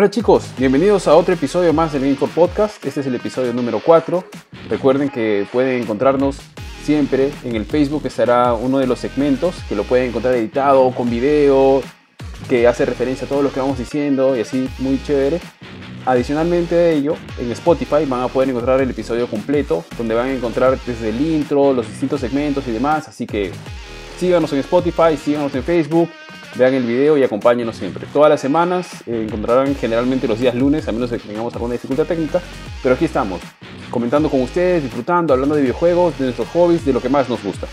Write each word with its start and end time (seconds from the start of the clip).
Hola 0.00 0.10
chicos, 0.10 0.44
bienvenidos 0.56 1.08
a 1.08 1.16
otro 1.16 1.34
episodio 1.34 1.72
más 1.72 1.92
del 1.92 2.02
Gamecore 2.02 2.30
Podcast. 2.32 2.86
Este 2.86 3.00
es 3.00 3.06
el 3.08 3.16
episodio 3.16 3.52
número 3.52 3.80
4. 3.84 4.22
Recuerden 4.70 5.08
que 5.08 5.44
pueden 5.50 5.82
encontrarnos 5.82 6.38
siempre 6.84 7.32
en 7.42 7.56
el 7.56 7.64
Facebook, 7.64 8.02
que 8.02 8.06
estará 8.06 8.52
uno 8.52 8.78
de 8.78 8.86
los 8.86 9.00
segmentos, 9.00 9.56
que 9.68 9.74
lo 9.74 9.82
pueden 9.82 10.10
encontrar 10.10 10.36
editado 10.36 10.88
con 10.92 11.10
video, 11.10 11.82
que 12.48 12.68
hace 12.68 12.86
referencia 12.86 13.26
a 13.26 13.28
todo 13.28 13.42
lo 13.42 13.50
que 13.50 13.58
vamos 13.58 13.76
diciendo 13.76 14.36
y 14.36 14.42
así, 14.42 14.68
muy 14.78 15.02
chévere. 15.02 15.40
Adicionalmente 16.06 16.76
a 16.76 16.90
ello, 16.90 17.16
en 17.36 17.50
Spotify 17.50 18.04
van 18.06 18.22
a 18.22 18.28
poder 18.28 18.50
encontrar 18.50 18.80
el 18.80 18.90
episodio 18.90 19.26
completo, 19.26 19.84
donde 19.96 20.14
van 20.14 20.28
a 20.28 20.32
encontrar 20.32 20.78
desde 20.86 21.08
el 21.08 21.20
intro, 21.20 21.72
los 21.72 21.88
distintos 21.88 22.20
segmentos 22.20 22.68
y 22.68 22.70
demás. 22.70 23.08
Así 23.08 23.26
que 23.26 23.50
síganos 24.16 24.52
en 24.52 24.60
Spotify, 24.60 25.16
síganos 25.16 25.52
en 25.56 25.64
Facebook, 25.64 26.08
vean 26.56 26.74
el 26.74 26.84
video 26.84 27.16
y 27.16 27.22
acompáñenos 27.22 27.76
siempre. 27.76 28.06
Todas 28.12 28.30
las 28.30 28.40
semanas 28.40 29.02
eh, 29.06 29.24
encontrarán 29.26 29.74
generalmente 29.74 30.28
los 30.28 30.38
días 30.38 30.54
lunes, 30.54 30.88
a 30.88 30.92
menos 30.92 31.10
que 31.10 31.18
tengamos 31.18 31.52
alguna 31.54 31.72
dificultad 31.72 32.06
técnica, 32.06 32.40
pero 32.82 32.94
aquí 32.94 33.04
estamos, 33.04 33.40
comentando 33.90 34.30
con 34.30 34.42
ustedes, 34.42 34.82
disfrutando, 34.82 35.32
hablando 35.34 35.54
de 35.54 35.62
videojuegos, 35.62 36.18
de 36.18 36.26
nuestros 36.26 36.48
hobbies, 36.48 36.84
de 36.84 36.92
lo 36.92 37.00
que 37.00 37.08
más 37.08 37.28
nos 37.28 37.42
gusta. 37.42 37.66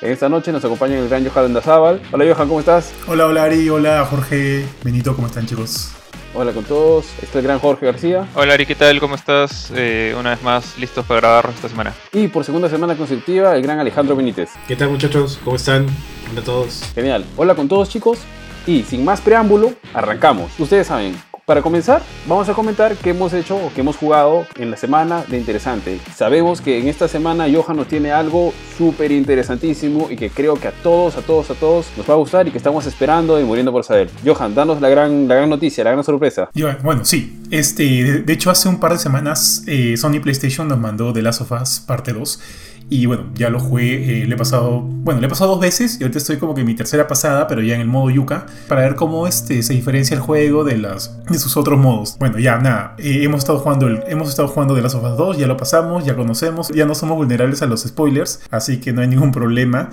En 0.00 0.12
esta 0.12 0.28
noche 0.28 0.52
nos 0.52 0.64
acompaña 0.64 0.98
el 0.98 1.08
gran 1.08 1.26
Johan 1.26 1.54
Dazábal. 1.54 2.00
Hola 2.12 2.24
Johan, 2.34 2.48
¿cómo 2.48 2.60
estás? 2.60 2.92
Hola, 3.06 3.26
hola 3.26 3.44
Ari, 3.44 3.68
hola 3.70 4.04
Jorge, 4.04 4.66
Benito, 4.82 5.14
¿cómo 5.14 5.28
están 5.28 5.46
chicos? 5.46 5.94
Hola 6.36 6.52
con 6.52 6.64
todos, 6.64 7.06
este 7.22 7.26
es 7.26 7.36
el 7.36 7.42
gran 7.42 7.60
Jorge 7.60 7.86
García. 7.86 8.26
Hola 8.34 8.54
Ari, 8.54 8.66
¿qué 8.66 8.74
tal? 8.74 8.98
¿Cómo 8.98 9.14
estás? 9.14 9.72
Eh, 9.76 10.16
una 10.18 10.30
vez 10.30 10.42
más, 10.42 10.76
listos 10.78 11.06
para 11.06 11.20
grabar 11.20 11.50
esta 11.54 11.68
semana. 11.68 11.94
Y 12.12 12.26
por 12.26 12.44
segunda 12.44 12.68
semana 12.68 12.96
consecutiva, 12.96 13.54
el 13.54 13.62
gran 13.62 13.78
Alejandro 13.78 14.16
Benítez. 14.16 14.50
¿Qué 14.66 14.74
tal 14.74 14.88
muchachos? 14.88 15.38
¿Cómo 15.44 15.54
están? 15.54 15.86
Hola 16.32 16.40
a 16.40 16.44
todos. 16.44 16.82
Genial. 16.92 17.24
Hola 17.36 17.54
con 17.54 17.68
todos 17.68 17.88
chicos. 17.88 18.18
Y 18.66 18.82
sin 18.82 19.04
más 19.04 19.20
preámbulo, 19.20 19.74
arrancamos. 19.92 20.58
Ustedes 20.58 20.88
saben, 20.88 21.14
para 21.46 21.60
comenzar, 21.60 22.02
vamos 22.26 22.48
a 22.48 22.54
comentar 22.54 22.96
qué 22.96 23.10
hemos 23.10 23.32
hecho 23.34 23.56
o 23.56 23.70
qué 23.74 23.82
hemos 23.82 23.96
jugado 23.96 24.46
en 24.56 24.70
la 24.70 24.76
semana 24.76 25.24
de 25.28 25.36
interesante. 25.36 26.00
Sabemos 26.14 26.62
que 26.62 26.78
en 26.78 26.88
esta 26.88 27.06
semana 27.06 27.46
Johan 27.52 27.76
nos 27.76 27.86
tiene 27.86 28.12
algo 28.12 28.54
súper 28.78 29.12
interesantísimo 29.12 30.08
y 30.10 30.16
que 30.16 30.30
creo 30.30 30.54
que 30.54 30.68
a 30.68 30.72
todos, 30.72 31.16
a 31.16 31.20
todos, 31.20 31.50
a 31.50 31.54
todos 31.54 31.86
nos 31.96 32.08
va 32.08 32.14
a 32.14 32.16
gustar 32.16 32.48
y 32.48 32.50
que 32.50 32.58
estamos 32.58 32.86
esperando 32.86 33.38
y 33.38 33.44
muriendo 33.44 33.72
por 33.72 33.84
saber. 33.84 34.08
Johan, 34.24 34.54
danos 34.54 34.80
la 34.80 34.88
gran, 34.88 35.28
la 35.28 35.34
gran 35.34 35.50
noticia, 35.50 35.84
la 35.84 35.90
gran 35.90 36.04
sorpresa. 36.04 36.48
bueno, 36.82 37.04
sí. 37.04 37.40
Este, 37.50 38.22
de, 38.22 38.32
hecho, 38.32 38.50
hace 38.50 38.68
un 38.68 38.80
par 38.80 38.92
de 38.92 38.98
semanas 38.98 39.64
eh, 39.66 39.96
Sony 39.96 40.20
PlayStation 40.22 40.66
nos 40.66 40.78
mandó 40.78 41.12
The 41.12 41.22
Last 41.22 41.42
of 41.42 41.52
Us 41.52 41.78
parte 41.78 42.12
2 42.12 42.40
y 42.90 43.06
bueno, 43.06 43.24
ya 43.34 43.50
lo 43.50 43.58
jugué, 43.58 44.22
eh, 44.22 44.26
le 44.26 44.34
he 44.34 44.38
pasado, 44.38 44.80
bueno, 44.80 45.20
le 45.20 45.26
he 45.26 45.30
pasado 45.30 45.52
dos 45.52 45.60
veces 45.60 45.98
y 45.98 46.04
ahorita 46.04 46.18
estoy 46.18 46.36
como 46.36 46.54
que 46.54 46.60
en 46.60 46.66
mi 46.66 46.74
tercera 46.74 47.06
pasada, 47.06 47.46
pero 47.46 47.62
ya 47.62 47.74
en 47.74 47.80
el 47.80 47.86
modo 47.86 48.10
Yuka, 48.10 48.46
para 48.68 48.82
ver 48.82 48.94
cómo 48.94 49.26
este, 49.26 49.62
se 49.62 49.74
diferencia 49.74 50.14
el 50.14 50.20
juego 50.20 50.64
de, 50.64 50.76
las, 50.76 51.18
de 51.24 51.38
sus 51.38 51.56
otros 51.56 51.78
modos. 51.78 52.16
Bueno, 52.18 52.38
ya 52.38 52.58
nada, 52.58 52.94
eh, 52.98 53.20
hemos, 53.22 53.40
estado 53.40 53.58
jugando 53.58 53.86
el, 53.86 54.02
hemos 54.06 54.28
estado 54.28 54.48
jugando 54.48 54.74
de 54.74 54.82
las 54.82 54.94
of 54.94 55.02
2, 55.16 55.38
ya 55.38 55.46
lo 55.46 55.56
pasamos, 55.56 56.04
ya 56.04 56.14
conocemos, 56.14 56.68
ya 56.68 56.84
no 56.84 56.94
somos 56.94 57.16
vulnerables 57.16 57.62
a 57.62 57.66
los 57.66 57.82
spoilers, 57.82 58.40
así 58.50 58.78
que 58.80 58.92
no 58.92 59.00
hay 59.00 59.08
ningún 59.08 59.32
problema. 59.32 59.90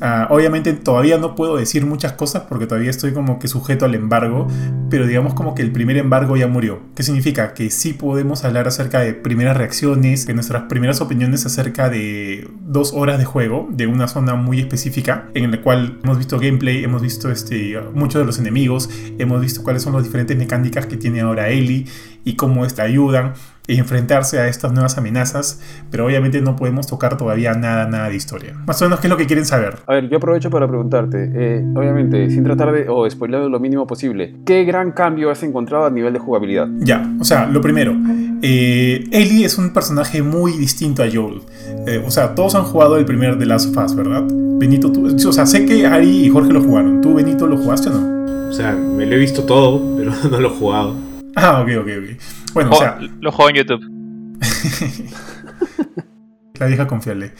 Ah, 0.00 0.28
obviamente 0.30 0.72
todavía 0.72 1.18
no 1.18 1.34
puedo 1.34 1.56
decir 1.56 1.84
muchas 1.84 2.12
cosas 2.12 2.44
porque 2.48 2.66
todavía 2.66 2.88
estoy 2.90 3.12
como 3.12 3.38
que 3.38 3.48
sujeto 3.48 3.84
al 3.84 3.94
embargo, 3.94 4.46
pero 4.88 5.06
digamos 5.06 5.34
como 5.34 5.54
que 5.54 5.62
el 5.62 5.72
primer 5.72 5.98
embargo 5.98 6.36
ya 6.36 6.46
murió. 6.46 6.80
¿Qué 6.94 7.02
significa? 7.02 7.52
Que 7.52 7.70
sí 7.70 7.92
podemos 7.92 8.44
hablar 8.44 8.66
acerca 8.66 9.00
de 9.00 9.12
primeras 9.12 9.56
reacciones, 9.56 10.26
de 10.26 10.34
nuestras 10.34 10.62
primeras 10.64 11.00
opiniones 11.00 11.44
acerca 11.44 11.90
de 11.90 12.48
dos 12.62 12.92
horas 12.94 13.18
de 13.18 13.26
juego, 13.26 13.68
de 13.70 13.86
una 13.86 14.08
zona 14.08 14.34
muy 14.36 14.60
específica, 14.60 15.28
en 15.34 15.50
la 15.50 15.60
cual 15.60 15.98
hemos 16.02 16.16
visto 16.16 16.38
gameplay, 16.38 16.82
hemos 16.82 17.02
visto 17.02 17.30
este, 17.30 17.78
muchos 17.92 18.20
de 18.20 18.26
los 18.26 18.38
enemigos, 18.38 18.88
hemos 19.18 19.40
visto 19.40 19.62
cuáles 19.62 19.82
son 19.82 19.92
las 19.92 20.04
diferentes 20.04 20.36
mecánicas 20.36 20.86
que 20.86 20.96
tiene 20.96 21.20
ahora 21.20 21.50
Ellie 21.50 21.84
y 22.24 22.36
cómo 22.36 22.64
esta 22.64 22.84
ayudan 22.84 23.34
enfrentarse 23.78 24.38
a 24.38 24.48
estas 24.48 24.72
nuevas 24.72 24.98
amenazas, 24.98 25.60
pero 25.90 26.06
obviamente 26.06 26.40
no 26.40 26.56
podemos 26.56 26.86
tocar 26.86 27.16
todavía 27.16 27.54
nada, 27.54 27.86
nada 27.86 28.08
de 28.08 28.16
historia. 28.16 28.54
Más 28.66 28.80
o 28.82 28.84
menos, 28.84 29.00
¿qué 29.00 29.06
es 29.06 29.10
lo 29.10 29.16
que 29.16 29.26
quieren 29.26 29.44
saber? 29.44 29.78
A 29.86 29.94
ver, 29.94 30.08
yo 30.08 30.16
aprovecho 30.16 30.50
para 30.50 30.68
preguntarte, 30.68 31.30
eh, 31.34 31.64
obviamente, 31.74 32.30
sin 32.30 32.44
tratar 32.44 32.72
de, 32.72 32.88
o 32.88 33.08
spoiler 33.08 33.42
lo 33.42 33.60
mínimo 33.60 33.86
posible, 33.86 34.36
¿qué 34.44 34.64
gran 34.64 34.92
cambio 34.92 35.30
has 35.30 35.42
encontrado 35.42 35.86
a 35.86 35.90
nivel 35.90 36.12
de 36.12 36.18
jugabilidad? 36.18 36.68
Ya, 36.78 37.08
o 37.20 37.24
sea, 37.24 37.46
lo 37.46 37.60
primero, 37.60 37.94
eh, 38.42 39.04
Ellie 39.10 39.44
es 39.44 39.58
un 39.58 39.70
personaje 39.72 40.22
muy 40.22 40.52
distinto 40.52 41.02
a 41.02 41.06
Joel. 41.12 41.42
Eh, 41.86 42.02
o 42.04 42.10
sea, 42.10 42.34
todos 42.34 42.54
han 42.54 42.64
jugado 42.64 42.96
el 42.96 43.04
primer 43.04 43.36
de 43.38 43.46
Last 43.46 43.76
of 43.76 43.84
Us, 43.84 43.94
¿verdad? 43.94 44.24
Benito, 44.58 44.90
tú, 44.92 45.06
o 45.06 45.32
sea, 45.32 45.46
sé 45.46 45.64
que 45.66 45.86
Ari 45.86 46.26
y 46.26 46.28
Jorge 46.30 46.52
lo 46.52 46.62
jugaron. 46.62 47.00
¿Tú, 47.00 47.14
Benito, 47.14 47.46
lo 47.46 47.56
jugaste 47.56 47.88
o 47.88 47.92
no? 47.92 48.48
O 48.48 48.52
sea, 48.52 48.72
me 48.72 49.06
lo 49.06 49.14
he 49.14 49.18
visto 49.18 49.44
todo, 49.44 49.96
pero 49.96 50.12
no 50.30 50.40
lo 50.40 50.48
he 50.48 50.58
jugado. 50.58 51.09
Ah, 51.36 51.60
ok, 51.60 51.68
ok, 51.80 51.88
ok. 51.98 52.22
Bueno, 52.54 52.70
o 52.72 52.76
sea. 52.76 52.98
Lo 53.20 53.32
juego 53.32 53.50
en 53.50 53.56
YouTube. 53.56 53.82
la 56.58 56.66
vieja 56.66 56.86
confiable. 56.86 57.32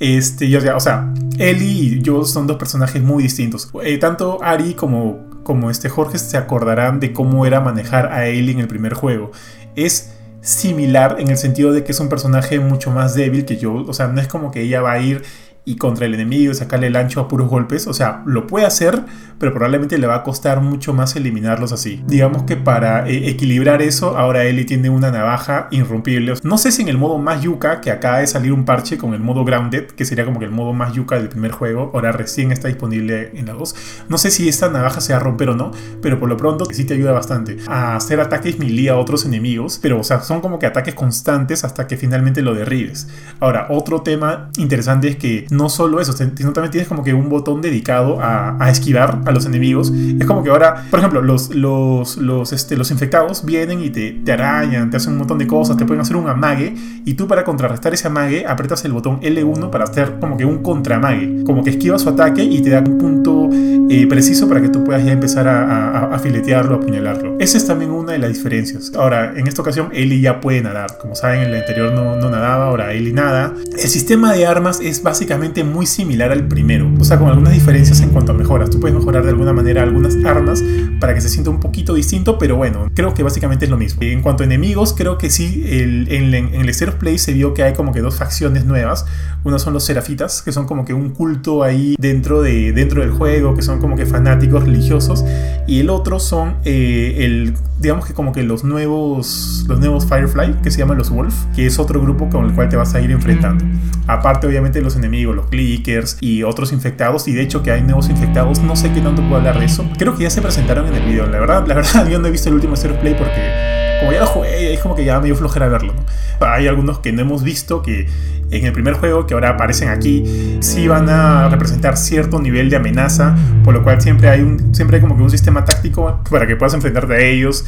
Este, 0.00 0.48
yo, 0.48 0.60
o 0.76 0.80
sea, 0.80 1.12
Ellie 1.38 1.96
y 1.96 2.02
yo 2.02 2.24
son 2.24 2.46
dos 2.46 2.56
personajes 2.56 3.02
muy 3.02 3.22
distintos. 3.22 3.70
Eh, 3.82 3.98
tanto 3.98 4.42
Ari 4.42 4.74
como, 4.74 5.42
como 5.42 5.70
este 5.70 5.88
Jorge 5.88 6.18
se 6.18 6.36
acordarán 6.36 7.00
de 7.00 7.12
cómo 7.12 7.46
era 7.46 7.60
manejar 7.60 8.12
a 8.12 8.26
Ellie 8.26 8.52
en 8.52 8.60
el 8.60 8.68
primer 8.68 8.94
juego. 8.94 9.32
Es 9.74 10.14
similar 10.40 11.16
en 11.18 11.30
el 11.30 11.36
sentido 11.36 11.72
de 11.72 11.82
que 11.82 11.92
es 11.92 12.00
un 12.00 12.08
personaje 12.08 12.60
mucho 12.60 12.90
más 12.90 13.14
débil 13.14 13.44
que 13.44 13.56
yo. 13.56 13.74
O 13.74 13.92
sea, 13.92 14.08
no 14.08 14.20
es 14.20 14.28
como 14.28 14.50
que 14.50 14.62
ella 14.62 14.80
va 14.80 14.92
a 14.92 15.00
ir 15.00 15.24
y 15.68 15.76
contra 15.76 16.06
el 16.06 16.14
enemigo 16.14 16.52
y 16.52 16.54
sacarle 16.54 16.86
el 16.86 16.96
ancho 16.96 17.20
a 17.20 17.28
puros 17.28 17.48
golpes. 17.48 17.86
O 17.86 17.92
sea, 17.92 18.22
lo 18.24 18.46
puede 18.46 18.66
hacer, 18.66 19.02
pero 19.38 19.52
probablemente 19.52 19.98
le 19.98 20.06
va 20.06 20.16
a 20.16 20.22
costar 20.22 20.60
mucho 20.60 20.94
más 20.94 21.14
eliminarlos 21.16 21.72
así. 21.72 22.02
Digamos 22.06 22.44
que 22.44 22.56
para 22.56 23.08
eh, 23.08 23.28
equilibrar 23.28 23.82
eso, 23.82 24.16
ahora 24.16 24.44
Ellie 24.44 24.64
tiene 24.64 24.88
una 24.90 25.10
navaja 25.10 25.68
irrompible. 25.70 26.34
No 26.42 26.58
sé 26.58 26.72
si 26.72 26.82
en 26.82 26.88
el 26.88 26.98
modo 26.98 27.18
más 27.18 27.42
yuca, 27.42 27.80
que 27.80 27.90
acaba 27.90 28.18
de 28.18 28.26
salir 28.26 28.52
un 28.52 28.64
parche 28.64 28.96
con 28.96 29.12
el 29.12 29.20
modo 29.20 29.44
grounded, 29.44 29.86
que 29.86 30.04
sería 30.04 30.24
como 30.24 30.38
que 30.38 30.46
el 30.46 30.50
modo 30.50 30.72
más 30.72 30.92
yuca 30.94 31.16
del 31.16 31.28
primer 31.28 31.52
juego, 31.52 31.90
ahora 31.92 32.12
recién 32.12 32.50
está 32.50 32.68
disponible 32.68 33.32
en 33.34 33.46
la 33.46 33.52
2. 33.52 34.06
No 34.08 34.18
sé 34.18 34.30
si 34.30 34.48
esta 34.48 34.70
navaja 34.70 35.00
se 35.00 35.12
va 35.12 35.18
a 35.18 35.22
romper 35.22 35.50
o 35.50 35.54
no, 35.54 35.70
pero 36.00 36.18
por 36.18 36.28
lo 36.28 36.36
pronto 36.36 36.64
sí 36.70 36.84
te 36.84 36.94
ayuda 36.94 37.12
bastante 37.12 37.58
a 37.68 37.96
hacer 37.96 38.20
ataques 38.20 38.58
melee 38.58 38.88
a 38.88 38.96
otros 38.96 39.24
enemigos, 39.24 39.78
pero 39.80 40.00
o 40.00 40.04
sea, 40.04 40.20
son 40.20 40.40
como 40.40 40.58
que 40.58 40.66
ataques 40.66 40.94
constantes 40.94 41.64
hasta 41.64 41.86
que 41.86 41.96
finalmente 41.96 42.42
lo 42.42 42.54
derribes. 42.54 43.08
Ahora, 43.40 43.66
otro 43.70 44.02
tema 44.02 44.50
interesante 44.56 45.08
es 45.08 45.16
que 45.16 45.46
no 45.58 45.68
solo 45.68 46.00
eso, 46.00 46.12
sino 46.12 46.52
también 46.52 46.70
tienes 46.70 46.88
como 46.88 47.02
que 47.02 47.12
un 47.12 47.28
botón 47.28 47.60
dedicado 47.60 48.18
a, 48.20 48.70
esquivar 48.70 49.20
a 49.26 49.32
los 49.32 49.44
enemigos. 49.44 49.92
Es 50.18 50.26
como 50.26 50.42
que 50.42 50.50
ahora, 50.50 50.84
por 50.90 51.00
ejemplo, 51.00 51.20
los, 51.20 51.54
los, 51.54 52.16
los, 52.16 52.52
este, 52.52 52.76
los 52.76 52.90
infectados 52.90 53.44
vienen 53.44 53.82
y 53.82 53.90
te, 53.90 54.12
te 54.12 54.32
arañan, 54.32 54.88
te 54.90 54.96
hacen 54.96 55.12
un 55.12 55.18
montón 55.18 55.38
de 55.38 55.46
cosas, 55.46 55.76
te 55.76 55.84
pueden 55.84 56.00
hacer 56.00 56.16
un 56.16 56.28
amague, 56.28 56.74
y 57.04 57.14
tú 57.14 57.26
para 57.26 57.44
contrarrestar 57.44 57.92
ese 57.92 58.06
amague 58.06 58.46
apretas 58.46 58.84
el 58.84 58.92
botón 58.92 59.20
L1 59.20 59.70
para 59.70 59.84
hacer 59.84 60.18
como 60.20 60.36
que 60.36 60.44
un 60.44 60.62
contramague, 60.62 61.42
como 61.44 61.64
que 61.64 61.70
esquiva 61.70 61.98
su 61.98 62.08
ataque 62.08 62.42
y 62.44 62.62
te 62.62 62.70
da 62.70 62.80
un 62.80 62.98
punto 62.98 63.48
eh, 63.90 64.06
preciso 64.06 64.48
para 64.48 64.60
que 64.60 64.68
tú 64.68 64.84
puedas 64.84 65.04
ya 65.04 65.12
empezar 65.12 65.48
a, 65.48 66.14
a, 66.14 66.18
filetearlo, 66.18 66.74
a 66.74 66.78
apuñalarlo. 66.78 67.36
Esa 67.38 67.58
es 67.58 67.66
también 67.66 67.90
una 67.90 68.12
de 68.12 68.18
las 68.18 68.32
diferencias. 68.32 68.92
Ahora, 68.94 69.32
en 69.36 69.46
esta 69.46 69.62
ocasión, 69.62 69.90
Ellie 69.92 70.20
ya 70.20 70.40
puede 70.40 70.60
nadar. 70.60 70.98
Como 70.98 71.14
saben, 71.14 71.40
en 71.40 71.48
el 71.48 71.60
anterior 71.60 71.92
no, 71.92 72.16
no 72.16 72.30
nadaba, 72.30 72.66
ahora 72.66 72.92
Ellie 72.92 73.12
nada. 73.12 73.54
El 73.72 73.88
sistema 73.88 74.32
de 74.32 74.46
armas 74.46 74.80
es 74.80 75.02
básicamente 75.02 75.64
muy 75.64 75.86
similar 75.86 76.32
al 76.32 76.48
primero, 76.48 76.90
o 76.98 77.04
sea, 77.04 77.18
con 77.18 77.28
algunas 77.28 77.52
diferencias 77.52 78.00
en 78.00 78.10
cuanto 78.10 78.32
a 78.32 78.34
mejoras. 78.34 78.70
Tú 78.70 78.80
puedes 78.80 78.96
mejorar 78.96 79.24
de 79.24 79.30
alguna 79.30 79.52
manera 79.52 79.82
algunas 79.82 80.16
armas 80.24 80.62
para 81.00 81.14
que 81.14 81.20
se 81.20 81.28
sienta 81.28 81.50
un 81.50 81.60
poquito 81.60 81.94
distinto, 81.94 82.38
pero 82.38 82.56
bueno, 82.56 82.90
creo 82.94 83.14
que 83.14 83.22
básicamente 83.22 83.64
es 83.64 83.70
lo 83.70 83.76
mismo. 83.76 84.02
En 84.02 84.22
cuanto 84.22 84.42
a 84.42 84.46
enemigos, 84.46 84.94
creo 84.96 85.18
que 85.18 85.30
sí, 85.30 85.64
el, 85.66 86.10
en, 86.10 86.34
el 86.34 86.68
State 86.68 86.92
of 86.92 86.96
Play 86.96 87.18
se 87.18 87.32
vio 87.32 87.54
que 87.54 87.62
hay 87.62 87.72
como 87.72 87.92
que 87.92 88.00
dos 88.00 88.16
facciones 88.16 88.64
nuevas. 88.64 89.06
Una 89.44 89.58
son 89.58 89.72
los 89.72 89.84
Serafitas, 89.84 90.42
que 90.42 90.52
son 90.52 90.66
como 90.66 90.84
que 90.84 90.92
un 90.92 91.10
culto 91.10 91.62
ahí 91.62 91.96
dentro, 91.98 92.42
de, 92.42 92.72
dentro 92.72 93.02
del 93.02 93.10
juego, 93.10 93.54
que 93.54 93.62
son 93.62 93.77
como 93.78 93.96
que 93.96 94.06
fanáticos 94.06 94.64
religiosos, 94.64 95.24
y 95.66 95.80
el 95.80 95.90
otro 95.90 96.20
son 96.20 96.56
eh, 96.64 97.16
el, 97.18 97.54
digamos 97.78 98.06
que 98.06 98.14
como 98.14 98.32
que 98.32 98.42
los 98.42 98.64
nuevos, 98.64 99.64
los 99.68 99.78
nuevos 99.78 100.06
Firefly, 100.06 100.54
que 100.62 100.70
se 100.70 100.78
llaman 100.78 100.98
los 100.98 101.10
Wolf, 101.10 101.34
que 101.54 101.66
es 101.66 101.78
otro 101.78 102.00
grupo 102.00 102.28
con 102.28 102.46
el 102.46 102.52
cual 102.54 102.68
te 102.68 102.76
vas 102.76 102.94
a 102.94 103.00
ir 103.00 103.10
enfrentando. 103.10 103.64
Aparte, 104.06 104.46
obviamente, 104.46 104.80
los 104.80 104.96
enemigos, 104.96 105.36
los 105.36 105.46
clickers 105.46 106.16
y 106.20 106.42
otros 106.42 106.72
infectados. 106.72 107.28
Y 107.28 107.34
de 107.34 107.42
hecho 107.42 107.62
que 107.62 107.70
hay 107.70 107.82
nuevos 107.82 108.08
infectados. 108.08 108.62
No 108.62 108.74
sé 108.74 108.90
qué 108.92 109.00
tanto 109.00 109.22
puedo 109.22 109.36
hablar 109.36 109.58
de 109.58 109.66
eso. 109.66 109.84
Creo 109.98 110.16
que 110.16 110.22
ya 110.24 110.30
se 110.30 110.40
presentaron 110.40 110.86
en 110.88 110.94
el 110.94 111.04
video. 111.04 111.26
La 111.26 111.38
verdad, 111.38 111.66
la 111.66 111.74
verdad, 111.76 112.08
yo 112.08 112.18
no 112.18 112.28
he 112.28 112.30
visto 112.30 112.48
el 112.48 112.54
último 112.54 112.74
Zero 112.74 112.98
Play 112.98 113.14
porque 113.14 113.78
como 114.00 114.12
ya 114.12 114.20
lo 114.20 114.26
jugué, 114.26 114.74
es 114.74 114.80
como 114.80 114.94
que 114.94 115.04
ya 115.04 115.18
me 115.20 115.26
dio 115.26 115.36
flojera 115.36 115.68
verlo. 115.68 115.92
Hay 116.40 116.68
algunos 116.68 117.00
que 117.00 117.12
no 117.12 117.20
hemos 117.20 117.42
visto 117.42 117.82
que 117.82 118.08
en 118.50 118.64
el 118.64 118.72
primer 118.72 118.94
juego, 118.94 119.26
que 119.26 119.34
ahora 119.34 119.50
aparecen 119.50 119.88
aquí, 119.88 120.58
sí 120.60 120.88
van 120.88 121.08
a 121.08 121.48
representar 121.48 121.96
cierto 121.96 122.40
nivel 122.40 122.70
de 122.70 122.76
amenaza, 122.76 123.36
por 123.64 123.74
lo 123.74 123.82
cual 123.82 124.00
siempre 124.00 124.28
hay, 124.28 124.40
un, 124.40 124.74
siempre 124.74 125.00
como 125.00 125.16
que 125.16 125.22
un 125.22 125.30
sistema 125.30 125.64
táctico 125.64 126.22
para 126.30 126.46
que 126.46 126.56
puedas 126.56 126.74
enfrentarte 126.74 127.14
a 127.14 127.20
ellos. 127.20 127.64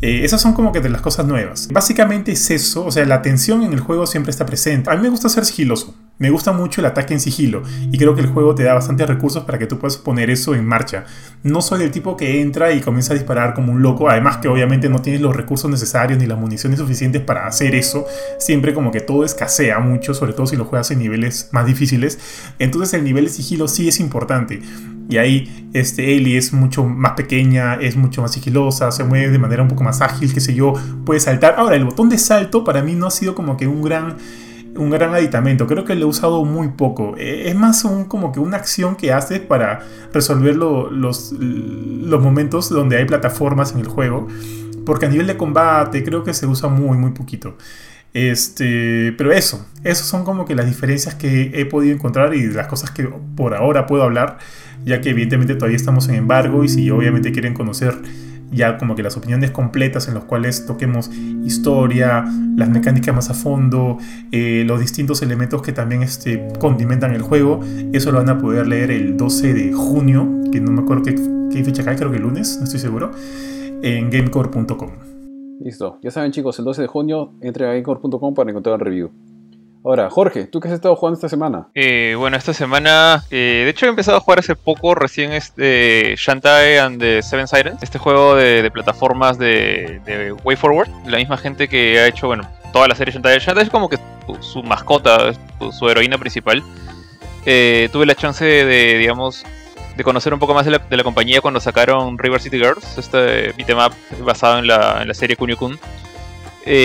Eh, 0.00 0.24
esas 0.24 0.40
son 0.40 0.52
como 0.52 0.72
que 0.72 0.80
de 0.80 0.88
las 0.88 1.00
cosas 1.00 1.26
nuevas. 1.26 1.68
Básicamente 1.72 2.32
es 2.32 2.50
eso, 2.50 2.84
o 2.84 2.90
sea, 2.90 3.04
la 3.04 3.22
tensión 3.22 3.62
en 3.62 3.72
el 3.72 3.80
juego 3.80 4.06
siempre 4.06 4.30
está 4.30 4.44
presente. 4.44 4.90
A 4.90 4.96
mí 4.96 5.02
me 5.02 5.08
gusta 5.08 5.28
ser 5.28 5.44
sigiloso. 5.44 5.94
Me 6.22 6.30
gusta 6.30 6.52
mucho 6.52 6.80
el 6.80 6.86
ataque 6.86 7.14
en 7.14 7.18
sigilo 7.18 7.64
y 7.90 7.98
creo 7.98 8.14
que 8.14 8.20
el 8.20 8.28
juego 8.28 8.54
te 8.54 8.62
da 8.62 8.74
bastantes 8.74 9.08
recursos 9.08 9.42
para 9.42 9.58
que 9.58 9.66
tú 9.66 9.80
puedas 9.80 9.96
poner 9.96 10.30
eso 10.30 10.54
en 10.54 10.64
marcha. 10.64 11.04
No 11.42 11.60
soy 11.60 11.82
el 11.82 11.90
tipo 11.90 12.16
que 12.16 12.40
entra 12.40 12.72
y 12.72 12.80
comienza 12.80 13.12
a 13.12 13.16
disparar 13.16 13.54
como 13.54 13.72
un 13.72 13.82
loco, 13.82 14.08
además 14.08 14.36
que 14.36 14.46
obviamente 14.46 14.88
no 14.88 15.02
tienes 15.02 15.20
los 15.20 15.34
recursos 15.34 15.68
necesarios 15.68 16.20
ni 16.20 16.26
las 16.26 16.38
municiones 16.38 16.78
suficientes 16.78 17.22
para 17.22 17.48
hacer 17.48 17.74
eso. 17.74 18.06
Siempre 18.38 18.72
como 18.72 18.92
que 18.92 19.00
todo 19.00 19.24
escasea 19.24 19.80
mucho, 19.80 20.14
sobre 20.14 20.32
todo 20.32 20.46
si 20.46 20.54
lo 20.54 20.64
juegas 20.64 20.92
en 20.92 21.00
niveles 21.00 21.48
más 21.50 21.66
difíciles. 21.66 22.20
Entonces 22.60 22.94
el 22.94 23.02
nivel 23.02 23.24
de 23.24 23.30
sigilo 23.32 23.66
sí 23.66 23.88
es 23.88 23.98
importante. 23.98 24.62
Y 25.08 25.16
ahí 25.16 25.68
este, 25.72 26.14
Ellie 26.14 26.38
es 26.38 26.52
mucho 26.52 26.84
más 26.84 27.14
pequeña, 27.14 27.74
es 27.74 27.96
mucho 27.96 28.22
más 28.22 28.30
sigilosa, 28.30 28.92
se 28.92 29.02
mueve 29.02 29.30
de 29.30 29.38
manera 29.40 29.64
un 29.64 29.68
poco 29.68 29.82
más 29.82 30.00
ágil, 30.00 30.32
qué 30.32 30.38
sé 30.40 30.54
yo, 30.54 30.74
puede 31.04 31.18
saltar. 31.18 31.56
Ahora, 31.58 31.74
el 31.74 31.84
botón 31.84 32.08
de 32.08 32.18
salto 32.18 32.62
para 32.62 32.80
mí 32.80 32.94
no 32.94 33.08
ha 33.08 33.10
sido 33.10 33.34
como 33.34 33.56
que 33.56 33.66
un 33.66 33.82
gran 33.82 34.18
un 34.76 34.90
gran 34.90 35.14
aditamento. 35.14 35.66
Creo 35.66 35.84
que 35.84 35.94
lo 35.94 36.02
he 36.02 36.08
usado 36.08 36.44
muy 36.44 36.68
poco. 36.68 37.14
E, 37.16 37.48
es 37.48 37.54
más 37.54 37.84
un, 37.84 38.04
como 38.04 38.32
que 38.32 38.40
una 38.40 38.56
acción 38.56 38.96
que 38.96 39.12
haces 39.12 39.40
para 39.40 39.80
resolver 40.12 40.56
los, 40.56 41.32
los 41.32 42.22
momentos 42.22 42.68
donde 42.68 42.96
hay 42.96 43.04
plataformas 43.04 43.72
en 43.72 43.80
el 43.80 43.86
juego. 43.86 44.28
Porque 44.84 45.06
a 45.06 45.08
nivel 45.08 45.26
de 45.26 45.36
combate 45.36 46.02
creo 46.04 46.24
que 46.24 46.34
se 46.34 46.46
usa 46.46 46.68
muy, 46.68 46.98
muy 46.98 47.12
poquito. 47.12 47.56
Este, 48.14 49.14
pero 49.16 49.32
eso, 49.32 49.66
esos 49.84 50.06
son 50.06 50.24
como 50.24 50.44
que 50.44 50.54
las 50.54 50.66
diferencias 50.66 51.14
que 51.14 51.50
he 51.54 51.64
podido 51.64 51.94
encontrar 51.94 52.34
y 52.34 52.46
las 52.48 52.66
cosas 52.66 52.90
que 52.90 53.08
por 53.36 53.54
ahora 53.54 53.86
puedo 53.86 54.02
hablar, 54.02 54.38
ya 54.84 55.00
que 55.00 55.10
evidentemente 55.10 55.54
todavía 55.54 55.76
estamos 55.76 56.08
en 56.08 56.16
embargo 56.16 56.62
y 56.62 56.68
si 56.68 56.90
obviamente 56.90 57.32
quieren 57.32 57.54
conocer 57.54 57.94
ya 58.52 58.78
como 58.78 58.94
que 58.94 59.02
las 59.02 59.16
opiniones 59.16 59.50
completas 59.50 60.08
en 60.08 60.14
las 60.14 60.24
cuales 60.24 60.66
toquemos 60.66 61.10
historia, 61.44 62.24
las 62.56 62.68
mecánicas 62.68 63.14
más 63.14 63.30
a 63.30 63.34
fondo, 63.34 63.98
eh, 64.30 64.64
los 64.66 64.80
distintos 64.80 65.22
elementos 65.22 65.62
que 65.62 65.72
también 65.72 66.02
este, 66.02 66.48
condimentan 66.58 67.14
el 67.14 67.22
juego. 67.22 67.60
Eso 67.92 68.12
lo 68.12 68.18
van 68.18 68.28
a 68.28 68.38
poder 68.38 68.66
leer 68.66 68.90
el 68.90 69.16
12 69.16 69.54
de 69.54 69.72
junio, 69.72 70.28
que 70.52 70.60
no 70.60 70.70
me 70.70 70.82
acuerdo 70.82 71.02
qué, 71.04 71.64
fecha 71.64 71.84
cae, 71.84 71.96
creo 71.96 72.10
que 72.10 72.16
el 72.16 72.22
lunes, 72.22 72.56
no 72.58 72.64
estoy 72.64 72.80
seguro, 72.80 73.10
en 73.82 74.10
gamecore.com. 74.10 74.90
Listo, 75.60 75.98
ya 76.02 76.10
saben 76.10 76.32
chicos, 76.32 76.58
el 76.58 76.64
12 76.64 76.82
de 76.82 76.88
junio 76.88 77.32
entre 77.40 77.66
a 77.66 77.68
gamecore.com 77.68 78.34
para 78.34 78.50
encontrar 78.50 78.74
el 78.74 78.80
review. 78.80 79.31
Ahora, 79.84 80.10
Jorge, 80.10 80.44
¿tú 80.44 80.60
qué 80.60 80.68
has 80.68 80.74
estado 80.74 80.94
jugando 80.94 81.16
esta 81.16 81.28
semana? 81.28 81.66
Eh, 81.74 82.14
bueno, 82.16 82.36
esta 82.36 82.54
semana, 82.54 83.24
eh, 83.30 83.62
de 83.64 83.70
hecho 83.70 83.86
he 83.86 83.88
empezado 83.88 84.16
a 84.16 84.20
jugar 84.20 84.38
hace 84.38 84.54
poco, 84.54 84.94
recién 84.94 85.32
este 85.32 86.14
Shantae 86.16 86.78
and 86.78 87.00
the 87.00 87.20
Seven 87.20 87.48
Sirens, 87.48 87.82
este 87.82 87.98
juego 87.98 88.36
de, 88.36 88.70
plataformas 88.70 89.38
de, 89.38 90.00
de, 90.04 90.32
Way 90.44 90.56
Forward, 90.56 90.88
la 91.06 91.16
misma 91.16 91.36
gente 91.36 91.66
que 91.66 91.98
ha 91.98 92.06
hecho, 92.06 92.28
bueno, 92.28 92.48
toda 92.72 92.86
la 92.86 92.94
serie 92.94 93.12
Shantae. 93.12 93.40
Shantae 93.40 93.64
es 93.64 93.70
como 93.70 93.88
que 93.88 93.98
su, 94.40 94.62
mascota, 94.62 95.32
su, 95.72 95.88
heroína 95.88 96.16
principal. 96.16 96.62
Eh, 97.44 97.88
tuve 97.90 98.06
la 98.06 98.14
chance 98.14 98.44
de, 98.44 98.98
digamos, 98.98 99.44
de 99.96 100.04
conocer 100.04 100.32
un 100.32 100.38
poco 100.38 100.54
más 100.54 100.64
de 100.64 100.70
la, 100.70 101.02
compañía 101.02 101.40
cuando 101.40 101.58
sacaron 101.58 102.18
River 102.18 102.40
City 102.40 102.58
Girls, 102.58 102.98
este 102.98 103.52
beat'em 103.54 103.78
basado 104.24 104.60
en 104.60 104.68
la, 104.68 105.12
serie 105.12 105.34
Kunio 105.34 105.56
Kun. 105.56 105.76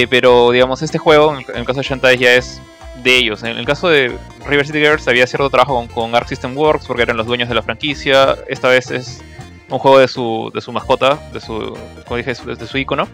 pero 0.10 0.50
digamos, 0.50 0.82
este 0.82 0.98
juego, 0.98 1.38
en 1.38 1.46
el, 1.56 1.66
caso 1.66 1.82
de 1.82 1.84
Shantae, 1.84 2.18
ya 2.18 2.34
es 2.34 2.60
de 3.04 3.16
ellos. 3.16 3.44
En 3.44 3.58
el 3.58 3.66
caso 3.66 3.90
de 3.90 4.18
River 4.46 4.66
City 4.66 4.80
Girls 4.80 5.08
había 5.08 5.28
cierto 5.28 5.50
trabajo 5.50 5.88
con, 5.94 6.16
Arc 6.16 6.28
System 6.28 6.58
Works 6.58 6.86
porque 6.86 7.04
eran 7.04 7.18
los 7.18 7.26
dueños 7.26 7.50
de 7.50 7.56
la 7.56 7.62
franquicia. 7.62 8.36
Esta 8.48 8.70
vez 8.70 8.92
es 8.92 9.22
un 9.70 9.80
juego 9.80 10.00
de 10.00 10.08
su, 10.08 10.52
de 10.54 10.62
su 10.62 10.72
mascota, 10.72 11.20
de 11.34 11.40
su, 11.40 11.78
como 12.06 12.18
dije, 12.18 12.34
de 12.34 12.68
su 12.68 12.78
icono. 12.78 13.08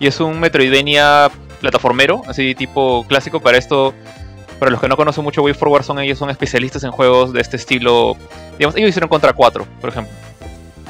Y 0.00 0.06
es 0.06 0.20
un 0.20 0.40
Metroidvania 0.40 1.30
plataformero, 1.60 2.22
así 2.26 2.54
tipo 2.54 3.04
clásico. 3.08 3.40
Para 3.40 3.58
esto, 3.58 3.94
para 4.58 4.70
los 4.70 4.80
que 4.80 4.88
no 4.88 4.96
conocen 4.96 5.24
mucho 5.24 5.42
Way 5.42 5.54
Forward, 5.54 5.84
son 5.84 5.98
ellos 6.00 6.18
son 6.18 6.30
especialistas 6.30 6.84
en 6.84 6.90
juegos 6.90 7.32
de 7.32 7.40
este 7.40 7.56
estilo. 7.56 8.16
Digamos, 8.58 8.76
ellos 8.76 8.90
hicieron 8.90 9.08
Contra 9.08 9.32
4, 9.32 9.66
por 9.80 9.90
ejemplo. 9.90 10.12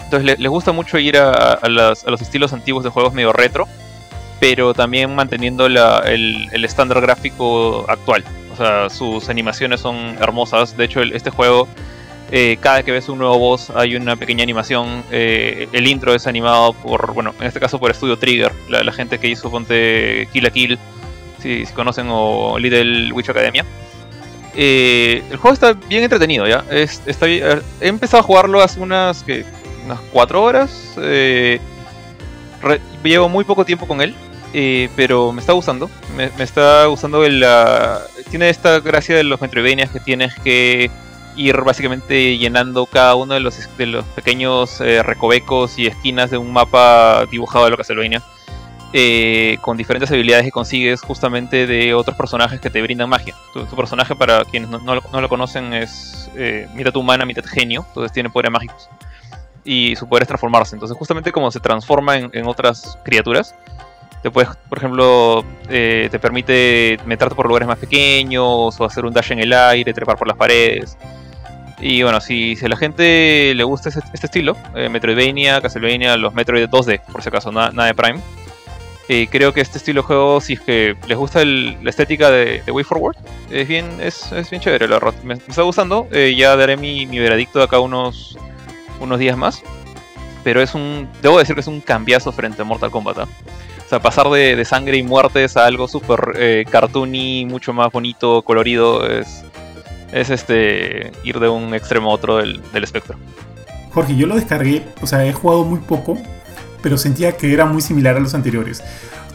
Entonces 0.04 0.38
les, 0.38 0.50
gusta 0.50 0.72
mucho 0.72 0.98
ir 0.98 1.16
a, 1.16 1.58
los 1.66 2.20
estilos 2.20 2.52
antiguos 2.52 2.84
de 2.84 2.90
juegos 2.90 3.14
medio 3.14 3.32
retro 3.32 3.66
pero 4.42 4.74
también 4.74 5.14
manteniendo 5.14 5.66
el, 5.66 6.64
estándar 6.64 7.00
gráfico 7.00 7.84
actual. 7.88 8.24
O 8.52 8.56
sea, 8.56 8.90
sus 8.90 9.28
animaciones 9.28 9.78
son 9.78 10.16
hermosas. 10.20 10.76
De 10.76 10.84
hecho, 10.84 11.00
este 11.00 11.30
juego, 11.30 11.68
eh, 12.32 12.56
cada 12.60 12.82
que 12.82 12.90
ves 12.90 13.08
un 13.08 13.18
nuevo 13.18 13.38
boss 13.38 13.70
hay 13.70 13.94
una 13.94 14.16
pequeña 14.16 14.42
animación. 14.42 15.04
Eh, 15.12 15.68
el 15.70 15.86
intro 15.86 16.12
es 16.12 16.26
animado 16.26 16.72
por, 16.72 17.14
bueno, 17.14 17.32
en 17.38 17.46
este 17.46 17.60
caso 17.60 17.78
por 17.78 17.94
Studio 17.94 18.18
Trigger, 18.18 18.50
la, 18.68 18.92
gente 18.92 19.20
que 19.20 19.28
hizo 19.28 19.48
Ponte 19.48 20.26
Kill 20.32 20.44
a 20.44 20.50
Kill, 20.50 20.76
si, 21.38 21.64
conocen, 21.66 22.08
o 22.10 22.58
Little 22.58 23.12
Witch 23.12 23.28
Academia. 23.28 23.64
Eh, 24.56 25.22
el 25.30 25.36
juego 25.36 25.54
está 25.54 25.74
bien 25.74 26.02
entretenido, 26.02 26.48
¿ya? 26.48 26.64
está 26.68 27.28
he 27.28 27.62
empezado 27.80 28.18
a 28.18 28.24
jugarlo 28.24 28.60
hace 28.60 28.80
unas, 28.80 29.24
unas 29.84 30.00
4 30.12 30.42
horas. 30.42 30.96
llevo 33.04 33.28
muy 33.28 33.44
poco 33.44 33.64
tiempo 33.64 33.86
con 33.86 34.00
él. 34.00 34.16
Eh, 34.52 34.90
pero 34.96 35.32
me 35.32 35.40
está 35.40 35.52
gustando. 35.52 35.90
Me, 36.16 36.30
está 36.38 36.86
gustando 36.86 37.24
el, 37.24 37.44
tiene 38.30 38.50
esta 38.50 38.80
gracia 38.80 39.16
de 39.16 39.24
los 39.24 39.40
Metroidvanias 39.40 39.90
que 39.90 40.00
tienes 40.00 40.34
que 40.40 40.90
ir 41.36 41.56
básicamente 41.62 42.36
llenando 42.36 42.84
cada 42.84 43.14
uno 43.14 43.32
de 43.32 43.40
los, 43.40 43.76
de 43.78 43.86
los 43.86 44.04
pequeños 44.06 44.80
eh, 44.82 45.02
recovecos 45.02 45.78
y 45.78 45.86
esquinas 45.86 46.30
de 46.30 46.36
un 46.36 46.52
mapa 46.52 47.24
dibujado 47.30 47.64
de 47.64 47.70
lo 47.70 47.76
Castlevania. 47.76 48.22
Eh, 48.94 49.56
con 49.62 49.78
diferentes 49.78 50.10
habilidades 50.10 50.44
que 50.44 50.50
consigues 50.50 51.00
justamente 51.00 51.66
de 51.66 51.94
otros 51.94 52.14
personajes 52.14 52.60
que 52.60 52.68
te 52.68 52.82
brindan 52.82 53.08
magia. 53.08 53.34
Tu, 53.54 53.64
personaje, 53.74 54.14
para 54.14 54.44
quienes 54.44 54.68
no, 54.68 54.94
lo, 54.94 55.28
conocen, 55.30 55.72
es 55.72 56.28
mitad 56.74 56.94
humana, 56.96 57.24
mitad 57.24 57.44
genio, 57.46 57.86
entonces 57.88 58.12
tiene 58.12 58.28
poderes 58.28 58.52
mágicos. 58.52 58.90
Y 59.64 59.96
su 59.96 60.06
poder 60.06 60.24
es 60.24 60.28
transformarse. 60.28 60.76
Entonces, 60.76 60.94
justamente 60.94 61.32
como 61.32 61.50
se 61.50 61.60
transforma 61.60 62.18
en 62.18 62.46
otras 62.46 62.98
criaturas, 63.02 63.54
te 64.22 64.30
puedes, 64.30 64.50
por 64.68 64.78
ejemplo, 64.78 65.44
eh, 65.68 66.08
te 66.10 66.18
permite 66.18 66.98
meterte 67.06 67.34
por 67.34 67.46
lugares 67.46 67.66
más 67.66 67.78
pequeños 67.78 68.80
o 68.80 68.84
hacer 68.84 69.04
un 69.04 69.12
dash 69.12 69.32
en 69.32 69.40
el 69.40 69.52
aire, 69.52 69.92
trepar 69.92 70.16
por 70.16 70.28
las 70.28 70.36
paredes. 70.36 70.96
Y 71.80 72.04
bueno, 72.04 72.20
si, 72.20 72.54
si 72.54 72.64
a 72.64 72.68
la 72.68 72.76
gente 72.76 73.52
le 73.56 73.64
gusta 73.64 73.88
este, 73.88 74.00
estilo, 74.22 74.56
eh, 74.76 74.88
Metroidvania, 74.88 75.60
Castlevania, 75.60 76.16
los 76.16 76.32
Metroid 76.32 76.68
2D, 76.68 77.00
por 77.10 77.22
si 77.22 77.28
acaso, 77.28 77.50
nada, 77.50 77.86
de 77.86 77.94
Prime, 77.94 78.20
eh, 79.08 79.26
creo 79.28 79.52
que 79.52 79.60
este 79.60 79.78
estilo 79.78 80.02
de 80.02 80.06
juego, 80.06 80.40
si 80.40 80.52
es 80.52 80.60
que 80.60 80.94
les 81.08 81.18
gusta 81.18 81.44
la 81.44 81.90
estética 81.90 82.30
de, 82.30 82.62
Way 82.68 82.84
Forward, 82.84 83.16
es 83.50 83.66
bien, 83.66 83.98
es, 84.00 84.30
es 84.30 84.48
bien 84.48 84.62
chévere, 84.62 84.86
la 84.86 85.00
verdad. 85.00 85.14
Me, 85.24 85.34
está 85.34 85.62
gustando, 85.62 86.08
ya 86.10 86.54
daré 86.54 86.76
mi, 86.76 87.06
mi 87.06 87.18
veredicto 87.18 87.58
de 87.58 87.64
acá 87.64 87.80
unos, 87.80 88.38
unos 89.00 89.18
días 89.18 89.36
más. 89.36 89.64
Pero 90.44 90.60
es 90.60 90.74
un, 90.74 91.08
debo 91.20 91.38
decir 91.38 91.54
que 91.54 91.60
es 91.60 91.66
un 91.66 91.80
cambiazo 91.80 92.32
frente 92.32 92.62
a 92.62 92.64
Mortal 92.64 92.90
Kombat. 92.90 93.28
Sea, 93.92 94.00
pasar 94.00 94.30
de, 94.30 94.64
sangre 94.64 94.96
y 94.96 95.02
muertes 95.02 95.56
a 95.58 95.66
algo 95.66 95.86
súper 95.86 96.32
eh, 96.36 96.64
cartoony, 96.70 97.44
mucho 97.44 97.74
más 97.74 97.92
bonito, 97.92 98.40
colorido, 98.40 99.06
es, 99.06 99.44
es 100.12 100.30
este 100.30 101.12
ir 101.24 101.38
de 101.38 101.50
un 101.50 101.74
extremo 101.74 102.10
a 102.10 102.14
otro 102.14 102.38
del, 102.38 102.62
espectro. 102.72 103.16
Jorge, 103.90 104.16
yo 104.16 104.26
lo 104.26 104.36
descargué, 104.36 104.82
o 105.02 105.06
sea, 105.06 105.26
he 105.26 105.34
jugado 105.34 105.64
muy 105.64 105.80
poco, 105.80 106.16
pero 106.82 106.96
sentía 106.96 107.36
que 107.36 107.52
era 107.52 107.66
muy 107.66 107.82
similar 107.82 108.16
a 108.16 108.20
los 108.20 108.34
anteriores. 108.34 108.82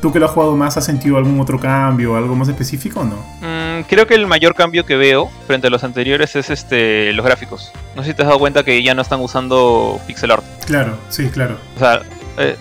¿Tú 0.02 0.12
que 0.12 0.20
lo 0.20 0.26
has 0.26 0.32
jugado 0.32 0.56
más, 0.56 0.76
has 0.76 0.86
sentido 0.86 1.18
algún 1.18 1.40
otro 1.40 1.60
cambio, 1.60 2.16
algo 2.16 2.36
más 2.36 2.48
específico 2.48 3.02
o 3.02 3.04
no? 3.04 3.18
Mm, 3.42 3.84
creo 3.88 4.08
que 4.08 4.16
el 4.16 4.26
mayor 4.26 4.56
cambio 4.56 4.88
que 4.88 4.96
veo 4.96 5.30
frente 5.46 5.68
a 5.68 5.70
los 5.70 5.84
anteriores 5.84 6.36
es 6.36 6.50
este 6.50 7.14
los 7.14 7.26
gráficos. 7.26 7.72
No 7.96 8.02
sé 8.02 8.10
si 8.10 8.16
te 8.16 8.24
has 8.24 8.28
dado 8.28 8.40
cuenta 8.40 8.64
que 8.64 8.82
ya 8.82 8.96
no 8.96 9.04
están 9.04 9.22
usando 9.22 10.00
pixel 10.08 10.32
art. 10.32 10.44
Claro, 10.66 10.98
sí, 11.10 11.30
claro. 11.30 11.58
O 11.76 11.80
sea, 11.80 12.02
eh, 12.38 12.56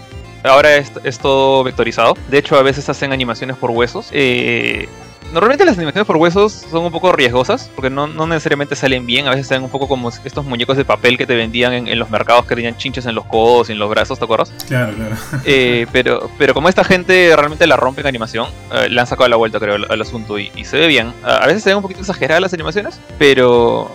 Ahora 0.46 0.76
es, 0.76 1.18
todo 1.18 1.64
vectorizado. 1.64 2.16
De 2.28 2.38
hecho, 2.38 2.56
a 2.56 2.62
veces 2.62 2.88
hacen 2.88 3.12
animaciones 3.12 3.56
por 3.56 3.70
huesos. 3.70 4.08
Eh, 4.12 4.88
normalmente 5.32 5.64
las 5.64 5.76
animaciones 5.76 6.06
por 6.06 6.16
huesos 6.16 6.52
son 6.70 6.84
un 6.84 6.92
poco 6.92 7.12
riesgosas, 7.12 7.70
porque 7.74 7.90
no, 7.90 8.06
necesariamente 8.06 8.76
salen 8.76 9.06
bien, 9.06 9.26
a 9.26 9.30
veces 9.30 9.48
salen 9.48 9.64
un 9.64 9.70
poco 9.70 9.88
como 9.88 10.08
estos 10.08 10.44
muñecos 10.44 10.76
de 10.76 10.84
papel 10.84 11.18
que 11.18 11.26
te 11.26 11.34
vendían 11.34 11.72
en, 11.72 11.98
los 11.98 12.10
mercados 12.10 12.46
que 12.46 12.54
tenían 12.54 12.76
chinches 12.76 13.06
en 13.06 13.14
los 13.14 13.24
codos 13.26 13.68
y 13.68 13.72
en 13.72 13.78
los 13.78 13.90
brazos, 13.90 14.18
¿te 14.18 14.24
acuerdas? 14.24 14.52
Claro, 14.68 14.94
claro. 14.94 15.16
Eh, 15.44 15.86
pero, 15.92 16.30
pero 16.38 16.54
como 16.54 16.68
esta 16.68 16.84
gente 16.84 17.32
realmente 17.36 17.66
la 17.66 17.76
rompe 17.76 18.00
en 18.00 18.06
animación, 18.06 18.48
eh, 18.72 18.88
le 18.88 19.00
han 19.00 19.06
sacado 19.06 19.28
la 19.28 19.36
vuelta, 19.36 19.58
creo, 19.58 19.76
al, 19.88 20.00
asunto 20.00 20.38
y, 20.38 20.50
se 20.64 20.78
ve 20.78 20.86
bien. 20.86 21.12
A, 21.22 21.46
veces 21.46 21.62
se 21.62 21.70
ven 21.70 21.76
un 21.76 21.82
poquito 21.82 22.00
exageradas 22.00 22.40
las 22.40 22.52
animaciones, 22.54 23.00
pero 23.18 23.90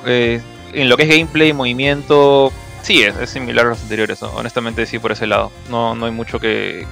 en 0.73 0.89
lo 0.89 0.97
que 0.97 1.03
es 1.03 1.09
gameplay, 1.09 1.53
movimiento, 1.53 2.51
Sí, 2.81 3.03
es, 3.03 3.29
similar 3.29 3.67
a 3.67 3.69
los 3.69 3.81
anteriores, 3.81 4.21
honestamente 4.23 4.85
sí 4.85 4.99
por 4.99 5.11
ese 5.11 5.27
lado. 5.27 5.51
No, 5.69 5.95
no 5.95 6.05
hay 6.05 6.11
mucho 6.11 6.39
que, 6.39 6.85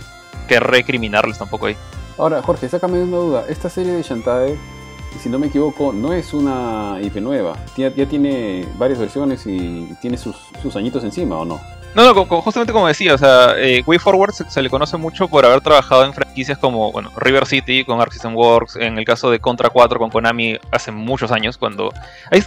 que 0.48 0.60
recriminarles 0.60 1.38
tampoco 1.38 1.68
ahí. 1.68 1.76
Ahora, 2.18 2.42
Jorge, 2.42 2.68
sácame 2.68 3.02
una 3.02 3.18
duda. 3.18 3.46
Esta 3.48 3.70
serie 3.70 3.94
de 3.94 4.04
Shantae, 4.04 4.58
si 5.22 5.30
no 5.30 5.40
me 5.40 5.48
equivoco, 5.48 5.94
no 5.94 6.14
es 6.14 6.34
una 6.34 7.00
IP 7.02 7.16
nueva. 7.18 7.58
Ya, 7.78 7.92
tiene 7.92 8.68
varias 8.78 9.00
versiones 9.00 9.46
y 9.46 9.90
tiene 10.02 10.18
sus, 10.18 10.36
sus 10.62 10.76
añitos 10.76 11.04
encima, 11.04 11.38
¿o 11.38 11.46
no? 11.46 11.62
No, 11.96 12.14
no, 12.14 12.26
justamente 12.26 12.72
como 12.72 12.88
decía, 12.88 13.16
o 13.16 13.18
sea, 13.18 13.56
eh, 13.58 13.84
Way 13.86 13.98
Forward 13.98 14.34
se, 14.34 14.62
le 14.62 14.70
conoce 14.70 14.96
mucho 14.98 15.28
por 15.28 15.44
haber 15.44 15.62
trabajado 15.62 16.06
en 16.06 16.14
franquicias 16.14 16.58
como, 16.58 16.92
bueno, 16.92 17.12
River 17.18 17.48
City 17.48 17.84
con 17.84 18.00
Arc 18.00 18.12
System 18.12 18.36
Works, 18.36 18.76
en 18.76 19.00
el 19.00 19.06
caso 19.06 19.32
de 19.32 19.40
Contra 19.40 19.70
4 19.70 19.98
con 19.98 20.12
Konami 20.12 20.58
hace 20.72 20.92
muchos 20.92 21.32
años, 21.32 21.58
cuando... 21.58 21.92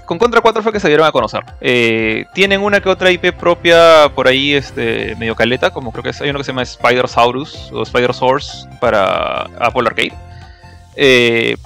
con 0.05 0.19
Contra 0.19 0.41
4 0.41 0.63
fue 0.63 0.73
que 0.73 0.79
se 0.79 0.87
dieron 0.89 1.07
a 1.07 1.13
conocer. 1.13 1.45
Eh, 1.61 2.25
tienen 2.35 2.63
una 2.63 2.81
que 2.81 2.89
otra 2.89 3.11
IP 3.11 3.33
propia 3.33 4.11
por 4.15 4.29
ahí, 4.29 4.55
este, 4.55 5.17
medio 5.17 5.35
caleta, 5.35 5.71
como 5.71 5.91
creo 5.91 6.05
que 6.05 6.11
es, 6.11 6.21
hay 6.21 6.31
uno 6.31 6.39
que 6.39 6.45
se 6.45 6.53
llama 6.53 6.63
Spider 6.63 7.09
Saurus 7.09 7.71
o 7.73 7.83
Spider 7.83 8.15
Source 8.15 8.69
para 8.81 9.43
Apple 9.59 9.83
Arcade. 9.87 10.15
Eh, 10.95 11.57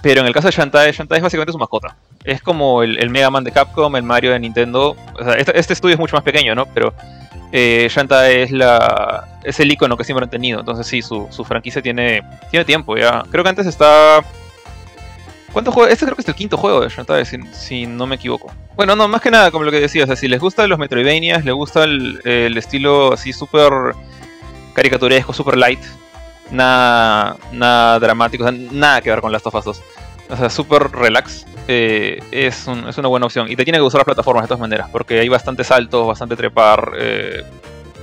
pero 0.00 0.20
en 0.20 0.28
el 0.28 0.32
caso 0.32 0.46
de 0.46 0.52
Shantae, 0.52 0.92
Shantae 0.92 1.18
es 1.18 1.22
básicamente 1.24 1.52
su 1.52 1.58
mascota. 1.58 1.96
Es 2.24 2.42
como 2.42 2.82
el, 2.82 3.08
Mega 3.10 3.30
Man 3.30 3.44
de 3.44 3.52
Capcom, 3.52 3.96
el 3.96 4.02
Mario 4.02 4.32
de 4.32 4.40
Nintendo. 4.40 4.96
O 5.18 5.24
sea, 5.24 5.34
este, 5.34 5.58
este 5.58 5.72
estudio 5.72 5.94
es 5.94 5.98
mucho 5.98 6.16
más 6.16 6.22
pequeño, 6.22 6.54
¿no? 6.54 6.66
Pero 6.66 6.92
eh, 7.52 7.88
Shantae 7.90 8.42
es 8.42 8.50
la 8.50 9.26
es 9.42 9.58
el 9.58 9.72
icono 9.72 9.96
que 9.96 10.04
siempre 10.04 10.24
han 10.24 10.30
tenido. 10.30 10.60
Entonces 10.60 10.86
sí, 10.86 11.02
su, 11.02 11.28
su 11.30 11.44
franquicia 11.44 11.80
tiene, 11.80 12.22
tiene 12.50 12.64
tiempo 12.64 12.96
ya. 12.96 13.24
Creo 13.30 13.42
que 13.42 13.50
antes 13.50 13.66
está... 13.66 14.22
¿Cuántos 15.52 15.74
juegos? 15.74 15.92
Este 15.92 16.04
creo 16.04 16.14
que 16.14 16.22
es 16.22 16.28
el 16.28 16.34
quinto 16.34 16.56
juego 16.56 16.80
de 16.80 16.88
Shantae, 16.88 17.24
si, 17.24 17.86
no 17.86 18.06
me 18.06 18.14
equivoco. 18.14 18.52
Bueno, 18.76 18.94
no, 18.94 19.08
más 19.08 19.20
que 19.20 19.32
nada, 19.32 19.50
como 19.50 19.64
lo 19.64 19.72
que 19.72 19.80
decía, 19.80 20.04
o 20.04 20.06
sea, 20.06 20.14
si 20.14 20.28
les 20.28 20.40
gustan 20.40 20.68
los 20.68 20.78
Metroidvanias, 20.78 21.44
les 21.44 21.54
gusta 21.54 21.82
el, 21.82 22.20
el 22.24 22.56
estilo 22.56 23.14
así 23.14 23.32
súper 23.32 23.72
caricaturesco, 24.74 25.32
súper 25.32 25.56
light, 25.56 25.80
nada, 26.52 27.36
nada 27.50 27.98
dramático, 27.98 28.48
nada 28.52 29.00
que 29.00 29.10
ver 29.10 29.20
con 29.20 29.32
Last 29.32 29.46
of 29.46 29.54
Us 29.56 29.64
2. 29.64 29.82
O 30.30 30.36
sea, 30.36 30.48
súper 30.50 30.90
relax. 30.92 31.46
eh, 31.68 32.20
es, 32.32 32.66
un- 32.66 32.88
es 32.88 32.98
una 32.98 33.08
buena 33.08 33.26
opción. 33.26 33.48
Y 33.50 33.54
te 33.56 33.64
tiene 33.64 33.78
que 33.78 33.82
gustar 33.82 34.00
las 34.00 34.04
plataformas 34.06 34.42
de 34.44 34.48
todas 34.48 34.60
maneras, 34.60 34.88
porque 34.90 35.20
hay 35.20 35.28
bastantes 35.28 35.68
saltos, 35.68 36.06
bastante 36.06 36.36
trepar. 36.36 36.92
eh, 36.98 37.42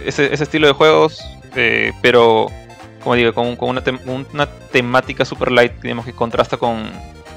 ese, 0.05 0.33
estilo 0.33 0.67
de 0.67 0.73
juegos, 0.73 1.19
eh, 1.55 1.91
pero 2.01 2.47
como 3.03 3.15
digo, 3.15 3.33
con, 3.33 3.57
una, 3.69 3.83
tem- 3.83 3.99
una 4.31 4.45
temática 4.71 5.25
super 5.25 5.51
light, 5.51 5.73
digamos 5.81 6.05
que 6.05 6.13
contrasta 6.13 6.57
con, 6.57 6.83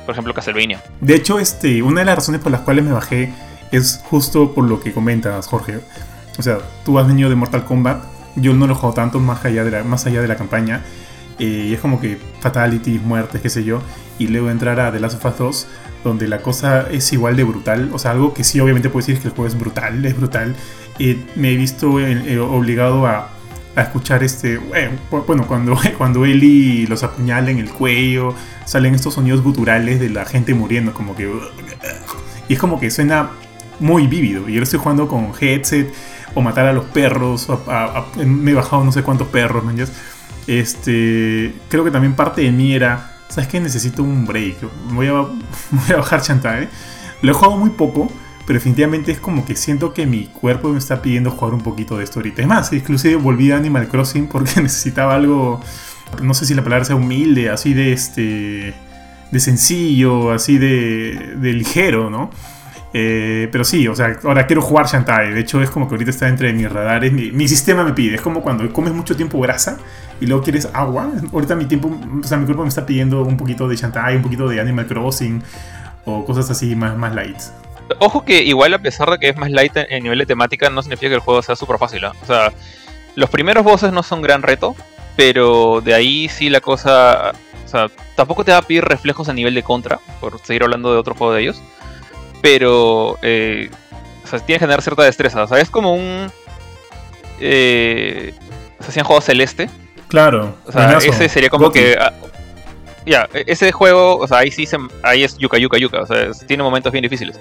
por 0.04 0.12
ejemplo, 0.12 0.34
Castlevania. 0.34 0.82
De 1.00 1.14
hecho, 1.14 1.38
este, 1.38 1.82
una 1.82 2.00
de 2.00 2.06
las 2.06 2.16
razones 2.16 2.40
por 2.40 2.52
las 2.52 2.60
cuales 2.62 2.84
me 2.84 2.92
bajé 2.92 3.32
es 3.72 4.00
justo 4.04 4.52
por 4.52 4.64
lo 4.64 4.80
que 4.80 4.92
comentas, 4.92 5.46
Jorge. 5.46 5.80
O 6.38 6.42
sea, 6.42 6.58
tú 6.84 6.98
has 6.98 7.06
venido 7.06 7.28
de 7.28 7.34
Mortal 7.36 7.64
Kombat, 7.64 8.02
yo 8.36 8.52
no 8.54 8.66
lo 8.66 8.74
jugado 8.74 8.94
tanto 8.94 9.18
más 9.20 9.44
allá 9.44 9.64
de 9.64 9.70
la, 9.70 9.84
más 9.84 10.06
allá 10.06 10.20
de 10.22 10.28
la 10.28 10.36
campaña. 10.36 10.82
y 11.38 11.72
es 11.74 11.80
como 11.80 12.00
que 12.00 12.18
fatalities, 12.40 13.00
muertes, 13.02 13.40
qué 13.40 13.48
sé 13.48 13.64
yo. 13.64 13.80
Y 14.20 14.28
luego 14.28 14.50
entrar 14.50 14.78
a 14.78 14.92
The 14.92 15.00
Last 15.00 15.24
of 15.24 15.24
Us 15.24 15.38
2, 15.38 15.66
donde 16.04 16.28
la 16.28 16.42
cosa 16.42 16.86
es 16.90 17.10
igual 17.12 17.36
de 17.36 17.44
brutal. 17.44 17.90
O 17.92 17.98
sea, 17.98 18.10
algo 18.10 18.34
que 18.34 18.44
sí 18.44 18.60
obviamente 18.60 18.90
puedo 18.90 19.00
decir 19.00 19.14
es 19.16 19.22
que 19.22 19.28
el 19.28 19.34
juego 19.34 19.48
es 19.48 19.58
brutal, 19.58 20.04
es 20.04 20.14
brutal. 20.14 20.54
Eh, 20.98 21.24
me 21.36 21.52
he 21.52 21.56
visto 21.56 21.98
eh, 21.98 22.22
eh, 22.26 22.38
obligado 22.38 23.06
a, 23.06 23.30
escuchar 23.76 24.22
este... 24.22 24.60
eh, 24.74 24.90
bueno, 25.26 25.46
cuando, 25.46 25.74
cuando 25.98 26.26
los 26.26 27.02
apuñala 27.02 27.50
en 27.50 27.58
el 27.58 27.70
cuello, 27.70 28.34
salen 28.66 28.94
estos 28.94 29.14
sonidos 29.14 29.42
guturales 29.42 29.98
de 29.98 30.10
la 30.10 30.26
gente 30.26 30.52
muriendo, 30.52 30.92
como 30.92 31.16
que... 31.16 31.26
Y 32.48 32.54
es 32.54 32.58
como 32.58 32.78
que 32.78 32.90
suena 32.90 33.30
muy 33.78 34.06
vívido. 34.06 34.48
Y 34.48 34.54
yo 34.54 34.62
estoy 34.62 34.80
jugando 34.80 35.08
con 35.08 35.32
headset, 35.40 35.90
o 36.34 36.42
matar 36.42 36.66
a 36.66 36.72
los 36.72 36.84
perros, 36.86 37.48
me 38.16 38.50
he 38.50 38.54
bajado 38.54 38.84
no 38.84 38.92
sé 38.92 39.02
cuántos 39.02 39.28
perros, 39.28 39.64
man. 39.64 39.76
Este, 40.46 41.54
creo 41.68 41.84
que 41.84 41.90
también 41.90 42.14
parte 42.14 42.42
de 42.42 42.50
mí 42.50 42.74
era, 42.74 43.19
¿sabes 43.30 43.48
qué? 43.48 43.60
Necesito 43.60 44.02
un 44.02 44.26
break. 44.26 44.56
Voy 44.92 45.06
a, 45.06 45.12
voy 45.70 45.90
a 45.92 45.96
bajar 45.96 46.20
Shantae. 46.22 46.68
Lo 47.22 47.30
he 47.30 47.34
jugado 47.34 47.56
muy 47.56 47.70
poco, 47.70 48.10
pero 48.46 48.58
definitivamente 48.58 49.12
es 49.12 49.20
como 49.20 49.44
que 49.44 49.56
siento 49.56 49.94
que 49.94 50.06
mi 50.06 50.26
cuerpo 50.26 50.68
me 50.68 50.78
está 50.78 51.00
pidiendo 51.00 51.30
jugar 51.30 51.54
un 51.54 51.62
poquito 51.62 51.96
de 51.96 52.04
esto 52.04 52.18
ahorita. 52.18 52.42
Es 52.42 52.48
más, 52.48 52.72
inclusive 52.72 53.16
volví 53.16 53.50
a 53.50 53.56
Animal 53.56 53.88
Crossing 53.88 54.26
porque 54.26 54.60
necesitaba 54.60 55.14
algo, 55.14 55.60
no 56.22 56.34
sé 56.34 56.46
si 56.46 56.54
la 56.54 56.62
palabra 56.62 56.84
sea 56.84 56.96
humilde, 56.96 57.50
así 57.50 57.74
de 57.74 57.92
este, 57.92 58.74
de 59.30 59.40
sencillo, 59.40 60.32
así 60.32 60.58
de, 60.58 61.36
de 61.36 61.52
ligero, 61.52 62.10
¿no? 62.10 62.30
Eh, 62.92 63.48
pero 63.52 63.62
sí, 63.62 63.86
o 63.86 63.94
sea, 63.94 64.18
ahora 64.24 64.46
quiero 64.46 64.62
jugar 64.62 64.86
Shantae. 64.86 65.32
De 65.32 65.40
hecho, 65.40 65.62
es 65.62 65.70
como 65.70 65.88
que 65.88 65.94
ahorita 65.94 66.10
está 66.10 66.28
entre 66.28 66.52
mis 66.52 66.70
radares. 66.70 67.12
Mi, 67.12 67.48
sistema 67.48 67.84
me 67.84 67.92
pide. 67.92 68.16
Es 68.16 68.20
como 68.20 68.42
cuando 68.42 68.70
comes 68.72 68.92
mucho 68.92 69.16
tiempo 69.16 69.40
grasa 69.40 69.78
y 70.20 70.26
luego 70.26 70.42
quieres 70.42 70.68
agua. 70.72 71.10
Ahorita 71.32 71.54
mi 71.54 71.66
tiempo, 71.66 71.90
o 72.22 72.26
sea, 72.26 72.36
mi 72.38 72.46
cuerpo 72.46 72.62
me 72.62 72.68
está 72.68 72.84
pidiendo 72.84 73.22
un 73.22 73.36
poquito 73.36 73.68
de 73.68 73.76
Shantae, 73.76 74.16
un 74.16 74.22
poquito 74.22 74.48
de 74.48 74.60
Animal 74.60 74.86
Crossing 74.86 75.42
o 76.04 76.24
cosas 76.24 76.50
así 76.50 76.74
más, 76.74 76.96
más 76.96 77.14
light. 77.14 77.38
Ojo 77.98 78.24
que 78.24 78.42
igual 78.42 78.72
a 78.74 78.78
pesar 78.78 79.10
de 79.10 79.18
que 79.18 79.28
es 79.28 79.36
más 79.36 79.50
light 79.50 79.76
en, 79.76 80.02
nivel 80.02 80.18
de 80.18 80.26
temática, 80.26 80.70
no 80.70 80.82
significa 80.82 81.08
que 81.08 81.16
el 81.16 81.20
juego 81.20 81.42
sea 81.42 81.56
súper 81.56 81.78
fácil. 81.78 82.04
¿ah? 82.04 82.12
O 82.22 82.26
sea, 82.26 82.52
los 83.14 83.30
primeros 83.30 83.64
bosses 83.64 83.92
no 83.92 84.02
son 84.02 84.22
gran 84.22 84.42
reto, 84.42 84.74
pero 85.16 85.80
de 85.80 85.94
ahí 85.94 86.28
sí 86.28 86.50
la 86.50 86.60
cosa... 86.60 87.32
O 87.64 87.68
sea, 87.70 87.88
tampoco 88.16 88.44
te 88.44 88.50
va 88.50 88.58
a 88.58 88.62
pedir 88.62 88.84
reflejos 88.84 89.28
a 89.28 89.32
nivel 89.32 89.54
de 89.54 89.62
contra, 89.62 90.00
por 90.20 90.40
seguir 90.40 90.64
hablando 90.64 90.92
de 90.92 90.98
otro 90.98 91.14
juego 91.14 91.34
de 91.34 91.42
ellos. 91.42 91.62
Pero... 92.42 93.18
Eh, 93.22 93.70
o 94.24 94.26
sea, 94.28 94.38
tienes 94.40 94.60
que 94.60 94.66
tener 94.66 94.82
cierta 94.82 95.02
destreza. 95.02 95.42
O 95.42 95.46
sea, 95.48 95.58
es 95.58 95.70
como 95.70 95.94
un... 95.94 96.30
Eh, 97.40 98.32
o 98.78 98.82
sea, 98.82 98.92
si 98.92 99.00
han 99.00 99.06
jugado 99.06 99.22
Celeste, 99.22 99.68
Claro. 100.08 100.54
o 100.66 100.72
sea, 100.72 100.84
buenazo. 100.86 101.06
ese 101.10 101.28
sería 101.28 101.48
como 101.50 101.70
que. 101.70 101.96
ah, 101.98 102.12
Ya, 103.06 103.28
e- 103.32 103.44
ese 103.46 103.72
juego, 103.72 104.18
o 104.18 104.26
sea, 104.28 104.38
ahí 104.38 104.50
sí 104.50 104.66
se, 104.66 104.76
ahí 105.02 105.22
es 105.24 105.38
yuca 105.38 105.56
yuca 105.58 105.78
yuca, 105.78 106.02
o 106.02 106.06
sea, 106.06 106.22
es- 106.30 106.46
tiene 106.46 106.62
momentos 106.62 106.92
bien 106.92 107.02
difíciles. 107.02 107.38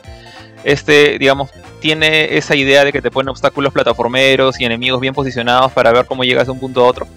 Este, 0.64 1.18
digamos, 1.20 1.50
tiene 1.80 2.38
esa 2.38 2.56
idea 2.56 2.84
de 2.86 2.92
que 2.92 3.02
te 3.02 3.12
pone 3.12 3.30
obstáculos 3.32 3.74
plataformeros 3.74 4.60
y 4.60 4.66
enemigos 4.66 5.00
bien 5.02 5.14
posicionados 5.14 5.72
para 5.72 5.92
ver 5.92 6.06
cómo 6.06 6.24
llegas 6.24 6.46
de 6.48 6.52
un 6.52 6.60
punto 6.60 6.82
a 6.84 6.88
otro. 6.88 7.08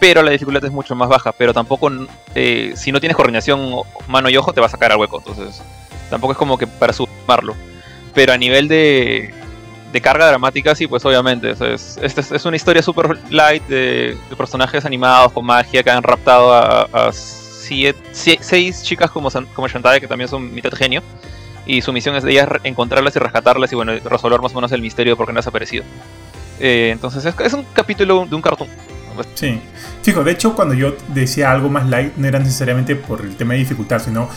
Pero 0.00 0.22
la 0.22 0.30
dificultad 0.32 0.64
es 0.64 0.72
mucho 0.72 0.94
más 0.96 1.08
baja, 1.08 1.32
pero 1.32 1.52
tampoco, 1.54 1.90
eh, 2.34 2.72
si 2.76 2.90
no 2.92 3.00
tienes 3.00 3.16
coordinación 3.16 3.74
mano 4.08 4.28
y 4.28 4.36
ojo, 4.36 4.52
te 4.52 4.60
va 4.60 4.66
a 4.66 4.70
sacar 4.70 4.92
al 4.92 4.98
hueco, 4.98 5.18
entonces 5.18 5.62
tampoco 6.12 6.32
es 6.32 6.38
como 6.38 6.56
que 6.56 6.66
para 6.68 6.92
sumarlo. 6.92 7.56
Pero 8.14 8.32
a 8.32 8.36
nivel 8.38 8.68
de, 8.68 9.32
de 9.92 10.00
carga 10.00 10.28
dramática, 10.28 10.74
sí, 10.74 10.86
pues 10.86 11.04
obviamente. 11.04 11.50
es, 11.50 11.98
esta 12.00 12.20
es, 12.20 12.30
es 12.30 12.44
una 12.44 12.56
historia 12.56 12.82
super 12.82 13.18
light 13.30 13.66
de, 13.66 14.16
de 14.30 14.36
personajes 14.36 14.84
animados 14.84 15.32
con 15.32 15.44
magia 15.44 15.82
que 15.82 15.90
han 15.90 16.02
raptado 16.02 16.52
a, 16.52 16.82
a 16.92 17.12
siete- 17.12 17.98
sie- 18.12 18.38
seis 18.40 18.82
chicas 18.82 19.10
como, 19.10 19.30
como 19.54 19.66
Shantae, 19.66 20.00
que 20.00 20.06
también 20.06 20.28
son 20.28 20.52
mitad 20.54 20.70
genio. 20.72 21.02
Y 21.64 21.80
su 21.80 21.92
misión 21.92 22.14
es 22.16 22.24
de 22.24 22.32
ellas 22.32 22.48
encontrarlas 22.64 23.16
y 23.16 23.18
rescatarlas 23.18 23.72
y 23.72 23.76
bueno, 23.76 23.92
resolver 24.04 24.40
más 24.40 24.52
o 24.52 24.56
menos 24.56 24.72
el 24.72 24.82
misterio 24.82 25.12
de 25.12 25.16
por 25.16 25.26
qué 25.26 25.32
no 25.32 25.38
ha 25.38 25.42
desaparecido. 25.42 25.84
Eh, 26.60 26.90
entonces 26.92 27.24
es, 27.24 27.34
es 27.40 27.52
un 27.52 27.64
capítulo 27.72 28.26
de 28.28 28.34
un 28.34 28.42
cartoon. 28.42 28.68
Sí. 29.34 29.60
Fijo, 30.02 30.24
de 30.24 30.32
hecho, 30.32 30.54
cuando 30.54 30.74
yo 30.74 30.94
decía 31.08 31.52
algo 31.52 31.68
más 31.68 31.86
light, 31.88 32.14
no 32.16 32.26
era 32.26 32.38
necesariamente 32.38 32.96
por 32.96 33.20
el 33.20 33.36
tema 33.36 33.52
de 33.52 33.60
dificultad, 33.60 34.00
sino 34.00 34.28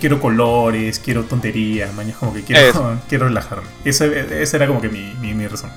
quiero 0.00 0.20
colores, 0.20 0.98
quiero 0.98 1.24
tonterías, 1.24 1.94
mañana 1.94 2.16
como 2.18 2.32
que 2.32 2.42
quiero, 2.42 2.62
Eso. 2.62 2.98
quiero 3.08 3.28
relajarme. 3.28 3.68
Esa, 3.84 4.06
esa 4.06 4.56
era 4.56 4.66
como 4.66 4.80
que 4.80 4.88
mi, 4.88 5.12
mi, 5.20 5.34
mi 5.34 5.46
razón. 5.46 5.70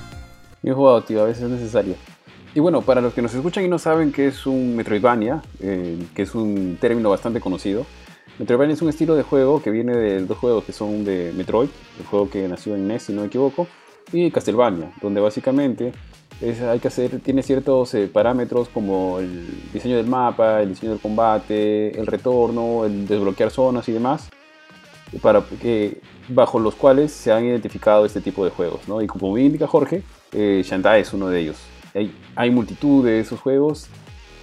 Bien 0.62 0.74
jugado, 0.74 1.02
tío, 1.02 1.22
a 1.22 1.26
veces 1.26 1.44
es 1.44 1.50
necesario. 1.50 1.94
Y 2.54 2.60
bueno, 2.60 2.82
para 2.82 3.00
los 3.00 3.12
que 3.12 3.20
nos 3.20 3.34
escuchan 3.34 3.64
y 3.64 3.68
no 3.68 3.78
saben 3.78 4.12
qué 4.12 4.28
es 4.28 4.46
un 4.46 4.76
Metroidvania, 4.76 5.42
eh, 5.60 5.98
que 6.14 6.22
es 6.22 6.34
un 6.34 6.78
término 6.80 7.10
bastante 7.10 7.40
conocido, 7.40 7.84
Metroidvania 8.38 8.74
es 8.74 8.82
un 8.82 8.88
estilo 8.88 9.14
de 9.14 9.22
juego 9.22 9.62
que 9.62 9.70
viene 9.70 9.96
de 9.96 10.24
dos 10.24 10.38
juegos 10.38 10.64
que 10.64 10.72
son 10.72 11.04
de 11.04 11.32
Metroid, 11.36 11.68
el 11.98 12.06
juego 12.06 12.30
que 12.30 12.48
nació 12.48 12.74
en 12.74 12.88
NES 12.88 13.04
si 13.04 13.12
no 13.12 13.20
me 13.20 13.26
equivoco, 13.26 13.66
y 14.12 14.30
Castlevania, 14.30 14.92
donde 15.02 15.20
básicamente 15.20 15.92
es- 16.40 16.60
hay 16.60 16.78
que 16.80 16.88
hacer, 16.88 17.20
tiene 17.20 17.42
ciertos 17.42 17.94
eh, 17.94 18.08
parámetros 18.12 18.68
como 18.68 19.18
el 19.20 19.46
diseño 19.72 19.96
del 19.96 20.06
mapa, 20.06 20.62
el 20.62 20.70
diseño 20.70 20.92
del 20.92 21.00
combate, 21.00 21.98
el 21.98 22.06
retorno, 22.06 22.84
el 22.84 23.06
desbloquear 23.06 23.50
zonas 23.50 23.88
y 23.88 23.92
demás, 23.92 24.28
para 25.22 25.42
que, 25.60 26.00
bajo 26.28 26.58
los 26.58 26.74
cuales 26.74 27.12
se 27.12 27.30
han 27.32 27.44
identificado 27.44 28.04
este 28.04 28.20
tipo 28.20 28.44
de 28.44 28.50
juegos. 28.50 28.80
¿no? 28.88 29.00
Y 29.02 29.06
como 29.06 29.32
bien 29.32 29.46
indica 29.46 29.66
Jorge, 29.66 30.02
eh, 30.32 30.62
Shantae 30.64 31.00
es 31.00 31.12
uno 31.12 31.28
de 31.28 31.40
ellos. 31.40 31.56
Hay, 32.34 32.50
multitud 32.50 33.04
de 33.04 33.20
esos 33.20 33.38
juegos, 33.40 33.86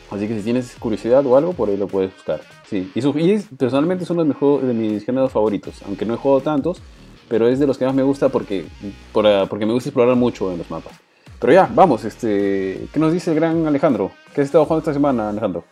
así 0.09 0.25
que 0.27 0.37
si 0.37 0.43
tienes 0.43 0.73
curiosidad 0.79 1.25
o 1.25 1.35
algo, 1.35 1.51
por 1.51 1.67
ahí 1.69 1.75
lo 1.75 1.87
puedes 1.87 2.13
buscar. 2.13 2.39
Sí. 2.69 2.89
Y, 2.95 3.01
su- 3.01 3.09
y 3.19 3.39
personalmente 3.57 4.05
es 4.05 4.09
uno 4.09 4.21
de 4.23 4.29
mis, 4.29 4.37
juegos- 4.37 4.63
de 4.63 4.73
mis 4.73 5.03
géneros 5.03 5.31
favoritos, 5.33 5.81
aunque 5.85 6.05
no 6.05 6.13
he 6.13 6.17
jugado 6.17 6.39
tantos, 6.41 6.81
pero 7.27 7.49
es 7.49 7.59
de 7.59 7.67
los 7.67 7.77
que 7.77 7.85
más 7.85 7.93
me 7.93 8.03
gusta 8.03 8.29
porque, 8.29 8.65
por, 9.11 9.25
porque 9.49 9.65
me 9.65 9.73
gusta 9.73 9.89
explorar 9.89 10.15
mucho 10.15 10.49
en 10.53 10.59
los 10.59 10.69
mapas. 10.71 10.93
Pero 11.41 11.53
ya, 11.53 11.67
vamos, 11.73 12.05
este, 12.05 12.87
¿qué 12.93 12.99
nos 12.99 13.11
dice 13.11 13.31
el 13.31 13.35
gran 13.35 13.65
Alejandro? 13.65 14.11
¿Qué 14.35 14.41
has 14.41 14.45
estado 14.45 14.63
jugando 14.63 14.81
esta 14.81 14.93
semana, 14.93 15.29
Alejandro? 15.29 15.65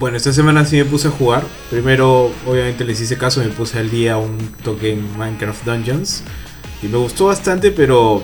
Bueno, 0.00 0.16
esta 0.16 0.32
semana 0.32 0.64
sí 0.64 0.78
me 0.78 0.86
puse 0.86 1.08
a 1.08 1.10
jugar. 1.10 1.42
Primero, 1.68 2.30
obviamente 2.46 2.82
les 2.82 2.98
hice 2.98 3.18
caso, 3.18 3.40
me 3.40 3.48
puse 3.48 3.78
al 3.78 3.90
día 3.90 4.16
un 4.16 4.38
toque 4.64 4.94
en 4.94 5.18
Minecraft 5.18 5.66
Dungeons. 5.66 6.22
Y 6.82 6.86
me 6.86 6.96
gustó 6.96 7.26
bastante, 7.26 7.72
pero 7.72 8.22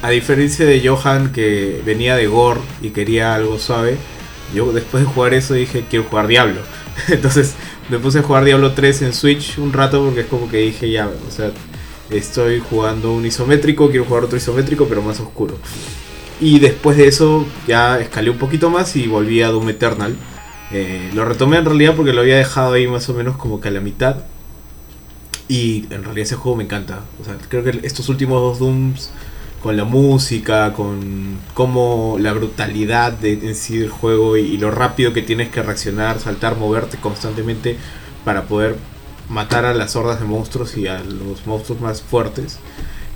a 0.00 0.08
diferencia 0.08 0.64
de 0.64 0.86
Johan 0.86 1.30
que 1.30 1.82
venía 1.84 2.16
de 2.16 2.26
Gore 2.26 2.60
y 2.80 2.88
quería 2.88 3.34
algo 3.34 3.58
suave, 3.58 3.98
yo 4.54 4.72
después 4.72 5.04
de 5.04 5.10
jugar 5.10 5.34
eso 5.34 5.52
dije 5.52 5.84
quiero 5.90 6.06
jugar 6.06 6.26
Diablo. 6.26 6.62
Entonces 7.08 7.54
me 7.90 7.98
puse 7.98 8.20
a 8.20 8.22
jugar 8.22 8.44
Diablo 8.44 8.72
3 8.72 9.02
en 9.02 9.12
Switch 9.12 9.58
un 9.58 9.74
rato 9.74 10.02
porque 10.02 10.20
es 10.20 10.26
como 10.26 10.48
que 10.48 10.56
dije 10.56 10.90
ya, 10.90 11.06
o 11.06 11.30
sea, 11.30 11.50
Estoy 12.10 12.60
jugando 12.60 13.12
un 13.12 13.26
isométrico, 13.26 13.88
quiero 13.90 14.04
jugar 14.04 14.24
otro 14.24 14.36
isométrico, 14.36 14.86
pero 14.88 15.02
más 15.02 15.18
oscuro. 15.20 15.58
Y 16.40 16.58
después 16.58 16.96
de 16.96 17.08
eso 17.08 17.46
ya 17.66 17.98
escalé 17.98 18.30
un 18.30 18.38
poquito 18.38 18.70
más 18.70 18.94
y 18.96 19.06
volví 19.06 19.42
a 19.42 19.48
Doom 19.48 19.70
Eternal. 19.70 20.16
Eh, 20.70 21.10
lo 21.14 21.24
retomé 21.24 21.56
en 21.58 21.64
realidad 21.64 21.94
porque 21.96 22.12
lo 22.12 22.20
había 22.20 22.36
dejado 22.36 22.74
ahí 22.74 22.86
más 22.86 23.08
o 23.08 23.14
menos 23.14 23.36
como 23.36 23.60
que 23.60 23.68
a 23.68 23.70
la 23.70 23.80
mitad. 23.80 24.18
Y 25.48 25.86
en 25.90 26.04
realidad 26.04 26.24
ese 26.24 26.36
juego 26.36 26.56
me 26.56 26.64
encanta. 26.64 27.00
O 27.20 27.24
sea, 27.24 27.36
creo 27.48 27.64
que 27.64 27.80
estos 27.86 28.08
últimos 28.08 28.40
dos 28.40 28.58
Dooms, 28.58 29.10
con 29.62 29.76
la 29.76 29.84
música, 29.84 30.72
con 30.74 31.38
cómo 31.54 32.18
la 32.20 32.32
brutalidad 32.32 33.12
de 33.12 33.32
en 33.32 33.54
sí 33.54 33.78
del 33.78 33.90
juego 33.90 34.36
y, 34.36 34.42
y 34.42 34.58
lo 34.58 34.70
rápido 34.70 35.12
que 35.12 35.22
tienes 35.22 35.48
que 35.48 35.62
reaccionar, 35.62 36.20
saltar, 36.20 36.56
moverte 36.56 36.98
constantemente 36.98 37.76
para 38.24 38.44
poder 38.44 38.76
matar 39.28 39.64
a 39.64 39.74
las 39.74 39.96
hordas 39.96 40.20
de 40.20 40.26
monstruos 40.26 40.76
y 40.76 40.86
a 40.86 40.98
los 41.00 41.46
monstruos 41.46 41.80
más 41.80 42.02
fuertes. 42.02 42.58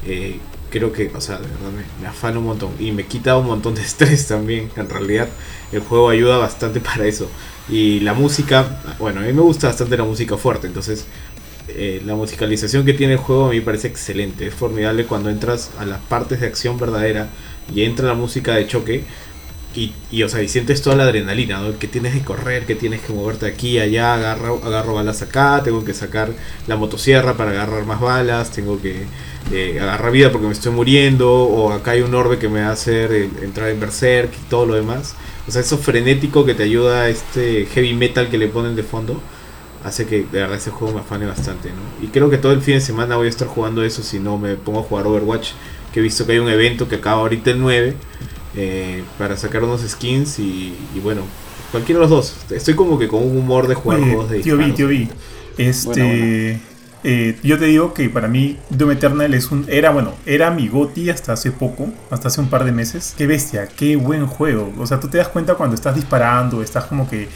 eh, 0.05 0.41
creo 0.71 0.93
que, 0.93 1.11
o 1.15 1.21
sea, 1.21 1.39
de 1.39 1.49
verdad 1.49 1.71
me, 1.73 1.85
me 2.01 2.07
afana 2.09 2.39
un 2.39 2.45
montón 2.47 2.75
y 2.79 2.93
me 2.93 3.07
quita 3.07 3.37
un 3.37 3.47
montón 3.47 3.75
de 3.75 3.83
estrés 3.91 4.27
también. 4.29 4.71
En 4.77 4.89
realidad, 4.89 5.29
el 5.73 5.81
juego 5.81 6.09
ayuda 6.11 6.39
bastante 6.39 6.81
para 6.81 7.07
eso. 7.07 7.33
Y 7.69 8.01
la 8.01 8.15
música, 8.15 8.81
bueno, 8.99 9.21
a 9.21 9.25
mí 9.25 9.33
me 9.33 9.43
gusta 9.43 9.69
bastante 9.69 9.97
la 9.97 10.05
música 10.05 10.37
fuerte, 10.37 10.67
entonces 10.67 11.07
eh, 11.69 12.03
la 12.05 12.15
musicalización 12.17 12.85
que 12.85 12.95
tiene 12.95 13.15
el 13.15 13.19
juego 13.19 13.47
a 13.47 13.51
mí 13.51 13.57
me 13.57 13.63
parece 13.63 13.89
excelente. 13.89 14.47
Es 14.47 14.55
formidable 14.55 15.07
cuando 15.07 15.31
entras 15.31 15.71
a 15.79 15.85
las 15.87 16.01
partes 16.01 16.41
de 16.41 16.47
acción 16.47 16.79
verdadera 16.79 17.29
y 17.73 17.83
entra 17.83 18.07
la 18.09 18.15
música 18.15 18.55
de 18.55 18.67
choque. 18.67 19.05
Y, 19.73 19.93
y, 20.11 20.25
o 20.25 20.29
sea, 20.29 20.43
y 20.43 20.49
sientes 20.49 20.83
toda 20.83 20.97
la 20.97 21.05
adrenalina, 21.05 21.61
¿no? 21.61 21.79
Que 21.79 21.87
tienes 21.87 22.15
que 22.15 22.23
correr, 22.23 22.67
que 22.67 22.75
tienes 22.75 23.03
que 23.03 23.13
moverte 23.13 23.47
aquí, 23.47 23.79
allá, 23.79 24.15
agarro, 24.15 24.61
agarro 24.65 24.95
balas 24.95 25.23
acá, 25.23 25.61
tengo 25.63 25.85
que 25.85 25.95
sacar 25.95 26.33
la 26.67 26.77
motosierra 26.77 27.37
para 27.37 27.53
agarrar 27.53 27.87
más 27.87 28.01
balas, 28.01 28.51
tengo 28.51 28.83
que 28.83 29.07
eh, 29.53 29.79
agarrar 29.81 30.11
vida 30.11 30.33
porque 30.33 30.49
me 30.49 30.53
estoy 30.53 30.73
muriendo, 30.73 31.33
o 31.33 31.73
acá 31.73 31.93
hay 31.93 32.03
un 32.03 32.13
orbe 32.15 32.39
que 32.39 32.49
me 32.49 32.63
va 32.63 32.69
a 32.69 32.73
hacer 32.73 33.13
entrar 33.43 33.69
en 33.69 33.79
berserk 33.79 34.33
y 34.35 34.51
todo 34.51 34.67
lo 34.67 34.75
demás. 34.75 35.15
O 35.47 35.53
sea, 35.53 35.61
eso 35.61 35.79
frenético 35.79 36.45
que 36.45 36.55
te 36.55 36.65
ayuda 36.65 37.09
este 37.09 37.67
heavy 37.67 37.95
metal 37.95 38.29
que 38.29 38.39
le 38.39 38.49
ponen 38.49 38.75
de 38.75 38.83
fondo, 38.83 39.21
hace 39.85 40.05
que 40.07 40.19
de 40.19 40.41
verdad 40.41 40.57
ese 40.57 40.71
juego 40.71 40.95
me 40.95 41.01
afane 41.01 41.27
bastante, 41.27 41.69
¿no? 41.69 42.05
Y 42.05 42.09
creo 42.09 42.29
que 42.29 42.39
todo 42.39 42.53
el 42.53 42.61
fin 42.61 42.75
de 42.75 42.81
semana 42.81 43.17
voy 43.17 43.29
a 43.29 43.31
estar 43.31 43.47
jugando 43.47 43.85
eso 43.85 44.03
si 44.03 44.19
no 44.19 44.37
me 44.37 44.57
pongo 44.57 44.81
a 44.81 44.83
jugar 44.83 45.07
Overwatch, 45.07 45.51
que 45.93 46.01
he 46.01 46.03
visto 46.03 46.27
que 46.27 46.33
hay 46.33 46.39
un 46.39 46.49
evento 46.49 46.89
que 46.89 46.97
acaba 46.97 47.21
ahorita 47.21 47.51
el 47.53 47.61
9 47.61 47.97
eh, 48.57 49.05
para 49.19 49.37
sacar 49.37 49.63
unos 49.65 49.83
skins 49.83 50.39
y, 50.39 50.75
y, 50.95 51.01
bueno, 51.01 51.23
cualquiera 51.71 52.01
de 52.01 52.09
los 52.09 52.11
dos. 52.11 52.37
Estoy 52.51 52.75
como 52.75 52.99
que 52.99 53.09
con 53.09 53.23
un 53.23 53.37
humor 53.37 53.69
de 53.69 53.75
jugar 53.75 54.01
Oye, 54.01 54.09
juegos 54.09 54.31
de 54.31 54.41
Tío 54.41 54.57
Vi, 54.57 54.73
disparos. 54.73 54.77
tío 54.77 54.89
Vi. 54.89 55.09
Este. 55.57 55.89
Bueno, 56.03 56.07
bueno. 56.09 56.61
eh, 57.05 57.39
yo 57.43 57.59
te 57.59 57.65
digo 57.67 57.95
que 57.95 58.09
para 58.11 58.29
mí 58.29 58.59
Doom 58.71 58.93
Eternal 58.93 59.35
es 59.35 59.51
un. 59.51 59.65
Era, 59.69 59.91
bueno, 59.91 60.15
era 60.27 60.51
mi 60.51 60.69
goti 60.69 61.11
hasta 61.11 61.33
hace 61.33 61.51
poco, 61.53 61.89
hasta 62.11 62.29
hace 62.29 62.41
un 62.41 62.49
par 62.51 62.65
de 62.65 62.73
meses. 62.73 63.15
Qué 63.17 63.27
bestia, 63.27 63.69
qué 63.69 63.97
buen 63.97 64.27
juego. 64.27 64.73
O 64.79 64.87
sea, 64.87 65.01
tú 65.01 65.09
te 65.09 65.19
das 65.19 65.29
cuenta 65.29 65.55
cuando 65.55 65.75
estás 65.75 65.95
disparando, 65.95 66.63
estás 66.63 66.85
como 66.85 67.09
que 67.09 67.29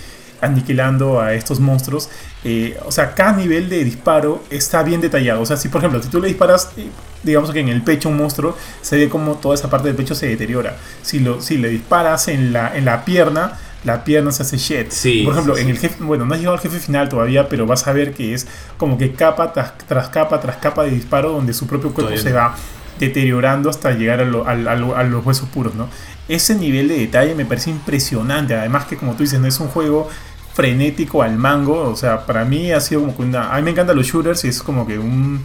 aniquilando 0.44 1.20
a 1.20 1.34
estos 1.34 1.60
monstruos. 1.60 2.08
eh, 2.44 2.78
o 2.84 2.92
sea, 2.92 3.14
cada 3.14 3.32
nivel 3.32 3.68
de 3.68 3.82
disparo 3.84 4.42
está 4.50 4.82
bien 4.82 5.00
detallado. 5.00 5.40
O 5.40 5.46
sea, 5.46 5.56
si 5.56 5.68
por 5.68 5.80
ejemplo, 5.80 6.02
si 6.02 6.08
tú 6.08 6.20
le 6.20 6.28
disparas, 6.28 6.70
eh, 6.76 6.88
digamos 7.22 7.50
que 7.50 7.60
en 7.60 7.68
el 7.70 7.82
pecho 7.82 8.08
a 8.08 8.12
un 8.12 8.18
monstruo, 8.18 8.56
se 8.82 8.96
ve 8.96 9.08
como 9.08 9.34
toda 9.36 9.54
esa 9.54 9.70
parte 9.70 9.88
del 9.88 9.96
pecho 9.96 10.14
se 10.14 10.26
deteriora. 10.28 10.76
Si, 11.02 11.20
lo, 11.20 11.40
si 11.40 11.56
le 11.56 11.68
disparas 11.70 12.28
en 12.28 12.52
la, 12.52 12.76
en 12.76 12.84
la 12.84 13.04
pierna, 13.04 13.58
la 13.84 14.04
pierna 14.04 14.30
se 14.32 14.42
hace 14.42 14.56
shit. 14.58 14.90
Sí, 14.90 15.22
por 15.24 15.32
ejemplo, 15.34 15.56
sí, 15.56 15.62
en 15.62 15.68
el 15.70 15.78
jefe, 15.78 16.02
bueno, 16.04 16.24
no 16.26 16.32
has 16.34 16.40
llegado 16.40 16.56
al 16.56 16.62
jefe 16.62 16.78
final 16.78 17.08
todavía, 17.08 17.48
pero 17.48 17.66
vas 17.66 17.86
a 17.86 17.92
ver 17.92 18.12
que 18.14 18.32
es 18.34 18.46
como 18.78 18.96
que 18.98 19.12
capa 19.12 19.52
tras, 19.52 19.76
tras 19.86 20.08
capa 20.08 20.40
tras 20.40 20.56
capa 20.56 20.84
de 20.84 20.90
disparo 20.90 21.32
donde 21.32 21.52
su 21.54 21.66
propio 21.66 21.92
cuerpo 21.92 22.10
Todavía 22.12 22.22
se 22.22 22.30
no. 22.30 22.36
va 22.36 22.54
deteriorando 22.98 23.68
hasta 23.70 23.90
llegar 23.92 24.20
a, 24.20 24.24
lo- 24.24 24.46
al- 24.46 24.68
al- 24.68 24.94
a 24.94 25.02
los 25.04 25.24
huesos 25.24 25.48
puros, 25.48 25.74
¿no? 25.74 25.88
Ese 26.28 26.54
nivel 26.54 26.88
de 26.88 26.96
detalle 26.98 27.34
me 27.34 27.44
parece 27.44 27.70
impresionante. 27.70 28.54
Además 28.54 28.86
que 28.86 28.96
como 28.96 29.14
tú 29.14 29.22
dices, 29.24 29.40
no 29.40 29.46
es 29.48 29.58
un 29.60 29.68
juego 29.68 30.08
frenético 30.54 31.22
al 31.22 31.36
mango. 31.36 31.82
O 31.82 31.96
sea, 31.96 32.24
para 32.26 32.44
mí 32.44 32.72
ha 32.72 32.80
sido 32.80 33.02
como 33.02 33.16
que 33.16 33.22
una... 33.22 33.54
A 33.54 33.56
mí 33.56 33.62
me 33.62 33.70
encantan 33.72 33.96
los 33.96 34.06
shooters 34.06 34.44
y 34.44 34.48
es 34.48 34.62
como 34.62 34.86
que 34.86 34.98
un, 34.98 35.44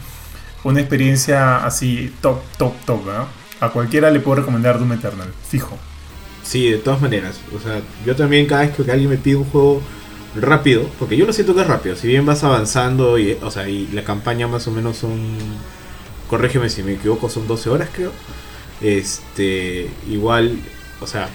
una 0.63 0.80
experiencia 0.80 1.66
así 1.66 2.13
top, 2.22 2.39
top, 2.58 2.74
top, 2.86 3.06
¿no? 3.06 3.28
A 3.60 3.69
cualquiera 3.69 4.10
le 4.10 4.22
puedo 4.22 4.38
recomendar 4.38 4.80
Doom 4.80 4.93
Eternal, 4.93 5.34
fijo. 5.48 5.78
Sí, 6.43 6.72
de 6.72 6.78
todas 6.78 7.02
maneras. 7.02 7.41
O 7.56 7.60
sea, 7.60 7.82
yo 8.06 8.15
también 8.15 8.45
cada 8.45 8.62
vez 8.62 8.76
que 8.76 8.89
alguien 8.89 9.10
me 9.10 9.17
pide 9.17 9.36
un 9.36 9.45
juego 9.45 9.82
rápido, 10.36 10.88
porque 10.98 11.17
yo 11.17 11.26
lo 11.26 11.34
siento 11.34 11.56
que 11.56 11.62
es 11.62 11.67
rápido, 11.67 11.95
si 11.95 12.08
bien 12.08 12.26
vas 12.26 12.43
avanzando 12.43 13.17
y, 13.17 13.38
o 13.41 13.52
sea, 13.52 13.67
y 13.67 13.88
la 13.88 14.04
campaña 14.04 14.48
más 14.48 14.67
o 14.67 14.72
menos 14.72 14.98
son, 14.98 15.19
corrígeme 16.30 16.69
si 16.69 16.84
me 16.84 16.93
equivoco, 16.93 17.30
son 17.30 17.48
12 17.48 17.69
horas 17.69 17.89
creo. 17.93 18.12
Este, 18.82 19.89
igual, 20.10 20.58
o 21.02 21.08
sea, 21.08 21.30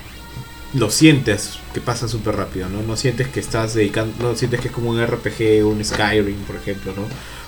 lo 0.75 0.91
sientes 0.91 1.59
que 1.73 1.81
pasa 1.81 2.09
súper 2.09 2.37
rápido, 2.37 2.69
¿no? 2.69 2.83
No 2.83 2.97
sientes 2.97 3.29
que 3.29 3.41
estás 3.41 3.75
dedicando, 3.75 4.13
no 4.21 4.37
sientes 4.37 4.61
que 4.61 4.69
es 4.69 4.75
como 4.75 4.91
un 4.91 5.05
RPG, 5.05 5.65
un 5.65 5.85
Skyrim, 5.85 6.37
por 6.47 6.57
ejemplo, 6.57 6.93
¿no? 6.97 7.03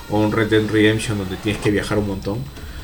O 0.09 0.21
un 0.21 0.31
Red 0.31 0.49
Dead 0.49 0.65
Redemption 0.69 1.17
donde 1.17 1.35
tienes 1.35 1.61
que 1.61 1.69
viajar 1.69 1.97
un 1.97 2.07
montón. 2.07 2.39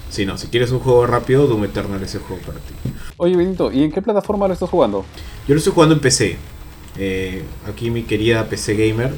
Si 0.09 0.25
no, 0.25 0.37
si 0.37 0.47
quieres 0.47 0.71
un 0.71 0.79
juego 0.79 1.07
rápido, 1.07 1.47
Doom 1.47 1.63
Eternal 1.63 2.03
es 2.03 2.13
el 2.13 2.21
juego 2.21 2.41
para 2.43 2.59
ti. 2.59 2.73
Oye, 3.17 3.35
Benito, 3.35 3.71
¿y 3.71 3.83
en 3.83 3.91
qué 3.91 4.01
plataforma 4.01 4.47
lo 4.47 4.53
estás 4.53 4.69
jugando? 4.69 5.05
Yo 5.47 5.55
lo 5.55 5.57
estoy 5.57 5.73
jugando 5.73 5.95
en 5.95 6.01
PC. 6.01 6.37
Eh, 6.97 7.43
aquí 7.67 7.89
mi 7.89 8.03
querida 8.03 8.47
PC 8.47 8.75
Gamer. 8.75 9.15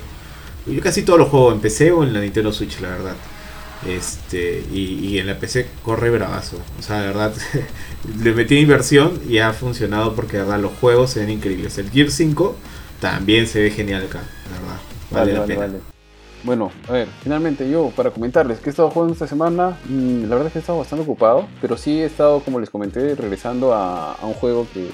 Yo 0.68 0.82
casi 0.82 1.02
todo 1.02 1.18
lo 1.18 1.26
juego 1.26 1.52
en 1.52 1.60
PC 1.60 1.92
o 1.92 2.04
en 2.04 2.14
la 2.14 2.22
Nintendo 2.22 2.52
Switch, 2.52 2.80
la 2.80 2.90
verdad. 2.90 3.16
Este, 3.88 4.64
y, 4.72 5.08
y 5.08 5.20
en 5.20 5.28
la 5.28 5.38
PC 5.38 5.68
corre 5.84 6.10
bravazo. 6.10 6.58
O 6.80 6.82
sea, 6.82 7.02
de 7.02 7.08
verdad, 7.08 7.34
le 8.24 8.34
metí 8.34 8.58
inversión 8.58 9.20
y 9.28 9.40
ha 9.40 9.54
funcionado 9.54 10.16
porque 10.16 10.38
de 10.38 10.44
verdad 10.44 10.60
los 10.60 10.72
juegos 10.80 11.12
se 11.12 11.20
ven 11.20 11.30
increíbles. 11.30 11.78
El 11.78 11.90
Gear 11.92 12.10
5 12.10 12.56
también 13.00 13.48
se 13.48 13.62
ve 13.62 13.72
genial 13.72 14.06
acá, 14.06 14.24
la 14.52 14.60
verdad. 14.60 14.80
Vale, 15.12 15.34
la 15.34 15.46
pena. 15.46 15.80
Bueno, 16.44 16.72
a 16.88 16.92
ver, 16.92 17.08
finalmente 17.24 17.68
yo 17.70 17.92
para 17.96 18.12
comentarles 18.12 18.60
que 18.60 18.70
he 18.70 18.72
estado 18.72 18.92
jugando 18.92 19.14
esta 19.14 19.26
semana, 19.26 19.80
mm, 19.90 20.24
la 20.24 20.30
verdad 20.30 20.48
es 20.48 20.54
que 20.54 20.60
he 20.60 20.62
estado 20.62 20.78
bastante 20.78 21.04
ocupado, 21.04 21.48
pero 21.60 21.76
sí 21.76 22.02
he 22.02 22.06
estado, 22.06 22.40
como 22.42 22.60
les 22.60 22.70
comenté, 22.70 23.16
regresando 23.16 23.74
a, 23.74 24.14
a 24.14 24.26
un 24.28 24.34
juego 24.34 24.68
que, 24.72 24.90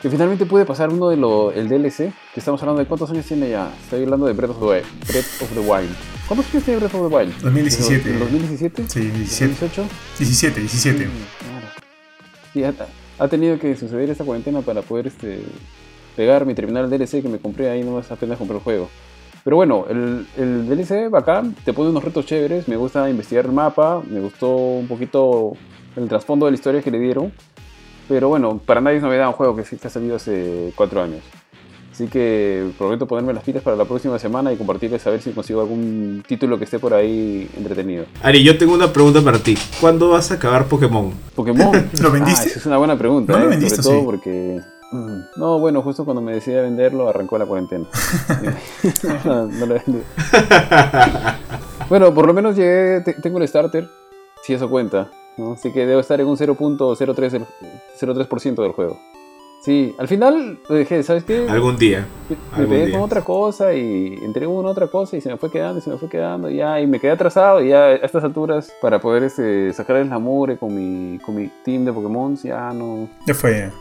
que 0.00 0.08
finalmente 0.08 0.46
pude 0.46 0.64
pasar 0.64 0.90
uno 0.90 1.08
de 1.08 1.16
los, 1.16 1.54
el 1.56 1.68
DLC, 1.68 2.12
que 2.32 2.40
estamos 2.40 2.60
hablando 2.62 2.80
de 2.80 2.86
cuántos 2.86 3.10
años 3.10 3.26
tiene 3.26 3.50
ya, 3.50 3.72
estoy 3.82 4.04
hablando 4.04 4.26
de 4.26 4.32
Breath 4.32 4.50
of 4.50 4.60
the 4.60 4.64
Wild. 4.64 4.84
Breath 5.08 5.42
of 5.42 5.52
the 5.52 5.60
Wild. 5.60 5.90
¿Cuántos 6.28 6.54
años 6.54 6.64
tiene 6.64 6.80
Breath 6.80 6.94
of 6.94 7.08
the 7.08 7.16
Wild? 7.16 7.32
2017. 7.42 8.10
¿En 8.10 8.18
2017? 8.20 8.84
Sí, 8.88 9.00
17. 9.00 9.66
¿2018? 9.66 9.84
17, 10.18 10.60
17. 10.60 11.04
Sí, 11.04 11.10
claro. 11.40 11.66
Sí, 12.52 12.64
ha, 12.64 13.24
ha 13.24 13.28
tenido 13.28 13.58
que 13.58 13.74
suceder 13.76 14.08
esta 14.10 14.24
cuarentena 14.24 14.60
para 14.60 14.82
poder 14.82 15.08
este, 15.08 15.40
pegarme 16.16 16.52
y 16.52 16.54
terminar 16.54 16.84
el 16.84 16.90
DLC 16.90 17.22
que 17.22 17.28
me 17.28 17.38
compré 17.38 17.68
ahí 17.68 17.82
nomás 17.82 18.10
apenas 18.12 18.38
compré 18.38 18.56
el 18.56 18.62
juego. 18.62 18.88
Pero 19.42 19.56
bueno, 19.56 19.86
el, 19.88 20.26
el 20.36 20.68
DLC 20.68 21.10
bacán, 21.10 21.56
te 21.64 21.72
pone 21.72 21.90
unos 21.90 22.04
retos 22.04 22.26
chéveres, 22.26 22.68
me 22.68 22.76
gusta 22.76 23.08
investigar 23.10 23.46
el 23.46 23.52
mapa, 23.52 24.02
me 24.08 24.20
gustó 24.20 24.54
un 24.54 24.86
poquito 24.86 25.54
el 25.96 26.08
trasfondo 26.08 26.46
de 26.46 26.52
la 26.52 26.56
historia 26.56 26.82
que 26.82 26.90
le 26.90 27.00
dieron. 27.00 27.32
Pero 28.08 28.28
bueno, 28.28 28.58
para 28.64 28.80
nadie 28.80 28.96
es 28.96 29.02
novedad 29.02 29.28
un 29.28 29.34
juego 29.34 29.54
que 29.54 29.64
sí 29.64 29.76
que 29.76 29.86
ha 29.86 29.90
salido 29.90 30.16
hace 30.16 30.72
cuatro 30.74 31.02
años. 31.02 31.20
Así 31.92 32.06
que 32.06 32.70
prometo 32.78 33.06
ponerme 33.06 33.32
las 33.34 33.42
pilas 33.42 33.60
para 33.62 33.74
la 33.76 33.84
próxima 33.84 34.18
semana 34.20 34.52
y 34.52 34.56
compartirles 34.56 35.04
a 35.06 35.10
ver 35.10 35.20
si 35.20 35.32
consigo 35.32 35.60
algún 35.60 36.22
título 36.26 36.56
que 36.56 36.62
esté 36.64 36.78
por 36.78 36.94
ahí 36.94 37.50
entretenido. 37.56 38.04
Ari, 38.22 38.44
yo 38.44 38.56
tengo 38.56 38.72
una 38.74 38.92
pregunta 38.92 39.20
para 39.20 39.38
ti. 39.38 39.58
¿Cuándo 39.80 40.10
vas 40.10 40.30
a 40.30 40.34
acabar 40.34 40.66
Pokémon? 40.66 41.12
Pokémon. 41.34 41.90
¿Lo 42.00 42.10
vendiste? 42.12 42.42
Ah, 42.42 42.46
esa 42.50 42.58
es 42.60 42.66
una 42.66 42.78
buena 42.78 42.96
pregunta. 42.96 43.32
¿No 43.32 43.40
lo 43.40 43.44
¿eh? 43.46 43.48
vendiste, 43.48 43.82
Sobre 43.82 43.88
todo 43.88 43.98
sí? 44.00 44.06
porque. 44.06 44.60
mm, 44.92 45.18
No, 45.40 45.58
bueno, 45.58 45.82
justo 45.82 46.04
cuando 46.04 46.20
me 46.22 46.34
decidí 46.34 46.56
a 46.56 46.62
venderlo 46.62 47.08
arrancó 47.08 47.36
la 47.36 47.46
cuarentena. 47.46 47.86
no, 49.24 49.46
no 49.46 49.66
lo 49.66 49.74
vendí. 49.74 50.02
bueno, 51.88 52.14
por 52.14 52.26
lo 52.28 52.32
menos 52.32 52.54
llegué, 52.54 53.00
te- 53.04 53.14
tengo 53.14 53.38
el 53.38 53.48
starter, 53.48 53.88
si 54.44 54.52
eso 54.54 54.68
cuenta. 54.70 55.10
¿No? 55.38 55.52
Así 55.52 55.72
que 55.72 55.86
debo 55.86 56.00
estar 56.00 56.20
en 56.20 56.26
un 56.26 56.36
0.03 56.36 57.30
del- 57.32 57.46
0.3% 57.98 58.62
del 58.62 58.72
juego. 58.72 58.98
Sí, 59.60 59.92
al 59.98 60.06
final 60.06 60.60
dejé, 60.68 61.02
¿sabes 61.02 61.24
qué? 61.24 61.46
Algún 61.48 61.76
día. 61.76 62.06
Me- 62.28 62.36
algún 62.52 62.70
pegué 62.74 62.86
día. 62.86 62.94
con 62.94 63.02
otra 63.02 63.22
cosa 63.24 63.74
y 63.74 64.14
entré 64.22 64.44
en 64.44 64.52
una 64.52 64.68
otra 64.70 64.86
cosa 64.86 65.16
y 65.16 65.20
se 65.20 65.28
me 65.30 65.36
fue 65.36 65.50
quedando 65.50 65.80
y 65.80 65.82
se 65.82 65.90
me 65.90 65.98
fue 65.98 66.08
quedando 66.08 66.48
y 66.48 66.56
ya 66.58 66.80
y 66.80 66.86
me 66.86 67.00
quedé 67.00 67.10
atrasado 67.10 67.60
y 67.62 67.70
ya 67.70 67.86
a 67.86 67.92
estas 67.94 68.22
alturas 68.22 68.72
para 68.80 69.00
poder 69.00 69.24
este, 69.24 69.72
sacar 69.72 69.96
el 69.96 70.12
amore 70.12 70.58
con 70.58 70.72
mi, 70.74 71.18
con 71.18 71.34
mi 71.34 71.50
team 71.64 71.84
de 71.84 71.92
Pokémon 71.92 72.36
ya 72.36 72.72
no, 72.72 73.08
Ya 73.26 73.34
fue. 73.34 73.72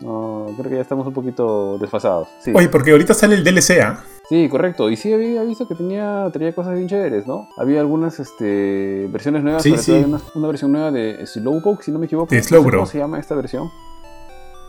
No, 0.00 0.46
creo 0.58 0.70
que 0.70 0.76
ya 0.76 0.82
estamos 0.82 1.06
un 1.06 1.12
poquito 1.12 1.78
desfasados. 1.78 2.28
Sí, 2.40 2.52
Oye, 2.54 2.68
porque 2.68 2.90
ahorita 2.90 3.14
sale 3.14 3.34
el 3.36 3.44
DLC, 3.44 3.80
¿ah? 3.82 4.02
sí 4.28 4.48
correcto. 4.48 4.90
Y 4.90 4.96
sí 4.96 5.12
había 5.12 5.42
visto 5.42 5.66
que 5.68 5.74
tenía, 5.74 6.28
tenía 6.32 6.52
cosas 6.54 6.74
bien 6.74 6.88
chéveres, 6.88 7.26
¿no? 7.26 7.48
Había 7.56 7.80
algunas 7.80 8.18
este, 8.20 9.06
versiones 9.10 9.42
nuevas, 9.42 9.62
Sí, 9.62 9.76
sí. 9.76 9.92
una, 9.92 10.20
una 10.34 10.48
versión 10.48 10.72
nueva 10.72 10.90
de 10.90 11.26
Slowpoke, 11.26 11.82
si 11.82 11.90
no 11.90 11.98
me 11.98 12.06
equivoco. 12.06 12.30
De 12.30 12.36
No 12.38 12.42
sé 12.42 12.48
Slowbro. 12.48 12.78
¿Cómo 12.80 12.90
se 12.90 12.98
llama 12.98 13.18
esta 13.18 13.34
versión? 13.34 13.70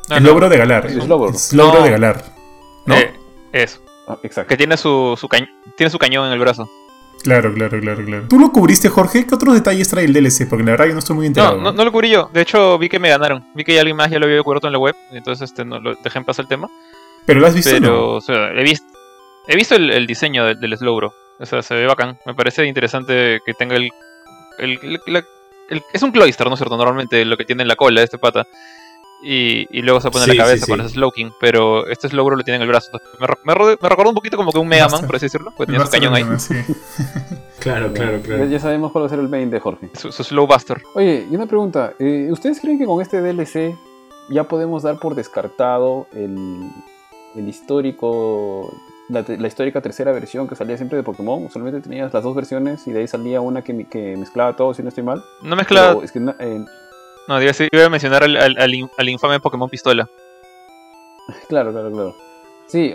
No, 0.10 0.18
el 0.18 0.24
no, 0.24 0.30
logro 0.30 0.50
de 0.50 0.58
Galar. 0.58 0.86
El 0.86 1.02
Slowbro. 1.02 1.30
El 1.52 1.58
logro 1.58 1.80
No. 1.80 1.86
de 1.86 1.92
Galar. 1.92 2.24
¿no? 2.86 2.96
eh, 2.96 3.14
eso. 3.52 3.80
Ah, 4.08 4.18
exacto. 4.22 4.50
Que 4.50 4.58
tiene 4.58 4.78
su, 4.78 5.16
su 5.18 5.28
tiene 5.76 5.90
su 5.90 5.98
cañón 5.98 6.28
en 6.28 6.34
el 6.34 6.40
brazo. 6.40 6.70
Claro, 7.24 7.52
claro, 7.54 7.80
claro, 7.80 8.06
claro. 8.06 8.26
¿Tú 8.30 8.38
lo 8.40 8.52
cubriste, 8.52 8.88
Jorge? 8.90 9.26
¿Qué 9.26 9.34
otros 9.34 9.56
detalles 9.56 9.90
trae 9.90 10.06
el 10.06 10.14
DLC? 10.14 10.48
Porque 10.48 10.64
la 10.64 10.72
verdad 10.72 10.86
yo 10.86 10.94
no 10.94 11.00
estoy 11.00 11.16
muy 11.16 11.26
enterado. 11.26 11.58
No, 11.58 11.64
no, 11.64 11.72
no 11.72 11.86
lo 11.86 11.92
cubrí 11.92 12.10
yo. 12.10 12.30
De 12.34 12.42
hecho, 12.42 12.78
vi 12.78 12.88
que 12.88 13.00
me 13.00 13.10
ganaron. 13.10 13.44
Vi 13.56 13.64
que 13.64 13.80
alguien 13.80 13.98
más 13.98 14.12
ya 14.12 14.20
lo 14.20 14.26
había 14.28 14.44
cubierto 14.44 14.68
en 14.68 14.74
la 14.74 14.80
web. 14.80 14.96
Entonces 15.12 15.50
este, 15.50 15.66
no, 15.66 15.80
lo 15.80 15.96
dejé 15.96 16.20
en 16.20 16.26
paz 16.26 16.38
el 16.40 16.48
tema. 16.48 16.68
¿Pero 17.26 17.40
lo 17.40 17.48
has 17.48 17.56
visto? 17.56 17.72
Pero, 17.72 17.88
no? 17.90 18.08
o 18.10 18.22
sea, 18.22 18.52
he 18.52 18.62
visto, 18.64 18.86
he 19.48 19.56
visto 19.56 19.76
el, 19.76 19.90
el 19.90 20.06
diseño 20.06 20.46
del, 20.46 20.60
del 20.60 20.78
Slowbro. 20.78 21.14
O 21.40 21.46
sea, 21.48 21.64
se 21.64 21.74
ve 21.74 21.88
bacán. 21.88 22.20
Me 22.28 22.36
parece 22.36 22.64
interesante 22.66 23.40
que 23.44 23.54
tenga 23.56 23.76
el. 23.76 23.90
el, 24.60 24.80
el- 24.84 25.00
la- 25.08 25.24
el- 25.70 25.82
es 25.94 26.04
un 26.04 26.12
cloister, 26.12 26.46
¿no 26.48 26.54
es 26.54 26.60
cierto? 26.60 26.78
Normalmente 26.78 27.26
lo 27.26 27.38
que 27.38 27.46
tiene 27.46 27.64
en 27.64 27.68
la 27.68 27.76
cola 27.76 28.04
este 28.04 28.20
pata. 28.20 28.46
Y, 29.28 29.68
y 29.72 29.82
luego 29.82 30.00
se 30.02 30.12
pone 30.12 30.26
en 30.26 30.38
la 30.38 30.44
cabeza 30.44 30.66
sí, 30.68 30.72
con 30.72 30.80
ese 30.82 30.90
Slowking. 30.90 31.34
Pero 31.40 31.88
este 31.88 32.08
Slowbro 32.10 32.36
lo 32.36 32.44
tiene 32.44 32.58
en 32.58 32.62
el 32.62 32.68
brazo. 32.68 32.92
Me, 33.20 33.28
me, 33.44 33.56
me 33.82 33.90
recordó 33.90 34.10
un 34.10 34.16
poquito 34.16 34.38
como 34.38 34.52
que 34.52 34.60
un 34.60 34.68
Mega 34.68 34.88
Man, 34.88 35.06
por 35.08 35.16
así 35.16 35.26
decirlo. 35.26 35.52
Porque 35.58 35.72
El 35.74 35.80
tenía 35.80 35.86
su 35.86 35.92
cañón 35.92 36.14
ahí. 36.16 36.24
Claro, 37.60 37.92
claro, 37.94 38.20
claro. 38.22 38.46
ya 38.46 38.60
sabemos 38.60 38.92
cuál 38.92 39.04
va 39.04 39.08
a 39.08 39.10
ser 39.10 39.18
el 39.20 39.28
main 39.30 39.50
de 39.50 39.60
Jorge. 39.60 39.90
Su, 39.96 40.12
su 40.12 40.24
Slowbuster. 40.24 40.84
Oye, 40.94 41.26
y 41.32 41.36
una 41.36 41.48
pregunta. 41.48 41.94
eh, 41.98 42.28
¿Ustedes 42.32 42.60
creen 42.60 42.78
que 42.78 42.86
con 42.86 43.02
este 43.02 43.22
DLC 43.22 43.76
ya 44.30 44.44
podemos 44.44 44.84
dar 44.84 45.00
por 45.00 45.16
descartado 45.16 46.06
el, 46.14 46.60
el 47.36 47.48
histórico, 47.48 48.72
la, 49.10 49.22
histórica 49.48 49.82
tercera 49.82 50.12
versión 50.12 50.48
que 50.48 50.56
salía 50.56 50.78
siempre 50.78 50.98
de 50.98 51.04
Pokémon? 51.04 51.50
Solamente 51.50 51.82
tenías 51.82 52.14
las 52.14 52.24
dos 52.24 52.36
versiones 52.36 52.86
y 52.88 52.92
de 52.92 53.00
ahí 53.00 53.08
salía 53.08 53.42
una 53.42 53.64
que, 53.64 53.74
mi- 53.74 53.86
que 53.86 54.16
mezclaba 54.16 54.56
todo, 54.56 54.76
si 54.76 54.84
no 54.84 54.90
estoy 54.90 55.04
mal. 55.04 55.24
No 55.42 55.56
mezcla. 55.56 55.88
Pero 55.94 56.04
es 56.04 56.12
que 56.12 56.20
eh, 56.20 56.66
No, 57.28 57.42
iba 57.42 57.86
a 57.86 57.90
mencionar 57.90 58.24
al, 58.24 58.38
al, 58.38 58.58
al 58.58 58.90
al 58.98 59.10
infame 59.10 59.40
Pokémon 59.40 59.70
Pistola. 59.70 60.08
Claro, 61.48 61.72
claro, 61.72 61.92
claro. 61.92 62.16
Sí, 62.68 62.94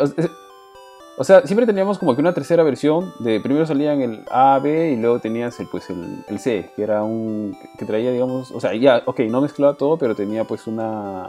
o, 1.18 1.24
sea, 1.24 1.42
siempre 1.42 1.66
teníamos 1.66 1.98
como 1.98 2.14
que 2.14 2.20
una 2.20 2.32
tercera 2.32 2.62
versión. 2.62 3.12
De 3.18 3.40
primero 3.40 3.66
salían 3.66 4.00
el 4.00 4.24
A, 4.30 4.58
B 4.62 4.92
y 4.92 4.96
luego 4.96 5.18
tenías 5.18 5.58
el 5.60 5.66
pues 5.66 5.90
el, 5.90 6.24
el 6.28 6.38
C, 6.38 6.70
que 6.76 6.82
era 6.82 7.02
un 7.02 7.56
que 7.78 7.84
traía, 7.84 8.12
digamos, 8.12 8.50
o 8.52 8.60
sea, 8.60 8.74
ya, 8.74 9.02
ok, 9.04 9.20
no 9.20 9.40
mezclaba 9.40 9.74
todo, 9.74 9.98
pero 9.98 10.14
tenía 10.14 10.44
pues 10.44 10.66
una 10.66 11.28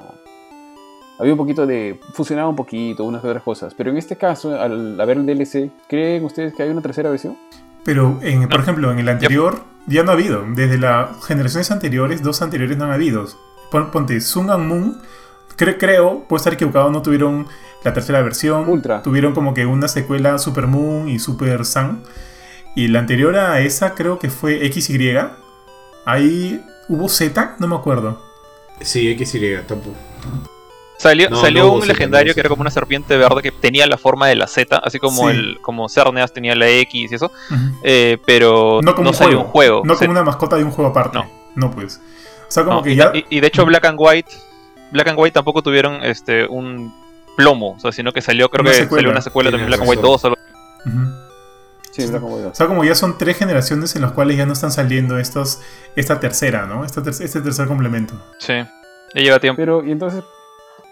había 1.22 1.34
un 1.34 1.38
poquito 1.38 1.68
de 1.68 2.00
fusionaba 2.14 2.50
un 2.50 2.56
poquito, 2.56 3.04
unas 3.04 3.24
otras 3.24 3.44
cosas. 3.44 3.76
Pero 3.76 3.92
en 3.92 3.98
este 3.98 4.16
caso, 4.16 4.60
al 4.60 5.00
haber 5.00 5.18
el 5.18 5.26
DLC, 5.28 5.70
¿creen 5.88 6.26
ustedes 6.26 6.54
que 6.56 6.64
hay 6.64 6.70
una 6.70 6.82
tercera 6.82 7.12
versión? 7.12 7.38
Pero, 7.84 8.20
en, 8.22 8.48
por 8.48 8.60
ejemplo, 8.60 8.91
en 8.91 9.00
el 9.00 9.10
anterior 9.10 9.63
ya 9.88 10.04
no 10.04 10.12
ha 10.12 10.13
habido. 10.13 10.44
Desde 10.56 10.78
las 10.78 11.24
generaciones 11.26 11.72
anteriores, 11.72 12.22
dos 12.22 12.41
anteriores 12.41 12.78
no 12.78 12.86
han 12.86 12.91
habido. 12.91 13.26
Pon- 13.72 13.91
Ponte 13.91 14.20
Sun 14.22 14.50
and 14.52 14.65
Moon. 14.67 15.02
cre- 15.58 15.78
creo, 15.80 16.26
puedo 16.28 16.38
estar 16.38 16.54
equivocado, 16.54 16.91
no 16.91 17.02
tuvieron 17.02 17.48
la 17.84 17.94
tercera 17.94 18.22
versión. 18.22 18.70
Ultra. 18.70 19.02
Tuvieron 19.02 19.34
como 19.34 19.54
que 19.54 19.65
una 19.65 19.88
secuela 19.88 20.38
Super 20.38 20.67
Moon 20.67 21.10
y 21.10 21.17
Super 21.20 21.65
Sun. 21.65 22.04
Y 22.76 22.88
la 22.88 23.00
anterior 23.00 23.36
a 23.36 23.60
esa 23.62 23.96
creo 23.96 24.20
que 24.20 24.30
fue 24.30 24.60
XY. 24.72 25.17
Ahí 26.06 26.63
hubo 26.88 27.10
Z, 27.10 27.56
no 27.60 27.67
me 27.67 27.76
acuerdo. 27.76 28.22
Sí, 28.82 29.15
XY, 29.17 29.58
tampoco. 29.67 29.96
Salió, 31.02 31.30
No, 31.32 31.42
salió 31.42 31.64
no 31.64 31.74
un 31.74 31.88
legendario 31.88 32.34
que 32.36 32.40
era 32.42 32.50
como 32.50 32.62
una 32.62 32.70
serpiente 32.70 33.18
verde 33.18 33.42
que 33.42 33.52
tenía 33.52 33.88
la 33.88 33.98
forma 33.98 34.28
de 34.28 34.36
la 34.36 34.46
Z, 34.48 34.78
así 34.78 35.00
como 35.00 35.30
Sí. 35.30 35.36
el 35.36 35.58
como 35.62 35.90
Cerneas 35.90 36.32
tenía 36.32 36.54
la 36.56 36.68
X 36.70 37.12
y 37.12 37.16
eso, 37.16 37.32
eh, 37.84 38.18
pero 38.26 38.82
No 38.84 38.94
como 38.94 39.10
un 39.10 39.16
salió 39.16 39.38
juego. 39.38 39.46
un 39.46 39.52
juego. 39.52 39.82
No 39.84 39.96
como 39.96 40.12
una 40.12 40.24
mascota 40.24 40.58
de 40.58 40.64
un 40.64 40.70
juego 40.72 40.92
aparte. 40.92 41.18
No. 41.18 41.28
No, 41.56 41.72
pues. 41.72 42.00
O 42.48 42.52
sea, 42.52 42.64
como 42.64 42.78
no, 42.78 42.84
que 42.84 42.92
y, 42.92 42.96
ya. 42.98 43.12
y- 43.16 43.26
y 43.30 43.40
de 43.40 43.48
hecho 43.48 43.66
Black 43.66 43.84
and 43.86 43.98
White, 44.00 44.32
Black 44.92 45.08
and 45.08 45.18
White 45.20 45.34
tampoco 45.34 45.62
tuvieron 45.64 46.04
este 46.04 46.46
un 46.46 46.94
plomo, 47.36 47.72
o 47.78 47.80
sea, 47.80 47.92
sino 47.92 48.12
que 48.12 48.22
salió, 48.22 48.50
creo 48.50 48.62
Una 48.62 48.72
que 48.72 48.78
secuela. 48.78 49.00
salió 49.00 49.12
una 49.12 49.22
secuela 49.22 49.50
también 49.50 49.68
Black 49.70 49.80
and 49.82 49.90
White 49.90 50.02
razón. 50.02 50.12
2 50.12 50.26
algo- 50.26 50.38
Ujú. 50.86 51.14
Sí, 51.92 52.06
Black 52.08 52.22
and 52.24 52.32
White 52.34 52.48
O 52.48 52.54
sea, 52.56 52.68
como 52.68 52.84
ya 52.84 52.94
son 52.96 53.18
tres 53.18 53.38
generaciones 53.38 53.96
en 53.96 54.04
las 54.04 54.12
cuales 54.12 54.38
ya 54.38 54.46
no 54.46 54.54
están 54.54 54.72
saliendo 54.72 55.18
estos, 55.18 55.60
esta 55.96 56.20
tercera, 56.20 56.66
¿no? 56.68 56.86
Esta 56.86 57.02
ter- 57.02 57.14
este 57.20 57.42
tercer 57.42 57.68
complemento. 57.68 58.14
Sí, 58.38 58.54
ya 58.54 59.22
lleva 59.22 59.40
tiempo. 59.40 59.58
Pero, 59.60 59.84
y 59.84 59.92
entonces, 59.92 60.24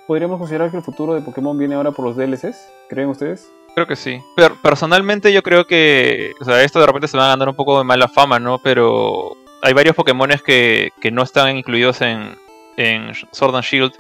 ¿podríamos 0.09 0.39
considerar 0.39 0.71
que 0.71 0.77
el 0.77 0.81
futuro 0.83 1.13
de 1.13 1.21
Pokémon 1.21 1.55
viene 1.55 1.75
ahora 1.75 1.91
por 1.91 2.03
los 2.03 2.17
DLCs? 2.17 2.57
¿Creen 2.89 3.09
ustedes? 3.09 3.47
Creo 3.75 3.85
que 3.85 3.95
sí. 3.95 4.19
Pero 4.35 4.55
personalmente 4.59 5.31
yo 5.31 5.43
creo 5.43 5.67
que, 5.67 6.33
o 6.41 6.45
sea, 6.45 6.63
esto 6.63 6.79
de 6.79 6.87
repente 6.87 7.07
se 7.07 7.15
va 7.15 7.25
a 7.27 7.29
ganar 7.29 7.47
un 7.47 7.55
poco 7.55 7.77
de 7.77 7.83
mala 7.83 8.07
fama, 8.07 8.39
¿no? 8.39 8.57
Pero 8.57 9.37
hay 9.61 9.73
varios 9.73 9.95
Pokémones 9.95 10.41
que, 10.41 10.89
que 10.99 11.11
no 11.11 11.21
están 11.21 11.55
incluidos 11.55 12.01
en, 12.01 12.35
en 12.77 13.11
Sword 13.31 13.55
and 13.55 13.63
Shield 13.63 13.93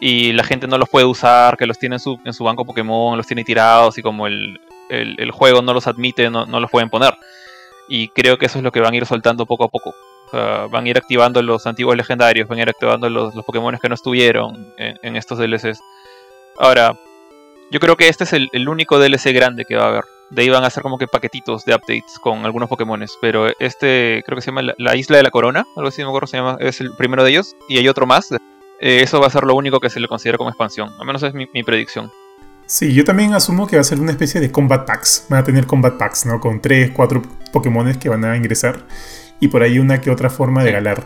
y 0.00 0.32
la 0.32 0.44
gente 0.44 0.66
no 0.66 0.78
los 0.78 0.88
puede 0.88 1.04
usar, 1.04 1.58
que 1.58 1.66
los 1.66 1.78
tiene 1.78 1.96
en 1.96 2.00
su, 2.00 2.18
en 2.24 2.32
su 2.32 2.44
banco 2.44 2.64
Pokémon, 2.64 3.16
los 3.18 3.26
tiene 3.26 3.44
tirados 3.44 3.98
y 3.98 4.02
como 4.02 4.26
el, 4.26 4.58
el- 4.88 5.16
el 5.20 5.30
juego 5.30 5.60
no 5.60 5.74
los 5.74 5.86
admite, 5.86 6.30
no, 6.30 6.46
no 6.46 6.58
los 6.58 6.70
pueden 6.70 6.88
poner. 6.88 7.14
Y 7.90 8.08
creo 8.08 8.38
que 8.38 8.46
eso 8.46 8.58
es 8.58 8.64
lo 8.64 8.72
que 8.72 8.80
van 8.80 8.94
a 8.94 8.96
ir 8.96 9.04
soltando 9.06 9.44
poco 9.44 9.64
a 9.64 9.68
poco. 9.68 9.92
Sea, 10.30 10.66
van 10.66 10.84
a 10.84 10.88
ir 10.88 10.96
activando 10.96 11.42
los 11.42 11.66
antiguos 11.66 11.96
legendarios, 11.96 12.48
van 12.48 12.58
a 12.58 12.62
ir 12.62 12.68
activando 12.68 13.08
los, 13.08 13.34
los 13.34 13.44
Pokémones 13.44 13.80
que 13.80 13.88
no 13.88 13.94
estuvieron 13.94 14.72
en, 14.76 15.16
estos 15.16 15.38
DLCs. 15.38 15.80
Ahora, 16.58 16.98
yo 17.70 17.80
creo 17.80 17.96
que 17.96 18.08
este 18.08 18.24
es 18.24 18.32
el, 18.32 18.48
el 18.52 18.68
único 18.68 18.98
DLC 18.98 19.32
grande 19.32 19.64
que 19.64 19.76
va 19.76 19.84
a 19.84 19.88
haber. 19.88 20.04
De 20.30 20.42
ahí 20.42 20.50
van 20.50 20.64
a 20.64 20.70
ser 20.70 20.82
como 20.82 20.98
que 20.98 21.06
paquetitos 21.06 21.64
de 21.64 21.74
updates 21.74 22.18
con 22.20 22.44
algunos 22.44 22.68
Pokémones. 22.68 23.16
Pero 23.20 23.48
este 23.58 24.22
creo 24.26 24.36
que 24.36 24.42
se 24.42 24.50
llama 24.50 24.62
la, 24.62 24.74
la 24.76 24.96
Isla 24.96 25.16
de 25.16 25.22
la 25.22 25.30
Corona, 25.30 25.64
algo 25.76 25.88
así, 25.88 26.02
no 26.02 26.08
me 26.08 26.10
acuerdo, 26.10 26.26
se 26.26 26.36
llama, 26.36 26.56
es 26.60 26.80
el 26.80 26.90
primero 26.96 27.24
de 27.24 27.30
ellos. 27.30 27.56
Y 27.68 27.78
hay 27.78 27.88
otro 27.88 28.06
más. 28.06 28.30
Eh, 28.80 29.00
eso 29.02 29.20
va 29.20 29.26
a 29.26 29.30
ser 29.30 29.44
lo 29.44 29.54
único 29.54 29.80
que 29.80 29.90
se 29.90 30.00
le 30.00 30.08
considera 30.08 30.38
como 30.38 30.50
expansión. 30.50 30.90
Al 30.98 31.06
menos 31.06 31.22
es 31.22 31.34
mi, 31.34 31.48
mi 31.52 31.62
predicción. 31.62 32.10
Sí, 32.68 32.92
yo 32.92 33.02
también 33.02 33.32
asumo 33.32 33.66
que 33.66 33.76
va 33.76 33.80
a 33.80 33.84
ser 33.84 33.98
una 33.98 34.10
especie 34.10 34.42
de 34.42 34.52
combat 34.52 34.86
packs. 34.86 35.24
Van 35.30 35.40
a 35.40 35.44
tener 35.44 35.66
combat 35.66 35.96
packs, 35.96 36.26
¿no? 36.26 36.38
Con 36.38 36.60
tres, 36.60 36.90
cuatro 36.94 37.22
Pokémones 37.50 37.96
que 37.96 38.10
van 38.10 38.26
a 38.26 38.36
ingresar. 38.36 38.84
Y 39.40 39.48
por 39.48 39.62
ahí 39.62 39.78
una 39.78 40.00
que 40.00 40.10
otra 40.10 40.30
forma 40.30 40.64
de 40.64 40.72
galar. 40.72 41.04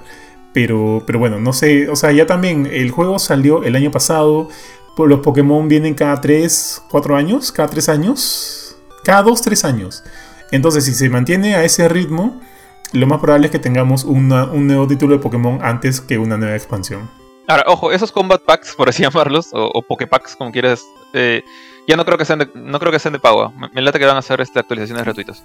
Pero, 0.52 1.02
pero 1.06 1.18
bueno, 1.18 1.38
no 1.40 1.52
sé. 1.52 1.88
O 1.88 1.96
sea, 1.96 2.12
ya 2.12 2.26
también 2.26 2.66
el 2.70 2.90
juego 2.90 3.18
salió 3.18 3.62
el 3.64 3.76
año 3.76 3.90
pasado. 3.90 4.48
Pues 4.96 5.08
Los 5.08 5.20
Pokémon 5.20 5.68
vienen 5.68 5.94
cada 5.94 6.20
3, 6.20 6.82
4 6.90 7.16
años. 7.16 7.52
Cada 7.52 7.68
3 7.68 7.88
años. 7.88 8.76
Cada 9.04 9.22
2, 9.22 9.40
3 9.42 9.64
años. 9.64 10.04
Entonces, 10.50 10.84
si 10.84 10.92
se 10.94 11.08
mantiene 11.08 11.54
a 11.56 11.64
ese 11.64 11.88
ritmo, 11.88 12.40
lo 12.92 13.06
más 13.06 13.20
probable 13.20 13.46
es 13.46 13.50
que 13.52 13.58
tengamos 13.58 14.04
una- 14.04 14.44
un 14.44 14.66
nuevo 14.66 14.86
título 14.86 15.16
de 15.16 15.22
Pokémon 15.22 15.58
antes 15.62 16.00
que 16.00 16.18
una 16.18 16.36
nueva 16.36 16.54
expansión. 16.54 17.08
Ahora, 17.48 17.64
ojo, 17.66 17.90
esos 17.90 18.12
Combat 18.12 18.42
Packs, 18.42 18.74
por 18.76 18.88
así 18.90 19.02
llamarlos, 19.02 19.48
o, 19.52 19.70
o 19.72 19.82
Poképacks, 19.82 20.36
como 20.36 20.52
quieras, 20.52 20.82
eh, 21.14 21.42
ya 21.88 21.96
no 21.96 22.04
creo 22.04 22.16
que 22.18 22.24
sean 22.26 22.38
de, 22.40 22.48
no 22.54 22.78
creo 22.78 22.92
que 22.92 22.98
sean 22.98 23.12
de 23.14 23.18
pago. 23.18 23.50
Me, 23.58 23.68
me 23.74 23.80
late 23.82 23.98
que 23.98 24.04
van 24.04 24.16
a 24.16 24.18
hacer 24.20 24.40
este, 24.42 24.58
actualizaciones 24.60 25.02
gratuitas. 25.04 25.42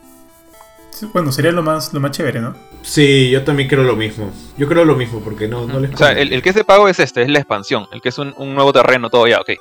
Bueno, 1.14 1.32
sería 1.32 1.52
lo 1.52 1.64
más, 1.64 1.94
lo 1.94 2.00
más 2.00 2.12
chévere, 2.12 2.40
¿no? 2.40 2.54
Sí, 2.82 3.30
yo 3.30 3.44
también 3.44 3.68
creo 3.70 3.84
lo 3.84 3.96
mismo. 3.96 4.32
Yo 4.58 4.68
creo 4.68 4.86
lo 4.86 4.96
mismo 4.96 5.20
porque 5.22 5.48
no, 5.48 5.66
no 5.66 5.80
les 5.80 5.94
O 5.94 5.98
sea, 5.98 6.12
el, 6.12 6.32
el 6.34 6.42
que 6.42 6.50
es 6.50 6.56
de 6.56 6.64
pago 6.64 6.88
es 6.88 7.00
este, 7.00 7.22
es 7.22 7.30
la 7.30 7.40
expansión, 7.40 7.88
el 7.92 8.02
que 8.02 8.10
es 8.10 8.18
un, 8.18 8.34
un 8.38 8.56
nuevo 8.56 8.72
terreno, 8.74 9.10
todo 9.10 9.28
ya, 9.28 9.40
ok. 9.40 9.52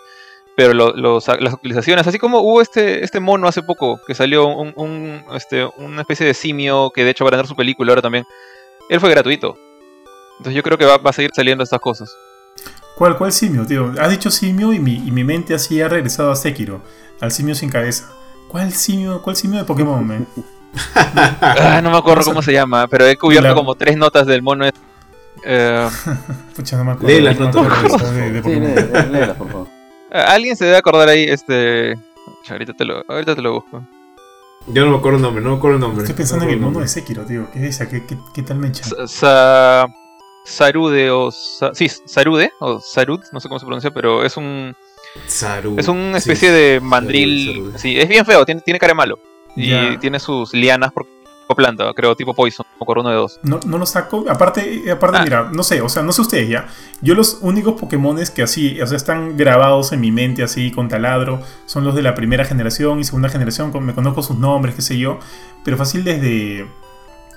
Pero 0.57 0.73
lo- 0.73 0.95
los- 0.97 1.27
las 1.29 1.55
actualizaciones, 1.55 2.07
así 2.07 2.19
como 2.19 2.41
hubo 2.41 2.63
este, 2.63 3.05
este 3.05 3.21
mono 3.21 3.47
hace 3.49 3.63
poco, 3.63 4.01
que 4.07 4.15
salió 4.15 4.47
un, 4.47 4.73
un, 4.77 5.23
este, 5.35 5.67
una 5.79 6.01
especie 6.03 6.25
de 6.27 6.33
simio, 6.35 6.91
que 6.95 7.05
de 7.05 7.11
hecho 7.11 7.25
va 7.25 7.29
a 7.29 7.33
tener 7.33 7.47
su 7.47 7.57
película 7.57 7.91
ahora 7.93 8.03
también, 8.03 8.25
él 8.89 9.01
fue 9.01 9.11
gratuito. 9.11 9.57
Entonces 10.39 10.55
yo 10.55 10.63
creo 10.63 10.79
que 10.79 10.85
va, 10.87 10.97
va 10.99 11.11
a 11.11 11.13
seguir 11.13 11.31
saliendo 11.35 11.65
estas 11.65 11.81
cosas. 11.81 12.11
¿Cuál, 12.97 13.19
cuál 13.19 13.33
simio, 13.33 13.67
tío? 13.67 13.93
Has 14.01 14.11
dicho 14.11 14.31
simio 14.31 14.73
y 14.73 14.79
mi, 14.79 14.95
y 14.95 15.11
mi 15.11 15.25
mente 15.25 15.53
así 15.55 15.81
ha 15.83 15.89
regresado 15.89 16.31
a 16.31 16.37
Sekiro, 16.37 16.81
al 17.21 17.31
simio 17.33 17.55
sin 17.55 17.69
cabeza. 17.69 18.11
¿Cuál 18.49 18.73
simio, 18.73 19.21
cuál 19.21 19.37
simio 19.37 19.59
de 19.59 19.65
Pokémon, 19.67 20.07
man? 20.07 20.27
Ah, 20.95 21.81
no 21.83 21.91
me 21.91 21.99
acuerdo 21.99 22.25
cómo 22.25 22.43
se 22.43 22.53
llama, 22.53 22.87
pero 22.89 23.07
he 23.07 23.17
cubierto 23.17 23.49
La- 23.49 23.55
como 23.55 23.75
tres 23.75 23.97
notas 23.97 24.27
del 24.27 24.43
mono. 24.43 24.67
Eh, 25.45 25.89
Pucha, 26.57 26.77
no 26.77 26.85
me 26.85 26.93
acuerdo. 26.93 27.09
Lee 27.09 27.21
las 27.23 27.39
No 27.39 27.53
me 28.13 28.31
léelas, 29.11 29.37
por 29.37 29.49
favor. 29.51 29.69
alguien 30.11 30.57
se 30.57 30.65
debe 30.65 30.77
acordar 30.77 31.09
ahí, 31.09 31.25
este... 31.25 31.95
Ahorita 32.49 32.73
te 32.75 32.85
lo, 32.85 33.05
ahorita 33.09 33.35
te 33.35 33.43
lo 33.43 33.53
busco. 33.55 33.83
Yo 34.69 34.85
no 34.85 34.91
me 34.93 34.97
acuerdo 34.99 35.17
el 35.17 35.23
nombre, 35.23 35.43
no 35.45 35.51
me 35.51 35.57
acuerdo 35.57 35.77
el 35.77 35.81
nombre. 35.81 36.03
Estoy 36.05 36.17
pensando 36.17 36.45
No 36.45 36.51
en 36.51 36.59
me 36.59 36.65
el 36.67 36.73
mono 36.73 36.81
de 36.83 36.89
Sekiro, 36.89 37.23
tío. 37.25 37.49
¿Qué 37.53 37.61
es 37.61 37.77
esa? 37.77 37.89
¿Qué, 37.89 38.05
qué, 38.07 38.17
qué 38.35 38.43
tal 38.43 38.59
mecha? 38.59 38.85
Sa- 38.85 39.07
Sa- 39.07 39.87
Sarude 40.45 41.11
o... 41.11 41.31
Sa- 41.31 41.75
sí, 41.75 41.89
Sarude 41.89 42.53
o 42.61 42.81
Sarud, 42.81 43.21
no 43.33 43.41
sé 43.41 43.49
cómo 43.49 43.59
se 43.59 43.67
pronuncia, 43.67 43.91
pero 43.93 44.25
es 44.25 44.37
un... 44.37 44.75
Es 45.77 45.89
una 45.89 46.21
Sí, 46.21 46.29
especie 46.31 46.51
de 46.51 46.75
Sarude, 46.77 46.89
mandril. 46.89 47.55
Sarude. 47.55 47.79
Sí, 47.79 47.99
es 47.99 48.09
bien 48.09 48.25
feo, 48.27 48.45
tiene, 48.45 48.61
tiene 48.61 48.79
cara 48.79 48.91
de 48.93 48.97
malo. 48.97 49.19
Y 49.57 49.97
tiene 49.99 50.21
sus 50.21 50.53
lianas 50.53 50.93
por 50.93 51.07
planta, 51.55 51.93
creo, 51.95 52.15
tipo 52.17 52.35
Poison, 52.35 52.67
o 52.79 52.85
por 52.85 52.99
uno 52.99 53.09
de 53.09 53.17
dos. 53.17 53.39
No, 53.43 53.61
no 53.67 53.79
lo 53.79 53.87
saco. 53.87 54.25
Aparte, 54.29 54.83
eh, 54.85 54.91
aparte 54.91 55.19
Ah. 55.19 55.23
mira, 55.23 55.51
no 55.53 55.63
sé, 55.63 55.81
o 55.81 55.89
sea, 55.89 56.03
no 56.03 56.13
sé 56.13 56.21
ustedes 56.21 56.49
ya. 56.49 56.67
Yo 57.03 57.15
los 57.15 57.39
únicos 57.41 57.81
Pokémones 57.81 58.31
que 58.31 58.43
así, 58.43 58.81
o 58.81 58.87
sea, 58.87 58.97
están 58.97 59.37
grabados 59.37 59.93
en 59.93 60.01
mi 60.01 60.11
mente 60.11 60.43
así 60.43 60.73
con 60.73 60.89
taladro, 60.89 61.41
son 61.67 61.85
los 61.85 61.95
de 61.95 62.03
la 62.03 62.15
primera 62.15 62.45
generación 62.45 62.99
y 62.99 63.05
segunda 63.05 63.29
generación. 63.29 63.73
Me 63.85 63.95
conozco 63.95 64.23
sus 64.23 64.37
nombres, 64.37 64.75
qué 64.75 64.83
sé 64.83 64.99
yo. 64.99 65.19
Pero 65.65 65.77
fácil 65.77 66.05
desde. 66.05 66.67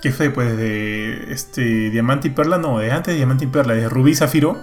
¿Qué 0.02 0.10
fue? 0.12 0.30
Pues 0.30 0.56
desde 0.56 1.32
este, 1.32 1.90
Diamante 1.90 2.28
y 2.28 2.30
Perla, 2.30 2.58
no, 2.58 2.78
desde 2.78 2.92
antes 2.92 3.12
de 3.12 3.18
Diamante 3.18 3.44
y 3.44 3.48
Perla, 3.48 3.74
desde 3.74 3.88
Rubí 3.90 4.12
y 4.12 4.14
Zafiro. 4.16 4.56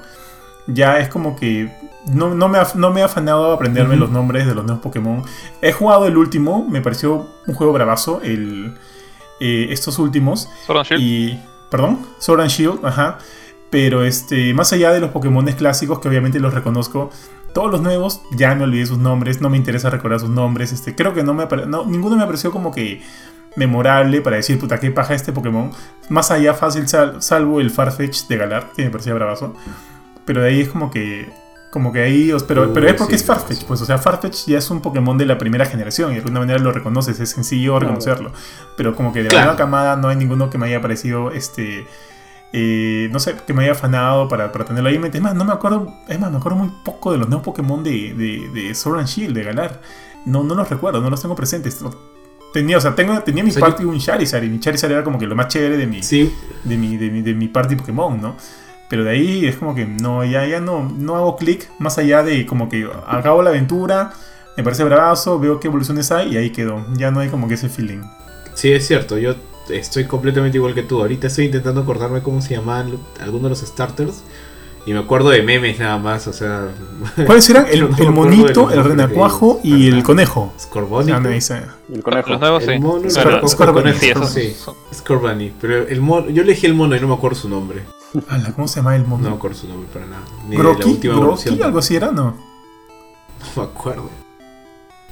Ya 0.68 1.00
es 1.00 1.10
como 1.10 1.36
que 1.36 1.72
no, 2.08 2.34
no, 2.36 2.48
me, 2.50 2.58
ha, 2.58 2.68
no 2.76 2.92
me 2.92 3.02
he 3.02 3.04
afanado 3.04 3.52
a 3.52 3.56
aprenderme 3.56 3.96
los 3.96 4.10
nombres 4.10 4.46
de 4.46 4.54
los 4.56 4.64
nuevos 4.66 4.82
Pokémon. 4.84 5.24
He 5.62 5.72
jugado 5.72 6.08
el 6.08 6.18
último, 6.18 6.68
me 6.70 6.82
pareció 6.82 7.28
un 7.48 7.54
juego 7.56 7.74
bravazo, 7.74 8.22
el, 8.22 8.76
eh, 9.40 9.68
estos 9.72 9.98
últimos. 10.00 10.50
Sword 10.66 10.78
and 10.80 10.86
Shield. 10.88 11.02
Y. 11.04 11.40
Perdón, 11.70 12.00
Sword 12.20 12.42
and 12.42 12.50
Shield, 12.50 12.86
ajá. 12.86 13.18
Pero 13.70 14.04
este, 14.06 14.54
más 14.54 14.72
allá 14.72 14.92
de 14.94 15.02
los 15.02 15.10
Pokémon 15.12 15.46
clásicos, 15.48 16.00
que 16.00 16.08
obviamente 16.08 16.40
los 16.40 16.54
reconozco, 16.54 17.10
todos 17.54 17.70
los 17.72 17.82
nuevos 17.82 18.22
ya 18.32 18.56
me 18.56 18.64
olvidé 18.64 18.86
sus 18.86 18.98
nombres, 18.98 19.42
no 19.42 19.50
me 19.50 19.58
interesa 19.58 19.90
recordar 19.90 20.20
sus 20.22 20.30
nombres. 20.30 20.72
Este, 20.72 20.96
creo 20.96 21.14
que 21.14 21.24
no 21.24 21.34
me 21.34 21.46
no, 21.68 21.86
ninguno 21.86 22.16
me 22.16 22.26
pareció 22.26 22.52
como 22.52 22.72
que 22.72 23.02
memorable 23.58 24.22
para 24.22 24.38
decir, 24.38 24.60
puta, 24.60 24.80
qué 24.80 24.92
paja 24.92 25.14
este 25.14 25.34
Pokémon. 25.34 25.72
Más 26.10 26.32
allá 26.32 26.54
fácil, 26.54 26.88
sal- 26.88 27.22
salvo 27.22 27.60
el 27.60 27.70
Farfetch 27.72 28.28
de 28.28 28.38
Galar, 28.38 28.72
que 28.76 28.84
me 28.86 28.90
parecía 28.92 29.14
bravazo. 29.14 29.54
Pero 30.28 30.42
de 30.44 30.50
ahí 30.50 30.62
es 30.62 30.70
como 30.70 30.92
que. 30.92 31.28
Como 31.72 31.92
que 31.92 32.02
ahí. 32.02 32.32
os- 32.32 32.44
Pero, 32.44 32.70
Uh, 32.70 32.74
pero 32.74 32.88
es 32.88 32.94
porque 32.94 33.18
sí, 33.18 33.24
es 33.24 33.26
Farfetch, 33.28 33.64
pues. 33.66 33.82
O 33.82 33.86
sea, 33.86 33.98
Farfetch 33.98 34.46
ya 34.46 34.60
es 34.60 34.70
un 34.70 34.82
Pokémon 34.82 35.18
de 35.18 35.26
la 35.26 35.38
primera 35.40 35.66
generación 35.66 36.12
y 36.12 36.14
de 36.16 36.20
alguna 36.20 36.40
manera 36.42 36.60
lo 36.60 36.72
reconoces, 36.72 37.20
es 37.20 37.30
sencillo 37.32 37.72
Claro. 37.74 37.88
reconocerlo. 37.88 38.32
Pero 38.78 38.96
como 38.96 39.12
que 39.12 39.24
de 39.24 39.30
Claro. 39.30 39.40
la 39.48 39.52
nueva 39.54 39.58
camada 39.58 39.96
no 39.96 40.08
hay 40.10 40.16
ninguno 40.18 40.50
que 40.52 40.58
me 40.60 40.68
haya 40.68 40.80
parecido 40.82 41.32
este. 41.32 41.88
eh, 42.54 43.10
no 43.12 43.20
sé, 43.20 43.36
que 43.46 43.54
me 43.54 43.64
haya 43.64 43.74
afanado 43.74 44.30
para, 44.30 44.52
para 44.54 44.64
tenerlo 44.64 44.88
ahí 44.90 44.96
en 44.96 45.02
mente. 45.02 45.18
Es 45.18 45.24
más, 45.24 45.36
no 45.36 45.44
me 45.44 45.52
acuerdo. 45.52 45.94
Es 46.08 46.18
más, 46.20 46.32
me 46.32 46.38
acuerdo 46.38 46.58
muy 46.58 46.72
poco 46.86 47.12
de 47.12 47.18
los 47.18 47.28
nuevos 47.28 47.44
Pokémon 47.44 47.84
de, 47.84 48.14
de, 48.14 48.50
de 48.54 48.74
Sword 48.76 49.00
and 49.00 49.08
Shield, 49.08 49.36
de 49.36 49.44
Galar. 49.44 49.82
No, 50.26 50.44
no 50.44 50.56
los 50.56 50.70
recuerdo, 50.70 51.02
no 51.02 51.10
los 51.10 51.22
tengo 51.22 51.36
presentes. 51.36 51.84
Tenía, 52.54 52.78
o 52.78 52.82
sea, 52.82 52.96
tengo, 52.96 53.20
tenía 53.22 53.44
mi 53.44 53.50
O 53.50 53.54
sea, 53.54 53.60
yo- 53.62 53.68
party 53.68 53.84
un 53.84 54.00
Charizard 54.00 54.44
y 54.44 54.50
mi 54.50 54.60
Charizard 54.62 54.92
era 54.94 55.04
como 55.04 55.20
que 55.20 55.28
lo 55.28 55.36
más 55.36 55.50
chévere 55.50 55.76
de 55.78 55.86
mi, 55.88 56.02
Sí, 56.02 56.34
de 56.64 56.78
mi, 56.78 56.96
de 56.96 57.10
mi, 57.12 57.22
de 57.22 57.34
mi 57.34 57.50
party 57.50 57.76
Pokémon, 57.76 58.20
¿no? 58.22 58.38
Pero 58.90 59.04
de 59.04 59.12
ahí 59.12 59.46
es 59.46 59.58
como 59.58 59.76
que 59.76 59.86
no, 59.86 60.24
ya, 60.24 60.46
ya 60.46 60.60
no, 60.60 60.90
no 60.98 61.16
hago 61.16 61.36
clic 61.36 61.70
más 61.78 61.98
allá 61.98 62.24
de 62.24 62.46
como 62.46 62.70
que 62.70 62.88
acabo 63.06 63.42
la 63.42 63.50
aventura, 63.50 64.14
me 64.56 64.64
parece 64.64 64.84
bravazo, 64.84 65.40
veo 65.40 65.60
qué 65.60 65.68
evoluciones 65.68 66.12
hay 66.12 66.34
y 66.34 66.38
ahí 66.38 66.50
quedó. 66.52 66.86
Ya 66.96 67.12
no 67.12 67.20
hay 67.20 67.30
como 67.30 67.48
que 67.48 67.56
ese 67.56 67.70
feeling. 67.70 68.02
sí, 68.56 68.72
es 68.72 68.88
cierto. 68.88 69.18
Yo 69.18 69.36
estoy 69.70 70.06
completamente 70.06 70.58
igual 70.58 70.74
que 70.74 70.84
tú. 70.84 71.02
Ahorita 71.02 71.28
estoy 71.28 71.46
intentando 71.46 71.82
acordarme 71.82 72.22
cómo 72.22 72.42
se 72.42 72.56
llamaban 72.56 72.98
algunos 73.20 73.44
de 73.44 73.50
los 73.50 73.60
starters. 73.60 74.24
Y 74.88 74.94
me 74.94 75.00
acuerdo 75.00 75.30
de 75.30 75.44
memes 75.44 75.78
nada 75.80 75.98
más, 75.98 76.26
o 76.28 76.34
sea. 76.34 76.70
¿Cuáles 77.26 77.48
eran? 77.52 77.66
El, 77.70 77.92
No 77.92 77.98
el 77.98 78.12
monito, 78.12 78.72
el 78.72 78.84
renacuajo 78.84 79.60
y 79.62 79.90
el 79.90 80.02
conejo. 80.02 80.54
Scorbunny. 80.58 81.12
Ah, 81.12 81.20
no, 81.20 81.30
el 81.30 82.04
conejo. 82.04 82.30
Los 82.32 82.40
nuevos, 82.40 82.64
El 82.64 82.76
sí. 82.76 82.80
mono. 82.80 83.48
Scorbunny. 83.50 83.94
Sí, 83.94 84.10
esos 84.10 84.30
Sí. 84.30 84.54
son- 84.54 84.76
Scorbunny. 84.94 85.52
Pero 85.60 85.86
el 85.88 86.00
mono, 86.02 86.30
yo 86.30 86.42
elegí 86.42 86.66
el 86.68 86.74
mono 86.74 86.96
y 86.96 87.02
no 87.02 87.08
me 87.10 87.14
acuerdo 87.16 87.38
su 87.38 87.50
nombre. 87.50 87.84
Ala, 88.30 88.54
¿Cómo 88.54 88.68
se 88.70 88.78
llama 88.80 88.96
el 88.96 89.02
No 89.04 89.18
me 89.18 89.24
mono? 89.24 89.36
acuerdo 89.36 89.58
su 89.58 89.68
nombre 89.68 89.90
para 89.94 90.06
nada. 90.06 90.22
Ni 90.46 90.52
de 90.56 90.64
la 90.64 90.70
¿Groki? 90.70 90.84
última 90.90 91.14
¿Groki? 91.16 91.26
evolución. 91.50 91.64
¿Algo 91.64 91.80
así 91.80 91.96
era? 91.98 92.12
No. 92.12 92.24
No 92.24 93.62
me 93.62 93.64
acuerdo. 93.64 94.10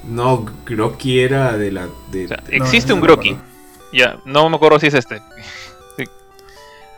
No, 0.07 0.45
Groki 0.65 1.19
era 1.19 1.57
de 1.57 1.71
la. 1.71 1.87
De, 2.11 2.25
O 2.25 2.27
sea, 2.29 2.41
No, 2.57 2.63
existe 2.63 2.89
no 2.89 2.95
un 2.95 3.01
Groki. 3.01 3.37
Ya, 3.91 4.19
no 4.23 4.49
me 4.49 4.55
acuerdo 4.55 4.79
si 4.79 4.87
es 4.87 4.93
este. 4.93 5.21
Sí. 5.97 6.03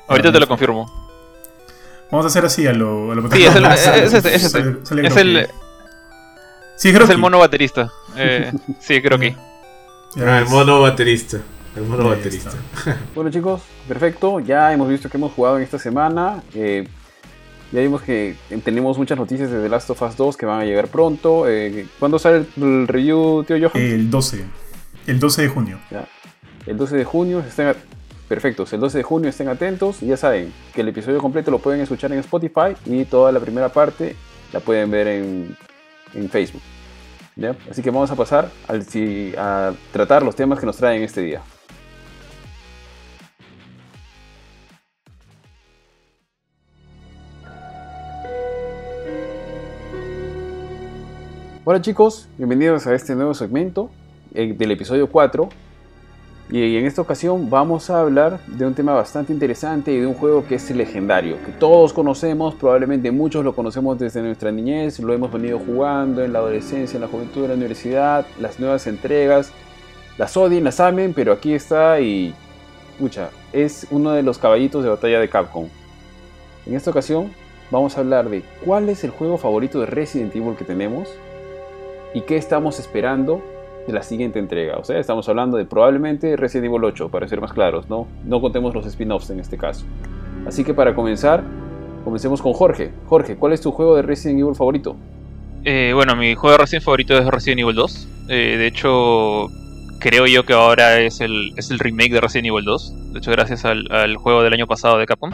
Ahorita 0.07 0.29
Ah, 0.29 0.31
te 0.31 0.39
lo 0.39 0.45
no. 0.45 0.47
confirmo. 0.49 1.06
Vamos 2.11 2.25
a 2.25 2.27
hacer 2.27 2.45
así 2.45 2.65
a 2.67 2.73
lo... 2.73 3.11
A 3.11 3.15
lo 3.15 3.29
Sí, 3.31 3.43
es 3.43 3.55
el- 3.55 3.65
es 3.65 4.13
este, 4.13 4.35
es 4.35 4.43
este. 4.43 4.49
sale- 4.49 4.85
sale 4.85 5.07
Es 5.07 5.13
Groki. 5.13 5.29
el, 5.29 5.47
Sí, 6.77 6.89
es 6.89 7.09
el 7.09 7.17
mono 7.17 7.39
baterista. 7.39 7.91
Eh, 8.15 8.51
sí, 8.79 8.99
Groki. 8.99 9.35
Ya 10.15 10.37
ah, 10.37 10.39
el 10.39 10.45
mono 10.47 10.81
baterista. 10.81 11.37
El 11.75 11.83
mono 11.83 12.09
baterista. 12.09 12.51
está. 12.51 12.97
Bueno 13.15 13.29
chicos, 13.31 13.61
perfecto. 13.87 14.39
Ya 14.39 14.71
hemos 14.73 14.87
visto 14.87 15.09
que 15.09 15.17
hemos 15.17 15.33
jugado 15.33 15.57
en 15.57 15.63
esta 15.63 15.77
semana. 15.79 16.43
Eh, 16.53 16.87
ya 17.71 17.81
vimos 17.81 18.01
que 18.01 18.35
tenemos 18.63 18.97
muchas 18.97 19.17
noticias 19.17 19.51
de 19.51 19.61
The 19.61 19.69
Last 19.69 19.89
of 19.89 20.01
Us 20.01 20.15
2 20.15 20.37
que 20.37 20.45
van 20.45 20.61
a 20.61 20.65
llegar 20.65 20.87
pronto. 20.87 21.47
Eh, 21.47 21.85
¿Cuándo 21.99 22.17
sale 22.19 22.45
el, 22.55 22.87
review, 22.87 23.43
tío 23.43 23.57
Johan? 23.59 23.71
El 23.83 24.09
12. 24.09 24.45
El 25.07 25.19
12 25.19 25.41
de 25.41 25.47
junio. 25.49 25.79
Ya. 25.91 26.07
El 26.65 26.77
12 26.77 26.95
de 26.95 27.03
junio. 27.03 27.39
Estén 27.39 27.75
Perfectos, 28.27 28.73
el 28.73 28.81
12 28.81 28.97
de 28.97 29.03
junio 29.03 29.29
estén 29.29 29.47
atentos. 29.47 30.03
Y 30.03 30.07
ya 30.07 30.17
saben 30.17 30.51
que 30.73 30.81
el 30.81 30.89
episodio 30.89 31.19
completo 31.19 31.49
lo 31.49 31.59
pueden 31.59 31.79
escuchar 31.79 32.11
en 32.11 32.19
Spotify 32.19 32.75
y 32.85 33.05
toda 33.05 33.31
la 33.31 33.39
primera 33.39 33.69
parte 33.69 34.15
la 34.51 34.59
pueden 34.59 34.91
ver 34.91 35.07
en, 35.07 35.55
en 36.13 36.29
Facebook. 36.29 36.61
¿ya? 37.37 37.55
Así 37.71 37.81
que 37.81 37.89
vamos 37.89 38.11
a 38.11 38.15
pasar 38.15 38.51
al, 38.67 38.85
a 39.37 39.73
tratar 39.93 40.23
los 40.23 40.35
temas 40.35 40.59
que 40.59 40.65
nos 40.65 40.75
traen 40.75 41.03
este 41.03 41.21
día. 41.21 41.41
Hola 51.63 51.81
chicos, 51.81 52.29
bienvenidos 52.37 52.87
a 52.87 52.95
este 52.95 53.13
nuevo 53.13 53.33
segmento 53.33 53.89
eh, 54.33 54.53
del 54.53 54.71
episodio 54.71 55.09
4. 55.09 55.49
Y 56.49 56.77
en 56.77 56.85
esta 56.85 57.01
ocasión 57.01 57.49
vamos 57.49 57.89
a 57.89 57.99
hablar 57.99 58.39
de 58.47 58.65
un 58.65 58.73
tema 58.73 58.93
bastante 58.93 59.33
interesante 59.33 59.91
y 59.91 59.99
de 59.99 60.07
un 60.07 60.13
juego 60.13 60.45
que 60.47 60.55
es 60.55 60.71
legendario, 60.71 61.35
que 61.45 61.51
todos 61.51 61.91
conocemos, 61.91 62.55
probablemente 62.55 63.11
muchos 63.11 63.43
lo 63.43 63.53
conocemos 63.53 63.99
desde 63.99 64.21
nuestra 64.21 64.49
niñez, 64.49 64.99
lo 64.99 65.13
hemos 65.13 65.29
venido 65.29 65.59
jugando 65.59 66.23
en 66.23 66.31
la 66.31 66.39
adolescencia, 66.39 66.95
en 66.95 67.01
la 67.01 67.09
juventud, 67.09 67.43
en 67.43 67.49
la 67.49 67.55
universidad, 67.55 68.25
las 68.39 68.61
nuevas 68.61 68.87
entregas, 68.87 69.51
las 70.17 70.37
odien, 70.37 70.63
las 70.63 70.79
amen, 70.79 71.13
pero 71.13 71.33
aquí 71.33 71.53
está 71.53 71.99
y, 71.99 72.33
mucha, 72.97 73.29
es 73.51 73.85
uno 73.91 74.11
de 74.11 74.23
los 74.23 74.37
caballitos 74.37 74.85
de 74.85 74.89
batalla 74.89 75.19
de 75.19 75.27
Capcom. 75.27 75.67
En 76.65 76.75
esta 76.75 76.91
ocasión 76.91 77.29
vamos 77.71 77.97
a 77.97 77.99
hablar 77.99 78.29
de 78.29 78.43
cuál 78.63 78.87
es 78.87 79.03
el 79.03 79.09
juego 79.09 79.37
favorito 79.37 79.81
de 79.81 79.87
Resident 79.87 80.33
Evil 80.33 80.55
que 80.55 80.63
tenemos 80.63 81.09
y 82.13 82.21
qué 82.21 82.37
estamos 82.37 82.79
esperando 82.79 83.41
de 83.87 83.93
la 83.93 84.03
siguiente 84.03 84.37
entrega. 84.37 84.77
O 84.77 84.83
sea, 84.83 84.99
estamos 84.99 85.27
hablando 85.29 85.57
de 85.57 85.65
probablemente 85.65 86.35
Resident 86.35 86.65
Evil 86.65 86.83
8, 86.83 87.09
para 87.09 87.27
ser 87.27 87.39
más 87.41 87.53
claros, 87.53 87.89
¿no? 87.89 88.07
No 88.25 88.41
contemos 88.41 88.75
los 88.75 88.85
spin-offs 88.85 89.29
en 89.29 89.39
este 89.39 89.57
caso. 89.57 89.85
Así 90.45 90.63
que 90.63 90.73
para 90.73 90.93
comenzar, 90.93 91.43
comencemos 92.03 92.41
con 92.41 92.53
Jorge. 92.53 92.91
Jorge, 93.07 93.37
¿cuál 93.37 93.53
es 93.53 93.61
tu 93.61 93.71
juego 93.71 93.95
de 93.95 94.01
Resident 94.01 94.41
Evil 94.41 94.55
favorito? 94.55 94.97
Eh, 95.63 95.91
bueno, 95.95 96.15
mi 96.15 96.35
juego 96.35 96.57
de 96.57 96.63
Resident 96.63 96.83
favorito 96.83 97.17
es 97.17 97.25
Resident 97.25 97.61
Evil 97.61 97.75
2. 97.75 98.07
Eh, 98.29 98.55
de 98.57 98.67
hecho, 98.67 99.47
creo 99.99 100.27
yo 100.27 100.45
que 100.45 100.53
ahora 100.53 100.99
es 100.99 101.21
el, 101.21 101.53
es 101.55 101.71
el 101.71 101.79
remake 101.79 102.11
de 102.11 102.21
Resident 102.21 102.47
Evil 102.47 102.65
2. 102.65 103.13
De 103.13 103.19
hecho, 103.19 103.31
gracias 103.31 103.63
al, 103.63 104.17
juego 104.17 104.43
del 104.43 104.53
año 104.53 104.67
pasado 104.67 104.97
de 104.97 105.05
Capcom. 105.05 105.31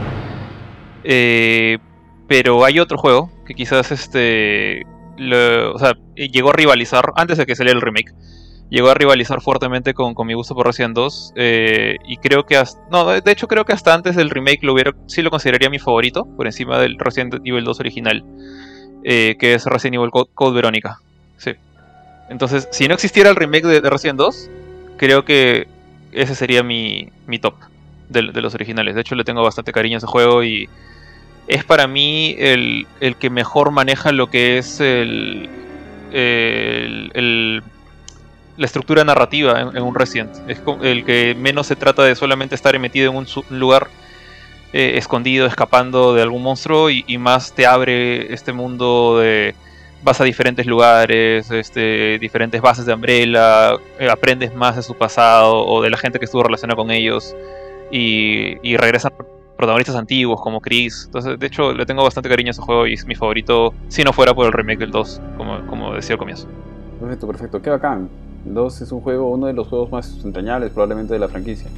Eh, 1.04 1.80
pero 2.28 2.64
hay 2.64 2.80
otro 2.80 2.98
juego 2.98 3.32
que 3.46 3.56
quizás 3.56 3.92
este. 3.92 4.86
O 5.18 5.80
sea, 5.80 5.94
llegó 6.16 6.50
a 6.52 6.54
rivalizar 6.54 7.12
antes 7.16 7.38
de 7.38 7.46
que 7.46 7.56
saliera 7.56 7.78
el 7.78 7.82
remake. 7.82 8.14
Llegó 8.70 8.90
a 8.90 8.96
rivalizar 8.96 9.42
fuertemente 9.42 9.94
con, 9.94 10.16
con 10.16 10.26
mi 10.28 10.34
gusto 10.34 10.56
por 10.56 10.66
Resident 10.68 10.96
2. 10.96 11.34
eh, 11.36 11.98
y 12.06 12.18
creo 12.18 12.46
que 12.46 12.58
hasta. 12.58 12.82
No, 12.92 13.06
de 13.22 13.32
hecho, 13.32 13.48
creo 13.48 13.66
que 13.66 13.74
hasta 13.74 13.94
antes 13.94 14.16
del 14.16 14.30
remake 14.32 14.64
lo 14.64 14.74
hubiera, 14.74 14.94
sí 15.08 15.22
lo 15.22 15.30
consideraría 15.30 15.70
mi 15.70 15.80
favorito. 15.80 16.26
Por 16.36 16.48
encima 16.48 16.80
del 16.80 16.98
Resident 17.00 17.36
Evil 17.46 17.64
2 17.66 17.80
original. 17.80 18.26
eh, 19.04 19.36
que 19.40 19.54
es 19.56 19.66
Resident 19.66 19.96
Evil 19.96 20.12
Code, 20.12 20.30
Code 20.34 20.56
Verónica. 20.56 21.02
Sí. 21.38 21.52
Entonces, 22.30 22.68
si 22.72 22.88
no 22.88 22.96
existiera 22.96 23.30
el 23.30 23.36
remake 23.36 23.66
de, 23.68 23.82
de 23.82 23.90
Resident 23.90 24.18
2, 24.20 24.52
creo 24.98 25.26
que 25.26 25.68
ese 26.12 26.36
sería 26.36 26.64
mi, 26.64 27.12
mi 27.28 27.40
top 27.40 27.56
de, 28.10 28.32
de 28.32 28.42
los 28.42 28.54
originales. 28.56 28.96
De 28.96 29.02
hecho, 29.02 29.16
le 29.16 29.24
tengo 29.26 29.44
bastante 29.44 29.72
cariño 29.74 29.98
a 29.98 30.00
ese 30.00 30.08
juego 30.08 30.44
y 30.44 30.70
es 31.48 31.64
para 31.64 31.88
mí 31.88 32.36
el, 32.40 32.88
el 33.00 33.16
que 33.16 33.30
mejor 33.30 33.72
maneja 33.72 34.12
lo 34.12 34.30
que 34.30 34.58
es 34.58 34.80
el, 34.80 35.50
el- 36.12 37.64
la 38.58 38.66
estructura 38.66 39.04
narrativa 39.04 39.62
en, 39.62 39.82
un 39.82 39.96
Resident. 39.96 40.30
Es 40.48 40.62
el 40.84 41.06
que 41.06 41.36
menos 41.36 41.68
se 41.68 41.76
trata 41.76 42.04
de 42.04 42.16
solamente 42.16 42.56
estar 42.56 42.78
metido 42.80 43.12
en 43.12 43.18
un 43.18 43.28
lugar 43.50 43.88
eh, 44.74 44.94
escondido, 44.98 45.48
escapando 45.48 46.14
de 46.14 46.22
algún 46.22 46.44
monstruo 46.44 46.90
y, 46.90 47.18
más 47.18 47.54
te 47.54 47.66
abre 47.66 48.34
este 48.34 48.54
mundo 48.54 49.20
de 49.20 49.56
vas 50.04 50.20
a 50.20 50.24
diferentes 50.26 50.66
lugares, 50.66 51.50
este, 51.50 52.20
diferentes 52.20 52.62
bases 52.62 52.86
de 52.86 52.94
Umbrella, 52.94 53.74
eh, 54.00 54.10
aprendes 54.10 54.54
más 54.54 54.76
de 54.76 54.84
su 54.84 54.96
pasado 54.96 55.66
o 55.66 55.82
de 55.82 55.90
la 55.90 55.98
gente 55.98 56.20
que 56.20 56.26
estuvo 56.26 56.44
relacionada 56.44 56.76
con 56.76 56.92
ellos 56.92 57.34
y, 57.90 58.58
y 58.62 58.76
regresan 58.78 59.14
protagonistas 59.58 59.96
antiguos 59.96 60.42
como 60.42 60.62
Chris. 60.62 61.04
Entonces, 61.06 61.40
de 61.40 61.48
hecho, 61.48 61.74
le 61.74 61.86
tengo 61.86 62.04
bastante 62.04 62.30
cariño 62.30 62.50
a 62.50 62.52
ese 62.52 62.62
juego 62.62 62.88
y 62.88 62.94
es 62.94 63.06
mi 63.06 63.16
favorito 63.16 63.74
si 63.88 64.04
no 64.04 64.14
fuera 64.14 64.34
por 64.34 64.46
el 64.46 64.54
remake 64.54 64.80
del 64.80 64.92
2, 64.92 65.22
como, 65.38 65.66
como 65.68 65.94
decía 65.94 66.14
al 66.14 66.20
comienzo. 66.20 66.48
Perfecto, 67.00 67.28
perfecto. 67.28 67.62
Qué 67.62 67.70
bacán. 67.70 68.10
El 68.46 68.54
2 68.54 68.82
es 68.82 68.92
un 68.92 69.02
juego, 69.02 69.30
uno 69.30 69.48
de 69.48 69.54
los 69.54 69.68
juegos 69.68 69.92
más 69.92 70.20
entrañables 70.24 70.72
probablemente 70.72 71.14
de 71.14 71.20
la 71.20 71.28
franquicia. 71.28 71.70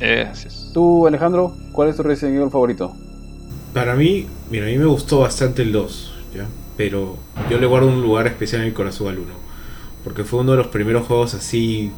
Eh, 0.00 0.28
así 0.30 0.48
es. 0.48 0.70
Tú, 0.72 1.06
Alejandro, 1.06 1.54
¿cuál 1.72 1.88
es 1.88 1.96
tu 1.96 2.02
Resident 2.02 2.36
Evil 2.36 2.50
favorito? 2.50 2.92
Para 3.72 3.94
mí, 3.94 4.26
mira, 4.50 4.66
a 4.66 4.68
mí 4.68 4.78
me 4.78 4.86
gustó 4.86 5.20
bastante 5.20 5.62
el 5.62 5.72
2, 5.72 6.14
¿ya? 6.34 6.46
Pero 6.76 7.16
yo 7.50 7.58
le 7.58 7.66
guardo 7.66 7.88
un 7.88 8.02
lugar 8.02 8.26
especial 8.26 8.62
en 8.62 8.68
mi 8.68 8.74
corazón 8.74 9.08
al 9.08 9.18
1. 9.18 9.26
Porque 10.04 10.24
fue 10.24 10.40
uno 10.40 10.52
de 10.52 10.58
los 10.58 10.68
primeros 10.68 11.06
juegos 11.06 11.34
así 11.34 11.90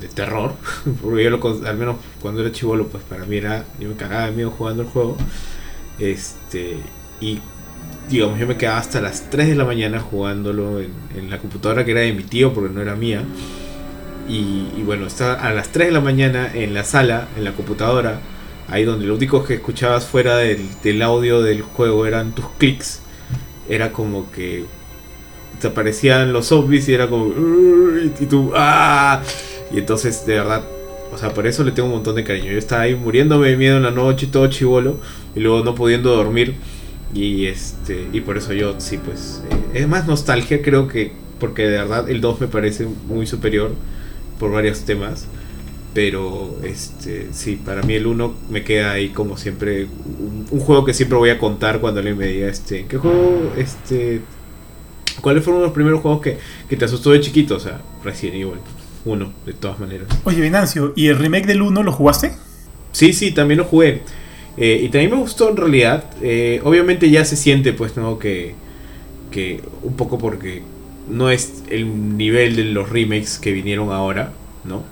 de 0.00 0.08
terror. 0.08 0.54
Porque 1.02 1.24
yo 1.24 1.30
lo, 1.30 1.66
al 1.66 1.76
menos 1.76 1.96
cuando 2.20 2.40
era 2.40 2.52
chivolo, 2.52 2.86
pues 2.88 3.02
para 3.04 3.24
mí 3.24 3.36
era. 3.36 3.64
Yo 3.78 3.88
me 3.88 3.96
cagaba 3.96 4.26
de 4.26 4.32
miedo 4.32 4.50
jugando 4.50 4.82
el 4.82 4.88
juego. 4.88 5.16
Este. 5.98 6.76
Y 7.20 7.40
digamos, 8.08 8.38
yo 8.38 8.46
me 8.46 8.56
quedaba 8.56 8.78
hasta 8.78 9.00
las 9.00 9.30
3 9.30 9.48
de 9.48 9.54
la 9.54 9.64
mañana 9.64 10.00
jugándolo 10.00 10.80
en, 10.80 10.92
en 11.16 11.30
la 11.30 11.38
computadora 11.38 11.84
que 11.84 11.92
era 11.92 12.00
de 12.00 12.12
mi 12.12 12.24
tío, 12.24 12.52
porque 12.52 12.72
no 12.72 12.80
era 12.80 12.96
mía. 12.96 13.22
Y, 14.28 14.68
y 14.76 14.82
bueno, 14.84 15.06
está 15.06 15.34
a 15.34 15.52
las 15.52 15.68
3 15.68 15.88
de 15.88 15.92
la 15.92 16.00
mañana 16.00 16.50
en 16.52 16.74
la 16.74 16.84
sala, 16.84 17.28
en 17.36 17.44
la 17.44 17.52
computadora, 17.52 18.20
ahí 18.68 18.84
donde 18.84 19.06
lo 19.06 19.14
único 19.14 19.44
que 19.44 19.54
escuchabas 19.54 20.06
fuera 20.06 20.36
del, 20.36 20.66
del 20.82 21.02
audio 21.02 21.42
del 21.42 21.62
juego 21.62 22.06
eran 22.06 22.32
tus 22.32 22.46
clics. 22.58 23.00
Era 23.68 23.92
como 23.92 24.30
que 24.32 24.64
te 25.60 25.68
aparecían 25.68 26.32
los 26.32 26.46
zombies 26.46 26.88
y 26.88 26.94
era 26.94 27.08
como. 27.08 27.32
Y 28.20 28.26
tú. 28.26 28.52
¡Ah! 28.54 29.22
Y 29.72 29.78
entonces, 29.78 30.26
de 30.26 30.34
verdad. 30.34 30.62
O 31.12 31.18
sea, 31.18 31.34
por 31.34 31.46
eso 31.46 31.62
le 31.62 31.72
tengo 31.72 31.88
un 31.88 31.94
montón 31.94 32.14
de 32.16 32.24
cariño. 32.24 32.52
Yo 32.52 32.58
estaba 32.58 32.82
ahí 32.82 32.94
muriéndome 32.94 33.48
de 33.50 33.56
miedo 33.56 33.76
en 33.76 33.82
la 33.82 33.90
noche, 33.90 34.26
todo 34.26 34.46
chivolo. 34.46 34.98
Y 35.34 35.40
luego 35.40 35.64
no 35.64 35.74
pudiendo 35.74 36.14
dormir. 36.14 36.54
Y 37.14 37.46
este. 37.46 38.08
Y 38.12 38.20
por 38.20 38.36
eso 38.36 38.52
yo, 38.52 38.74
sí, 38.78 38.98
pues. 38.98 39.42
eh, 39.50 39.80
es 39.80 39.88
más 39.88 40.06
nostalgia, 40.06 40.62
creo 40.62 40.88
que. 40.88 41.12
Porque 41.38 41.62
de 41.62 41.78
verdad 41.78 42.08
el 42.08 42.20
2 42.20 42.40
me 42.40 42.46
parece 42.48 42.86
muy 43.06 43.26
superior. 43.26 43.72
Por 44.38 44.52
varios 44.52 44.80
temas. 44.80 45.26
Pero 45.94 46.56
este 46.64 47.28
sí, 47.32 47.60
para 47.62 47.82
mí 47.82 47.92
el 47.92 48.06
1 48.06 48.34
me 48.48 48.64
queda 48.64 48.92
ahí 48.92 49.10
como 49.10 49.36
siempre. 49.36 49.86
Un, 50.50 50.60
juego 50.60 50.84
que 50.84 50.94
siempre 50.94 51.18
voy 51.18 51.30
a 51.30 51.38
contar 51.38 51.80
cuando 51.80 52.00
alguien 52.00 52.16
me 52.16 52.26
diga 52.26 52.48
este. 52.48 52.86
¿Qué 52.86 52.96
juego? 52.96 53.52
Este. 53.56 54.22
¿Cuáles 55.20 55.44
fueron 55.44 55.62
los 55.62 55.72
primeros 55.72 56.00
juegos 56.00 56.22
que, 56.22 56.38
que 56.68 56.76
te 56.76 56.86
asustó 56.86 57.10
de 57.10 57.20
chiquito? 57.20 57.56
O 57.56 57.60
sea, 57.60 57.82
Resident 58.02 58.36
Evil 58.36 58.58
1, 59.04 59.32
de 59.46 59.52
todas 59.52 59.78
maneras. 59.78 60.08
Oye, 60.24 60.40
Venancio, 60.40 60.92
¿y 60.96 61.08
el 61.08 61.18
remake 61.18 61.46
del 61.46 61.62
1 61.62 61.82
lo 61.82 61.92
jugaste? 61.92 62.32
Sí, 62.92 63.12
sí, 63.12 63.32
también 63.32 63.58
lo 63.58 63.64
jugué. 63.64 64.02
Eh, 64.56 64.80
y 64.84 64.88
también 64.88 65.10
me 65.10 65.16
gustó 65.16 65.48
en 65.50 65.56
realidad. 65.56 66.04
Eh, 66.20 66.60
obviamente 66.64 67.10
ya 67.10 67.24
se 67.24 67.36
siente, 67.36 67.72
pues, 67.72 67.96
¿no? 67.96 68.18
Que, 68.18 68.54
que 69.30 69.60
un 69.82 69.94
poco 69.94 70.18
porque 70.18 70.62
no 71.08 71.30
es 71.30 71.64
el 71.68 72.16
nivel 72.16 72.56
de 72.56 72.64
los 72.64 72.88
remakes 72.88 73.38
que 73.38 73.52
vinieron 73.52 73.90
ahora, 73.90 74.32
¿no? 74.64 74.82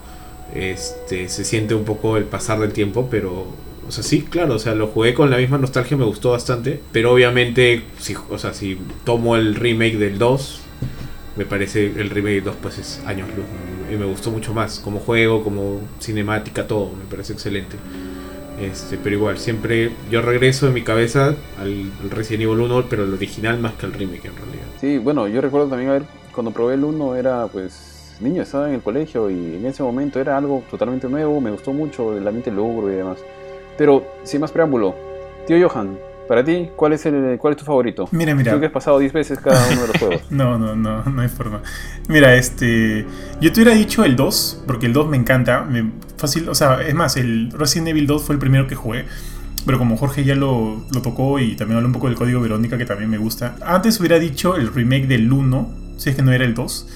Este, 0.54 1.28
se 1.28 1.44
siente 1.44 1.74
un 1.74 1.84
poco 1.84 2.16
el 2.16 2.24
pasar 2.24 2.58
del 2.58 2.72
tiempo, 2.72 3.08
pero, 3.10 3.46
o 3.86 3.92
sea, 3.92 4.02
sí, 4.02 4.22
claro, 4.22 4.54
o 4.54 4.58
sea, 4.58 4.74
lo 4.74 4.88
jugué 4.88 5.14
con 5.14 5.30
la 5.30 5.36
misma 5.36 5.58
nostalgia, 5.58 5.96
me 5.96 6.04
gustó 6.04 6.30
bastante, 6.32 6.80
pero 6.92 7.12
obviamente, 7.12 7.82
si, 7.98 8.16
o 8.28 8.38
sea, 8.38 8.52
si 8.52 8.76
tomo 9.04 9.36
el 9.36 9.54
remake 9.54 9.96
del 9.96 10.18
2, 10.18 10.60
me 11.36 11.44
parece 11.44 11.86
el 11.86 12.10
remake 12.10 12.36
del 12.36 12.44
2 12.44 12.56
pues 12.60 12.78
es 12.78 13.00
años 13.06 13.28
luz, 13.28 13.38
¿no? 13.38 13.69
Y 13.90 13.96
me 13.96 14.06
gustó 14.06 14.30
mucho 14.30 14.54
más, 14.54 14.78
como 14.78 15.00
juego, 15.00 15.42
como 15.42 15.80
cinemática, 16.00 16.66
todo, 16.66 16.90
me 16.92 17.04
parece 17.10 17.32
excelente. 17.32 17.76
Este, 18.60 18.98
pero 18.98 19.16
igual, 19.16 19.38
siempre 19.38 19.90
yo 20.10 20.20
regreso 20.20 20.66
en 20.68 20.74
mi 20.74 20.82
cabeza 20.82 21.34
al, 21.58 21.90
al 22.02 22.10
Resident 22.10 22.42
Evil 22.42 22.60
1, 22.60 22.84
pero 22.90 23.04
el 23.04 23.14
original 23.14 23.58
más 23.58 23.74
que 23.74 23.86
el 23.86 23.92
remake 23.92 24.26
en 24.26 24.36
realidad. 24.36 24.66
Sí, 24.80 24.98
bueno, 24.98 25.26
yo 25.28 25.40
recuerdo 25.40 25.68
también, 25.68 25.90
a 25.90 25.94
ver, 25.94 26.02
cuando 26.34 26.50
probé 26.50 26.74
el 26.74 26.84
1 26.84 27.16
era 27.16 27.46
pues 27.46 27.90
niño, 28.20 28.42
estaba 28.42 28.68
en 28.68 28.74
el 28.74 28.82
colegio 28.82 29.30
y 29.30 29.56
en 29.56 29.66
ese 29.66 29.82
momento 29.82 30.20
era 30.20 30.36
algo 30.36 30.62
totalmente 30.70 31.08
nuevo, 31.08 31.40
me 31.40 31.50
gustó 31.50 31.72
mucho 31.72 32.16
el 32.16 32.26
ambiente 32.26 32.50
logro 32.50 32.92
y 32.92 32.96
demás. 32.96 33.18
Pero 33.78 34.04
sin 34.24 34.40
más 34.40 34.52
preámbulo, 34.52 34.94
tío 35.46 35.68
Johan, 35.68 35.98
para 36.30 36.44
ti, 36.44 36.68
¿cuál 36.76 36.92
es, 36.92 37.04
el, 37.06 37.38
cuál 37.40 37.54
es 37.54 37.58
tu 37.58 37.64
favorito? 37.64 38.08
Mira, 38.12 38.36
mira. 38.36 38.52
Tú 38.52 38.60
que 38.60 38.66
has 38.66 38.70
pasado 38.72 39.00
10 39.00 39.12
veces 39.12 39.40
cada 39.40 39.66
uno 39.66 39.80
de 39.80 39.88
los 39.88 39.98
juegos. 39.98 40.22
No, 40.30 40.56
no, 40.60 40.76
no, 40.76 41.02
no 41.02 41.22
hay 41.22 41.28
forma. 41.28 41.60
Mira, 42.06 42.36
este. 42.36 43.04
Yo 43.40 43.52
te 43.52 43.60
hubiera 43.60 43.76
dicho 43.76 44.04
el 44.04 44.14
2, 44.14 44.62
porque 44.64 44.86
el 44.86 44.92
2 44.92 45.08
me 45.08 45.16
encanta. 45.16 45.62
Me, 45.62 45.90
fácil, 46.18 46.48
o 46.48 46.54
sea, 46.54 46.82
es 46.82 46.94
más, 46.94 47.16
el 47.16 47.50
Resident 47.50 47.88
Evil 47.88 48.06
2 48.06 48.22
fue 48.22 48.36
el 48.36 48.38
primero 48.38 48.68
que 48.68 48.76
jugué. 48.76 49.06
Pero 49.66 49.76
como 49.78 49.96
Jorge 49.96 50.22
ya 50.22 50.36
lo, 50.36 50.86
lo 50.94 51.02
tocó 51.02 51.40
y 51.40 51.56
también 51.56 51.78
habló 51.78 51.88
un 51.88 51.94
poco 51.94 52.06
del 52.06 52.14
código 52.14 52.40
Verónica, 52.40 52.78
que 52.78 52.86
también 52.86 53.10
me 53.10 53.18
gusta. 53.18 53.56
Antes 53.66 53.98
hubiera 53.98 54.20
dicho 54.20 54.54
el 54.54 54.72
remake 54.72 55.08
del 55.08 55.32
1, 55.32 55.74
si 55.96 56.10
es 56.10 56.14
que 56.14 56.22
no 56.22 56.30
era 56.30 56.44
el 56.44 56.54
2. 56.54 56.86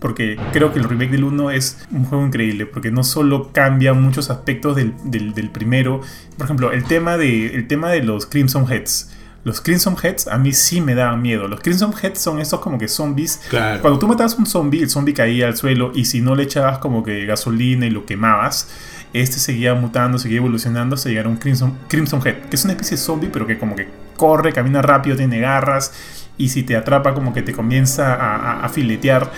Porque 0.00 0.38
creo 0.52 0.72
que 0.72 0.78
el 0.78 0.88
remake 0.88 1.10
del 1.10 1.24
1 1.24 1.50
es 1.50 1.86
un 1.92 2.04
juego 2.04 2.26
increíble. 2.26 2.66
Porque 2.66 2.90
no 2.90 3.04
solo 3.04 3.52
cambia 3.52 3.92
muchos 3.92 4.30
aspectos 4.30 4.74
del, 4.74 4.94
del, 5.04 5.34
del 5.34 5.50
primero. 5.50 6.00
Por 6.36 6.46
ejemplo, 6.46 6.72
el 6.72 6.84
tema, 6.84 7.16
de, 7.16 7.54
el 7.54 7.68
tema 7.68 7.90
de 7.90 8.02
los 8.02 8.26
Crimson 8.26 8.70
Heads. 8.70 9.10
Los 9.42 9.62
Crimson 9.62 9.96
Heads 10.02 10.28
a 10.28 10.36
mí 10.36 10.52
sí 10.52 10.80
me 10.80 10.94
daban 10.94 11.22
miedo. 11.22 11.48
Los 11.48 11.60
Crimson 11.60 11.94
Heads 11.94 12.18
son 12.18 12.40
estos 12.40 12.60
como 12.60 12.78
que 12.78 12.88
zombies. 12.88 13.40
Claro. 13.48 13.80
Cuando 13.80 13.98
tú 13.98 14.06
matabas 14.06 14.34
un 14.34 14.44
zombie, 14.44 14.82
el 14.82 14.90
zombie 14.90 15.14
caía 15.14 15.46
al 15.46 15.56
suelo 15.56 15.92
y 15.94 16.04
si 16.04 16.20
no 16.20 16.34
le 16.34 16.42
echabas 16.42 16.78
como 16.78 17.02
que 17.02 17.24
gasolina 17.24 17.86
y 17.86 17.90
lo 17.90 18.04
quemabas, 18.04 18.68
este 19.14 19.38
seguía 19.38 19.74
mutando, 19.74 20.18
seguía 20.18 20.38
evolucionando 20.38 20.94
hasta 20.94 21.08
llegar 21.08 21.24
a 21.26 21.28
un 21.30 21.36
Crimson, 21.36 21.78
Crimson 21.88 22.20
Head, 22.24 22.48
que 22.50 22.56
es 22.56 22.64
una 22.64 22.74
especie 22.74 22.96
de 22.96 23.02
zombie 23.02 23.30
pero 23.32 23.46
que 23.46 23.58
como 23.58 23.74
que 23.74 23.88
corre, 24.16 24.52
camina 24.52 24.82
rápido, 24.82 25.16
tiene 25.16 25.40
garras 25.40 25.92
y 26.36 26.50
si 26.50 26.62
te 26.62 26.76
atrapa 26.76 27.14
como 27.14 27.32
que 27.32 27.42
te 27.42 27.52
comienza 27.52 28.14
a, 28.14 28.36
a, 28.36 28.66
a 28.66 28.68
filetear. 28.68 29.32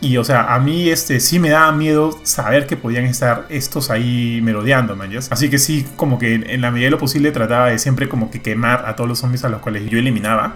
Y 0.00 0.18
o 0.18 0.24
sea, 0.24 0.54
a 0.54 0.58
mí 0.58 0.90
este 0.90 1.20
sí 1.20 1.38
me 1.38 1.48
daba 1.48 1.72
miedo 1.72 2.18
saber 2.22 2.66
que 2.66 2.76
podían 2.76 3.06
estar 3.06 3.46
estos 3.48 3.90
ahí 3.90 4.40
merodeando, 4.42 4.94
man. 4.94 5.10
¿ya? 5.10 5.20
Así 5.30 5.48
que 5.48 5.58
sí, 5.58 5.86
como 5.96 6.18
que 6.18 6.34
en 6.34 6.60
la 6.60 6.70
medida 6.70 6.86
de 6.86 6.90
lo 6.90 6.98
posible 6.98 7.30
trataba 7.32 7.68
de 7.68 7.78
siempre 7.78 8.08
como 8.08 8.30
que 8.30 8.42
quemar 8.42 8.84
a 8.86 8.94
todos 8.94 9.08
los 9.08 9.18
zombies 9.18 9.44
a 9.44 9.48
los 9.48 9.60
cuales 9.60 9.88
yo 9.88 9.98
eliminaba. 9.98 10.54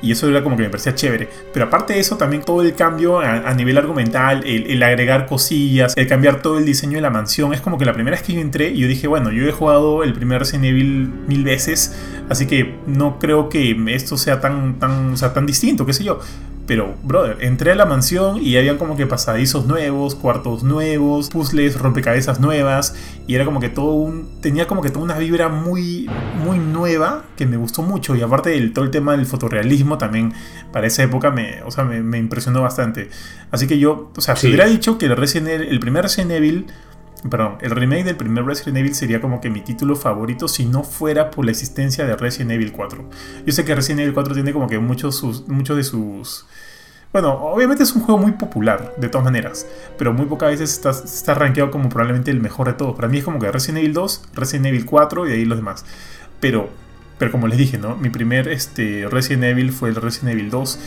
Y 0.00 0.12
eso 0.12 0.28
era 0.28 0.42
como 0.44 0.56
que 0.56 0.62
me 0.62 0.70
parecía 0.70 0.94
chévere. 0.94 1.28
Pero 1.52 1.66
aparte 1.66 1.94
de 1.94 2.00
eso, 2.00 2.16
también 2.16 2.42
todo 2.42 2.62
el 2.62 2.74
cambio 2.74 3.20
a, 3.20 3.48
a 3.48 3.54
nivel 3.54 3.76
argumental, 3.78 4.44
el, 4.46 4.70
el, 4.70 4.82
agregar 4.82 5.26
cosillas, 5.26 5.96
el 5.96 6.06
cambiar 6.06 6.40
todo 6.40 6.58
el 6.58 6.64
diseño 6.64 6.94
de 6.94 7.00
la 7.00 7.10
mansión. 7.10 7.52
Es 7.52 7.60
como 7.60 7.78
que 7.78 7.84
la 7.84 7.92
primera 7.92 8.16
vez 8.16 8.24
que 8.24 8.32
yo 8.32 8.40
entré, 8.40 8.76
yo 8.76 8.86
dije, 8.86 9.08
bueno, 9.08 9.32
yo 9.32 9.46
he 9.46 9.52
jugado 9.52 10.04
el 10.04 10.12
primer 10.12 10.38
Resident 10.38 10.66
Evil 10.66 11.12
mil 11.26 11.42
veces, 11.42 11.96
así 12.28 12.46
que 12.46 12.76
no 12.86 13.18
creo 13.18 13.48
que 13.48 13.76
esto 13.88 14.16
sea 14.16 14.40
tan, 14.40 14.78
tan, 14.78 15.14
o 15.14 15.16
sea, 15.16 15.32
tan 15.32 15.46
distinto, 15.46 15.84
qué 15.84 15.92
sé 15.92 16.04
yo. 16.04 16.20
Pero, 16.68 16.96
brother, 17.02 17.38
entré 17.40 17.72
a 17.72 17.74
la 17.74 17.86
mansión 17.86 18.42
y 18.42 18.58
habían 18.58 18.76
como 18.76 18.94
que 18.94 19.06
pasadizos 19.06 19.64
nuevos, 19.64 20.14
cuartos 20.14 20.64
nuevos, 20.64 21.30
puzzles, 21.30 21.80
rompecabezas 21.80 22.40
nuevas. 22.40 22.94
Y 23.26 23.34
era 23.36 23.46
como 23.46 23.58
que 23.58 23.70
todo 23.70 23.92
un. 23.92 24.28
Tenía 24.42 24.66
como 24.66 24.82
que 24.82 24.90
toda 24.90 25.02
una 25.02 25.16
vibra 25.16 25.48
muy, 25.48 26.10
muy 26.44 26.58
nueva 26.58 27.24
que 27.38 27.46
me 27.46 27.56
gustó 27.56 27.80
mucho. 27.80 28.14
Y 28.16 28.20
aparte 28.20 28.50
del 28.50 28.74
todo 28.74 28.84
el 28.84 28.90
tema 28.90 29.16
del 29.16 29.24
fotorrealismo 29.24 29.96
también 29.96 30.34
para 30.70 30.86
esa 30.86 31.02
época 31.02 31.30
me, 31.30 31.62
o 31.62 31.70
sea, 31.70 31.84
me, 31.84 32.02
me 32.02 32.18
impresionó 32.18 32.60
bastante. 32.60 33.08
Así 33.50 33.66
que 33.66 33.78
yo, 33.78 34.12
o 34.14 34.20
sea, 34.20 34.36
sí. 34.36 34.42
si 34.42 34.46
hubiera 34.48 34.66
dicho 34.66 34.98
que 34.98 35.06
el, 35.06 35.16
Resident 35.16 35.48
Evil, 35.48 35.68
el 35.68 35.80
primer 35.80 36.02
Resident 36.02 36.32
Evil 36.32 36.66
Perdón, 37.28 37.58
el 37.60 37.70
remake 37.72 38.04
del 38.04 38.16
primer 38.16 38.44
Resident 38.44 38.78
Evil 38.78 38.94
sería 38.94 39.20
como 39.20 39.40
que 39.40 39.50
mi 39.50 39.60
título 39.60 39.96
favorito 39.96 40.46
si 40.46 40.64
no 40.66 40.84
fuera 40.84 41.30
por 41.30 41.44
la 41.44 41.50
existencia 41.50 42.06
de 42.06 42.16
Resident 42.16 42.52
Evil 42.52 42.72
4. 42.72 43.04
Yo 43.44 43.52
sé 43.52 43.64
que 43.64 43.74
Resident 43.74 44.00
Evil 44.00 44.14
4 44.14 44.34
tiene 44.34 44.52
como 44.52 44.68
que 44.68 44.78
muchos, 44.78 45.16
sus, 45.16 45.48
muchos 45.48 45.76
de 45.76 45.84
sus... 45.84 46.46
Bueno, 47.12 47.32
obviamente 47.32 47.82
es 47.82 47.92
un 47.92 48.02
juego 48.02 48.20
muy 48.20 48.32
popular, 48.32 48.94
de 48.98 49.08
todas 49.08 49.24
maneras, 49.24 49.66
pero 49.96 50.12
muy 50.12 50.26
pocas 50.26 50.50
veces 50.50 50.72
está, 50.72 50.90
está 50.90 51.34
rankeado 51.34 51.70
como 51.70 51.88
probablemente 51.88 52.30
el 52.30 52.40
mejor 52.40 52.68
de 52.68 52.74
todos. 52.74 52.94
Para 52.94 53.08
mí 53.08 53.18
es 53.18 53.24
como 53.24 53.38
que 53.40 53.50
Resident 53.50 53.78
Evil 53.78 53.94
2, 53.94 54.28
Resident 54.34 54.66
Evil 54.66 54.84
4 54.84 55.28
y 55.28 55.32
ahí 55.32 55.44
los 55.44 55.58
demás. 55.58 55.84
Pero, 56.38 56.68
pero 57.18 57.32
como 57.32 57.48
les 57.48 57.58
dije, 57.58 57.78
¿no? 57.78 57.96
Mi 57.96 58.10
primer 58.10 58.46
este, 58.48 59.08
Resident 59.10 59.44
Evil 59.44 59.72
fue 59.72 59.88
el 59.88 59.96
Resident 59.96 60.34
Evil 60.34 60.50
2 60.50 60.78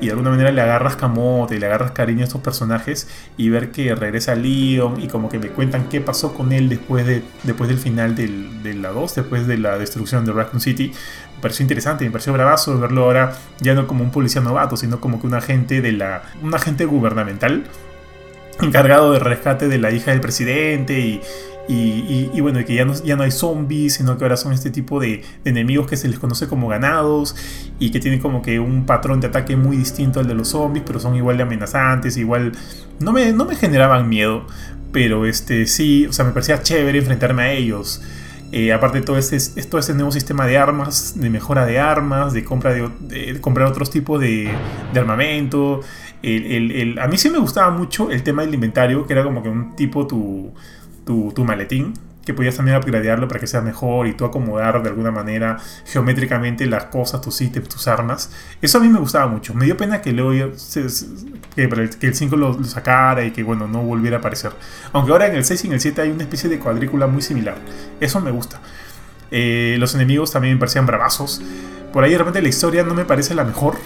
y 0.00 0.06
de 0.06 0.12
alguna 0.12 0.30
manera 0.30 0.50
le 0.50 0.60
agarras 0.60 0.96
camote 0.96 1.58
le 1.58 1.66
agarras 1.66 1.92
cariño 1.92 2.22
a 2.22 2.24
estos 2.24 2.40
personajes 2.40 3.08
y 3.36 3.48
ver 3.48 3.70
que 3.70 3.94
regresa 3.94 4.34
Leon 4.34 5.00
y 5.00 5.08
como 5.08 5.28
que 5.28 5.38
me 5.38 5.48
cuentan 5.48 5.88
qué 5.88 6.00
pasó 6.00 6.34
con 6.34 6.52
él 6.52 6.68
después, 6.68 7.06
de, 7.06 7.22
después 7.42 7.68
del 7.68 7.78
final 7.78 8.14
del, 8.14 8.62
de 8.62 8.74
la 8.74 8.90
2, 8.90 9.14
después 9.14 9.46
de 9.46 9.58
la 9.58 9.78
destrucción 9.78 10.24
de 10.24 10.32
Raccoon 10.32 10.60
City, 10.60 10.92
me 11.36 11.42
pareció 11.42 11.62
interesante, 11.62 12.04
me 12.04 12.10
pareció 12.10 12.32
bravazo 12.32 12.78
verlo 12.78 13.04
ahora 13.04 13.36
ya 13.60 13.74
no 13.74 13.86
como 13.86 14.04
un 14.04 14.10
policía 14.10 14.40
novato, 14.40 14.76
sino 14.76 15.00
como 15.00 15.20
que 15.20 15.26
un 15.26 15.34
agente 15.34 15.80
de 15.80 15.92
la 15.92 16.22
un 16.42 16.54
agente 16.54 16.84
gubernamental 16.84 17.64
encargado 18.60 19.12
de 19.12 19.18
rescate 19.18 19.68
de 19.68 19.78
la 19.78 19.90
hija 19.90 20.10
del 20.10 20.20
presidente 20.20 20.98
y, 21.00 21.20
y, 21.72 22.40
bueno, 22.40 22.64
que 22.64 22.74
ya 22.74 22.84
no, 22.84 22.94
ya 22.94 23.16
no 23.16 23.22
hay 23.22 23.30
zombies, 23.30 23.94
sino 23.94 24.18
que 24.18 24.24
ahora 24.24 24.36
son 24.36 24.52
este 24.52 24.70
tipo 24.70 24.98
de, 24.98 25.22
enemigos 25.44 25.86
que 25.86 25.96
se 25.96 26.08
les 26.08 26.18
conoce 26.18 26.48
como 26.48 26.66
ganados 26.68 27.36
y 27.78 27.90
que 27.90 28.00
tienen 28.00 28.20
como 28.20 28.42
que 28.42 28.58
un 28.58 28.86
patrón 28.86 29.20
de 29.20 29.28
ataque 29.28 29.56
muy 29.56 29.76
distinto 29.76 30.18
al 30.18 30.26
de 30.26 30.34
los 30.34 30.48
zombies, 30.48 30.84
pero 30.86 30.98
son 30.98 31.14
igual 31.14 31.36
de 31.36 31.44
amenazantes, 31.44 32.16
igual... 32.16 32.52
No 32.98 33.12
me, 33.12 33.32
no 33.32 33.44
me 33.44 33.54
generaban 33.54 34.08
miedo, 34.08 34.46
pero 34.92 35.26
este 35.26 35.66
sí, 35.66 36.06
o 36.06 36.12
sea, 36.12 36.24
me 36.24 36.32
parecía 36.32 36.62
chévere 36.62 36.98
enfrentarme 36.98 37.42
a 37.42 37.52
ellos. 37.52 38.02
Eh, 38.52 38.72
aparte 38.72 39.00
todo 39.00 39.16
este, 39.16 39.38
todo 39.66 39.78
este 39.78 39.94
nuevo 39.94 40.10
sistema 40.10 40.44
de 40.46 40.58
armas, 40.58 41.14
de 41.16 41.30
mejora 41.30 41.66
de 41.66 41.78
armas, 41.78 42.32
de 42.32 42.42
compra 42.42 42.72
de, 42.74 43.40
comprar 43.40 43.68
otros 43.68 43.90
tipos 43.90 44.20
de, 44.20 44.50
de 44.92 45.00
armamento. 45.00 45.80
El, 46.22 46.46
el, 46.46 46.70
el, 46.72 46.98
a 46.98 47.06
mí 47.06 47.16
sí 47.16 47.30
me 47.30 47.38
gustaba 47.38 47.70
mucho 47.70 48.10
el 48.10 48.24
tema 48.24 48.42
del 48.42 48.52
inventario, 48.52 49.06
que 49.06 49.12
era 49.12 49.22
como 49.22 49.42
que 49.42 49.48
un 49.48 49.76
tipo 49.76 50.06
tu 50.06 50.52
tu, 51.04 51.44
maletín, 51.44 51.94
que 52.24 52.34
podías 52.34 52.56
también 52.56 52.76
upgradearlo 52.76 53.26
para 53.28 53.40
que 53.40 53.46
sea 53.46 53.60
mejor 53.60 54.06
y 54.06 54.12
tú 54.12 54.24
acomodar 54.24 54.82
de 54.82 54.88
alguna 54.88 55.10
manera 55.10 55.58
geométricamente 55.86 56.66
las 56.66 56.84
cosas, 56.84 57.20
tus 57.20 57.40
ítems, 57.40 57.68
tus 57.68 57.88
armas. 57.88 58.30
Eso 58.60 58.78
a 58.78 58.80
mí 58.80 58.88
me 58.88 58.98
gustaba 58.98 59.26
mucho. 59.26 59.54
Me 59.54 59.64
dio 59.64 59.76
pena 59.76 60.02
que 60.02 60.12
luego 60.12 60.52
que, 61.54 61.68
que, 61.98 62.06
el 62.06 62.14
5 62.14 62.36
lo, 62.36 62.52
lo, 62.52 62.64
sacara 62.64 63.24
y 63.24 63.30
que 63.30 63.42
bueno, 63.42 63.66
no 63.66 63.82
volviera 63.82 64.18
a 64.18 64.20
aparecer. 64.20 64.52
Aunque 64.92 65.12
ahora 65.12 65.26
en 65.26 65.34
el 65.34 65.44
6 65.44 65.64
y 65.64 65.66
en 65.68 65.72
el 65.72 65.80
7 65.80 66.02
hay 66.02 66.10
una 66.10 66.22
especie 66.22 66.48
de 66.48 66.58
cuadrícula 66.58 67.06
muy 67.06 67.22
similar. 67.22 67.56
Eso 68.00 68.20
me 68.20 68.30
gusta. 68.30 68.60
Eh, 69.30 69.76
los 69.78 69.94
enemigos 69.94 70.32
también 70.32 70.54
me 70.54 70.60
parecían 70.60 70.86
bravazos. 70.86 71.40
Por 71.92 72.04
ahí 72.04 72.12
de 72.12 72.18
repente 72.18 72.42
la 72.42 72.48
historia 72.48 72.82
no 72.82 72.94
me 72.94 73.04
parece 73.04 73.34
la 73.34 73.44
mejor. 73.44 73.76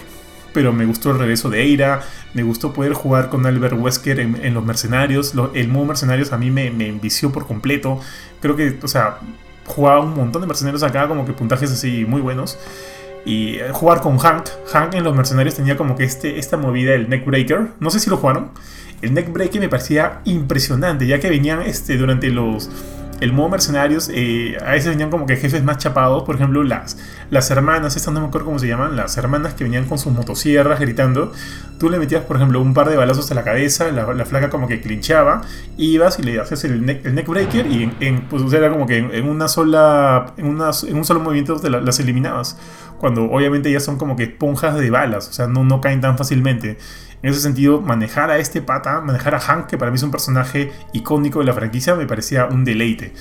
Pero 0.55 0.73
me 0.73 0.85
gustó 0.85 1.11
el 1.11 1.19
regreso 1.19 1.49
de 1.51 1.61
Eira, 1.61 2.01
me 2.33 2.41
gustó 2.41 2.73
poder 2.73 2.93
jugar 2.93 3.29
con 3.29 3.45
Albert 3.45 3.75
Wesker 3.77 4.19
en, 4.19 4.53
los 4.53 4.65
mercenarios, 4.65 5.33
el 5.53 5.67
modo 5.67 5.85
mercenarios 5.85 6.31
a 6.31 6.37
mí 6.37 6.49
me, 6.49 6.71
me 6.71 6.87
envició 6.87 7.31
por 7.31 7.45
completo, 7.45 7.99
creo 8.39 8.55
que, 8.55 8.79
o 8.81 8.87
sea, 8.87 9.19
jugaba 9.65 9.99
un 9.99 10.15
montón 10.15 10.41
de 10.41 10.47
mercenarios 10.47 10.81
acá, 10.83 11.07
como 11.07 11.25
que 11.25 11.33
puntajes 11.33 11.71
así 11.71 12.05
muy 12.07 12.21
buenos. 12.21 12.57
Y 13.25 13.55
eh, 13.55 13.69
jugar 13.71 14.01
con 14.01 14.17
Hank. 14.17 14.47
Hank 14.71 14.93
en 14.93 15.03
los 15.03 15.15
mercenarios 15.15 15.55
tenía 15.55 15.75
como 15.75 15.95
que 15.95 16.03
este, 16.03 16.37
esta 16.37 16.57
movida, 16.57 16.93
el 16.93 17.09
neckbreaker. 17.09 17.71
No 17.79 17.89
sé 17.89 17.99
si 17.99 18.09
lo 18.09 18.17
jugaron. 18.17 18.51
El 19.01 19.13
neckbreaker 19.13 19.59
me 19.59 19.67
parecía 19.67 20.21
impresionante, 20.25 21.07
ya 21.07 21.19
que 21.19 21.29
venían 21.29 21.61
este, 21.63 21.97
durante 21.97 22.29
los 22.29 22.69
el 23.21 23.31
modo 23.31 23.49
mercenarios, 23.49 24.09
eh, 24.13 24.57
a 24.65 24.71
veces 24.71 24.89
venían 24.89 25.09
como 25.09 25.25
que 25.25 25.37
jefes 25.37 25.63
más 25.63 25.77
chapados, 25.77 26.23
por 26.23 26.35
ejemplo, 26.35 26.63
las, 26.63 26.97
las 27.29 27.49
hermanas, 27.49 27.95
estas 27.95 28.13
no 28.13 28.21
me 28.21 28.27
acuerdo 28.27 28.45
cómo 28.45 28.59
se 28.59 28.67
llaman, 28.67 28.95
las 28.95 29.17
hermanas 29.17 29.53
que 29.53 29.63
venían 29.63 29.85
con 29.85 29.97
sus 29.97 30.11
motosierras 30.11 30.79
gritando, 30.79 31.31
tú 31.79 31.89
le 31.89 31.97
metías, 31.97 32.23
por 32.23 32.35
ejemplo, 32.35 32.61
un 32.61 32.73
par 32.73 32.89
de 32.89 32.97
balazos 32.97 33.31
a 33.31 33.35
la 33.35 33.43
cabeza, 33.43 33.91
la, 33.91 34.25
flaca 34.25 34.49
como 34.49 34.67
que 34.67 34.81
clinchaba, 34.81 35.43
ibas 35.77 36.19
y 36.19 36.23
le 36.23 36.39
hacías 36.39 36.63
el, 36.65 36.85
neck, 36.85 37.05
el 37.05 37.15
neckbreaker 37.15 37.67
y 37.67 37.91
en, 37.99 38.21
pues, 38.23 38.51
era 38.53 38.69
como 38.69 38.85
que 38.85 38.97
en, 38.97 39.29
una 39.29 39.47
sola, 39.47 40.33
en, 40.37 40.47
una, 40.47 40.71
en 40.87 40.97
un 40.97 41.05
solo 41.05 41.19
movimiento 41.21 41.59
te 41.59 41.69
las 41.69 41.99
eliminabas, 41.99 42.57
cuando 42.99 43.23
obviamente 43.25 43.71
ya 43.71 43.79
son 43.79 43.97
como 43.97 44.15
que 44.15 44.23
esponjas 44.23 44.75
de 44.75 44.89
balas, 44.89 45.29
o 45.29 45.33
sea, 45.33 45.47
no, 45.47 45.63
no 45.63 45.81
caen 45.81 46.01
tan 46.01 46.17
fácilmente. 46.17 46.77
En 47.25 47.31
ese 47.31 47.41
sentido, 47.41 47.81
manejar 47.81 48.29
a 48.29 48.37
este 48.37 48.61
pata, 48.61 49.01
manejar 49.01 49.33
a 49.33 49.39
Hank, 49.39 49.65
que 49.65 49.79
para 49.79 49.89
mí 49.89 49.95
es 49.95 50.03
un 50.03 50.11
personaje 50.11 50.71
icónico 50.93 51.39
de 51.39 51.45
la 51.45 51.53
franquicia, 51.53 51.95
me 51.95 52.05
parecía 52.05 52.45
un 52.45 52.63
deleite. 52.63 53.13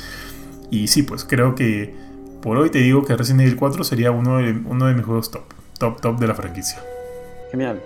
Y 0.71 0.89
sí, 0.89 1.05
pues 1.05 1.25
creo 1.25 1.55
que 1.55 1.95
por 2.43 2.59
hoy 2.59 2.69
te 2.69 2.81
digo 2.81 3.03
que 3.07 3.17
Resident 3.17 3.41
Evil 3.41 3.57
4 3.57 3.83
sería 3.83 4.11
uno 4.11 4.37
de, 4.37 4.61
uno 4.67 4.89
de 4.89 4.93
mis 4.93 5.07
juegos 5.07 5.31
top, 5.31 5.45
top, 5.79 6.03
top 6.03 6.19
de 6.19 6.27
la 6.27 6.35
franquicia. 6.35 6.83
Genial. 7.51 7.81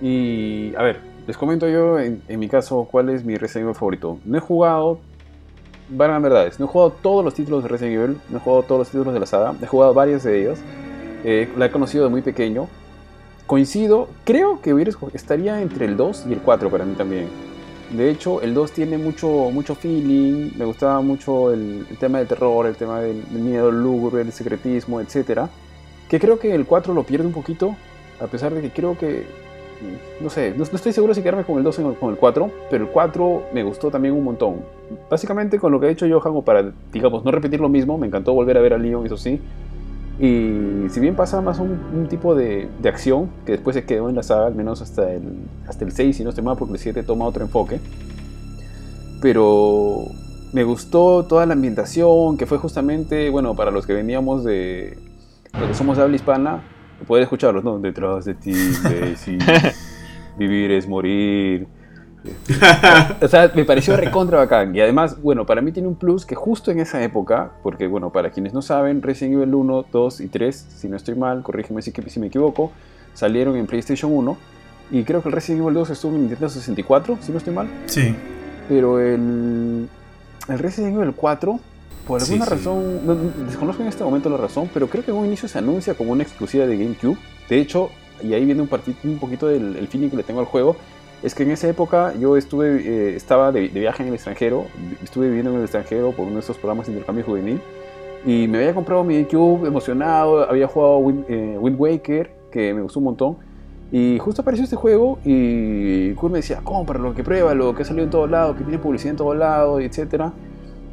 Y 0.00 0.72
a 0.76 0.84
ver, 0.84 1.00
les 1.26 1.36
comento 1.36 1.68
yo 1.68 1.98
en, 1.98 2.22
mi 2.28 2.48
caso 2.48 2.86
cuál 2.88 3.08
es 3.08 3.24
mi 3.24 3.34
Resident 3.34 3.64
Evil 3.64 3.74
favorito. 3.74 4.20
No 4.24 4.38
he 4.38 4.40
jugado, 4.40 5.00
van 5.88 6.22
verdades, 6.22 6.60
no 6.60 6.66
he 6.66 6.68
jugado 6.68 6.92
todos 6.92 7.24
los 7.24 7.34
títulos 7.34 7.64
de 7.64 7.68
Resident 7.68 7.96
Evil, 7.96 8.20
no 8.30 8.38
he 8.38 8.40
jugado 8.40 8.62
todos 8.62 8.78
los 8.78 8.90
títulos 8.90 9.12
de 9.12 9.18
la 9.18 9.26
saga, 9.26 9.52
he 9.60 9.66
jugado 9.66 9.92
varias 9.92 10.22
de 10.22 10.40
ellas. 10.40 10.60
Eh, 11.24 11.52
la 11.56 11.66
he 11.66 11.70
conocido 11.72 12.04
de 12.04 12.10
muy 12.10 12.22
pequeño, 12.22 12.68
coincido, 13.46 14.08
creo 14.24 14.60
que 14.60 14.72
hubiera 14.72 14.92
estaría 15.12 15.60
entre 15.60 15.86
el 15.86 15.96
2 15.96 16.26
y 16.28 16.32
el 16.32 16.40
4 16.40 16.70
para 16.70 16.84
mí 16.84 16.94
también. 16.94 17.28
De 17.90 18.10
hecho, 18.10 18.40
el 18.40 18.54
2 18.54 18.72
tiene 18.72 18.98
mucho, 18.98 19.28
mucho 19.52 19.74
feeling, 19.74 20.52
me 20.56 20.64
gustaba 20.64 21.00
mucho 21.00 21.52
el, 21.52 21.86
tema 22.00 22.18
del 22.18 22.26
terror, 22.26 22.66
el 22.66 22.76
tema 22.76 23.00
del, 23.00 23.22
miedo, 23.30 23.68
el 23.68 23.82
lúgubre, 23.82 24.22
el 24.22 24.32
secretismo, 24.32 25.00
etc. 25.00 25.42
Que 26.08 26.18
creo 26.18 26.38
que 26.38 26.54
el 26.54 26.66
4 26.66 26.94
lo 26.94 27.04
pierde 27.04 27.26
un 27.26 27.32
poquito, 27.32 27.76
a 28.20 28.26
pesar 28.26 28.54
de 28.54 28.62
que 28.62 28.70
creo 28.70 28.96
que, 28.98 29.26
no 30.20 30.30
sé, 30.30 30.54
no, 30.56 30.64
estoy 30.64 30.92
seguro 30.92 31.14
si 31.14 31.22
quedarme 31.22 31.44
con 31.44 31.58
el 31.58 31.62
2 31.62 31.78
o 31.80 31.94
con 31.94 32.10
el 32.10 32.16
4, 32.16 32.50
pero 32.70 32.84
el 32.84 32.90
4 32.90 33.42
me 33.52 33.62
gustó 33.62 33.90
también 33.90 34.14
un 34.14 34.24
montón. 34.24 34.62
Básicamente 35.10 35.58
con 35.58 35.70
lo 35.70 35.78
que 35.78 35.86
ha 35.86 35.90
hecho 35.90 36.06
Johan, 36.08 36.34
o 36.36 36.42
para, 36.42 36.72
digamos, 36.92 37.24
no 37.24 37.30
repetir 37.30 37.60
lo 37.60 37.68
mismo, 37.68 37.98
me 37.98 38.06
encantó 38.06 38.32
volver 38.32 38.56
a 38.56 38.60
ver 38.60 38.72
a 38.72 38.78
Leon, 38.78 39.06
eso 39.06 39.18
sí, 39.18 39.40
y 40.18 40.88
si 40.90 41.00
bien 41.00 41.16
pasa 41.16 41.40
más 41.40 41.58
un, 41.58 42.06
tipo 42.08 42.34
de, 42.36 42.68
de, 42.80 42.88
acción 42.88 43.30
que 43.44 43.52
después 43.52 43.74
se 43.74 43.84
quedó 43.84 44.08
en 44.08 44.14
la 44.14 44.22
saga, 44.22 44.46
al 44.46 44.54
menos 44.54 44.80
hasta 44.80 45.12
el, 45.12 45.22
hasta 45.66 45.84
el 45.84 45.92
6, 45.92 46.16
si 46.16 46.22
no 46.22 46.28
estoy 46.30 46.44
mal, 46.44 46.56
porque 46.56 46.74
el 46.74 46.78
7 46.78 47.02
toma 47.02 47.24
otro 47.24 47.42
enfoque. 47.42 47.80
Pero 49.20 50.04
me 50.52 50.62
gustó 50.62 51.24
toda 51.24 51.46
la 51.46 51.54
ambientación, 51.54 52.36
que 52.36 52.46
fue 52.46 52.58
justamente, 52.58 53.28
bueno, 53.30 53.56
para 53.56 53.72
los 53.72 53.86
que 53.86 53.92
veníamos 53.92 54.44
de. 54.44 54.96
los 55.58 55.68
que 55.68 55.74
somos 55.74 55.96
de 55.96 56.04
habla 56.04 56.14
hispana, 56.14 56.62
poder 57.08 57.24
escucharlos, 57.24 57.64
¿no? 57.64 57.80
Detrás 57.80 58.24
de 58.24 58.34
ti, 58.34 58.52
Daisy, 58.82 59.38
vivir 60.38 60.70
es 60.70 60.86
morir 60.86 61.66
o 63.20 63.28
sea, 63.28 63.52
me 63.54 63.64
pareció 63.64 63.96
recontra 63.96 64.38
bacán. 64.38 64.74
Y 64.74 64.80
además, 64.80 65.20
bueno, 65.20 65.44
para 65.44 65.60
mí 65.60 65.72
tiene 65.72 65.88
un 65.88 65.94
plus 65.94 66.24
que 66.24 66.34
justo 66.34 66.70
en 66.70 66.80
esa 66.80 67.02
época, 67.02 67.52
porque 67.62 67.86
bueno, 67.86 68.10
para 68.10 68.30
quienes 68.30 68.54
no 68.54 68.62
saben, 68.62 69.02
Resident 69.02 69.34
Evil 69.34 69.54
1, 69.54 69.86
2 69.92 70.20
y 70.20 70.28
3, 70.28 70.66
si 70.76 70.88
no 70.88 70.96
estoy 70.96 71.14
mal, 71.14 71.42
corrígeme 71.42 71.82
si, 71.82 71.92
si 71.92 72.20
me 72.20 72.28
equivoco, 72.28 72.72
salieron 73.12 73.56
en 73.56 73.66
PlayStation 73.66 74.12
1. 74.12 74.36
Y 74.90 75.04
creo 75.04 75.22
que 75.22 75.28
el 75.28 75.34
Resident 75.34 75.62
Evil 75.62 75.74
2 75.74 75.90
estuvo 75.90 76.14
en 76.14 76.20
Nintendo 76.20 76.48
64, 76.48 77.18
si 77.20 77.32
no 77.32 77.38
estoy 77.38 77.54
mal. 77.54 77.68
Sí. 77.86 78.14
Pero 78.68 79.00
el, 79.00 79.88
el 80.48 80.58
Resident 80.58 80.96
Evil 80.96 81.12
4, 81.14 81.60
por 82.06 82.22
alguna 82.22 82.44
razón, 82.44 83.00
desconozco 83.46 83.82
en 83.82 83.88
este 83.88 84.04
momento 84.04 84.30
la 84.30 84.36
razón, 84.36 84.70
pero 84.72 84.88
creo 84.88 85.04
que 85.04 85.10
en 85.10 85.16
un 85.16 85.26
inicio 85.26 85.48
se 85.48 85.58
anuncia 85.58 85.94
como 85.94 86.12
una 86.12 86.22
exclusiva 86.22 86.66
de 86.66 86.76
GameCube. 86.76 87.18
De 87.48 87.58
hecho, 87.60 87.90
y 88.22 88.32
ahí 88.32 88.44
viene 88.44 88.62
un, 88.62 88.68
un 89.04 89.18
poquito 89.18 89.46
del 89.46 89.76
el 89.76 89.88
feeling 89.88 90.08
que 90.08 90.16
le 90.16 90.22
tengo 90.22 90.40
al 90.40 90.46
juego 90.46 90.76
es 91.24 91.34
que 91.34 91.42
en 91.42 91.50
esa 91.52 91.68
época 91.68 92.12
yo 92.20 92.36
estuve, 92.36 92.76
eh, 92.84 93.16
estaba 93.16 93.50
de, 93.50 93.68
viaje 93.68 94.02
en 94.02 94.10
el 94.10 94.14
extranjero, 94.14 94.66
estuve 95.02 95.28
viviendo 95.28 95.50
en 95.50 95.56
el 95.56 95.62
extranjero 95.62 96.12
por 96.12 96.26
uno 96.26 96.34
de 96.34 96.40
estos 96.40 96.58
programas 96.58 96.86
de 96.86 96.92
intercambio 96.92 97.24
juvenil 97.24 97.60
y 98.26 98.46
me 98.46 98.58
había 98.58 98.74
comprado 98.74 99.02
mi 99.04 99.14
GameCube 99.14 99.66
emocionado, 99.66 100.48
había 100.48 100.68
jugado 100.68 100.98
Wind, 100.98 101.24
eh, 101.28 101.56
Wind, 101.58 101.80
Waker, 101.80 102.30
que 102.52 102.74
me 102.74 102.82
gustó 102.82 102.98
un 102.98 103.06
montón. 103.06 103.36
Y 103.90 104.18
justo 104.18 104.42
apareció 104.42 104.64
este 104.64 104.76
juego 104.76 105.18
y 105.24 106.12
Kurt 106.14 106.32
me 106.32 106.38
decía, 106.38 106.60
cómpralo, 106.62 107.14
que 107.14 107.22
pruébalo, 107.22 107.74
que 107.74 107.82
ha 107.82 107.84
salido 107.84 108.04
en 108.04 108.10
todos 108.10 108.30
lados, 108.30 108.56
que 108.56 108.64
tiene 108.64 108.78
publicidad 108.78 109.12
en 109.12 109.16
todos 109.16 109.36
lados, 109.36 109.80
etc. 109.82 110.26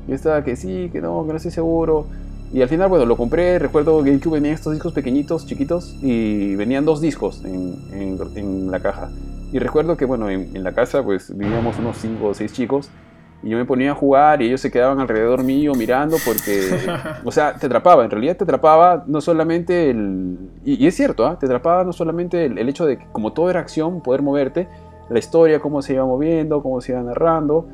Y 0.07 0.13
estaba 0.13 0.43
que 0.43 0.55
sí, 0.55 0.89
que 0.91 1.01
no, 1.01 1.25
que 1.25 1.31
no 1.31 1.37
estoy 1.37 1.51
seguro. 1.51 2.05
Y 2.53 2.61
al 2.61 2.67
final, 2.67 2.89
bueno, 2.89 3.05
lo 3.05 3.15
compré. 3.15 3.59
Recuerdo 3.59 4.03
que 4.03 4.09
GameCube 4.09 4.33
venía 4.33 4.53
estos 4.53 4.73
discos 4.73 4.93
pequeñitos, 4.93 5.45
chiquitos, 5.45 5.95
y 6.01 6.55
venían 6.55 6.85
dos 6.85 6.99
discos 6.99 7.43
en, 7.45 7.75
en, 7.93 8.17
en 8.35 8.71
la 8.71 8.79
caja. 8.79 9.09
Y 9.51 9.59
recuerdo 9.59 9.97
que, 9.97 10.05
bueno, 10.05 10.29
en, 10.29 10.63
la 10.63 10.71
casa 10.71 11.03
pues 11.03 11.35
vivíamos 11.35 11.77
unos 11.77 11.97
5 11.97 12.25
o 12.25 12.33
6 12.33 12.53
chicos 12.53 12.89
y 13.43 13.49
yo 13.49 13.57
me 13.57 13.65
ponía 13.65 13.91
a 13.91 13.95
jugar 13.95 14.41
y 14.41 14.47
ellos 14.47 14.61
se 14.61 14.71
quedaban 14.71 14.99
alrededor 14.99 15.43
mío 15.43 15.73
mirando 15.75 16.17
porque, 16.23 16.69
o 17.25 17.31
sea, 17.31 17.55
te 17.55 17.65
atrapaba, 17.65 18.05
en 18.05 18.11
realidad 18.11 18.37
te 18.37 18.43
atrapaba 18.43 19.03
no 19.07 19.19
solamente 19.19 19.89
el, 19.89 20.37
y, 20.63 20.85
es 20.85 20.95
cierto, 20.95 21.25
¿ah? 21.25 21.37
te 21.37 21.47
atrapaba 21.47 21.83
no 21.83 21.91
solamente 21.91 22.45
el, 22.45 22.69
hecho 22.69 22.85
de 22.85 22.99
que 22.99 23.07
como 23.11 23.33
todo 23.33 23.49
era 23.49 23.59
acción, 23.59 24.01
poder 24.01 24.21
moverte, 24.21 24.69
la 25.09 25.19
historia, 25.19 25.59
cómo 25.59 25.81
se 25.81 25.93
iba 25.93 26.05
moviendo, 26.05 26.61
cómo 26.61 26.79
se 26.79 26.93
iba 26.93 27.01
narrando, 27.01 27.67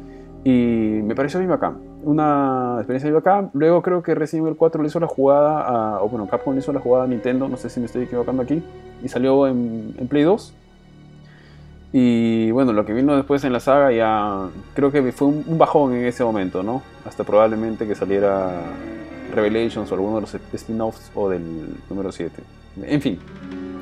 y 0.44 1.02
me 1.04 1.14
pareció 1.14 1.40
muy 1.40 1.48
bacán, 1.48 1.78
una 2.08 2.76
experiencia 2.78 3.10
muy 3.10 3.16
bacán. 3.16 3.52
Luego 3.54 3.82
creo 3.82 4.02
que 4.02 4.16
Resident 4.16 4.46
Evil 4.46 4.58
4 4.58 4.82
le 4.82 4.88
hizo 4.88 5.00
la 5.00 5.08
jugada, 5.08 5.62
a, 5.62 6.02
o 6.02 6.10
bueno, 6.10 6.28
Capcom 6.28 6.54
le 6.54 6.62
hizo 6.62 6.72
la 6.72 6.80
jugada 6.80 7.04
a 7.04 7.08
Nintendo, 7.08 7.48
no 7.50 7.58
sé 7.58 7.70
si 7.70 7.80
me 7.80 7.86
estoy 7.86 8.04
equivocando 8.04 8.42
aquí, 8.42 8.64
y 9.04 9.08
salió 9.10 9.48
en, 9.48 9.94
en 9.98 10.08
Play 10.08 10.24
2 10.24 10.54
y 11.94 12.52
bueno, 12.52 12.74
lo 12.74 12.86
que 12.86 12.94
vino 12.94 13.16
después 13.16 13.44
en 13.44 13.54
la 13.54 13.60
saga 13.60 13.92
ya 13.92 14.50
creo 14.74 14.92
que 14.92 15.12
fue 15.12 15.28
un, 15.28 15.58
bajón 15.58 15.94
en 15.94 16.06
ese 16.06 16.24
momento, 16.24 16.62
¿no? 16.62 16.84
Hasta 17.06 17.24
probablemente 17.24 17.88
que 17.88 17.96
saliera 17.96 18.52
Revelations 19.34 19.90
o 19.90 19.94
alguno 19.96 20.16
de 20.16 20.22
los 20.22 20.36
spin-offs 20.54 21.12
o 21.16 21.30
del 21.30 21.42
número 21.90 22.12
7. 22.12 22.32
En 22.84 23.02
fin, 23.02 23.20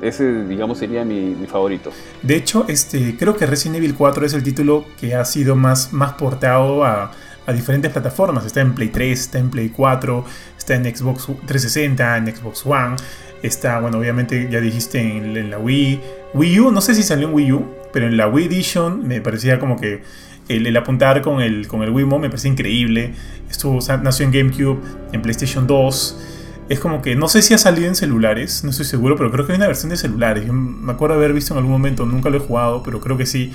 ese 0.00 0.44
digamos 0.44 0.78
sería 0.78 1.04
mi, 1.04 1.34
favorito. 1.46 1.90
De 2.22 2.36
hecho, 2.36 2.64
este, 2.68 3.16
creo 3.18 3.36
que 3.36 3.44
Resident 3.44 3.76
Evil 3.78 3.94
4 3.94 4.24
es 4.24 4.34
el 4.34 4.42
título 4.42 4.84
que 4.98 5.14
ha 5.14 5.24
sido 5.24 5.56
más, 5.56 5.92
más 5.92 6.14
portado 6.14 6.84
a, 6.84 7.10
a 7.46 7.52
diferentes 7.52 7.90
plataformas. 7.92 8.44
Está 8.44 8.60
en 8.60 8.74
Play 8.74 8.88
3, 8.88 9.18
está 9.18 9.38
en 9.38 9.50
Play 9.50 9.70
4, 9.70 10.24
está 10.58 10.74
en 10.74 10.84
Xbox 10.84 11.26
360, 11.46 12.16
en 12.16 12.36
Xbox 12.36 12.66
One. 12.66 12.96
Está, 13.42 13.80
bueno, 13.80 13.98
obviamente 13.98 14.48
ya 14.50 14.60
dijiste 14.60 15.00
en, 15.00 15.50
la 15.50 15.58
Wii. 15.58 16.00
Wii 16.34 16.60
U, 16.60 16.70
no 16.72 16.80
sé 16.80 16.94
si 16.94 17.02
salió 17.02 17.28
en 17.28 17.34
Wii 17.34 17.52
U, 17.52 17.66
pero 17.92 18.06
en 18.06 18.16
la 18.16 18.28
Wii 18.28 18.46
Edition 18.46 19.06
me 19.06 19.20
parecía 19.20 19.58
como 19.58 19.78
que 19.78 20.02
el, 20.48 20.76
apuntar 20.76 21.22
con 21.22 21.40
el, 21.40 21.66
con 21.66 21.82
el 21.82 21.90
Wiimote 21.90 22.22
me 22.22 22.28
parecía 22.28 22.50
increíble. 22.50 23.12
Estuvo, 23.50 23.78
nació 24.02 24.26
en 24.26 24.32
GameCube, 24.32 24.80
en 25.12 25.22
PlayStation 25.22 25.66
2. 25.66 26.20
Es 26.68 26.80
como 26.80 27.00
que 27.00 27.14
no 27.14 27.28
sé 27.28 27.42
si 27.42 27.54
ha 27.54 27.58
salido 27.58 27.86
en 27.86 27.94
celulares, 27.94 28.64
no 28.64 28.70
estoy 28.70 28.86
seguro, 28.86 29.16
pero 29.16 29.30
creo 29.30 29.46
que 29.46 29.52
hay 29.52 29.56
una 29.56 29.68
versión 29.68 29.90
de 29.90 29.96
celulares. 29.96 30.46
Yo 30.46 30.52
me 30.52 30.92
acuerdo 30.92 31.14
haber 31.14 31.32
visto 31.32 31.54
en 31.54 31.58
algún 31.58 31.72
momento, 31.72 32.06
nunca 32.06 32.28
lo 32.28 32.38
he 32.38 32.40
jugado, 32.40 32.82
pero 32.82 33.00
creo 33.00 33.16
que 33.16 33.26
sí. 33.26 33.52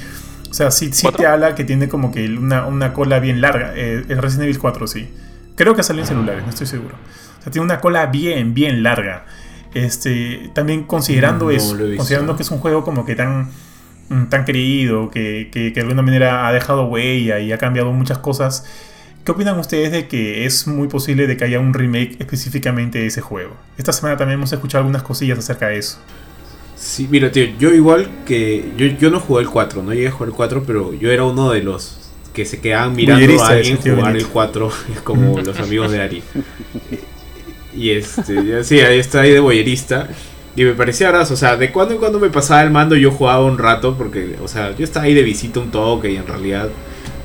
O 0.52 0.54
sea, 0.54 0.70
sí, 0.70 0.92
sí 0.94 1.08
te 1.16 1.26
habla 1.26 1.56
que 1.56 1.64
tiene 1.64 1.90
como 1.90 2.12
que 2.12 2.28
una, 2.28 2.94
cola 2.94 3.20
bien 3.20 3.42
larga. 3.42 3.74
Eh, 3.76 4.06
el 4.08 4.18
Resident 4.20 4.44
Evil 4.44 4.60
4, 4.60 4.86
sí. 4.86 5.10
Creo 5.56 5.76
que 5.76 5.82
salió 5.82 6.04
en 6.04 6.08
celulares, 6.08 6.44
no 6.44 6.50
estoy 6.50 6.68
seguro. 6.68 6.96
O 7.40 7.44
sea, 7.44 7.52
tiene 7.52 7.66
una 7.66 7.80
cola 7.80 8.06
bien, 8.08 8.54
bien 8.54 8.84
larga. 8.84 9.26
Este, 9.74 10.52
también 10.54 10.84
considerando 10.84 11.50
eso, 11.50 11.78
considerando 11.96 12.36
que 12.36 12.44
es 12.44 12.52
un 12.52 12.60
juego 12.60 12.84
como 12.84 13.06
que 13.06 13.16
tan 13.16 13.50
Mm, 14.12 14.26
tan 14.26 14.44
querido, 14.44 15.10
que, 15.10 15.50
que, 15.54 15.72
de 15.72 15.82
alguna 15.82 16.02
manera 16.02 16.46
ha 16.46 16.52
dejado 16.52 16.84
huella 16.88 17.40
y 17.40 17.54
ha 17.54 17.58
cambiado 17.58 17.94
muchas 17.94 18.18
cosas. 18.18 18.66
¿Qué 19.24 19.32
opinan 19.32 19.58
ustedes 19.58 19.94
de 19.94 20.10
que 20.10 20.46
es 20.46 20.68
muy 20.68 20.90
posible 20.90 21.28
de 21.28 21.38
que 21.38 21.46
haya 21.46 21.62
un 21.62 21.74
remake 21.74 22.18
específicamente 22.20 23.00
de 23.00 23.06
ese 23.08 23.22
juego? 23.22 23.56
Esta 23.78 23.94
semana 23.94 24.18
también 24.18 24.38
hemos 24.38 24.52
escuchado 24.52 24.80
algunas 24.80 25.04
cosillas 25.04 25.40
acerca 25.40 25.68
de 25.68 25.78
eso. 25.78 25.98
Sí, 26.82 27.08
mira, 27.12 27.32
tío, 27.32 27.46
yo 27.60 27.72
igual 27.76 28.10
que. 28.26 28.72
Yo, 28.76 28.88
yo 28.88 29.12
no 29.12 29.20
jugué 29.20 29.44
el 29.44 29.50
4, 29.50 29.84
no 29.84 29.94
llegué 29.94 30.08
a 30.08 30.12
jugar 30.12 30.30
el 30.30 30.36
4, 30.36 30.64
pero 30.66 30.96
yo 30.96 31.12
era 31.12 31.24
uno 31.24 31.52
de 31.52 31.62
los 31.62 32.10
que 32.34 32.44
se 32.44 32.60
quedaban 32.60 32.96
mirando 32.96 33.44
a 33.44 33.50
alguien 33.50 33.78
jugar 33.78 34.18
el 34.18 34.26
4, 34.26 34.72
como 35.04 35.40
los 35.40 35.60
amigos 35.60 35.92
de 35.92 36.02
Ari. 36.02 36.24
Y 37.76 37.92
este, 37.92 38.64
sí, 38.64 38.80
ahí 38.80 38.98
está 38.98 39.22
ahí 39.22 39.30
de 39.30 39.40
boyerista. 39.40 40.10
Y 40.56 40.64
me 40.64 40.74
parecía 40.74 41.12
brazo, 41.12 41.36
o 41.36 41.38
sea, 41.38 41.56
de 41.56 41.72
cuando 41.72 41.94
en 41.94 42.00
cuando 42.00 42.20
me 42.20 42.30
pasaba 42.30 42.64
el 42.64 42.72
mando 42.72 42.96
yo 42.96 43.12
jugaba 43.12 43.46
un 43.46 43.60
rato 43.60 43.96
porque, 43.96 44.36
o 44.44 44.48
sea, 44.48 44.76
yo 44.76 44.84
estaba 44.84 45.06
ahí 45.06 45.14
de 45.14 45.22
visita 45.22 45.60
un 45.60 45.70
toque 45.70 46.12
y 46.12 46.18
en 46.18 46.28
realidad 46.28 46.68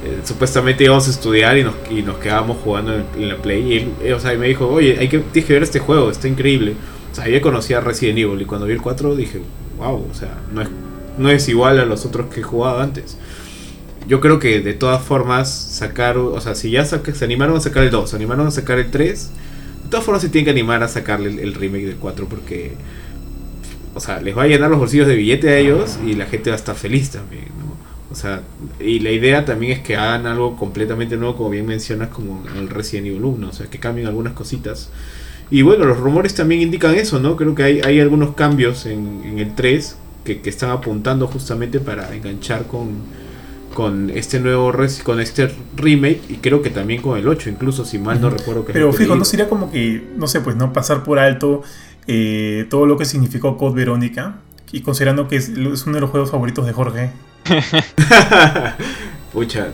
eh, 0.05 0.21
supuestamente 0.23 0.85
íbamos 0.85 1.09
a 1.09 1.11
estudiar 1.11 1.57
y 1.59 1.65
nos, 1.65 1.75
y 1.91 2.03
nos 2.03 2.19
quedábamos 2.19 2.59
jugando 2.63 2.95
en, 2.95 3.29
la 3.29 3.37
Play. 3.37 3.73
Y 3.73 3.77
él, 3.79 3.89
eh, 4.05 4.13
o 4.13 4.21
sea, 4.21 4.35
y 4.35 4.39
me 4.39 4.49
dijo, 4.49 4.69
oye, 4.69 4.99
hay 5.01 5.09
que, 5.09 5.19
tienes 5.19 5.47
que 5.47 5.53
ver 5.55 5.63
este 5.63 5.81
juego, 5.81 6.11
está 6.11 6.29
increíble. 6.29 6.75
Sea, 7.17 7.29
yo 7.29 7.41
conocía 7.41 7.81
Resident 7.81 8.19
Evil 8.19 8.43
y 8.43 8.45
cuando 8.45 8.67
vi 8.67 8.75
el 8.75 8.83
4 8.83 9.17
dije, 9.17 9.41
wow, 9.79 10.07
o 10.11 10.15
sea, 10.15 10.39
no 10.53 10.61
es, 10.61 10.69
no 11.17 11.31
es 11.31 11.49
igual 11.49 11.81
a 11.81 11.87
los 11.87 12.05
otros 12.05 12.27
que 12.27 12.41
he 12.41 12.43
jugado 12.43 12.81
antes. 12.81 13.17
Yo 14.07 14.21
creo 14.21 14.39
que 14.39 14.61
de 14.61 14.75
todas 14.75 15.03
formas 15.03 15.51
sacar, 15.51 16.19
o 16.19 16.39
sea, 16.43 16.55
si 16.55 16.71
ya 16.71 16.85
se 16.85 17.25
animaron 17.25 17.57
a 17.57 17.61
sacar 17.61 17.85
el 17.85 17.91
2, 17.91 18.11
se 18.11 18.17
animaron 18.17 18.47
a 18.47 18.51
sacar 18.51 18.79
el 18.79 18.91
3, 18.91 19.31
de 19.85 19.89
todas 19.89 20.05
formas 20.05 20.21
se 20.21 20.29
tienen 20.29 20.45
que 20.45 20.51
animar 20.51 20.83
a 20.83 20.89
sacarle 20.89 21.43
el, 21.43 21.55
remake 21.55 21.87
del 21.87 21.97
4 21.97 22.29
porque 22.29 22.73
o 23.95 24.01
sea, 24.01 24.21
les 24.21 24.37
va 24.37 24.43
a 24.43 24.47
llenar 24.47 24.69
los 24.69 24.79
bolsillos 24.79 25.09
de 25.09 25.17
billete 25.17 25.49
a 25.49 25.57
ellos 25.57 25.99
y 26.07 26.17
la 26.17 26.27
gente 26.27 26.51
va 26.51 26.57
a 26.57 26.59
estar 26.59 26.77
feliz 26.77 27.13
también, 27.13 27.47
¿no? 27.59 27.77
O 28.13 28.15
sea, 28.15 28.43
y 28.79 28.99
la 28.99 29.11
idea 29.11 29.47
también 29.47 29.73
es 29.73 29.81
que 29.81 29.97
hagan 29.97 30.27
algo 30.27 30.55
completamente 30.59 31.17
nuevo, 31.17 31.35
como 31.35 31.49
bien 31.49 31.65
mencionas, 31.65 32.11
como 32.11 32.45
el 32.57 32.69
Resident 32.69 33.07
Evil 33.07 33.25
1, 33.25 33.49
o 33.49 33.53
sea, 33.55 33.69
que 33.69 33.79
cambien 33.79 34.07
algunas 34.07 34.35
cositas. 34.35 34.91
Y 35.51 35.63
bueno, 35.63 35.85
los 35.85 35.99
rumores 35.99 36.35
también 36.35 36.61
indican 36.61 36.95
eso, 36.95 37.21
¿no? 37.21 37.37
Creo 37.37 37.55
que 37.55 37.63
hay, 37.63 37.81
hay 37.85 38.01
algunos 38.01 38.35
cambios 38.35 38.87
en, 38.87 39.39
el 39.39 39.55
3 39.55 39.97
que, 40.25 40.41
que, 40.41 40.51
están 40.51 40.71
apuntando 40.71 41.29
justamente 41.29 41.79
para 41.79 42.13
enganchar 42.15 42.67
con, 42.67 43.03
con 43.77 44.11
este 44.11 44.41
nuevo 44.41 44.73
con 45.05 45.21
este 45.21 45.51
remake 45.77 46.23
y 46.31 46.35
creo 46.37 46.63
que 46.63 46.71
también 46.71 47.03
con 47.03 47.19
el 47.19 47.29
8, 47.29 47.51
incluso 47.51 47.85
si 47.85 47.99
mal 47.99 48.21
no 48.23 48.31
recuerdo 48.31 48.65
que 48.65 48.73
Pero 48.73 48.91
fijo, 48.91 49.15
no 49.15 49.25
sería 49.27 49.51
como 49.51 49.71
que, 49.71 50.03
no 50.17 50.27
sé, 50.27 50.41
pues 50.41 50.57
no 50.57 50.73
pasar 50.73 51.05
por 51.05 51.19
alto 51.19 51.63
eh, 52.07 52.67
todo 52.71 52.87
lo 52.87 52.97
que 52.97 53.05
significó 53.05 53.59
Code 53.59 53.75
Verónica. 53.75 54.37
Y 54.73 54.81
considerando 54.81 55.29
que 55.29 55.37
es, 55.37 55.51
uno 55.51 55.95
de 55.95 56.01
los 56.01 56.11
juegos 56.11 56.31
favoritos 56.31 56.67
de 56.67 56.73
Jorge. 56.73 57.11
Pucha, 59.33 59.69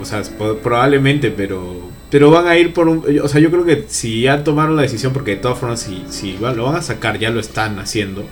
o 0.00 0.04
sea, 0.04 0.22
probablemente, 0.62 1.30
pero 1.30 1.90
pero 2.10 2.30
van 2.30 2.46
a 2.46 2.56
ir 2.56 2.72
por 2.72 2.88
un. 2.88 3.04
O 3.22 3.28
sea, 3.28 3.40
yo 3.40 3.50
creo 3.50 3.64
que 3.64 3.84
si 3.88 4.22
ya 4.22 4.44
tomaron 4.44 4.76
la 4.76 4.82
decisión, 4.82 5.12
porque 5.12 5.32
de 5.32 5.36
todas 5.38 5.58
formas, 5.58 5.80
si, 5.80 6.04
si 6.08 6.36
lo 6.38 6.64
van 6.64 6.76
a 6.76 6.82
sacar, 6.82 7.18
ya 7.18 7.30
lo 7.30 7.40
están 7.40 7.78
haciendo. 7.78 8.24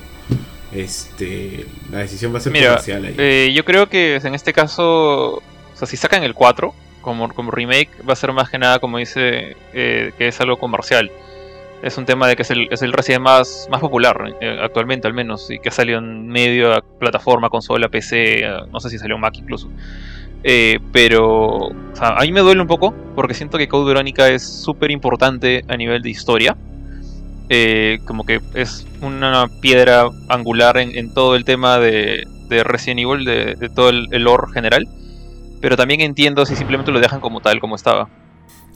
Este, 0.72 1.66
la 1.90 1.98
decisión 1.98 2.32
va 2.32 2.38
a 2.38 2.40
ser 2.40 2.52
comercial 2.52 3.04
ahí. 3.04 3.14
Eh, 3.18 3.52
yo 3.54 3.64
creo 3.64 3.88
que 3.88 4.16
en 4.16 4.34
este 4.34 4.52
caso, 4.52 5.34
o 5.34 5.42
sea, 5.74 5.86
si 5.86 5.96
sacan 5.96 6.22
el 6.22 6.34
4 6.34 6.72
como, 7.02 7.28
como 7.34 7.50
remake, 7.50 7.90
va 8.08 8.14
a 8.14 8.16
ser 8.16 8.32
más 8.32 8.48
que 8.48 8.58
nada, 8.58 8.78
como 8.78 8.98
dice, 8.98 9.56
eh, 9.74 10.12
que 10.16 10.28
es 10.28 10.40
algo 10.40 10.58
comercial 10.58 11.10
es 11.82 11.98
un 11.98 12.06
tema 12.06 12.28
de 12.28 12.36
que 12.36 12.42
es 12.42 12.50
el, 12.50 12.68
es 12.70 12.80
el 12.82 12.92
Resident 12.92 13.22
más, 13.22 13.66
más 13.70 13.80
popular 13.80 14.36
eh, 14.40 14.58
actualmente 14.62 15.08
al 15.08 15.14
menos 15.14 15.50
y 15.50 15.58
que 15.58 15.68
ha 15.68 15.72
salido 15.72 15.98
en 15.98 16.28
medio 16.28 16.70
de 16.70 16.82
plataforma, 17.00 17.50
consola, 17.50 17.88
PC, 17.88 18.44
eh, 18.44 18.50
no 18.72 18.80
sé 18.80 18.88
si 18.88 18.98
salió 18.98 19.16
en 19.16 19.20
Mac 19.20 19.34
incluso. 19.36 19.68
Eh, 20.44 20.80
pero 20.92 21.70
a 22.00 22.20
mí 22.22 22.32
me 22.32 22.40
duele 22.40 22.60
un 22.60 22.66
poco 22.66 22.94
porque 23.14 23.34
siento 23.34 23.58
que 23.58 23.68
Code 23.68 23.86
Verónica 23.86 24.28
es 24.28 24.42
súper 24.42 24.90
importante 24.90 25.64
a 25.68 25.76
nivel 25.76 26.02
de 26.02 26.10
historia. 26.10 26.56
como 28.06 28.24
que 28.24 28.40
es 28.54 28.86
una 29.00 29.48
piedra 29.60 30.08
angular 30.28 30.78
en, 30.78 31.14
todo 31.14 31.36
el 31.36 31.44
tema 31.44 31.78
de, 31.78 32.26
de 32.48 32.64
Resident 32.64 33.00
Evil, 33.00 33.24
de, 33.24 33.70
todo 33.74 33.90
el, 33.90 34.08
el 34.10 34.24
lore 34.24 34.52
general. 34.52 34.88
Pero 35.60 35.76
también 35.76 36.00
entiendo 36.00 36.44
si 36.44 36.56
simplemente 36.56 36.90
lo 36.90 36.98
dejan 36.98 37.20
como 37.20 37.40
tal, 37.40 37.60
como 37.60 37.76
estaba. 37.76 38.08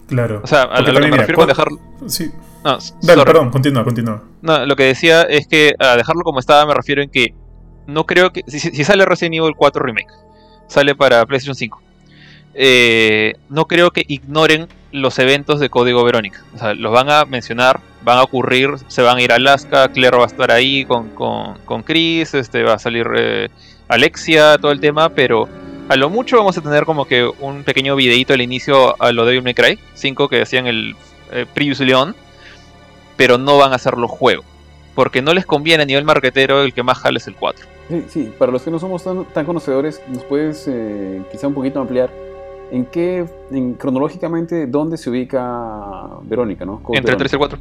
Claro. 0.07 0.41
O 0.43 0.47
sea, 0.47 0.63
a, 0.63 0.81
lo 0.81 1.01
que 1.01 1.09
me 1.09 1.17
refiero 1.17 1.39
con 1.39 1.49
dejarlo. 1.49 1.79
Sí. 2.07 2.31
No, 2.65 3.25
perdón, 3.25 3.51
continúa, 3.51 3.85
continúa. 3.85 4.23
No, 4.43 4.67
lo 4.67 4.77
que 4.77 4.85
decía 4.85 5.23
es 5.23 5.47
que 5.47 5.75
a 5.79 5.97
dejarlo 5.97 6.23
como 6.23 6.41
estaba 6.41 6.67
me 6.67 6.75
refiero 6.75 7.03
en 7.03 7.11
que 7.11 7.35
no 7.87 8.07
creo 8.07 8.33
que. 8.33 8.43
Si, 8.49 8.59
sale 8.85 9.05
Resident 9.05 9.37
Evil 9.37 9.55
4 9.57 9.83
Remake, 9.85 10.13
sale 10.67 10.95
para 10.95 11.25
PlayStation 11.27 11.55
5. 11.55 11.83
Eh, 12.55 13.35
no 13.51 13.67
creo 13.67 13.91
que 13.91 14.05
ignoren 14.09 14.69
los 14.91 15.19
eventos 15.19 15.61
de 15.61 15.69
Código 15.69 16.03
Verónica. 16.05 16.43
O 16.55 16.59
sea, 16.59 16.75
los 16.75 16.91
van 16.93 17.11
a 17.11 17.25
mencionar, 17.27 17.81
van 18.03 18.19
a 18.19 18.23
ocurrir, 18.23 18.71
se 18.89 19.03
van 19.03 19.19
a 19.19 19.23
ir 19.23 19.33
a 19.33 19.37
Alaska, 19.37 19.89
Claire 19.89 20.17
va 20.17 20.25
a 20.25 20.27
estar 20.27 20.51
ahí 20.51 20.85
con, 20.87 21.11
con, 21.11 21.83
Chris, 21.83 22.33
este, 22.33 22.63
va 22.63 22.75
a 22.75 22.79
salir 22.79 23.07
eh, 23.15 23.49
Alexia, 23.89 24.57
todo 24.59 24.73
el 24.73 24.81
tema, 24.81 25.11
pero 25.11 25.49
a 25.89 25.97
lo 25.97 26.09
mucho 26.09 26.39
vamos 26.39 26.57
a 26.57 26.63
tener 26.63 26.85
como 26.85 27.05
que 27.05 27.31
un 27.41 27.63
pequeño 27.63 27.95
videito 27.95 28.33
al 28.33 28.41
inicio 28.41 29.01
a 29.03 29.13
lo 29.13 29.25
de 29.25 29.33
Devil 29.33 29.45
May 29.45 29.55
Cry 29.55 29.79
5 29.95 30.29
que 30.29 30.37
decían 30.37 30.67
el 30.67 30.97
eh, 31.33 31.47
Previous 31.53 31.81
Leon, 31.81 32.17
pero 33.17 33.37
no 33.37 33.59
van 33.59 33.73
a 33.73 33.77
hacerlo 33.77 34.09
juego. 34.09 34.45
Porque 34.95 35.21
no 35.21 35.35
les 35.35 35.45
conviene 35.45 35.83
a 35.83 35.87
nivel 35.87 36.05
marketero 36.05 36.63
el 36.63 36.73
que 36.73 36.83
más 36.83 36.99
jale 36.99 37.19
es 37.19 37.27
el 37.27 37.35
4. 37.35 37.76
Sí, 37.89 38.05
sí, 38.09 38.33
para 38.39 38.51
los 38.51 38.63
que 38.63 38.71
no 38.71 38.79
somos 38.79 39.05
tan, 39.05 39.45
conocedores, 39.45 40.03
¿nos 40.09 40.25
puedes 40.25 40.67
eh, 40.69 41.23
quizá 41.31 41.47
un 41.47 41.55
poquito 41.55 41.81
ampliar 41.81 42.11
en 42.73 42.85
qué, 42.87 43.25
en, 43.53 43.75
cronológicamente, 43.75 44.67
dónde 44.67 44.97
se 44.97 45.11
ubica 45.11 46.09
Verónica, 46.23 46.65
¿no? 46.65 46.83
Entre 46.93 47.13
el 47.13 47.19
3 47.19 47.33
y 47.33 47.35
el 47.35 47.39
4. 47.39 47.59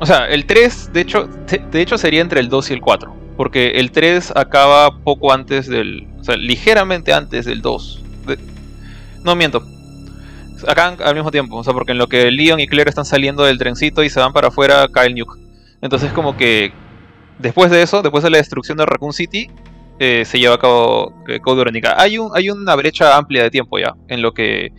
O 0.00 0.06
sea, 0.06 0.26
el 0.26 0.46
3, 0.46 0.92
de 0.92 1.00
hecho, 1.00 1.26
de 1.26 1.80
hecho 1.80 1.98
sería 1.98 2.20
entre 2.20 2.40
el 2.40 2.48
2 2.48 2.70
y 2.70 2.74
el 2.74 2.80
4. 2.80 3.12
Porque 3.36 3.72
el 3.72 3.92
3 3.92 4.32
acaba 4.34 4.98
poco 5.04 5.32
antes 5.32 5.68
del. 5.68 6.08
O 6.18 6.24
sea, 6.24 6.36
ligeramente 6.36 7.12
antes 7.12 7.46
del 7.46 7.62
2. 7.62 8.04
no 9.24 9.36
miento. 9.36 9.62
Acá 10.66 10.96
al 11.04 11.14
mismo 11.14 11.30
tiempo. 11.30 11.56
O 11.56 11.64
sea, 11.64 11.72
porque 11.72 11.92
en 11.92 11.98
lo 11.98 12.08
que 12.08 12.30
Leon 12.30 12.58
y 12.58 12.66
Claire 12.66 12.88
están 12.88 13.04
saliendo 13.04 13.44
del 13.44 13.58
trencito 13.58 14.02
y 14.02 14.10
se 14.10 14.18
van 14.18 14.32
para 14.32 14.48
afuera, 14.48 14.88
cae 14.88 15.06
el 15.06 15.14
nuke. 15.14 15.38
Entonces, 15.80 16.12
como 16.12 16.36
que. 16.36 16.72
Después 17.38 17.70
de 17.70 17.82
eso, 17.82 18.02
después 18.02 18.24
de 18.24 18.30
la 18.30 18.38
destrucción 18.38 18.78
de 18.78 18.86
Raccoon 18.86 19.12
City, 19.12 19.50
eh, 20.00 20.24
se 20.24 20.38
lleva 20.38 20.54
a 20.54 20.58
cabo 20.58 21.12
eh, 21.26 21.40
Code 21.40 21.58
Verónica. 21.58 21.94
Hay, 22.00 22.18
un, 22.18 22.30
hay 22.34 22.50
una 22.50 22.74
brecha 22.76 23.16
amplia 23.16 23.42
de 23.42 23.50
tiempo 23.50 23.78
ya 23.78 23.94
en 24.08 24.22
lo 24.22 24.32
que, 24.32 24.72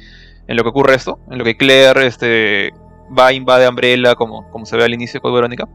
en 0.47 0.57
lo 0.57 0.63
que 0.63 0.69
ocurre 0.69 0.95
esto. 0.95 1.19
En 1.29 1.37
lo 1.37 1.43
que 1.43 1.57
Claire 1.57 2.05
este, 2.05 2.73
va, 3.17 3.33
invade 3.33 3.67
Umbrella, 3.67 4.15
como, 4.15 4.49
como 4.51 4.65
se 4.65 4.77
ve 4.77 4.83
al 4.83 4.93
inicio 4.93 5.17
de 5.17 5.21
Code 5.21 5.35
Verónica. 5.35 5.67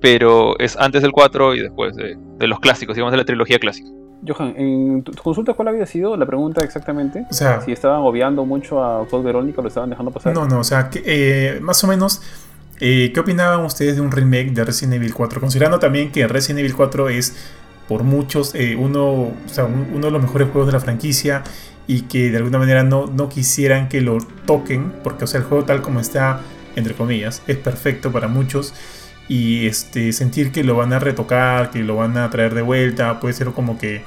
Pero 0.00 0.58
es 0.58 0.76
antes 0.76 1.02
del 1.02 1.12
4 1.12 1.54
y 1.54 1.60
después 1.60 1.96
de, 1.96 2.16
los 2.46 2.60
clásicos, 2.60 2.94
digamos 2.94 3.12
de 3.12 3.18
la 3.18 3.24
trilogía 3.24 3.58
clásica. 3.58 3.88
Johan, 4.26 4.54
en 4.56 5.02
tu 5.02 5.12
consulta, 5.22 5.54
¿cuál 5.54 5.68
había 5.68 5.86
sido 5.86 6.16
la 6.16 6.26
pregunta 6.26 6.62
exactamente? 6.62 7.26
O 7.30 7.34
sea, 7.34 7.60
si 7.60 7.72
estaban 7.72 8.00
obviando 8.00 8.44
mucho 8.44 8.82
a 8.82 9.06
Code 9.06 9.24
Verónica, 9.24 9.62
lo 9.62 9.68
estaban 9.68 9.90
dejando 9.90 10.10
pasar. 10.10 10.34
No, 10.34 10.46
no, 10.46 10.60
o 10.60 10.64
sea, 10.64 10.90
que, 10.90 11.02
eh, 11.04 11.60
más 11.60 11.82
o 11.84 11.86
menos, 11.86 12.22
eh, 12.80 13.10
¿qué 13.12 13.20
opinaban 13.20 13.64
ustedes 13.64 13.96
de 13.96 14.00
un 14.00 14.10
remake 14.10 14.52
de 14.52 14.64
Resident 14.64 14.94
Evil 14.94 15.14
4? 15.14 15.40
Considerando 15.40 15.78
también 15.78 16.12
que 16.12 16.26
Resident 16.26 16.60
Evil 16.60 16.74
4 16.74 17.08
es, 17.08 17.34
por 17.88 18.02
muchos, 18.02 18.54
eh, 18.54 18.76
uno, 18.76 19.04
o 19.04 19.34
sea, 19.46 19.64
uno 19.64 20.06
de 20.06 20.10
los 20.10 20.22
mejores 20.22 20.48
juegos 20.50 20.66
de 20.66 20.72
la 20.72 20.80
franquicia 20.80 21.42
y 21.86 22.02
que 22.02 22.30
de 22.30 22.38
alguna 22.38 22.58
manera 22.58 22.82
no, 22.82 23.06
no 23.06 23.28
quisieran 23.28 23.88
que 23.88 24.00
lo 24.00 24.18
toquen, 24.46 24.92
porque, 25.04 25.24
o 25.24 25.26
sea, 25.26 25.40
el 25.40 25.46
juego 25.46 25.64
tal 25.64 25.82
como 25.82 26.00
está 26.00 26.40
entre 26.76 26.94
comillas, 26.94 27.42
es 27.48 27.56
perfecto 27.56 28.12
para 28.12 28.28
muchos. 28.28 28.72
Y 29.28 29.66
este, 29.66 30.12
sentir 30.12 30.52
que 30.52 30.62
lo 30.62 30.76
van 30.76 30.92
a 30.92 31.00
retocar, 31.00 31.70
que 31.70 31.80
lo 31.80 31.96
van 31.96 32.16
a 32.16 32.30
traer 32.30 32.54
de 32.54 32.62
vuelta, 32.62 33.18
puede 33.18 33.34
ser 33.34 33.48
como 33.48 33.76
que, 33.76 34.02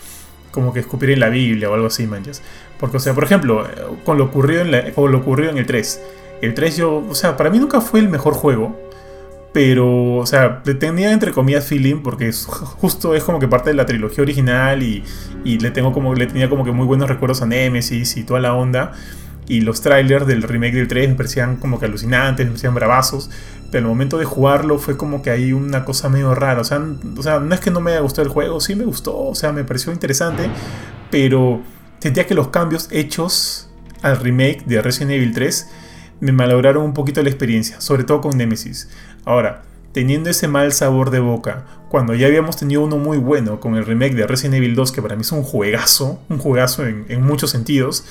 como 0.52 0.72
que 0.72 0.80
escupir 0.80 1.10
en 1.10 1.20
la 1.20 1.30
Biblia 1.30 1.70
o 1.70 1.74
algo 1.74 1.88
así, 1.88 2.08
manchas. 2.08 2.42
Porque, 2.80 2.98
o 2.98 3.00
sea, 3.02 3.14
por 3.14 3.26
ejemplo, 3.26 3.68
con 4.06 4.18
lo 4.18 4.26
ocurrido 4.26 4.62
en, 4.62 4.72
la, 4.72 4.92
con 4.94 5.12
lo 5.12 5.18
ocurrido 5.18 5.52
en 5.52 5.58
el 5.58 5.66
3. 5.66 6.02
El 6.42 6.54
3 6.54 6.78
yo, 6.78 7.06
o 7.10 7.16
sea, 7.16 7.38
para 7.38 7.50
mí 7.50 7.60
nunca 7.60 7.82
fue 7.82 8.00
el 8.00 8.10
mejor 8.10 8.34
juego. 8.34 8.78
Pero, 9.52 10.18
o 10.18 10.26
sea, 10.28 10.62
tenía 10.62 11.12
entre 11.12 11.32
comillas 11.32 11.66
feeling 11.66 12.04
porque 12.04 12.28
es, 12.28 12.46
justo 12.46 13.16
es 13.16 13.24
como 13.24 13.40
que 13.40 13.48
parte 13.48 13.72
de 13.72 13.76
la 13.76 13.88
trilogía 13.88 14.22
original 14.22 14.84
y, 14.84 15.04
y, 15.44 15.58
le, 15.58 15.72
tengo 15.72 15.92
como, 15.92 16.14
le 16.14 16.28
tenía 16.28 16.50
como 16.50 16.64
que 16.64 16.72
muy 16.72 16.86
buenos 16.86 17.10
recuerdos 17.10 17.42
a 17.42 17.48
Nemesis 17.48 18.16
y 18.18 18.24
toda 18.24 18.40
la 18.40 18.54
onda 18.54 18.94
y 19.50 19.62
los 19.62 19.82
trailers 19.82 20.28
del 20.28 20.44
remake 20.44 20.76
del 20.76 20.88
3 20.88 21.10
me 21.10 21.16
parecían 21.16 21.58
como 21.58 21.80
que 21.80 21.88
alucinantes, 21.88 22.46
me 22.46 22.52
parecían 22.52 22.76
bravazos, 22.76 23.32
pero 23.72 23.86
el 23.86 23.90
momento 23.90 24.18
de 24.20 24.26
jugarlo 24.26 24.78
fue 24.78 24.96
como 24.96 25.24
que 25.24 25.32
hay 25.32 25.52
una 25.52 25.84
cosa 25.84 26.08
medio 26.08 26.34
rara, 26.36 26.62
o 26.62 26.64
sea, 26.64 26.80
o 27.18 27.24
sea, 27.24 27.40
no 27.40 27.54
es 27.54 27.60
que 27.60 27.72
no 27.72 27.82
me 27.82 27.92
haya 27.92 28.02
gustado 28.02 28.28
el 28.28 28.32
juego, 28.32 28.62
sí 28.62 28.76
me 28.76 28.86
gustó, 28.86 29.18
o 29.18 29.36
sea, 29.36 29.52
me 29.52 29.64
pareció 29.64 29.92
interesante, 29.92 30.50
pero 31.10 31.62
sentía 31.98 32.28
que 32.28 32.36
los 32.36 32.50
cambios 32.50 32.88
hechos 32.92 33.70
al 34.04 34.20
remake 34.20 34.64
de 34.66 34.82
Resident 34.84 35.14
Evil 35.14 35.34
3 35.34 35.68
me 36.20 36.32
malograron 36.32 36.84
un 36.84 36.94
poquito 36.94 37.22
la 37.24 37.30
experiencia, 37.30 37.82
sobre 37.82 38.04
todo 38.04 38.22
con 38.22 38.38
Nemesis. 38.38 38.90
Ahora, 39.26 39.64
teniendo 39.92 40.30
ese 40.30 40.48
mal 40.48 40.72
sabor 40.72 41.10
de 41.12 41.20
boca, 41.20 41.66
cuando 41.90 42.14
ya 42.14 42.28
habíamos 42.28 42.58
tenido 42.58 42.84
uno 42.84 42.98
muy 42.98 43.18
bueno 43.18 43.60
con 43.60 43.76
el 43.76 43.86
remake 43.86 44.16
de 44.16 44.28
Resident 44.28 44.56
Evil 44.56 44.76
2, 44.76 44.92
que 44.92 45.02
para 45.02 45.16
mí 45.16 45.22
es 45.22 45.32
un 45.32 45.44
juegazo, 45.44 46.20
un 46.30 46.38
juegazo 46.38 46.86
en, 46.86 47.22
muchos 47.22 47.50
sentidos, 47.50 48.06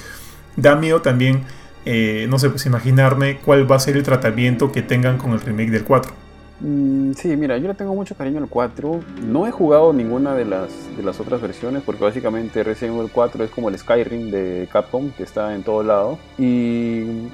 da 0.57 0.75
miedo 0.75 1.03
también, 1.03 1.43
eh, 1.85 2.27
no 2.29 2.39
sé, 2.39 2.51
pues 2.51 2.67
imaginarme 2.67 3.39
cuál 3.39 3.71
va 3.71 3.77
a 3.77 3.81
ser 3.81 3.97
el 3.97 4.03
tratamiento 4.03 4.73
que 4.73 4.83
tengan 4.83 5.19
con 5.19 5.33
el 5.33 5.41
remake 5.41 5.71
del 5.71 5.85
4. 5.85 6.13
Mm, 6.61 7.13
sí, 7.13 7.37
mira, 7.37 7.57
yo 7.59 7.69
le 7.69 7.75
tengo 7.75 7.95
mucho 7.95 8.17
cariño 8.17 8.39
al 8.39 8.49
4. 8.49 9.01
No 9.27 9.47
he 9.47 9.53
jugado 9.53 9.93
ninguna 9.93 10.35
de 10.35 10.45
las, 10.45 10.71
de 10.97 11.03
las 11.03 11.21
otras 11.21 11.41
versiones 11.41 11.83
porque 11.85 12.03
básicamente 12.03 12.65
Resident 12.65 12.97
Evil 12.97 13.11
4 13.13 13.45
es 13.45 13.51
como 13.51 13.69
el 13.69 13.79
Skyrim 13.79 14.31
de 14.31 14.69
Capcom 14.73 15.11
que 15.13 15.23
está 15.23 15.55
en 15.55 15.63
todo 15.63 15.83
lado. 15.85 16.19
Y 16.37 17.29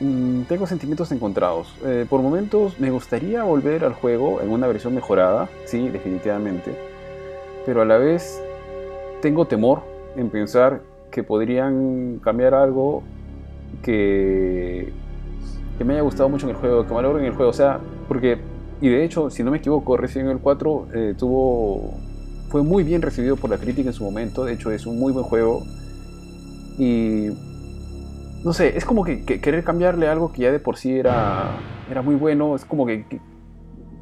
mm, 0.00 0.42
tengo 0.42 0.66
sentimientos 0.66 1.10
encontrados. 1.12 1.74
Eh, 1.84 2.06
por 2.08 2.22
momentos 2.22 2.78
me 2.78 2.90
gustaría 2.90 3.42
volver 3.42 3.84
al 3.84 3.94
juego 3.94 4.40
en 4.40 4.50
una 4.50 4.66
versión 4.66 4.94
mejorada, 4.94 5.48
sí, 5.64 5.88
definitivamente. 5.88 6.76
Pero 7.66 7.82
a 7.82 7.84
la 7.84 7.98
vez 7.98 8.42
tengo 9.20 9.46
temor 9.46 9.82
en 10.16 10.30
pensar 10.30 10.82
que 11.10 11.22
podrían 11.22 12.18
cambiar 12.22 12.54
algo 12.54 13.02
que, 13.82 14.92
que 15.78 15.84
me 15.84 15.94
haya 15.94 16.02
gustado 16.02 16.28
mucho 16.28 16.46
en 16.46 16.50
el 16.50 16.56
juego, 16.56 16.86
que 16.86 16.94
me 16.94 17.02
logren 17.02 17.24
en 17.24 17.30
el 17.30 17.36
juego. 17.36 17.50
O 17.50 17.54
sea, 17.54 17.80
porque, 18.08 18.38
y 18.80 18.88
de 18.88 19.04
hecho, 19.04 19.30
si 19.30 19.42
no 19.42 19.50
me 19.50 19.58
equivoco, 19.58 19.96
Resident 19.96 20.30
Evil 20.30 20.42
4 20.42 20.86
eh, 20.94 21.14
tuvo, 21.16 21.94
fue 22.48 22.62
muy 22.62 22.84
bien 22.84 23.00
recibido 23.00 23.36
por 23.36 23.50
la 23.50 23.58
crítica 23.58 23.90
en 23.90 23.94
su 23.94 24.04
momento. 24.04 24.44
De 24.44 24.54
hecho, 24.54 24.70
es 24.70 24.86
un 24.86 24.98
muy 24.98 25.12
buen 25.12 25.24
juego. 25.24 25.62
Y 26.78 27.30
no 28.44 28.52
sé, 28.52 28.76
es 28.76 28.84
como 28.84 29.04
que, 29.04 29.24
querer 29.24 29.64
cambiarle 29.64 30.06
algo 30.06 30.30
que 30.30 30.42
ya 30.42 30.52
de 30.52 30.60
por 30.60 30.76
sí 30.76 30.98
era, 30.98 31.50
era 31.90 32.02
muy 32.02 32.14
bueno, 32.14 32.54
es 32.54 32.64
como 32.64 32.84
que, 32.84 33.04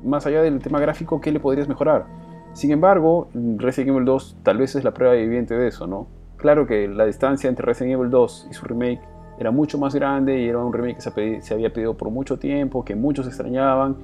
más 0.03 0.27
allá 0.27 0.43
del 0.43 0.59
tema 0.61 0.81
gráfico, 0.81 1.21
¿qué 1.21 1.31
le 1.31 1.39
podrías 1.39 1.69
mejorar? 1.69 2.07
Sin 2.53 2.73
embargo, 2.73 3.29
Resident 3.57 3.91
Evil 3.91 4.05
2 4.05 4.39
tal 4.43 4.59
vez 4.59 4.75
es 4.75 4.85
la 4.85 4.93
prueba 4.93 5.15
evidente 5.15 5.55
de 5.55 5.69
eso, 5.69 5.87
¿no? 5.87 6.09
Claro 6.37 6.67
que 6.67 6.89
la 6.89 7.07
distancia 7.07 7.49
entre 7.49 7.65
Resident 7.65 7.95
Evil 7.95 8.11
2 8.11 8.49
y 8.51 8.55
su 8.55 8.67
remake 8.67 9.01
era 9.39 9.53
mucho 9.53 9.79
más 9.79 9.95
grande 9.95 10.41
y 10.41 10.49
era 10.49 10.59
un 10.59 10.73
remake 10.73 10.97
que 10.97 11.41
se, 11.41 11.55
había 11.55 11.73
pedido 11.73 11.97
por 11.97 12.11
mucho 12.11 12.39
tiempo, 12.39 12.85
que 12.85 12.97
muchos 12.97 13.29
extrañaban, 13.29 13.97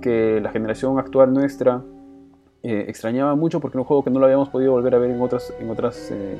que 0.00 0.40
la 0.40 0.50
generación 0.50 0.98
actual 0.98 1.34
nuestra 1.34 1.82
eh, 2.62 2.86
extrañaba 2.88 3.36
mucho 3.36 3.60
porque 3.60 3.76
era 3.76 3.82
un 3.82 3.86
juego 3.86 4.02
que 4.02 4.10
no 4.10 4.18
lo 4.18 4.24
habíamos 4.24 4.48
podido 4.48 4.72
volver 4.72 4.94
a 4.94 4.98
ver 4.98 5.10
en 5.10 5.20
otras, 5.20 5.52
en 5.60 5.68
otras, 5.70 6.10
eh, 6.10 6.38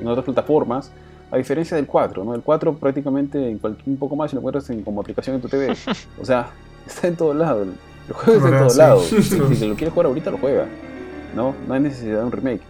en 0.00 0.06
otras 0.06 0.24
plataformas. 0.24 0.92
A 1.30 1.36
diferencia 1.36 1.76
del 1.76 1.86
4, 1.86 2.24
¿no? 2.24 2.34
El 2.34 2.42
4 2.42 2.74
prácticamente 2.74 3.50
en 3.50 3.60
un 3.86 3.96
poco 3.96 4.16
más 4.16 4.32
lo 4.32 4.40
encuentras 4.40 4.70
como 4.84 5.00
aplicación 5.00 5.36
en 5.36 5.42
tu 5.42 5.48
TV. 5.48 5.76
O 6.20 6.24
sea, 6.24 6.50
está 6.86 7.08
en 7.08 7.16
todos 7.16 7.36
lados. 7.36 7.68
El 8.08 8.14
juego 8.14 8.38
está 8.38 8.48
en 8.48 8.58
todos 8.58 8.76
lados. 8.76 9.04
Si 9.22 9.68
lo 9.68 9.74
quieres 9.74 9.92
jugar 9.92 10.06
ahorita, 10.06 10.30
lo 10.30 10.38
juega. 10.38 10.66
¿no? 11.34 11.54
No 11.66 11.74
hay 11.74 11.80
necesidad 11.80 12.20
de 12.20 12.24
un 12.24 12.32
remake. 12.32 12.62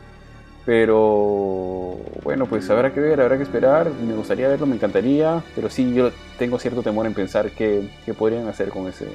Pero 0.64 1.96
bueno, 2.22 2.44
pues 2.46 2.68
habrá 2.68 2.92
que 2.92 3.00
ver, 3.00 3.20
habrá 3.20 3.38
que 3.38 3.42
esperar. 3.42 3.90
Me 4.06 4.14
gustaría 4.14 4.48
verlo, 4.48 4.66
me 4.66 4.76
encantaría. 4.76 5.42
Pero 5.54 5.70
sí, 5.70 5.94
yo 5.94 6.10
tengo 6.38 6.58
cierto 6.58 6.82
temor 6.82 7.06
en 7.06 7.14
pensar 7.14 7.50
qué, 7.50 7.90
qué 8.04 8.12
podrían 8.12 8.46
hacer 8.48 8.68
con 8.68 8.86
ese, 8.86 9.06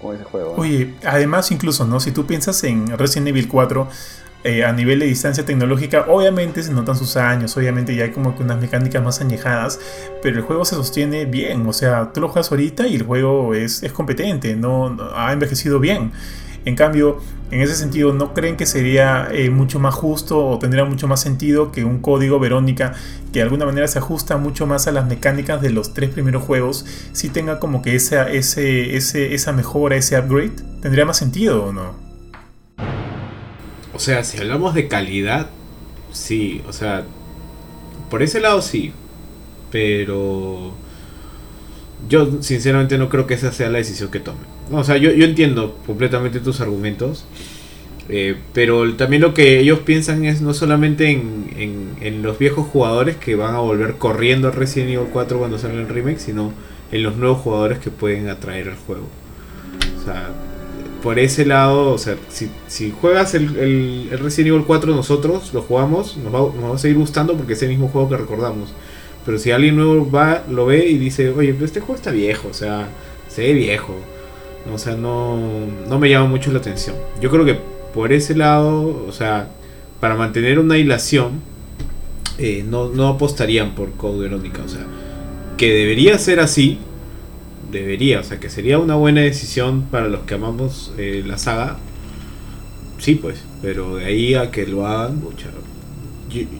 con 0.00 0.14
ese 0.14 0.22
juego. 0.24 0.54
Oye, 0.56 0.94
además 1.04 1.50
incluso, 1.50 1.84
¿no? 1.84 1.98
Si 1.98 2.12
tú 2.12 2.26
piensas 2.26 2.62
en 2.62 2.96
Resident 2.96 3.28
Evil 3.28 3.48
4, 3.48 3.88
eh, 4.42 4.64
a 4.64 4.72
nivel 4.72 5.00
de 5.00 5.06
distancia 5.06 5.44
tecnológica, 5.44 6.06
obviamente 6.08 6.62
se 6.62 6.72
notan 6.72 6.96
sus 6.96 7.16
años, 7.16 7.54
obviamente 7.56 7.94
ya 7.94 8.04
hay 8.04 8.10
como 8.10 8.34
que 8.34 8.42
unas 8.42 8.58
mecánicas 8.58 9.02
más 9.02 9.20
añejadas, 9.20 9.78
pero 10.22 10.38
el 10.38 10.42
juego 10.42 10.64
se 10.64 10.76
sostiene 10.76 11.26
bien, 11.26 11.66
o 11.66 11.74
sea, 11.74 12.12
tú 12.12 12.22
lo 12.22 12.28
juegas 12.28 12.50
ahorita 12.50 12.86
y 12.86 12.96
el 12.96 13.02
juego 13.02 13.54
es, 13.54 13.82
es 13.82 13.92
competente, 13.92 14.56
no, 14.56 14.96
ha 15.14 15.32
envejecido 15.32 15.78
bien. 15.78 16.12
En 16.64 16.76
cambio, 16.76 17.18
en 17.50 17.60
ese 17.60 17.74
sentido, 17.74 18.12
¿no 18.12 18.32
creen 18.34 18.56
que 18.56 18.66
sería 18.66 19.28
eh, 19.32 19.50
mucho 19.50 19.78
más 19.78 19.94
justo 19.94 20.46
o 20.46 20.58
tendría 20.58 20.84
mucho 20.84 21.08
más 21.08 21.20
sentido 21.20 21.72
que 21.72 21.84
un 21.84 22.00
código 22.00 22.38
Verónica 22.38 22.92
que 23.32 23.38
de 23.38 23.42
alguna 23.42 23.64
manera 23.64 23.88
se 23.88 23.98
ajusta 23.98 24.36
mucho 24.36 24.66
más 24.66 24.86
a 24.86 24.92
las 24.92 25.06
mecánicas 25.06 25.60
de 25.62 25.70
los 25.70 25.94
tres 25.94 26.10
primeros 26.10 26.42
juegos, 26.42 26.84
si 27.12 27.28
tenga 27.28 27.58
como 27.58 27.82
que 27.82 27.94
esa, 27.94 28.30
ese, 28.30 28.96
ese, 28.96 29.34
esa 29.34 29.52
mejora, 29.52 29.96
ese 29.96 30.18
upgrade? 30.18 30.52
¿Tendría 30.80 31.04
más 31.04 31.16
sentido 31.16 31.64
o 31.64 31.72
no? 31.72 32.09
O 34.00 34.02
sea, 34.02 34.24
si 34.24 34.38
hablamos 34.38 34.72
de 34.72 34.88
calidad, 34.88 35.50
sí, 36.10 36.62
o 36.66 36.72
sea, 36.72 37.04
por 38.08 38.22
ese 38.22 38.40
lado 38.40 38.62
sí, 38.62 38.94
pero 39.70 40.72
yo 42.08 42.40
sinceramente 42.40 42.96
no 42.96 43.10
creo 43.10 43.26
que 43.26 43.34
esa 43.34 43.52
sea 43.52 43.68
la 43.68 43.76
decisión 43.76 44.10
que 44.10 44.18
tome. 44.18 44.38
o 44.72 44.82
sea, 44.84 44.96
yo, 44.96 45.12
yo 45.12 45.26
entiendo 45.26 45.76
completamente 45.84 46.40
tus 46.40 46.62
argumentos, 46.62 47.26
eh, 48.08 48.36
pero 48.54 48.94
también 48.94 49.20
lo 49.20 49.34
que 49.34 49.60
ellos 49.60 49.80
piensan 49.80 50.24
es 50.24 50.40
no 50.40 50.54
solamente 50.54 51.10
en, 51.10 51.98
en, 52.00 52.22
los 52.22 52.38
viejos 52.38 52.68
jugadores 52.68 53.16
que 53.16 53.34
van 53.34 53.54
a 53.54 53.58
volver 53.58 53.96
corriendo 53.96 54.48
a 54.48 54.50
Resident 54.50 54.92
Evil 54.92 55.08
4 55.12 55.38
cuando 55.38 55.58
salga 55.58 55.78
el 55.78 55.88
remake, 55.88 56.20
sino 56.20 56.54
en 56.90 57.02
los 57.02 57.16
nuevos 57.16 57.40
jugadores 57.40 57.80
que 57.80 57.90
pueden 57.90 58.30
atraer 58.30 58.70
al 58.70 58.76
juego. 58.76 59.10
O 60.00 60.04
sea, 60.06 60.30
por 61.02 61.18
ese 61.18 61.44
lado, 61.44 61.92
o 61.92 61.98
sea, 61.98 62.16
si, 62.28 62.90
juegas 62.90 63.34
el, 63.34 63.56
el, 63.56 64.18
Resident 64.18 64.54
Evil 64.54 64.64
4 64.66 64.94
nosotros, 64.94 65.52
lo 65.54 65.62
jugamos, 65.62 66.16
nos 66.16 66.32
va, 66.32 66.74
a 66.74 66.78
seguir 66.78 66.98
gustando 66.98 67.36
porque 67.36 67.54
es 67.54 67.62
el 67.62 67.70
mismo 67.70 67.88
juego 67.88 68.08
que 68.08 68.16
recordamos. 68.16 68.72
Pero 69.24 69.38
si 69.38 69.50
alguien 69.50 69.76
nuevo 69.76 70.10
va, 70.10 70.44
lo 70.50 70.66
ve 70.66 70.86
y 70.86 70.98
dice, 70.98 71.30
oye, 71.30 71.52
pero 71.52 71.66
este 71.66 71.80
juego 71.80 71.94
está 71.96 72.10
viejo, 72.10 72.48
o 72.48 72.54
sea, 72.54 72.88
se 73.28 73.42
ve 73.42 73.52
viejo. 73.52 73.94
O 74.72 74.78
sea, 74.78 74.94
no, 74.94 75.38
no 75.88 75.98
me 75.98 76.10
llama 76.10 76.26
mucho 76.26 76.52
la 76.52 76.58
atención. 76.58 76.96
Yo 77.20 77.30
creo 77.30 77.44
que 77.44 77.58
por 77.94 78.12
ese 78.12 78.34
lado, 78.34 79.04
o 79.06 79.12
sea, 79.12 79.48
para 80.00 80.14
mantener 80.14 80.58
una 80.58 80.78
hilación, 80.78 81.40
eh, 82.38 82.64
no, 82.66 82.88
no 82.88 83.08
apostarían 83.08 83.74
por 83.74 83.92
Code 83.92 84.20
Verónica. 84.20 84.62
O 84.64 84.68
sea, 84.68 84.86
que 85.56 85.72
debería 85.72 86.18
ser 86.18 86.40
así, 86.40 86.78
debería, 87.70 88.20
o 88.20 88.22
sea, 88.22 88.38
que 88.40 88.48
sería 88.48 88.78
una 88.78 88.94
buena 88.94 89.20
decisión 89.20 89.82
para 89.90 90.08
los 90.08 90.20
que 90.22 90.34
amamos 90.34 90.94
eh, 90.98 91.22
la 91.26 91.38
saga. 91.38 91.76
Sí, 92.98 93.14
pues, 93.14 93.44
pero 93.62 93.96
de 93.96 94.04
ahí 94.04 94.34
a 94.34 94.50
que 94.50 94.66
lo 94.66 94.86
hagan, 94.86 95.22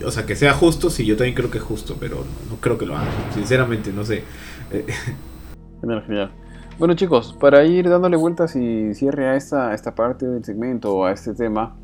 o 0.05 0.11
sea, 0.11 0.25
que 0.25 0.35
sea 0.35 0.53
justo, 0.53 0.89
sí, 0.89 1.05
yo 1.05 1.15
también 1.15 1.35
creo 1.35 1.51
que 1.51 1.59
es 1.59 1.63
justo, 1.63 1.97
pero 1.99 2.25
no, 2.49 2.57
creo 2.59 2.77
que 2.77 2.85
lo 2.85 2.95
hagan, 2.95 3.09
sinceramente, 3.33 3.91
no 3.93 4.03
sé. 4.03 4.23
Genial, 5.81 6.03
genial. 6.05 6.31
Bueno 6.77 6.95
chicos, 6.95 7.35
para 7.39 7.63
ir 7.63 7.89
dándole 7.89 8.17
vueltas 8.17 8.55
y 8.55 8.93
cierre 8.95 9.27
a 9.27 9.35
esta, 9.35 9.73
esta 9.73 9.93
parte 9.93 10.27
del 10.27 10.43
segmento, 10.43 11.05
a 11.05 11.11
este 11.11 11.33
tema, 11.33 11.75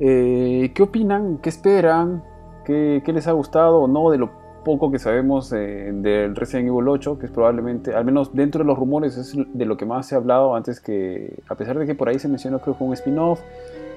eh, 0.00 0.72
¿qué 0.74 0.82
opinan? 0.82 1.38
¿Qué 1.38 1.48
esperan? 1.48 2.22
¿Qué, 2.64 3.02
¿Qué, 3.04 3.12
les 3.12 3.26
ha 3.26 3.32
gustado 3.32 3.78
o 3.78 3.88
no 3.88 4.10
de 4.10 4.18
lo 4.18 4.30
poco 4.66 4.90
que 4.90 4.98
sabemos 4.98 5.52
eh, 5.52 5.92
del 5.94 6.34
Resident 6.34 6.66
Evil 6.66 6.88
8, 6.88 7.20
que 7.20 7.26
es 7.26 7.32
probablemente, 7.32 7.94
al 7.94 8.04
menos 8.04 8.34
dentro 8.34 8.64
de 8.64 8.64
los 8.64 8.76
rumores, 8.76 9.16
es 9.16 9.32
de 9.36 9.64
lo 9.64 9.76
que 9.76 9.86
más 9.86 10.08
se 10.08 10.16
ha 10.16 10.18
hablado 10.18 10.56
antes 10.56 10.80
que, 10.80 11.38
a 11.48 11.54
pesar 11.54 11.78
de 11.78 11.86
que 11.86 11.94
por 11.94 12.08
ahí 12.08 12.18
se 12.18 12.26
mencionó 12.26 12.58
creo 12.58 12.76
que 12.76 12.82
un 12.82 12.92
spin-off, 12.92 13.38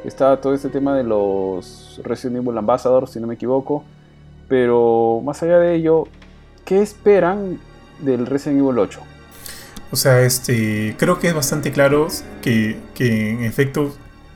está 0.05 0.39
todo 0.39 0.53
este 0.53 0.69
tema 0.69 0.95
de 0.95 1.03
los 1.03 1.99
Resident 2.03 2.45
Evil 2.45 2.55
Ambassadors, 2.55 3.09
si 3.09 3.19
no 3.19 3.25
me 3.25 3.33
equivoco, 3.33 3.83
pero 4.47 5.23
más 5.25 5.41
allá 5.41 5.57
de 5.57 5.73
ello, 5.73 6.03
¿qué 6.65 6.83
esperan 6.83 7.59
del 7.99 8.27
Resident 8.27 8.61
Evil 8.61 8.77
8? 8.77 8.99
O 9.91 9.95
sea, 9.95 10.21
este, 10.21 10.93
creo 10.99 11.17
que 11.17 11.29
es 11.29 11.33
bastante 11.33 11.71
claro 11.71 12.09
que, 12.43 12.77
que 12.93 13.31
en 13.31 13.43
efecto 13.43 13.91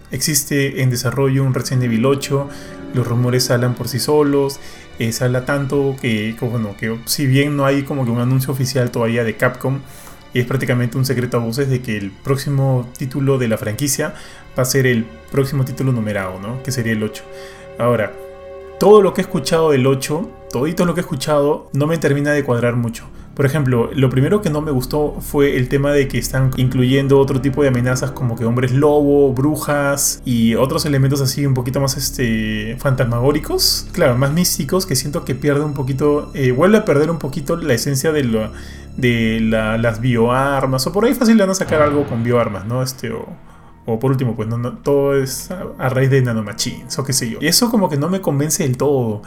existe 0.09 0.81
en 0.81 0.89
desarrollo 0.89 1.43
un 1.43 1.53
Resident 1.53 1.84
Evil 1.84 2.07
8, 2.07 2.49
los 2.93 3.07
rumores 3.07 3.49
hablan 3.51 3.75
por 3.75 3.87
sí 3.87 3.99
solos, 3.99 4.59
eh, 4.99 5.11
tanto 5.45 5.95
que, 5.99 6.35
bueno, 6.39 6.75
que 6.77 6.97
si 7.05 7.25
bien 7.25 7.57
no 7.57 7.65
hay 7.65 7.83
como 7.83 8.05
que 8.05 8.11
un 8.11 8.19
anuncio 8.19 8.53
oficial 8.53 8.91
todavía 8.91 9.23
de 9.23 9.35
Capcom, 9.35 9.79
es 10.33 10.45
prácticamente 10.45 10.97
un 10.97 11.05
secreto 11.05 11.37
a 11.37 11.39
voces 11.39 11.69
de 11.69 11.81
que 11.81 11.97
el 11.97 12.11
próximo 12.11 12.89
título 12.97 13.37
de 13.37 13.47
la 13.47 13.57
franquicia 13.57 14.15
va 14.57 14.63
a 14.63 14.65
ser 14.65 14.87
el 14.87 15.05
próximo 15.31 15.63
título 15.65 15.91
numerado, 15.91 16.39
¿no? 16.39 16.63
Que 16.63 16.71
sería 16.71 16.93
el 16.93 17.03
8. 17.03 17.23
Ahora, 17.77 18.13
todo 18.79 19.01
lo 19.01 19.13
que 19.13 19.21
he 19.21 19.23
escuchado 19.23 19.71
del 19.71 19.85
8, 19.85 20.29
todito 20.54 20.86
lo 20.86 20.93
que 20.93 21.01
he 21.01 21.04
escuchado, 21.04 21.70
no 21.74 21.88
me 21.88 21.97
termina 21.97 22.32
de 22.32 22.45
cuadrar 22.45 22.78
mucho. 22.78 23.06
Por 23.34 23.47
ejemplo, 23.47 23.89
lo 23.93 24.12
primero 24.12 24.43
que 24.43 24.51
no 24.51 24.62
me 24.62 24.70
gustó 24.70 25.18
fue 25.20 25.58
el 25.58 25.68
tema 25.68 25.91
de 25.91 26.08
que 26.08 26.20
están 26.20 26.51
incluyendo 26.56 27.20
otro 27.20 27.41
tipo 27.41 27.64
de 27.64 27.70
amenazas 27.70 28.12
como 28.12 28.36
que 28.36 28.45
hombres 28.45 28.72
lobo, 28.72 29.34
brujas 29.34 30.22
y 30.24 30.54
otros 30.54 30.86
elementos 30.86 31.20
así 31.20 31.43
un 31.43 31.56
poquito 31.56 31.82
más 31.82 31.97
este, 31.97 32.78
fantasmagóricos, 32.78 33.88
claro, 33.91 34.16
más 34.16 34.32
místicos, 34.32 34.86
que 34.86 34.95
siento 34.95 35.26
que 35.26 35.34
pierde 35.34 35.66
un 35.66 35.74
poquito, 35.74 36.30
eh, 36.36 36.51
vuelve 36.51 36.78
a 36.78 36.86
perder 36.86 37.10
un 37.10 37.18
poquito 37.18 37.58
la 37.58 37.74
esencia 37.74 38.12
de, 38.12 38.24
lo, 38.24 38.51
de 38.95 39.39
las 39.41 39.99
bioarmas, 39.99 40.86
o 40.86 40.91
por 40.91 41.06
ahí 41.06 41.16
fácil 41.16 41.36
van 41.38 41.49
a 41.49 41.56
sacar 41.56 41.82
algo 41.82 42.06
con 42.06 42.24
bioarmas, 42.24 42.68
¿no? 42.68 42.84
Este, 42.84 43.12
o, 43.12 43.26
o 43.86 43.99
por 43.99 44.12
último, 44.12 44.36
pues 44.36 44.47
no, 44.47 44.78
todo 44.78 45.16
es 45.16 45.51
a, 45.51 45.89
raíz 45.89 46.10
de 46.10 46.22
nanomachines 46.22 46.97
o 46.97 47.04
qué 47.04 47.12
sé 47.12 47.30
yo. 47.30 47.39
Y 47.41 47.47
eso 47.47 47.70
como 47.70 47.89
que 47.89 47.97
no 47.97 48.10
me 48.10 48.22
convence 48.22 48.64
del 48.64 48.78
todo. 48.78 49.24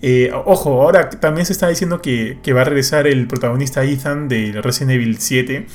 Eh, 0.00 0.30
ojo, 0.32 0.82
ahora 0.82 1.10
también 1.10 1.44
se 1.44 1.52
está 1.52 1.68
diciendo 1.68 2.00
que, 2.00 2.38
va 2.52 2.60
a 2.60 2.64
regresar 2.64 3.06
el 3.06 3.26
protagonista 3.26 3.84
Ethan 3.84 4.28
de 4.28 4.60
Resident 4.62 4.92
Evil 4.92 5.18
7. 5.18 5.66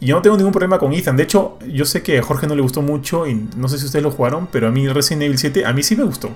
Y 0.00 0.06
yo 0.06 0.16
no 0.16 0.22
tengo 0.22 0.36
ningún 0.36 0.52
problema 0.52 0.78
con 0.78 0.92
Ethan. 0.92 1.16
De 1.16 1.24
hecho, 1.24 1.58
yo 1.66 1.84
sé 1.84 2.02
que 2.02 2.18
a 2.18 2.22
Jorge 2.22 2.46
no 2.46 2.54
le 2.54 2.62
gustó 2.62 2.82
mucho 2.82 3.26
y 3.26 3.34
no 3.56 3.68
sé 3.68 3.78
si 3.78 3.86
ustedes 3.86 4.02
lo 4.02 4.10
jugaron, 4.10 4.48
pero 4.50 4.68
a 4.68 4.70
mí 4.70 4.88
Resident 4.88 5.22
Evil 5.24 5.38
7 5.38 5.66
a 5.66 5.72
mí 5.72 5.82
sí 5.82 5.96
me 5.96 6.04
gustó. 6.04 6.30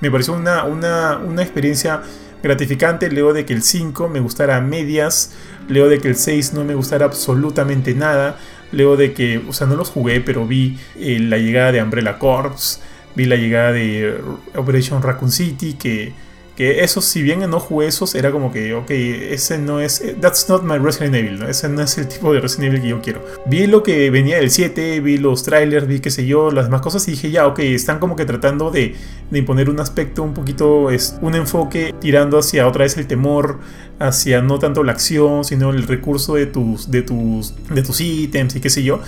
Me 0.00 0.10
pareció 0.10 0.34
una, 0.34 0.64
una, 0.64 1.42
experiencia 1.42 2.02
gratificante 2.42 3.10
luego 3.10 3.32
de 3.32 3.44
que 3.44 3.52
el 3.52 3.62
5 3.62 4.08
me 4.08 4.20
gustara 4.20 4.60
medias, 4.60 5.32
luego 5.68 5.88
de 5.88 5.98
que 5.98 6.08
el 6.08 6.16
6 6.16 6.52
no 6.52 6.64
me 6.64 6.74
gustara 6.76 7.06
absolutamente 7.06 7.94
nada, 7.94 8.38
luego 8.70 8.96
de 8.96 9.12
que, 9.12 9.38
o 9.38 9.52
sea, 9.52 9.66
no 9.66 9.74
los 9.74 9.90
jugué, 9.90 10.20
pero 10.20 10.46
vi 10.46 10.78
eh, 10.96 11.18
la 11.18 11.38
llegada 11.38 11.72
de 11.72 11.82
Umbrella 11.82 12.18
Corps, 12.18 12.80
vi 13.16 13.24
la 13.24 13.34
llegada 13.34 13.72
de 13.72 14.20
Operation 14.54 15.02
Raccoon 15.02 15.32
City, 15.32 15.72
que 15.72 16.12
Que 16.58 16.82
eso, 16.82 17.00
si 17.00 17.22
bien 17.22 17.48
no 17.48 17.60
jugué 17.60 17.86
esos, 17.86 18.16
era 18.16 18.32
como 18.32 18.50
que, 18.50 18.74
ok, 18.74 18.90
ese 18.90 19.58
no 19.58 19.78
es. 19.78 20.02
That's 20.20 20.48
not 20.48 20.64
my 20.64 20.76
Resident 20.76 21.14
Evil, 21.14 21.38
¿no? 21.38 21.48
Ese 21.48 21.68
no 21.68 21.80
es 21.80 21.96
el 21.98 22.08
tipo 22.08 22.32
de 22.32 22.40
Resident 22.40 22.72
Evil 22.72 22.82
que 22.82 22.88
yo 22.88 23.00
quiero. 23.00 23.24
Vi 23.46 23.68
lo 23.68 23.84
que 23.84 24.10
venía 24.10 24.38
del 24.38 24.50
7, 24.50 24.98
vi 24.98 25.18
los 25.18 25.44
trailers, 25.44 25.86
vi 25.86 26.00
qué 26.00 26.10
sé 26.10 26.26
yo, 26.26 26.50
las 26.50 26.64
demás 26.64 26.80
cosas 26.80 27.06
y 27.06 27.12
dije, 27.12 27.30
ya, 27.30 27.46
ok, 27.46 27.60
están 27.60 28.00
como 28.00 28.16
que 28.16 28.24
tratando 28.24 28.72
de, 28.72 28.96
de 29.30 29.38
imponer 29.38 29.70
un 29.70 29.78
aspecto 29.78 30.24
un 30.24 30.34
poquito, 30.34 30.90
es, 30.90 31.16
un 31.22 31.36
enfoque 31.36 31.94
tirando 32.00 32.40
hacia 32.40 32.66
otra 32.66 32.82
vez 32.82 32.96
el 32.96 33.06
temor, 33.06 33.60
hacia 34.00 34.42
no 34.42 34.58
tanto 34.58 34.82
la 34.82 34.90
acción, 34.90 35.44
sino 35.44 35.70
el 35.70 35.84
recurso 35.84 36.34
de 36.34 36.46
tus, 36.46 36.90
de 36.90 37.02
tus, 37.02 37.54
de 37.72 37.82
tus 37.82 38.00
ítems 38.00 38.56
y 38.56 38.60
qué 38.60 38.68
sé 38.68 38.82
yo. 38.82 38.98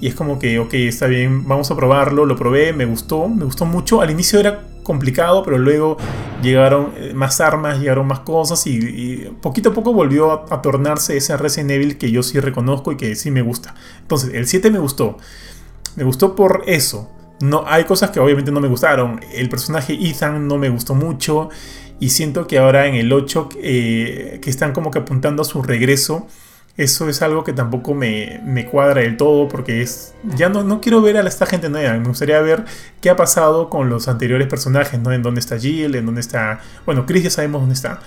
Y 0.00 0.08
es 0.08 0.14
como 0.14 0.38
que, 0.38 0.58
ok, 0.58 0.72
está 0.72 1.06
bien, 1.06 1.46
vamos 1.46 1.70
a 1.70 1.76
probarlo, 1.76 2.24
lo 2.24 2.34
probé, 2.34 2.72
me 2.72 2.86
gustó, 2.86 3.28
me 3.28 3.44
gustó 3.44 3.66
mucho. 3.66 4.00
Al 4.00 4.10
inicio 4.10 4.40
era 4.40 4.62
complicado, 4.84 5.42
pero 5.42 5.58
luego 5.58 5.96
llegaron 6.42 6.92
eh, 6.96 7.12
más 7.14 7.40
armas, 7.40 7.80
llegaron 7.80 8.06
más 8.06 8.20
cosas 8.20 8.64
y, 8.68 9.28
poquito 9.40 9.70
a 9.70 9.72
poco 9.72 9.92
volvió 9.92 10.30
a, 10.32 10.62
tornarse 10.62 11.16
ese 11.16 11.36
Resident 11.36 11.72
Evil 11.72 11.98
que 11.98 12.12
yo 12.12 12.22
sí 12.22 12.38
reconozco 12.38 12.92
y 12.92 12.96
que 12.96 13.16
sí 13.16 13.32
me 13.32 13.42
gusta. 13.42 13.74
Entonces, 14.02 14.32
el 14.34 14.46
7 14.46 14.70
me 14.70 14.78
gustó. 14.78 15.16
Me 15.96 16.04
gustó 16.04 16.36
por 16.36 16.62
eso. 16.66 17.10
No, 17.40 17.64
hay 17.66 17.84
cosas 17.84 18.10
que 18.10 18.20
obviamente 18.20 18.52
no 18.52 18.60
me 18.60 18.68
gustaron. 18.68 19.20
El 19.32 19.48
personaje 19.48 19.94
Ethan 19.94 20.46
no 20.46 20.58
me 20.58 20.68
gustó 20.68 20.94
mucho. 20.94 21.48
Y 21.98 22.10
siento 22.10 22.46
que 22.46 22.58
ahora 22.58 22.86
en 22.86 22.94
el 22.94 23.12
8, 23.12 23.48
eh, 23.56 24.38
que 24.42 24.50
están 24.50 24.72
como 24.72 24.90
que 24.90 24.98
apuntando 24.98 25.42
a 25.42 25.44
su 25.44 25.62
regreso, 25.62 26.26
eso 26.76 27.08
es 27.08 27.22
algo 27.22 27.44
que 27.44 27.52
tampoco 27.52 27.94
me, 27.94 28.66
cuadra 28.70 29.02
del 29.02 29.16
todo 29.16 29.48
porque 29.48 29.80
es 29.80 30.14
ya 30.36 30.48
no, 30.48 30.64
no 30.64 30.80
quiero 30.80 31.00
ver 31.02 31.16
a 31.16 31.20
esta 31.20 31.46
gente 31.46 31.68
nueva, 31.68 31.92
me 31.98 32.08
gustaría 32.08 32.40
ver 32.40 32.64
qué 33.00 33.10
ha 33.10 33.16
pasado 33.16 33.70
con 33.70 33.88
los 33.88 34.08
anteriores 34.08 34.48
personajes, 34.48 34.98
¿no? 35.00 35.12
En 35.12 35.22
dónde 35.22 35.40
está 35.40 35.58
Jill, 35.58 35.94
en 35.94 36.06
dónde 36.06 36.20
está, 36.20 36.60
bueno, 36.84 37.06
Chris 37.06 37.22
ya 37.22 37.30
sabemos 37.30 37.60
dónde 37.60 37.74
está, 37.74 38.00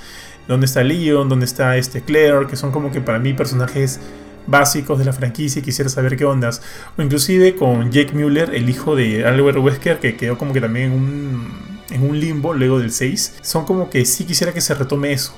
dónde 0.50 0.66
está 0.66 0.84
Leon, 0.84 1.30
dónde 1.30 1.46
está 1.46 1.78
este 1.78 2.02
Claire, 2.02 2.48
que 2.48 2.58
son 2.58 2.72
como 2.72 2.92
que 2.92 3.00
para 3.00 3.20
mí 3.20 3.34
personajes 3.34 4.02
básicos 4.48 5.00
de 5.00 5.06
la 5.06 5.14
franquicia 5.14 5.60
y 5.60 5.64
quisiera 5.64 5.90
saber 5.90 6.18
qué 6.18 6.26
ondas. 6.26 6.62
O 6.98 7.02
inclusive 7.02 7.56
con 7.56 7.92
Jake 7.92 8.14
Mueller, 8.14 8.54
el 8.54 8.70
hijo 8.70 8.96
de 8.96 9.26
Albert 9.26 9.60
Wesker, 9.60 10.00
que 10.00 10.16
quedó 10.16 10.38
como 10.38 10.54
que 10.54 10.62
también 10.62 10.92
en 10.92 10.94
un, 10.94 11.52
en 11.90 12.10
un 12.10 12.20
limbo 12.20 12.54
luego 12.54 12.80
del 12.80 12.92
6. 12.92 13.40
Son 13.42 13.66
como 13.66 13.90
que 13.90 14.06
sí 14.06 14.24
quisiera 14.26 14.54
que 14.54 14.62
se 14.62 14.74
retome 14.74 15.12
eso 15.12 15.34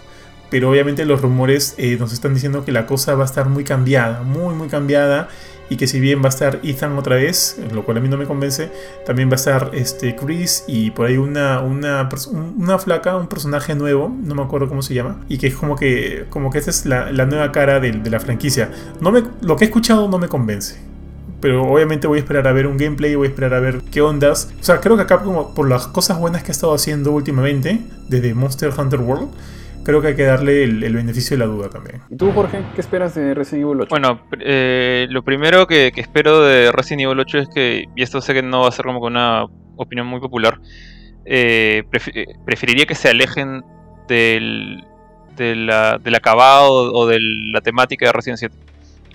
pero 0.49 0.69
obviamente 0.69 1.05
los 1.05 1.21
rumores 1.21 1.75
eh, 1.77 1.97
nos 1.99 2.13
están 2.13 2.33
diciendo 2.33 2.65
que 2.65 2.71
la 2.71 2.85
cosa 2.85 3.15
va 3.15 3.23
a 3.23 3.25
estar 3.25 3.49
muy 3.49 3.63
cambiada, 3.63 4.23
muy 4.23 4.55
muy 4.55 4.67
cambiada 4.67 5.29
y 5.69 5.77
que 5.77 5.87
si 5.87 5.99
bien 5.99 6.21
va 6.21 6.25
a 6.25 6.29
estar 6.29 6.59
Ethan 6.63 6.97
otra 6.97 7.15
vez, 7.15 7.59
lo 7.71 7.85
cual 7.85 7.97
a 7.97 8.01
mí 8.01 8.09
no 8.09 8.17
me 8.17 8.25
convence, 8.25 8.71
también 9.05 9.29
va 9.29 9.33
a 9.33 9.35
estar 9.35 9.71
este 9.73 10.15
Chris 10.15 10.63
y 10.67 10.91
por 10.91 11.05
ahí 11.05 11.17
una, 11.17 11.61
una, 11.61 12.09
una 12.57 12.79
flaca, 12.79 13.15
un 13.15 13.27
personaje 13.27 13.75
nuevo, 13.75 14.13
no 14.23 14.35
me 14.35 14.41
acuerdo 14.41 14.67
cómo 14.67 14.81
se 14.81 14.95
llama, 14.95 15.23
y 15.29 15.37
que 15.37 15.47
es 15.47 15.55
como 15.55 15.75
que, 15.75 16.25
como 16.29 16.49
que 16.49 16.57
esta 16.57 16.71
es 16.71 16.85
la, 16.85 17.11
nueva 17.25 17.51
cara 17.51 17.79
de, 17.79 17.91
de, 17.91 18.09
la 18.09 18.19
franquicia. 18.19 18.71
No 18.99 19.11
me, 19.11 19.23
lo 19.41 19.55
que 19.55 19.65
he 19.65 19.67
escuchado 19.67 20.09
no 20.09 20.17
me 20.17 20.27
convence. 20.27 20.79
Pero 21.41 21.63
obviamente 21.63 22.05
voy 22.05 22.17
a 22.17 22.21
esperar 22.21 22.47
a 22.47 22.51
ver 22.51 22.67
un 22.67 22.75
gameplay, 22.75 23.15
voy 23.15 23.27
a 23.27 23.29
esperar 23.29 23.53
a 23.53 23.61
ver 23.61 23.81
qué 23.91 24.01
ondas. 24.01 24.49
O 24.59 24.63
sea, 24.63 24.81
creo 24.81 24.97
que 24.97 25.03
acá 25.03 25.19
como 25.19 25.53
por 25.53 25.69
las 25.69 25.87
cosas 25.87 26.19
buenas 26.19 26.43
que 26.43 26.51
ha 26.51 26.51
estado 26.51 26.73
haciendo 26.73 27.11
últimamente, 27.11 27.79
desde 28.09 28.33
Monster 28.33 28.73
Hunter 28.77 28.99
World, 28.99 29.29
creo 29.89 30.01
que 30.01 30.07
hay 30.09 30.15
que 30.15 30.23
darle 30.23 30.63
el, 30.63 30.93
beneficio 30.93 31.35
de 31.35 31.45
la 31.45 31.51
duda 31.51 31.69
también. 31.69 32.01
¿Y 32.11 32.15
tú, 32.15 32.31
Jorge, 32.31 32.61
qué 32.75 32.81
esperas 32.81 33.15
de 33.15 33.33
Resident 33.33 33.65
Evil 33.65 33.81
8? 33.81 33.89
Bueno, 33.89 34.21
eh, 34.39 35.07
lo 35.09 35.23
primero 35.23 35.65
que, 35.65 35.91
espero 35.95 36.41
de 36.43 36.71
Resident 36.71 37.01
Evil 37.01 37.19
8 37.19 37.37
es 37.39 37.49
que, 37.49 37.85
y 37.95 38.03
esto 38.03 38.21
sé 38.21 38.35
que 38.35 38.43
no 38.43 38.61
va 38.61 38.67
a 38.67 38.71
ser 38.71 38.85
como 38.85 38.99
con 38.99 39.13
una 39.13 39.45
opinión 39.77 40.05
muy 40.05 40.19
popular, 40.19 40.59
eh, 41.25 41.83
eh, 42.13 42.25
preferiría 42.45 42.85
que 42.85 42.93
se 42.93 43.09
alejen 43.09 43.63
del, 44.07 44.83
del 45.35 46.15
acabado 46.15 46.93
o 46.93 47.07
de 47.07 47.17
la 47.51 47.61
temática 47.61 48.05
de 48.05 48.11
Resident 48.11 48.37
7. 48.37 48.55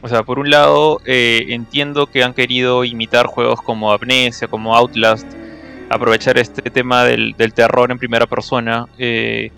O 0.02 0.08
sea, 0.08 0.24
por 0.24 0.40
un 0.40 0.50
lado, 0.50 1.00
entiendo 1.06 2.08
que 2.08 2.24
han 2.24 2.34
querido 2.34 2.84
imitar 2.84 3.26
juegos 3.26 3.62
como 3.62 3.92
Amnesia, 3.92 4.48
como 4.48 4.74
Outlast, 4.74 5.26
aprovechar 5.88 6.36
este 6.36 6.62
tema 6.70 7.04
del, 7.04 7.34
del 7.38 7.54
terror 7.54 7.90
en 7.90 7.98
primera 7.98 8.26
persona. 8.26 8.86
Eh, 8.98 9.50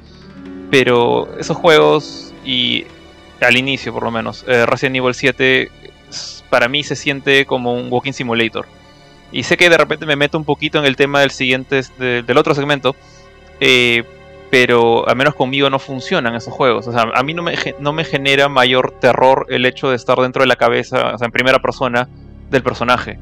pero 0.70 1.28
esos 1.38 1.56
juegos, 1.56 2.32
y 2.44 2.86
al 3.40 3.56
inicio 3.56 3.92
por 3.92 4.02
lo 4.02 4.10
menos, 4.10 4.44
eh, 4.46 4.66
Resident 4.66 4.96
Evil 4.96 5.14
7 5.14 5.70
para 6.48 6.68
mí 6.68 6.82
se 6.84 6.96
siente 6.96 7.44
como 7.46 7.74
un 7.74 7.88
walking 7.90 8.12
simulator. 8.12 8.66
Y 9.32 9.42
sé 9.42 9.56
que 9.56 9.68
de 9.68 9.76
repente 9.76 10.06
me 10.06 10.16
meto 10.16 10.38
un 10.38 10.44
poquito 10.44 10.78
en 10.78 10.84
el 10.84 10.96
tema 10.96 11.20
del 11.20 11.30
siguiente, 11.30 11.82
del 11.98 12.38
otro 12.38 12.54
segmento, 12.54 12.94
eh, 13.60 14.04
pero 14.50 15.08
al 15.08 15.16
menos 15.16 15.34
conmigo 15.34 15.68
no 15.68 15.78
funcionan 15.78 16.34
esos 16.34 16.54
juegos. 16.54 16.86
O 16.86 16.92
sea, 16.92 17.10
a 17.14 17.22
mí 17.22 17.34
no 17.34 17.42
me, 17.42 17.56
no 17.80 17.92
me 17.92 18.04
genera 18.04 18.48
mayor 18.48 18.92
terror 19.00 19.46
el 19.48 19.66
hecho 19.66 19.90
de 19.90 19.96
estar 19.96 20.18
dentro 20.18 20.42
de 20.42 20.46
la 20.46 20.56
cabeza, 20.56 21.14
o 21.14 21.18
sea, 21.18 21.26
en 21.26 21.32
primera 21.32 21.58
persona 21.58 22.08
del 22.50 22.62
personaje. 22.62 23.18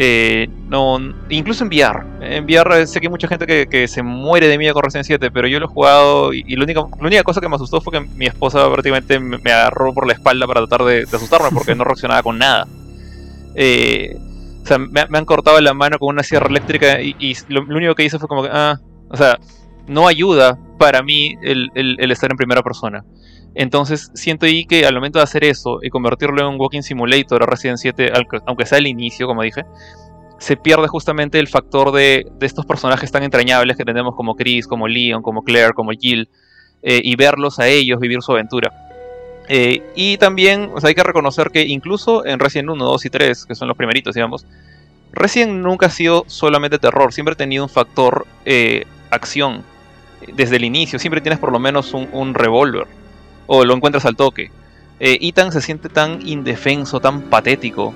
Eh, 0.00 0.48
no, 0.68 1.00
incluso 1.28 1.64
en 1.64 1.70
VR. 1.70 2.04
En 2.20 2.44
VR 2.44 2.86
sé 2.86 3.00
que 3.00 3.08
hay 3.08 3.10
mucha 3.10 3.26
gente 3.26 3.66
que, 3.66 3.88
se 3.88 4.00
muere 4.00 4.46
de 4.46 4.56
miedo 4.56 4.72
con 4.72 4.84
Resident 4.84 5.06
7, 5.06 5.32
pero 5.32 5.48
yo 5.48 5.58
lo 5.58 5.66
he 5.66 5.68
jugado 5.68 6.32
y, 6.32 6.54
la, 6.54 6.62
única, 6.62 6.82
la, 6.82 7.06
única, 7.08 7.22
cosa 7.24 7.40
que 7.40 7.48
me 7.48 7.56
asustó 7.56 7.80
fue 7.80 7.94
que 7.94 8.08
mi 8.14 8.26
esposa 8.26 8.70
prácticamente 8.70 9.18
me, 9.18 9.50
agarró 9.50 9.92
por 9.92 10.06
la 10.06 10.12
espalda 10.12 10.46
para 10.46 10.64
tratar 10.68 10.86
de, 10.86 11.02
asustarme 11.02 11.48
porque 11.52 11.74
no 11.74 11.82
reaccionaba 11.82 12.22
con 12.22 12.38
nada. 12.38 12.68
Eh, 13.56 14.16
o 14.62 14.66
sea, 14.68 14.78
me, 14.78 15.00
han 15.00 15.24
cortado 15.24 15.60
la 15.60 15.74
mano 15.74 15.98
con 15.98 16.10
una 16.10 16.22
sierra 16.22 16.46
eléctrica 16.46 17.00
y, 17.00 17.36
lo, 17.48 17.62
único 17.62 17.96
que 17.96 18.04
hice 18.04 18.20
fue 18.20 18.28
como 18.28 18.44
que, 18.44 18.50
ah, 18.52 18.78
o 19.08 19.16
sea, 19.16 19.36
no 19.88 20.06
ayuda 20.06 20.56
para 20.78 21.02
mí 21.02 21.34
el, 21.42 21.72
el 21.74 22.10
estar 22.12 22.30
en 22.30 22.36
primera 22.36 22.62
persona. 22.62 23.02
Entonces 23.54 24.10
siento 24.14 24.46
ahí 24.46 24.64
que 24.64 24.86
al 24.86 24.94
momento 24.94 25.18
de 25.18 25.24
hacer 25.24 25.44
eso 25.44 25.80
y 25.82 25.90
convertirlo 25.90 26.40
en 26.40 26.46
un 26.46 26.60
Walking 26.60 26.82
Simulator 26.82 27.42
a 27.42 27.46
Resident 27.46 27.78
7, 27.78 28.12
aunque 28.46 28.66
sea 28.66 28.78
el 28.78 28.86
inicio, 28.86 29.26
como 29.26 29.42
dije, 29.42 29.64
se 30.38 30.56
pierde 30.56 30.86
justamente 30.86 31.38
el 31.38 31.48
factor 31.48 31.92
de, 31.92 32.30
estos 32.40 32.64
personajes 32.64 33.10
tan 33.10 33.22
entrañables 33.24 33.76
que 33.76 33.84
tenemos 33.84 34.14
como 34.14 34.36
Chris, 34.36 34.66
como 34.66 34.86
Leon, 34.86 35.22
como 35.22 35.42
Claire, 35.42 35.72
como 35.72 35.90
Jill, 35.90 36.28
eh, 36.82 37.00
y 37.02 37.16
verlos 37.16 37.58
a 37.58 37.66
ellos 37.66 37.98
vivir 37.98 38.22
su 38.22 38.32
aventura. 38.32 38.72
Eh, 39.48 39.82
y 39.96 40.18
también 40.18 40.70
hay 40.82 40.94
que 40.94 41.02
reconocer 41.02 41.50
que 41.50 41.62
incluso 41.62 42.24
en 42.24 42.38
Resident 42.38 42.70
1, 42.70 42.84
2 42.84 43.04
y 43.06 43.10
3, 43.10 43.46
que 43.46 43.54
son 43.54 43.66
los 43.66 43.76
primeritos, 43.76 44.14
digamos, 44.14 44.46
Resident 45.10 45.52
nunca 45.52 45.86
ha 45.86 45.90
sido 45.90 46.24
solamente 46.28 46.78
terror, 46.78 47.12
siempre 47.12 47.32
ha 47.32 47.36
tenido 47.36 47.64
un 47.64 47.70
factor 47.70 48.26
eh, 48.44 48.84
acción. 49.10 49.64
Desde 50.34 50.56
el 50.56 50.64
inicio, 50.64 50.98
siempre 50.98 51.20
tienes 51.20 51.38
por 51.38 51.52
lo 51.52 51.58
menos 51.58 51.94
un 51.94 52.34
revólver 52.34 52.86
o 53.48 53.64
lo 53.64 53.74
encuentras 53.74 54.04
al 54.04 54.14
toque. 54.14 54.52
Eh, 55.00 55.18
Ethan 55.22 55.50
se 55.50 55.60
siente 55.60 55.88
tan 55.88 56.26
indefenso, 56.26 57.00
tan 57.00 57.22
patético, 57.22 57.92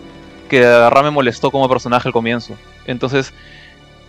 que 0.49 0.59
de 0.59 0.67
verdad 0.67 1.05
me 1.05 1.11
molestó 1.11 1.53
como 1.53 1.69
personaje 1.69 2.09
al 2.09 2.13
comienzo. 2.13 2.55
Entonces, 2.87 3.33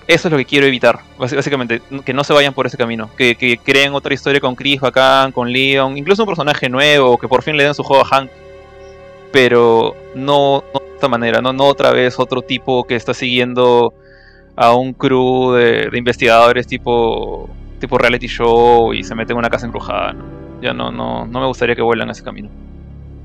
eso 0.08 0.28
es 0.28 0.32
lo 0.32 0.38
que 0.38 0.46
quiero 0.46 0.66
evitar, 0.66 1.00
básicamente, 1.18 1.82
que 2.04 2.14
no 2.14 2.24
se 2.24 2.34
vayan 2.34 2.54
por 2.54 2.66
ese 2.66 2.78
camino, 2.78 3.10
que, 3.16 3.60
creen 3.64 3.94
otra 3.94 4.14
historia 4.14 4.41
con 4.41 4.56
Chris 4.56 4.82
bacán, 4.82 5.32
con 5.32 5.52
Leon, 5.52 5.98
incluso 5.98 6.24
un 6.24 6.28
personaje 6.28 6.70
nuevo, 6.70 7.18
que 7.18 7.28
por 7.28 7.44
fin 7.44 7.56
le 7.56 7.64
den 7.64 7.74
su 7.74 7.84
juego 7.84 8.04
a 8.04 8.08
Hank, 8.08 8.30
pero 9.32 9.96
no, 10.16 10.64
de 10.74 10.96
esta 10.96 11.08
manera, 11.08 11.41
no, 11.41 11.54
no 11.54 11.66
otra 11.66 11.91
vez 11.91 12.20
otro 12.20 12.41
tipo 12.41 12.84
que 12.86 12.96
está 12.96 13.14
siguiendo 13.14 13.94
a 14.56 14.74
un 14.74 14.94
crew 14.94 15.54
de, 15.54 15.89
investigadores 15.94 16.68
tipo, 16.68 17.50
tipo 17.80 17.98
reality 17.98 18.28
show 18.28 18.94
y 18.94 19.04
se 19.04 19.16
mete 19.16 19.32
en 19.32 19.39
una 19.39 19.50
casa 19.50 19.66
embrujada. 19.66 20.14
¿no? 20.14 20.43
Ya 20.64 20.74
no, 20.74 20.91
no, 20.91 21.26
no 21.26 21.39
me 21.39 21.47
gustaría 21.47 21.76
que 21.76 21.82
vuelan 21.82 22.09
ese 22.09 22.24
camino. 22.24 22.49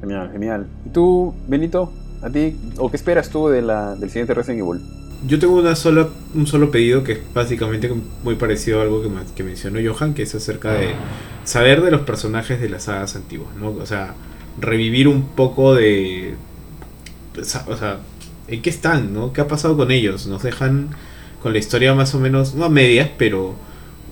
Genial, 0.01 0.30
genial. 0.32 0.66
¿Y 0.84 0.91
tú, 0.91 1.34
Benito, 1.47 1.93
a 2.22 2.28
ti, 2.28 2.57
o 2.78 2.91
qué 2.91 2.97
esperas 2.97 3.30
tú 3.30 3.49
de 3.49 3.62
la, 3.62 3.95
del 3.95 4.11
siguiente 4.11 4.34
Resident 4.34 4.61
Evil? 4.61 4.80
Yo 5.26 5.39
tengo 5.39 5.57
una 5.57 5.74
sola, 5.74 6.09
un 6.34 6.47
solo 6.47 6.70
pedido 6.70 7.03
que 7.03 7.12
es 7.12 7.20
básicamente 7.34 7.91
muy 8.22 8.36
parecido 8.36 8.80
a 8.80 8.82
algo 8.82 9.03
que, 9.03 9.09
que 9.34 9.43
mencionó 9.43 9.80
Johan, 9.82 10.14
que 10.14 10.22
es 10.22 10.34
acerca 10.34 10.72
de 10.72 10.91
saber 11.45 11.82
de 11.82 11.91
los 11.91 12.03
personajes 12.03 12.61
de 12.61 12.68
las 12.68 12.84
sagas 12.84 13.16
antiguas, 13.16 13.55
¿no? 13.57 13.70
O 13.70 13.86
sea, 13.86 14.14
revivir 14.61 15.09
un 15.09 15.22
poco 15.22 15.74
de... 15.74 16.34
O 17.36 17.76
sea, 17.76 17.99
¿en 18.47 18.62
qué 18.62 18.70
están, 18.70 19.12
no? 19.12 19.32
¿Qué 19.32 19.41
ha 19.41 19.49
pasado 19.49 19.76
con 19.76 19.91
ellos? 19.91 20.26
Nos 20.26 20.43
dejan 20.43 20.91
con 21.43 21.53
la 21.53 21.59
historia 21.59 21.95
más 21.95 22.14
o 22.14 22.20
menos, 22.20 22.55
no 22.55 22.64
a 22.64 22.68
medias, 22.68 23.11
pero 23.16 23.55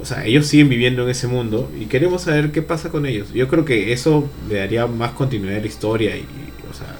o 0.01 0.05
sea, 0.05 0.25
ellos 0.27 0.47
siguen 0.47 0.69
viviendo 0.69 1.05
en 1.05 1.11
ese 1.11 1.27
mundo 1.27 1.71
y 1.79 1.87
queremos 1.87 2.23
saber 2.23 2.53
qué 2.53 2.63
pasa 2.63 2.91
con 2.91 3.07
ellos. 3.07 3.33
Yo 3.33 3.49
creo 3.49 3.65
que 3.65 3.93
eso 3.93 4.29
le 4.49 4.57
daría 4.57 4.87
más 4.87 5.13
continuidad 5.13 5.57
a 5.57 5.61
la 5.61 5.67
historia 5.67 6.17
y, 6.17 6.27
o 6.71 6.75
sea, 6.75 6.97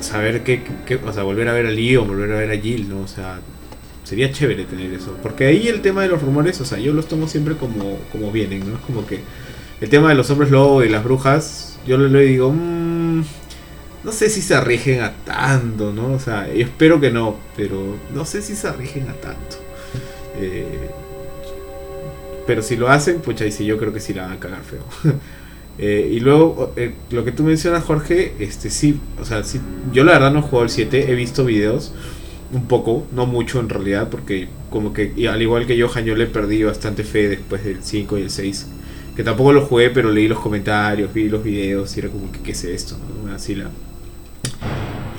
saber 0.00 0.42
qué, 0.42 0.62
o 1.04 1.12
sea, 1.12 1.22
volver 1.22 1.48
a 1.48 1.52
ver 1.52 1.66
a 1.66 1.70
Leon, 1.70 2.06
volver 2.06 2.32
a 2.32 2.36
ver 2.36 2.50
a 2.50 2.60
Jill, 2.60 2.88
¿no? 2.88 3.00
O 3.00 3.08
sea, 3.08 3.40
sería 4.04 4.30
chévere 4.30 4.64
tener 4.64 4.92
eso. 4.92 5.16
Porque 5.22 5.46
ahí 5.46 5.68
el 5.68 5.80
tema 5.80 6.02
de 6.02 6.08
los 6.08 6.22
rumores, 6.22 6.60
o 6.60 6.64
sea, 6.64 6.78
yo 6.78 6.92
los 6.92 7.08
tomo 7.08 7.26
siempre 7.26 7.56
como, 7.56 7.98
como 8.12 8.30
vienen, 8.30 8.60
¿no? 8.68 8.76
Es 8.76 8.82
como 8.82 9.06
que 9.06 9.20
el 9.80 9.88
tema 9.88 10.10
de 10.10 10.14
los 10.14 10.30
hombres 10.30 10.50
lobo 10.50 10.84
y 10.84 10.88
las 10.88 11.02
brujas, 11.04 11.78
yo 11.86 11.96
le, 11.96 12.20
digo, 12.22 12.52
mmm, 12.52 13.22
no 14.04 14.12
sé 14.12 14.28
si 14.28 14.42
se 14.42 14.54
arriesguen 14.54 15.00
a 15.00 15.12
tanto, 15.24 15.92
¿no? 15.92 16.12
O 16.12 16.18
sea, 16.18 16.52
yo 16.52 16.64
espero 16.64 17.00
que 17.00 17.10
no, 17.10 17.38
pero 17.56 17.96
no 18.14 18.26
sé 18.26 18.42
si 18.42 18.54
se 18.54 18.68
arriesguen 18.68 19.08
a 19.08 19.14
tanto. 19.14 19.56
Eh, 20.36 20.90
pero 22.46 22.62
si 22.62 22.76
lo 22.76 22.88
hacen, 22.88 23.20
pucha, 23.20 23.50
sí 23.50 23.64
yo 23.64 23.78
creo 23.78 23.92
que 23.92 24.00
sí 24.00 24.14
la 24.14 24.22
van 24.22 24.32
a 24.32 24.40
cagar 24.40 24.62
feo. 24.62 24.84
Eh, 25.76 26.12
y 26.12 26.20
luego, 26.20 26.72
eh, 26.76 26.94
lo 27.10 27.24
que 27.24 27.32
tú 27.32 27.42
mencionas, 27.42 27.82
Jorge, 27.82 28.34
este 28.38 28.70
sí, 28.70 29.00
o 29.20 29.24
sea, 29.24 29.42
sí, 29.42 29.60
yo 29.92 30.04
la 30.04 30.12
verdad 30.12 30.32
no 30.32 30.38
he 30.38 30.42
jugado 30.42 30.62
el 30.62 30.70
7, 30.70 31.10
he 31.10 31.14
visto 31.16 31.44
videos, 31.44 31.92
un 32.52 32.68
poco, 32.68 33.08
no 33.10 33.26
mucho 33.26 33.58
en 33.58 33.68
realidad, 33.68 34.08
porque 34.08 34.46
como 34.70 34.92
que 34.92 35.12
al 35.28 35.42
igual 35.42 35.66
que 35.66 35.80
Johan, 35.80 36.04
yo 36.04 36.14
le 36.14 36.26
perdí 36.26 36.62
bastante 36.62 37.02
fe 37.02 37.28
después 37.28 37.64
del 37.64 37.82
5 37.82 38.18
y 38.18 38.22
el 38.22 38.30
6. 38.30 38.66
Que 39.16 39.24
tampoco 39.24 39.52
lo 39.52 39.62
jugué, 39.62 39.90
pero 39.90 40.12
leí 40.12 40.28
los 40.28 40.38
comentarios, 40.38 41.12
vi 41.12 41.28
los 41.28 41.42
videos 41.42 41.96
y 41.96 42.00
era 42.00 42.08
como 42.08 42.30
que, 42.30 42.38
¿qué 42.40 42.52
es 42.52 42.62
esto? 42.64 42.96
Así 43.34 43.56
la... 43.56 43.68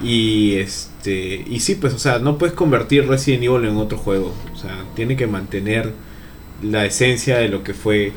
Y 0.04 0.56
este. 0.56 1.44
Y 1.48 1.60
sí, 1.62 1.76
pues, 1.76 1.94
o 1.94 2.00
sea, 2.00 2.20
no 2.20 2.38
puedes 2.38 2.54
convertir 2.54 3.08
Resident 3.08 3.44
Evil 3.44 3.66
en 3.66 3.78
otro 3.78 3.98
juego. 3.98 4.34
O 4.54 4.58
sea, 4.58 4.86
tiene 4.96 5.16
que 5.16 5.26
mantener 5.26 5.94
la 6.62 6.86
esencia 6.86 7.38
de 7.38 7.50
lo 7.50 7.64
que 7.64 7.74
fue 7.74 8.14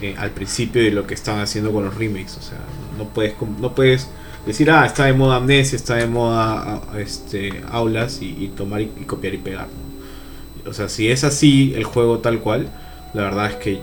eh, 0.00 0.14
al 0.16 0.30
principio 0.30 0.82
y 0.82 0.90
lo 0.90 1.06
que 1.06 1.14
estaban 1.14 1.40
haciendo 1.40 1.72
con 1.72 1.84
los 1.84 1.96
remakes. 1.96 2.36
O 2.36 2.42
sea, 2.42 2.58
no 2.96 3.08
puedes, 3.08 3.34
no 3.60 3.74
puedes 3.74 4.08
decir, 4.46 4.70
ah, 4.70 4.86
está 4.86 5.06
de 5.06 5.12
moda 5.12 5.36
Amnesia, 5.36 5.76
está 5.76 5.96
de 5.96 6.06
moda 6.06 6.80
este, 6.96 7.62
Aulas 7.70 8.20
y, 8.22 8.52
tomar 8.56 8.80
y, 8.80 8.86
copiar 9.06 9.34
y 9.34 9.38
pegar. 9.38 9.68
O 10.66 10.72
sea, 10.72 10.88
si 10.88 11.08
es 11.10 11.24
así 11.24 11.72
el 11.74 11.84
juego 11.84 12.18
tal 12.18 12.40
cual, 12.40 12.68
la 13.14 13.22
verdad 13.22 13.50
es 13.50 13.56
que 13.56 13.80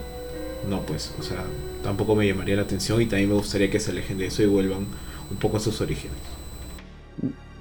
no, 0.69 0.81
pues, 0.81 1.13
o 1.19 1.23
sea, 1.23 1.43
tampoco 1.83 2.15
me 2.15 2.25
llamaría 2.27 2.55
la 2.55 2.61
atención 2.63 3.01
y 3.01 3.05
también 3.05 3.29
me 3.29 3.35
gustaría 3.35 3.69
que 3.69 3.79
se 3.79 3.91
alejen 3.91 4.17
de 4.17 4.27
eso 4.27 4.41
y 4.41 4.47
vuelvan 4.47 4.85
un 5.29 5.37
poco 5.37 5.57
a 5.57 5.59
sus 5.59 5.81
orígenes. 5.81 6.17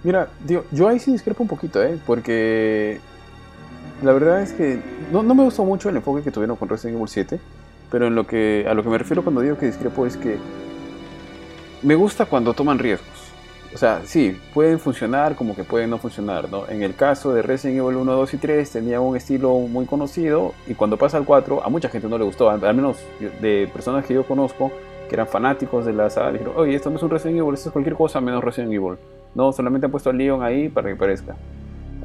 Mira, 0.03 0.29
digo, 0.47 0.65
yo 0.71 0.89
ahí 0.89 0.99
sí 0.99 1.11
discrepo 1.11 1.43
un 1.43 1.49
poquito, 1.49 1.83
¿eh? 1.83 1.99
Porque 2.07 3.01
la 4.05 4.13
verdad 4.13 4.43
es 4.43 4.53
que 4.53 4.79
no, 5.11 5.23
no, 5.23 5.35
me 5.35 5.45
gustó 5.45 5.65
mucho 5.65 5.89
el 5.89 5.97
enfoque 5.97 6.23
que 6.23 6.31
tuvieron 6.31 6.57
con 6.57 6.69
Resident 6.69 6.97
Evil 6.97 7.09
7, 7.09 7.41
pero 7.91 8.07
en 8.07 8.15
lo 8.15 8.27
que, 8.27 8.67
a 8.69 8.75
lo 8.75 8.83
que 8.83 8.89
me 8.89 8.99
refiero 8.99 9.23
cuando 9.23 9.41
digo 9.41 9.57
que 9.57 9.67
discrepo 9.67 10.07
es 10.07 10.17
que 10.17 10.37
me 11.83 11.95
gusta 11.95 12.27
cuando 12.27 12.55
toman 12.55 12.79
riesgos. 12.79 13.09
O 13.75 13.79
sea, 13.79 14.03
sí, 14.05 14.39
pueden 14.53 14.79
funcionar 14.79 15.35
como 15.35 15.57
que 15.57 15.65
pueden 15.65 15.91
no 15.91 15.99
funcionar, 15.99 16.49
¿no? 16.49 16.69
En 16.69 16.83
el 16.83 16.95
caso 16.95 17.33
de 17.33 17.43
Resident 17.43 17.79
Evil 17.79 17.97
1, 17.97 18.13
2 18.13 18.35
y 18.35 18.37
3 18.37 18.71
tenía 18.71 19.01
un 19.01 19.17
estilo 19.17 19.53
muy 19.59 19.85
conocido 19.87 20.55
y 20.69 20.75
cuando 20.75 20.97
pasa 20.97 21.17
al 21.17 21.25
4 21.25 21.65
a 21.65 21.69
mucha 21.71 21.89
gente 21.89 22.09
no 22.09 22.17
le 22.17 22.25
gustó, 22.25 22.51
al 22.51 22.61
menos 22.61 22.99
de 23.19 23.69
personas 23.73 24.05
que 24.05 24.15
yo 24.15 24.25
conozco 24.25 24.71
que 25.09 25.17
eran 25.17 25.27
fanáticos 25.27 25.85
de 25.85 25.93
la 25.93 26.09
saga, 26.09 26.33
dijeron, 26.33 26.55
oye, 26.57 26.77
esto 26.77 26.89
no 26.91 26.97
es 26.97 27.03
un 27.03 27.11
Resident 27.11 27.39
Evil, 27.39 27.55
esto 27.55 27.71
es 27.71 27.73
cualquier 27.73 27.97
cosa 27.97 28.21
menos 28.21 28.45
Resident 28.45 28.73
Evil. 28.73 28.97
No, 29.35 29.53
solamente 29.53 29.87
han 29.87 29.91
puesto 29.91 30.11
a 30.11 30.13
Leon 30.13 30.43
ahí 30.43 30.69
para 30.69 30.89
que 30.89 30.97
parezca. 30.97 31.35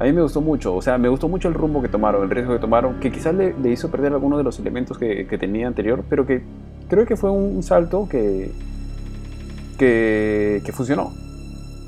A 0.00 0.04
mí 0.04 0.14
me 0.14 0.22
gustó 0.22 0.40
mucho, 0.40 0.74
o 0.74 0.80
sea, 0.80 0.96
me 0.96 1.10
gustó 1.10 1.28
mucho 1.28 1.46
el 1.48 1.52
rumbo 1.52 1.82
que 1.82 1.88
tomaron, 1.88 2.22
el 2.22 2.30
riesgo 2.30 2.54
que 2.54 2.58
tomaron, 2.58 2.98
que 3.00 3.12
quizás 3.12 3.34
le, 3.34 3.54
hizo 3.70 3.90
perder 3.90 4.14
algunos 4.14 4.38
de 4.38 4.44
los 4.44 4.58
elementos 4.58 4.96
que, 4.96 5.36
tenía 5.38 5.66
anterior, 5.66 6.04
pero 6.08 6.24
que 6.24 6.42
creo 6.88 7.04
que 7.04 7.18
fue 7.18 7.30
un, 7.30 7.62
salto 7.62 8.08
que, 8.08 8.50
que, 9.76 10.72
funcionó. 10.72 11.12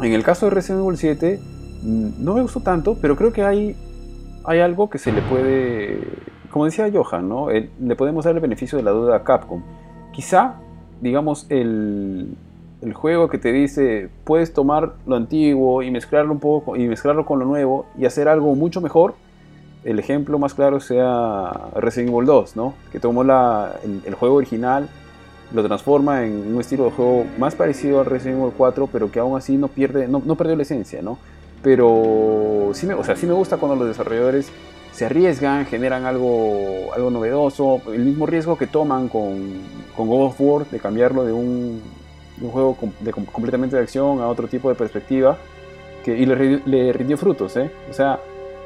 En 0.03 0.13
el 0.13 0.23
caso 0.25 0.45
de 0.45 0.51
Resident 0.51 0.85
Evil 0.85 0.99
7, 0.99 1.41
mm, 1.85 2.09
no 2.23 2.35
me 2.35 2.43
gustó 2.43 2.61
tanto, 2.61 2.99
pero 3.01 3.17
creo 3.17 3.33
que 3.33 3.45
hay, 3.45 3.77
hay 4.45 4.61
algo 4.61 4.91
que 4.91 4.99
se 4.99 5.11
le 5.11 5.23
puede, 5.23 5.99
como 6.51 6.67
decía 6.67 6.91
Johan, 6.93 7.31
¿no? 7.31 7.49
le 7.49 7.97
podemos 7.97 8.27
dar 8.27 8.35
el 8.35 8.43
beneficio 8.43 8.77
de 8.77 8.85
la 8.85 8.91
duda 8.91 9.17
a 9.17 9.25
Capcom. 9.25 9.63
Quizá, 10.13 10.57
digamos, 11.01 11.47
el, 11.49 12.37
el 12.83 12.95
juego 12.95 13.29
que 13.29 13.39
te 13.39 13.53
dice 13.53 14.09
puedes 14.25 14.53
tomar 14.53 14.95
lo 15.07 15.17
antiguo 15.17 15.83
y 15.83 15.91
mezclarlo 15.91 16.33
un 16.33 16.41
poco 16.41 16.77
y 16.77 16.89
mezclarlo 16.89 17.25
con 17.25 17.39
lo 17.39 17.45
nuevo 17.45 17.87
y 17.97 18.07
hacer 18.07 18.29
algo 18.29 18.55
mucho 18.55 18.81
mejor. 18.81 19.15
El 19.85 19.99
ejemplo 19.99 20.39
más 20.39 20.55
claro 20.55 20.81
sea 20.81 21.51
Resident 21.77 22.11
Evil 22.11 22.27
2, 22.27 22.57
¿no? 22.57 22.75
Que 22.93 23.01
tomó 23.01 23.25
la, 23.25 23.77
el, 23.83 24.15
juego 24.15 24.37
original, 24.37 24.89
lo 25.53 25.65
transforma 25.65 26.25
en 26.25 26.55
un 26.55 26.61
estilo 26.61 26.85
de 26.85 26.91
juego 26.91 27.25
más 27.39 27.55
parecido 27.55 28.01
al 28.01 28.07
Resident 28.07 28.41
Evil 28.41 28.53
4, 28.57 28.89
pero 28.93 29.11
que 29.11 29.19
aún 29.19 29.37
así 29.37 29.57
no 29.57 29.69
pierde, 29.69 30.07
no, 30.07 30.23
no 30.25 30.37
perdió 30.37 30.55
la 30.55 30.63
esencia, 30.63 31.03
¿no? 31.03 31.19
Pero 31.63 32.71
sí 32.75 32.87
me, 32.87 32.95
o 32.95 33.05
sea, 33.05 33.17
sí 33.17 33.27
me 33.27 33.33
gusta 33.33 33.57
cuando 33.57 33.77
los 33.77 33.89
desarrolladores 33.89 34.53
se 34.93 35.07
arriesgan, 35.07 35.67
generan 35.67 36.05
algo, 36.05 36.93
algo 36.95 37.11
novedoso, 37.11 37.81
el 37.93 38.05
mismo 38.05 38.27
riesgo 38.27 38.59
que 38.59 38.67
toman 38.67 39.09
con, 39.09 39.53
con 39.97 40.09
God 40.09 40.27
of 40.27 40.41
War 40.41 40.67
de 40.67 40.79
cambiarlo 40.79 41.25
de 41.25 41.33
un, 41.33 41.81
un 42.43 42.51
juego 42.51 42.77
de, 43.01 43.13
completamente 43.13 43.77
de 43.77 43.83
acción 43.83 44.21
a 44.21 44.29
otro 44.29 44.49
tipo 44.49 44.69
de 44.69 44.75
perspectiva 44.75 45.39
que, 46.05 46.17
y 46.17 46.27
le, 46.27 46.93
rindió 46.93 47.17
frutos. 47.17 47.57
¿eh? 47.57 47.71
O 47.89 47.93
sea, 47.93 48.21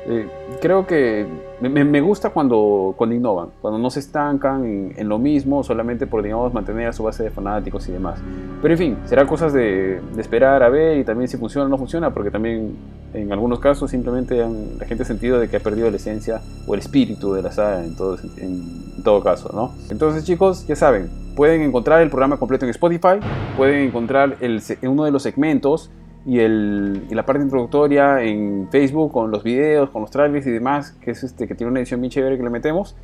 eh, 0.09 0.29
creo 0.61 0.87
que 0.87 1.27
me, 1.61 2.01
gusta 2.01 2.31
cuando, 2.31 2.95
cuando 2.97 3.17
innovan, 3.17 3.49
cuando 3.61 3.79
no 3.79 3.91
se 3.91 4.01
estancan 4.01 4.93
en, 4.97 5.09
lo 5.09 5.19
mismo 5.19 5.65
solamente 5.65 6.07
por, 6.07 6.23
digamos, 6.23 6.55
mantener 6.55 6.89
a 6.89 6.93
su 6.93 7.03
base 7.03 7.25
de 7.25 7.31
fanáticos 7.31 7.89
y 7.89 7.93
demás. 7.93 8.21
Pero 8.63 8.75
en 8.75 8.79
fin, 8.79 8.97
será 9.07 9.27
cosas 9.27 9.53
de, 9.53 10.01
esperar 10.17 10.63
a 10.63 10.69
ver 10.69 10.99
y 10.99 11.05
también 11.05 11.29
si 11.29 11.37
funciona 11.37 11.67
o 11.67 11.69
no 11.69 11.77
funciona, 11.77 12.15
porque 12.15 12.31
también 12.31 12.77
en 13.15 13.33
algunos 13.33 13.59
casos 13.59 13.91
simplemente 13.91 14.43
han, 14.43 14.79
la 14.79 14.87
gente 14.87 15.03
ha 15.03 15.07
sentido 15.07 15.41
de 15.41 15.49
que 15.49 15.57
ha 15.57 15.61
perdido 15.61 15.91
la 15.91 15.97
esencia 15.97 16.41
o 16.67 16.75
el 16.75 16.81
espíritu 16.81 17.33
de 17.33 17.43
la 17.43 17.51
saga 17.51 17.85
en 17.85 17.97
todo, 17.97 18.17
en 18.37 19.03
todo 19.03 19.23
caso, 19.25 19.51
¿no? 19.53 19.73
Entonces 19.91 20.25
chicos, 20.25 20.67
ya 20.69 20.77
saben, 20.77 21.11
pueden 21.35 21.63
encontrar 21.63 22.03
el 22.03 22.11
programa 22.11 22.37
completo 22.37 22.65
en 22.65 22.71
Spotify, 22.71 23.19
pueden 23.57 23.89
encontrar 23.89 24.37
el, 24.41 24.63
uno 24.83 25.05
de 25.05 25.11
los 25.11 25.23
segmentos 25.23 25.91
y, 26.27 26.41
el, 26.41 27.07
y, 27.09 27.15
la 27.15 27.25
parte 27.25 27.43
introductoria 27.43 28.21
en 28.23 28.69
Facebook 28.71 29.13
con 29.13 29.31
los 29.31 29.45
videos, 29.45 29.91
con 29.91 30.03
los 30.03 30.11
trailers 30.11 30.47
y 30.47 30.51
demás, 30.51 30.93
que 31.01 31.13
es 31.13 31.23
este 31.23 31.47
que 31.47 31.55
tiene 31.55 31.71
una 31.71 31.81
edición 31.81 32.01
bien 32.01 32.11
chévere 32.11 32.37
que 32.37 32.43
le 32.43 32.51
metemos. 32.51 32.97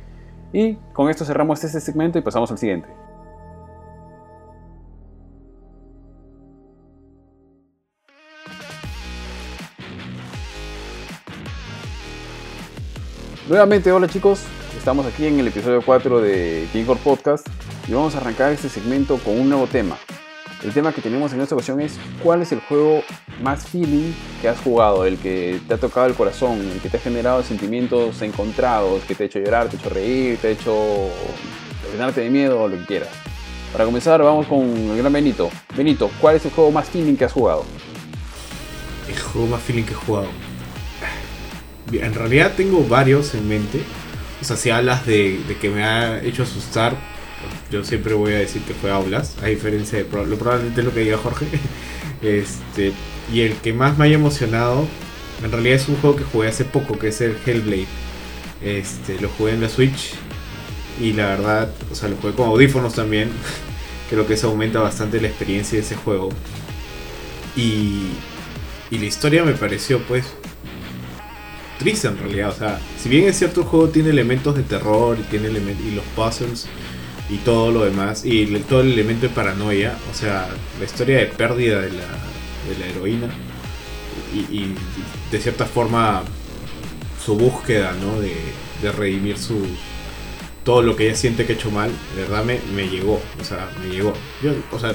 Y 0.51 0.75
con 0.91 1.09
esto 1.09 1.23
cerramos 1.23 1.63
este 1.63 1.79
segmento 1.79 2.19
y 2.19 2.21
pasamos 2.21 2.51
al 2.51 2.57
siguiente. 2.57 2.89
Nuevamente, 13.47 13.91
hola 13.91 14.07
chicos, 14.07 14.45
estamos 14.77 15.05
aquí 15.05 15.27
en 15.27 15.39
el 15.39 15.47
episodio 15.47 15.81
4 15.85 16.21
de 16.21 16.67
Core 16.85 16.99
Podcast 17.03 17.47
y 17.87 17.93
vamos 17.93 18.15
a 18.15 18.19
arrancar 18.19 18.51
este 18.51 18.69
segmento 18.69 19.17
con 19.17 19.39
un 19.39 19.49
nuevo 19.49 19.67
tema. 19.67 19.97
El 20.63 20.71
tema 20.73 20.93
que 20.93 21.01
tenemos 21.01 21.33
en 21.33 21.41
esta 21.41 21.55
ocasión 21.55 21.81
es 21.81 21.97
cuál 22.21 22.41
es 22.41 22.53
el 22.53 22.61
juego 22.61 23.03
más 23.41 23.67
feeling 23.67 24.13
que 24.41 24.47
has 24.47 24.57
jugado, 24.61 25.05
el 25.05 25.17
que 25.17 25.59
te 25.67 25.73
ha 25.73 25.77
tocado 25.77 26.07
el 26.07 26.13
corazón, 26.13 26.57
el 26.59 26.79
que 26.79 26.89
te 26.89 26.95
ha 26.95 26.99
generado 27.01 27.43
sentimientos 27.43 28.21
encontrados, 28.21 29.03
que 29.03 29.13
te 29.13 29.23
ha 29.23 29.25
hecho 29.25 29.39
llorar, 29.39 29.67
te 29.67 29.75
ha 29.75 29.79
hecho 29.79 29.89
reír, 29.89 30.37
te 30.37 30.47
ha 30.47 30.51
hecho 30.51 31.09
llenarte 31.91 32.21
de 32.21 32.29
miedo 32.29 32.65
lo 32.69 32.77
que 32.77 32.85
quieras. 32.85 33.09
Para 33.73 33.83
comenzar 33.83 34.23
vamos 34.23 34.47
con 34.47 34.61
el 34.61 34.97
gran 34.97 35.11
Benito. 35.11 35.49
Benito, 35.75 36.09
¿cuál 36.21 36.37
es 36.37 36.45
el 36.45 36.51
juego 36.51 36.71
más 36.71 36.87
feeling 36.87 37.15
que 37.15 37.25
has 37.25 37.33
jugado? 37.33 37.65
El 39.09 39.19
juego 39.19 39.47
más 39.47 39.61
feeling 39.61 39.83
que 39.83 39.91
he 39.91 39.95
jugado. 39.95 40.27
En 41.91 42.13
realidad 42.13 42.53
tengo 42.55 42.85
varios 42.85 43.35
en 43.35 43.49
mente. 43.49 43.83
O 44.41 44.45
sea, 44.45 44.55
si 44.55 44.69
hablas 44.69 45.05
de 45.05 45.57
que 45.59 45.69
me 45.69 45.83
ha 45.83 46.23
hecho 46.23 46.43
asustar, 46.43 46.95
yo 47.73 47.83
siempre 47.83 48.13
voy 48.13 48.33
a 48.33 48.37
decir 48.37 48.61
que 48.61 48.75
fue 48.75 48.91
Aulas, 48.91 49.35
a 49.41 49.47
diferencia 49.47 49.97
de 49.97 50.03
lo, 50.03 50.37
probablemente 50.37 50.83
lo 50.83 50.93
que 50.93 50.99
diga 50.99 51.17
Jorge. 51.17 51.47
este, 52.21 52.93
y 53.33 53.41
el 53.41 53.55
que 53.55 53.73
más 53.73 53.97
me 53.97 54.05
haya 54.05 54.13
emocionado, 54.13 54.85
en 55.43 55.51
realidad 55.51 55.77
es 55.77 55.89
un 55.89 55.95
juego 55.95 56.15
que 56.15 56.23
jugué 56.23 56.49
hace 56.49 56.65
poco, 56.65 56.99
que 56.99 57.07
es 57.07 57.19
el 57.21 57.35
Hellblade. 57.43 57.87
Este, 58.61 59.19
lo 59.19 59.27
jugué 59.29 59.53
en 59.53 59.61
la 59.61 59.69
Switch 59.69 60.13
y 61.01 61.13
la 61.13 61.25
verdad, 61.29 61.73
o 61.91 61.95
sea, 61.95 62.09
lo 62.09 62.15
jugué 62.17 62.33
con 62.33 62.47
audífonos 62.47 62.93
también. 62.93 63.29
Creo 64.09 64.27
que 64.27 64.35
eso 64.35 64.49
aumenta 64.49 64.79
bastante 64.79 65.19
la 65.19 65.29
experiencia 65.29 65.79
de 65.79 65.83
ese 65.83 65.95
juego. 65.95 66.29
Y, 67.55 68.03
y 68.91 68.99
la 68.99 69.05
historia 69.05 69.43
me 69.43 69.53
pareció 69.53 69.99
pues 70.03 70.25
triste 71.79 72.07
en 72.07 72.19
realidad. 72.19 72.49
O 72.49 72.55
sea, 72.55 72.79
si 73.01 73.09
bien 73.09 73.27
es 73.27 73.35
cierto 73.35 73.61
el 73.61 73.67
juego 73.67 73.89
tiene 73.89 74.11
elementos 74.11 74.55
de 74.55 74.61
terror 74.61 75.17
y 75.19 75.23
tiene 75.23 75.49
y 75.49 75.95
los 75.95 76.05
puzzles 76.15 76.67
y 77.29 77.37
todo 77.37 77.71
lo 77.71 77.85
demás, 77.85 78.25
y 78.25 78.45
todo 78.69 78.81
el 78.81 78.93
elemento 78.93 79.27
de 79.27 79.33
paranoia, 79.33 79.97
o 80.11 80.13
sea, 80.13 80.49
la 80.79 80.85
historia 80.85 81.19
de 81.19 81.27
pérdida 81.27 81.81
de 81.81 81.91
la, 81.91 82.05
de 82.67 82.79
la 82.79 82.85
heroína 82.87 83.27
y, 84.33 84.73
de 85.31 85.39
cierta 85.39 85.65
forma 85.65 86.23
su 87.23 87.35
búsqueda, 87.35 87.93
¿no? 88.01 88.19
De, 88.19 88.35
de 88.81 88.91
redimir 88.91 89.37
su 89.37 89.65
todo 90.63 90.81
lo 90.81 90.95
que 90.95 91.07
ella 91.07 91.15
siente 91.15 91.45
que 91.45 91.53
ha 91.53 91.55
hecho 91.55 91.71
mal, 91.71 91.91
de 92.15 92.21
verdad 92.21 92.43
me, 92.43 92.59
me 92.75 92.87
llegó, 92.87 93.21
o 93.39 93.43
sea, 93.43 93.69
me 93.81 93.93
llegó. 93.93 94.13
Yo, 94.41 94.53
o 94.71 94.79
sea, 94.79 94.93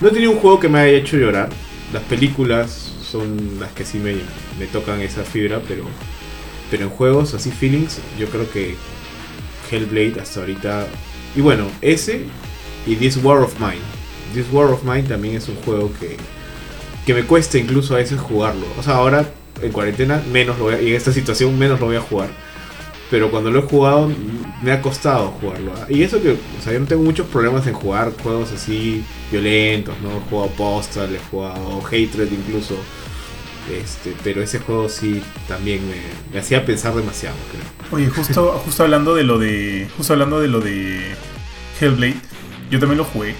no 0.00 0.08
he 0.08 0.10
tenido 0.12 0.32
un 0.32 0.38
juego 0.38 0.60
que 0.60 0.68
me 0.68 0.78
haya 0.78 0.98
hecho 0.98 1.16
llorar. 1.16 1.48
Las 1.92 2.02
películas 2.04 2.92
son 3.02 3.58
las 3.58 3.72
que 3.72 3.84
sí 3.84 3.98
me, 3.98 4.14
me 4.58 4.66
tocan 4.66 5.00
esa 5.00 5.24
fibra, 5.24 5.60
pero, 5.66 5.84
pero 6.70 6.84
en 6.84 6.90
juegos 6.90 7.34
así 7.34 7.50
feelings, 7.50 7.98
yo 8.18 8.28
creo 8.28 8.50
que 8.50 8.76
Hellblade 9.70 10.20
hasta 10.20 10.40
ahorita 10.40 10.86
y 11.36 11.40
bueno, 11.40 11.66
ese 11.80 12.22
y 12.86 12.96
This 12.96 13.18
War 13.22 13.38
of 13.38 13.58
Mine. 13.60 13.82
This 14.34 14.46
War 14.52 14.66
of 14.70 14.84
Mine 14.84 15.02
también 15.04 15.36
es 15.36 15.48
un 15.48 15.56
juego 15.56 15.90
que, 15.98 16.16
que 17.06 17.14
me 17.14 17.24
cuesta 17.24 17.58
incluso 17.58 17.94
a 17.94 17.98
veces 17.98 18.20
jugarlo. 18.20 18.66
O 18.78 18.82
sea, 18.82 18.94
ahora 18.96 19.28
en 19.62 19.72
cuarentena 19.72 20.22
menos 20.32 20.58
lo 20.58 20.64
voy 20.64 20.74
a, 20.74 20.82
y 20.82 20.88
en 20.88 20.94
esta 20.94 21.12
situación 21.12 21.58
menos 21.58 21.80
lo 21.80 21.86
voy 21.86 21.96
a 21.96 22.00
jugar. 22.00 22.30
pero 23.10 23.30
cuando 23.30 23.50
lo 23.50 23.58
he 23.58 23.62
jugado 23.62 24.10
me 24.62 24.72
ha 24.72 24.80
costado 24.80 25.28
jugarlo. 25.40 25.72
¿ah? 25.76 25.86
Y 25.88 26.02
eso 26.02 26.22
que, 26.22 26.30
o 26.32 26.62
sea, 26.62 26.72
yo 26.72 26.80
no 26.80 26.86
tengo 26.86 27.02
muchos 27.02 27.26
problemas 27.26 27.66
en 27.66 27.74
jugar 27.74 28.12
juegos 28.22 28.52
así 28.52 29.04
violentos, 29.30 29.94
¿no? 30.00 30.10
He 30.16 30.20
jugado 30.30 30.50
Postal, 30.50 31.14
he 31.14 31.18
jugado 31.30 31.82
Hatred 31.84 32.30
incluso. 32.32 32.76
Este, 33.70 34.14
pero 34.24 34.42
ese 34.42 34.58
juego 34.58 34.88
sí 34.88 35.22
también 35.46 35.86
me, 35.88 35.96
me 36.32 36.40
hacía 36.40 36.64
pensar 36.64 36.94
demasiado, 36.94 37.36
creo. 37.50 37.64
Oye, 37.92 38.08
justo, 38.08 38.52
justo 38.64 38.82
hablando 38.82 39.14
de 39.14 39.24
lo 39.24 39.38
de. 39.38 39.88
Justo 39.96 40.12
hablando 40.12 40.40
de 40.40 40.48
lo 40.48 40.60
de 40.60 41.14
Hellblade, 41.80 42.16
yo 42.70 42.78
también 42.78 42.98
lo 42.98 43.04
jugué. 43.04 43.34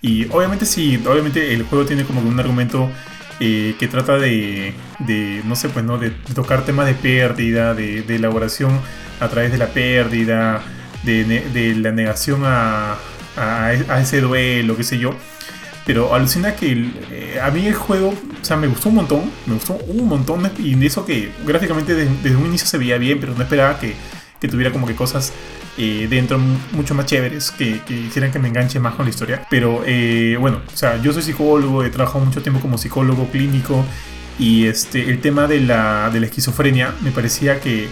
Y 0.00 0.26
obviamente 0.30 0.64
sí, 0.66 1.02
obviamente 1.06 1.52
el 1.52 1.64
juego 1.64 1.84
tiene 1.84 2.04
como 2.04 2.20
un 2.20 2.38
argumento 2.38 2.88
eh, 3.40 3.76
que 3.78 3.88
trata 3.88 4.18
de, 4.18 4.74
de, 5.00 5.42
no 5.44 5.56
sé, 5.56 5.68
pues, 5.68 5.84
¿no? 5.84 5.98
De, 5.98 6.10
de 6.10 6.34
tocar 6.34 6.64
temas 6.64 6.86
de 6.86 6.94
pérdida, 6.94 7.74
de, 7.74 8.02
de, 8.02 8.16
elaboración 8.16 8.80
a 9.20 9.28
través 9.28 9.52
de 9.52 9.58
la 9.58 9.68
pérdida, 9.68 10.62
de, 11.04 11.24
de 11.24 11.74
la 11.76 11.92
negación 11.92 12.42
a, 12.44 12.96
a, 13.36 13.66
a, 13.66 14.00
ese 14.00 14.20
duelo, 14.20 14.76
qué 14.76 14.84
sé 14.84 14.98
yo. 14.98 15.14
Pero 15.88 16.14
alucina 16.14 16.54
que 16.54 16.86
eh, 17.10 17.40
a 17.42 17.50
mí 17.50 17.66
el 17.66 17.72
juego, 17.72 18.10
o 18.10 18.44
sea, 18.44 18.58
me 18.58 18.66
gustó 18.66 18.90
un 18.90 18.96
montón, 18.96 19.22
me 19.46 19.54
gustó 19.54 19.72
un 19.88 20.06
montón, 20.06 20.50
y 20.58 20.74
de 20.74 20.86
eso 20.86 21.06
que 21.06 21.30
gráficamente 21.46 21.94
desde, 21.94 22.36
un 22.36 22.44
inicio 22.44 22.66
se 22.66 22.76
veía 22.76 22.98
bien, 22.98 23.18
pero 23.18 23.32
no 23.34 23.42
esperaba 23.42 23.80
que, 23.80 23.94
que 24.38 24.48
tuviera 24.48 24.70
como 24.70 24.86
que 24.86 24.94
cosas 24.94 25.32
eh, 25.78 26.06
dentro 26.10 26.38
mucho 26.72 26.94
más 26.94 27.06
chéveres 27.06 27.50
que, 27.52 27.80
que, 27.86 27.94
hicieran 27.94 28.30
que 28.30 28.38
me 28.38 28.48
enganche 28.48 28.78
más 28.78 28.96
con 28.96 29.06
la 29.06 29.10
historia. 29.10 29.46
Pero 29.48 29.82
eh, 29.86 30.36
bueno, 30.38 30.60
o 30.70 30.76
sea, 30.76 31.00
yo 31.00 31.10
soy 31.14 31.22
psicólogo, 31.22 31.82
he 31.82 31.88
trabajado 31.88 32.22
mucho 32.22 32.42
tiempo 32.42 32.60
como 32.60 32.76
psicólogo 32.76 33.26
clínico 33.30 33.82
y 34.38 34.66
este, 34.66 35.08
el 35.08 35.22
tema 35.22 35.46
de 35.46 35.62
la, 35.62 36.10
de 36.10 36.20
la 36.20 36.26
esquizofrenia 36.26 36.92
me 37.00 37.12
parecía 37.12 37.60
que, 37.60 37.88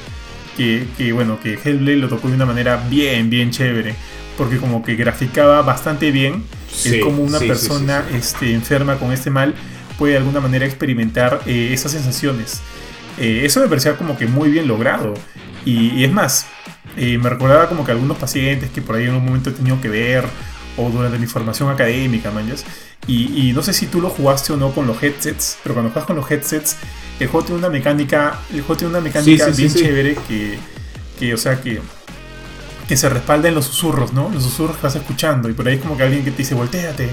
que, 0.55 0.87
que, 0.99 1.15
bueno, 1.15 1.41
que 1.41 1.55
Hellblade 1.55 1.97
lo 1.97 2.11
tocó 2.11 2.29
de 2.29 2.35
una 2.35 2.45
manera 2.45 2.77
bien, 2.91 3.31
bien 3.31 3.53
chévere. 3.53 3.95
Porque 4.37 4.59
como 4.59 4.85
que 4.85 4.97
graficaba 4.97 5.63
bastante 5.63 6.11
bien 6.11 6.45
sí, 6.77 6.95
el 6.95 7.01
cómo 7.01 7.23
una 7.23 7.39
sí, 7.39 7.47
persona 7.47 8.05
sí, 8.11 8.17
este, 8.17 8.55
enferma 8.55 8.99
con 8.99 9.13
este 9.13 9.31
mal 9.31 9.55
puede 9.99 10.13
de 10.13 10.19
alguna 10.19 10.41
manera 10.41 10.67
experimentar 10.67 11.41
eh, 11.47 11.71
esas 11.73 11.93
sensaciones. 11.93 12.61
Eh, 13.19 13.43
eso 13.45 13.61
me 13.61 13.69
parecía 13.69 13.97
como 13.97 14.17
que 14.17 14.27
muy 14.27 14.51
bien 14.51 14.69
logrado. 14.69 15.15
Y, 15.65 15.91
y 15.95 16.05
es 16.05 16.13
más, 16.13 16.47
eh, 16.97 17.19
me 17.19 17.29
recordaba 17.29 17.69
como 17.69 17.85
que 17.85 17.93
algunos 17.93 18.17
pacientes 18.19 18.71
que 18.71 18.83
por 18.83 18.97
ahí 18.97 19.05
en 19.05 19.15
un 19.15 19.25
momento 19.25 19.51
he 19.51 19.53
tenido 19.53 19.81
que 19.81 19.89
ver 19.89 20.25
o 20.77 20.91
durante 20.91 21.19
mi 21.19 21.27
formación 21.27 21.71
académica, 21.71 22.31
manjas. 22.31 22.65
Y, 23.07 23.49
y, 23.49 23.53
no 23.53 23.63
sé 23.63 23.73
si 23.73 23.87
tú 23.87 24.01
lo 24.01 24.11
jugaste 24.11 24.53
o 24.53 24.57
no 24.57 24.73
con 24.73 24.87
los 24.87 25.03
headsets, 25.03 25.59
pero 25.63 25.75
cuando 25.75 25.93
juegas 25.93 26.07
con 26.07 26.17
los 26.17 26.31
headsets, 26.31 26.77
el 27.21 27.29
juego 27.29 27.47
tiene 27.47 27.59
una 27.61 27.71
mecánica, 27.71 28.41
el 28.53 28.61
juego 28.61 28.77
tiene 28.77 28.91
una 28.91 29.01
mecánica 29.01 29.47
bien 29.47 29.73
chévere 29.73 30.17
que, 30.29 30.59
que, 31.19 31.33
o 31.33 31.37
sea, 31.39 31.61
que, 31.61 31.81
que 32.89 32.97
se 32.97 33.09
respalda 33.09 33.49
en 33.49 33.55
los 33.55 33.67
susurros, 33.67 34.13
¿no? 34.13 34.31
Los 34.31 34.43
susurros 34.45 34.77
que 34.77 34.83
vas 34.83 34.97
escuchando 34.97 35.49
y 35.49 35.53
por 35.53 35.67
ahí 35.67 35.79
como 35.79 35.97
que 35.97 36.05
alguien 36.05 36.25
que 36.25 36.31
te 36.31 36.39
dice 36.39 36.55
volteate 36.55 37.11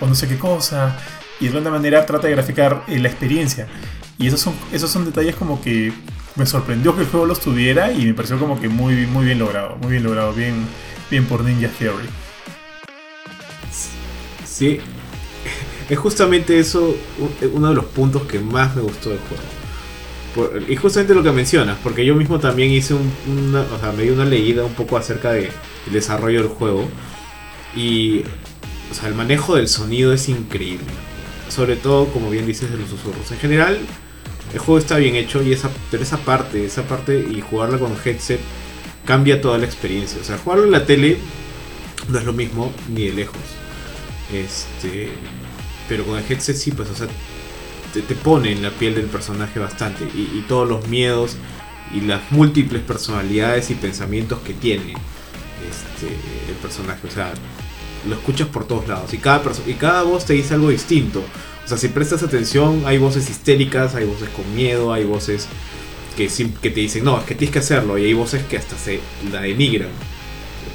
o 0.00 0.06
no 0.06 0.14
sé 0.14 0.28
qué 0.28 0.38
cosa 0.38 0.98
y 1.40 1.44
de 1.44 1.50
alguna 1.56 1.70
manera 1.70 2.04
trata 2.06 2.26
de 2.26 2.34
graficar 2.34 2.84
eh, 2.88 2.98
la 2.98 3.08
experiencia. 3.08 3.66
Y 4.18 4.28
esos 4.28 4.40
son, 4.40 4.54
esos 4.72 4.90
son 4.90 5.04
detalles 5.04 5.34
como 5.34 5.60
que 5.60 5.92
me 6.36 6.46
sorprendió 6.46 6.94
que 6.94 7.02
el 7.02 7.08
juego 7.08 7.26
los 7.26 7.40
tuviera 7.40 7.92
y 7.92 8.06
me 8.06 8.14
pareció 8.14 8.38
como 8.38 8.60
que 8.60 8.68
muy, 8.68 9.06
muy 9.06 9.24
bien 9.24 9.38
logrado, 9.38 9.76
muy 9.76 9.92
bien 9.92 10.04
logrado, 10.04 10.32
bien, 10.32 10.66
bien 11.10 11.26
por 11.26 11.42
Ninja 11.42 11.68
Theory. 11.68 12.08
Sí, 14.44 14.78
es 15.88 15.98
justamente 15.98 16.58
eso 16.58 16.96
uno 17.52 17.68
de 17.70 17.74
los 17.74 17.86
puntos 17.86 18.22
que 18.22 18.38
más 18.38 18.76
me 18.76 18.82
gustó 18.82 19.10
del 19.10 19.18
juego. 19.20 19.53
Y 20.68 20.76
justamente 20.76 21.14
lo 21.14 21.22
que 21.22 21.30
mencionas, 21.30 21.78
porque 21.82 22.04
yo 22.04 22.14
mismo 22.14 22.40
también 22.40 22.70
hice 22.70 22.94
un, 22.94 23.12
una, 23.28 23.60
o 23.62 23.78
sea, 23.78 23.92
me 23.92 24.02
di 24.02 24.10
una 24.10 24.24
leída 24.24 24.64
un 24.64 24.74
poco 24.74 24.96
acerca 24.96 25.32
del 25.32 25.44
de 25.44 25.92
desarrollo 25.92 26.40
del 26.40 26.48
juego. 26.48 26.88
Y, 27.76 28.22
o 28.90 28.94
sea, 28.94 29.08
el 29.08 29.14
manejo 29.14 29.56
del 29.56 29.68
sonido 29.68 30.12
es 30.12 30.28
increíble. 30.28 30.86
Sobre 31.48 31.76
todo, 31.76 32.06
como 32.06 32.30
bien 32.30 32.46
dices, 32.46 32.70
de 32.70 32.76
los 32.76 32.88
susurros. 32.88 33.30
En 33.30 33.38
general, 33.38 33.78
el 34.52 34.58
juego 34.58 34.78
está 34.78 34.96
bien 34.96 35.14
hecho, 35.14 35.42
y 35.42 35.52
esa, 35.52 35.70
pero 35.90 36.02
esa 36.02 36.18
parte, 36.18 36.64
esa 36.64 36.82
parte 36.82 37.18
y 37.18 37.40
jugarla 37.40 37.78
con 37.78 37.92
headset 38.04 38.40
cambia 39.04 39.40
toda 39.40 39.58
la 39.58 39.66
experiencia. 39.66 40.20
O 40.20 40.24
sea, 40.24 40.38
jugarlo 40.38 40.64
en 40.64 40.72
la 40.72 40.84
tele 40.84 41.18
no 42.08 42.18
es 42.18 42.24
lo 42.24 42.32
mismo 42.32 42.72
ni 42.88 43.06
de 43.06 43.12
lejos. 43.12 43.40
Este, 44.32 45.10
pero 45.88 46.04
con 46.04 46.18
el 46.18 46.24
headset 46.28 46.56
sí, 46.56 46.72
pues, 46.72 46.90
o 46.90 46.94
sea, 46.94 47.06
te, 48.02 48.14
pone 48.14 48.52
en 48.52 48.62
la 48.62 48.70
piel 48.70 48.94
del 48.94 49.06
personaje 49.06 49.58
bastante. 49.58 50.04
Y, 50.04 50.44
todos 50.48 50.68
los 50.68 50.88
miedos 50.88 51.36
y 51.94 52.00
las 52.00 52.20
múltiples 52.30 52.82
personalidades 52.82 53.70
y 53.70 53.74
pensamientos 53.74 54.40
que 54.40 54.54
tiene 54.54 54.92
este, 54.92 56.08
el 56.48 56.54
personaje. 56.60 57.06
O 57.06 57.10
sea, 57.10 57.32
lo 58.08 58.16
escuchas 58.16 58.48
por 58.48 58.66
todos 58.66 58.88
lados. 58.88 59.12
Y 59.14 59.18
cada, 59.18 59.42
y 59.66 59.74
cada 59.74 60.02
voz 60.02 60.24
te 60.24 60.34
dice 60.34 60.54
algo 60.54 60.70
distinto. 60.70 61.22
O 61.64 61.68
sea, 61.68 61.78
si 61.78 61.88
prestas 61.88 62.22
atención, 62.22 62.82
hay 62.84 62.98
voces 62.98 63.30
histéricas, 63.30 63.94
hay 63.94 64.04
voces 64.04 64.28
con 64.30 64.54
miedo, 64.54 64.92
hay 64.92 65.04
voces 65.04 65.48
que, 66.16 66.28
que 66.60 66.70
te 66.70 66.80
dicen, 66.80 67.04
no, 67.04 67.18
es 67.18 67.24
que 67.24 67.34
tienes 67.34 67.52
que 67.52 67.60
hacerlo. 67.60 67.96
Y 67.98 68.04
hay 68.04 68.12
voces 68.12 68.42
que 68.44 68.58
hasta 68.58 68.76
se 68.76 69.00
la 69.32 69.40
denigran. 69.40 69.90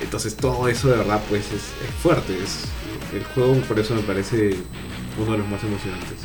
Entonces 0.01 0.35
todo 0.35 0.67
eso 0.67 0.89
de 0.89 0.97
verdad 0.97 1.21
pues 1.29 1.45
es, 1.51 1.61
fuerte. 2.01 2.33
Es, 2.43 2.65
el 3.13 3.23
juego 3.23 3.55
por 3.61 3.79
eso 3.79 3.95
me 3.95 4.01
parece 4.01 4.55
uno 5.19 5.31
de 5.31 5.37
los 5.39 5.47
más 5.47 5.63
emocionantes. 5.63 6.17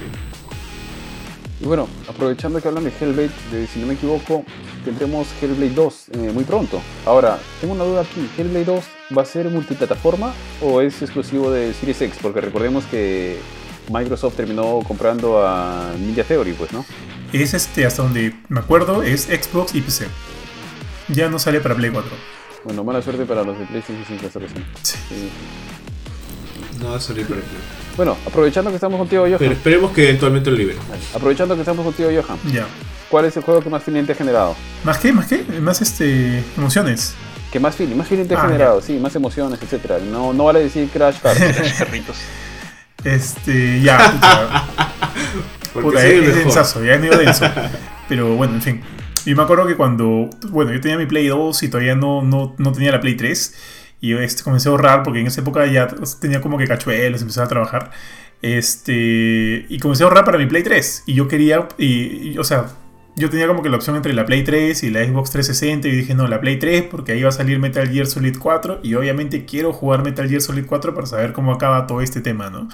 Y 1.65 1.67
bueno, 1.67 1.89
aprovechando 2.07 2.61
que 2.61 2.69
hablan 2.69 2.85
de 2.85 2.93
Hellblade, 3.01 3.31
de, 3.51 3.67
si 3.67 3.79
no 3.79 3.87
me 3.87 3.95
equivoco, 3.95 4.45
tendremos 4.85 5.29
Hellblade 5.41 5.73
2 5.73 6.09
eh, 6.13 6.31
muy 6.35 6.45
pronto. 6.45 6.83
Ahora, 7.07 7.39
tengo 7.59 7.73
una 7.73 7.85
duda 7.85 8.03
aquí, 8.03 8.29
¿Hellblade 8.37 8.67
2 8.67 8.85
va 9.17 9.23
a 9.23 9.25
ser 9.25 9.49
multiplataforma 9.49 10.35
o 10.61 10.83
es 10.83 11.01
exclusivo 11.01 11.51
de 11.51 11.73
Series 11.73 12.03
X? 12.03 12.19
Porque 12.21 12.43
recordemos 12.43 12.85
que 12.85 13.39
Microsoft 13.91 14.37
terminó 14.37 14.81
comprando 14.87 15.43
a 15.43 15.95
Ninja 15.99 16.25
Theory, 16.25 16.53
pues, 16.53 16.71
¿no? 16.71 16.85
Es 17.33 17.55
este, 17.55 17.87
hasta 17.87 18.03
donde 18.03 18.35
me 18.51 18.61
acuerdo, 18.61 19.03
es 19.03 19.23
Xbox 19.23 19.75
y 19.75 19.81
PC. 19.81 20.09
Ya 21.09 21.31
no 21.31 21.39
sale 21.39 21.61
para 21.61 21.75
Play 21.75 21.91
4. 21.91 22.11
Bueno, 22.65 22.85
mala 22.85 23.01
suerte 23.01 23.25
para 23.25 23.43
los 23.43 23.59
de 23.59 23.65
PlayStation 23.65 24.05
5 24.07 24.27
esta 24.27 24.39
ocasión. 24.39 24.65
Sí. 24.83 24.99
Sí. 25.09 25.31
No 26.79 26.91
va 26.91 26.97
a 26.97 27.01
salir 27.01 27.27
para 27.27 27.41
Play. 27.41 27.84
Bueno, 27.97 28.17
aprovechando 28.27 28.71
que 28.71 28.77
estamos 28.77 28.99
contigo, 28.99 29.25
Johan. 29.25 29.39
Pero 29.39 29.53
esperemos 29.53 29.93
que 29.93 30.05
eventualmente 30.05 30.51
lo 30.51 30.57
liberen. 30.57 30.81
Aprovechando 31.15 31.55
que 31.55 31.61
estamos 31.61 31.85
contigo, 31.85 32.11
Johan. 32.11 32.39
Ya. 32.53 32.67
¿Cuál 33.09 33.27
es 33.27 33.37
el 33.37 33.43
juego 33.43 33.61
que 33.61 33.71
más 33.71 33.83
feeling 33.83 34.05
te 34.05 34.13
ha 34.13 34.17
generado? 34.17 34.57
¿Más 34.83 34.99
qué? 34.99 35.13
¿Más 35.13 35.27
qué? 35.27 35.45
Más 35.61 35.81
este. 35.81 36.43
emociones. 36.57 37.15
¿Qué 37.53 37.61
más 37.61 37.77
feeling? 37.77 37.95
Más 37.95 38.09
feeling 38.09 38.25
te 38.25 38.35
ha 38.35 38.39
ah, 38.41 38.47
generado, 38.47 38.81
ya. 38.81 38.87
sí, 38.87 38.99
más 38.99 39.15
emociones, 39.15 39.61
etcétera. 39.63 39.99
No, 40.01 40.33
no 40.33 40.45
vale 40.45 40.61
decir 40.61 40.89
Crash 40.93 41.19
Carritos. 41.21 42.17
Este, 43.05 43.83
ya, 43.83 43.99
puta. 44.13 44.65
puta 45.75 46.07
es, 46.07 46.27
es 46.27 46.37
densazo, 46.37 46.83
ya 46.83 46.95
es 46.95 47.01
medio 47.01 47.19
denso. 47.19 47.45
Pero 48.09 48.35
bueno, 48.35 48.55
en 48.55 48.63
fin. 48.63 48.81
Yo 49.27 49.37
me 49.37 49.43
acuerdo 49.43 49.67
que 49.67 49.77
cuando, 49.77 50.31
bueno, 50.49 50.73
yo 50.73 50.81
tenía 50.81 50.97
mi 50.97 51.05
Play 51.07 51.27
2 51.27 51.63
y 51.63 51.69
todavía 51.69 51.95
no, 51.95 52.23
no, 52.23 52.55
no 52.57 52.73
tenía 52.73 52.93
la 52.93 53.01
Play 53.01 53.15
3. 53.15 53.55
Y 54.05 54.13
este, 54.13 54.43
comencé 54.43 54.69
a 54.69 54.73
ahorrar 54.73 55.03
porque 55.03 55.21
en 55.21 55.29
esa 55.29 55.41
época 55.41 55.65
ya 55.65 55.89
tenía 56.21 56.43
como 56.43 56.59
que 56.59 56.67
cachuelos, 56.67 57.23
empezaba 57.23 57.47
a 57.47 57.49
trabajar. 57.49 57.91
Este, 58.43 59.65
y 59.67 59.79
comencé 59.79 60.03
a 60.03 60.09
ahorrar 60.09 60.27
para 60.27 60.37
mi 60.37 60.45
Play 60.45 60.63
3. 60.63 61.05
Y 61.07 61.15
yo 61.15 61.27
quería, 61.27 61.67
y, 61.79 62.37
o 62.37 62.45
sea, 62.45 62.67
yo 63.17 63.31
tenía 63.31 63.47
como 63.47 63.63
que 63.63 63.71
la 63.71 63.77
opción 63.77 63.97
entre 63.97 64.13
la 64.13 64.27
Play 64.27 64.45
3 64.45 64.83
y 64.83 64.91
la 64.91 65.03
Xbox 65.07 65.31
360. 65.31 65.89
Y 65.89 65.93
dije, 65.93 66.15
no, 66.15 66.27
la 66.29 66.39
Play 66.39 66.59
3 66.59 66.83
porque 66.91 67.13
ahí 67.13 67.23
va 67.23 67.31
a 67.31 67.33
salir 67.33 67.59
Metal 67.59 67.89
Gear 67.89 68.07
Solid 68.07 68.37
4. 68.39 68.81
Y 68.83 68.95
obviamente 68.95 69.47
quiero 69.47 69.73
jugar 69.73 70.05
Metal 70.05 70.29
Gear 70.29 70.43
Solid 70.43 70.67
4 70.67 70.95
para 70.95 71.07
saber 71.07 71.33
cómo 71.33 71.55
acaba 71.55 71.87
todo 71.87 72.03
este 72.03 72.21
tema, 72.21 72.51
¿no? 72.51 72.69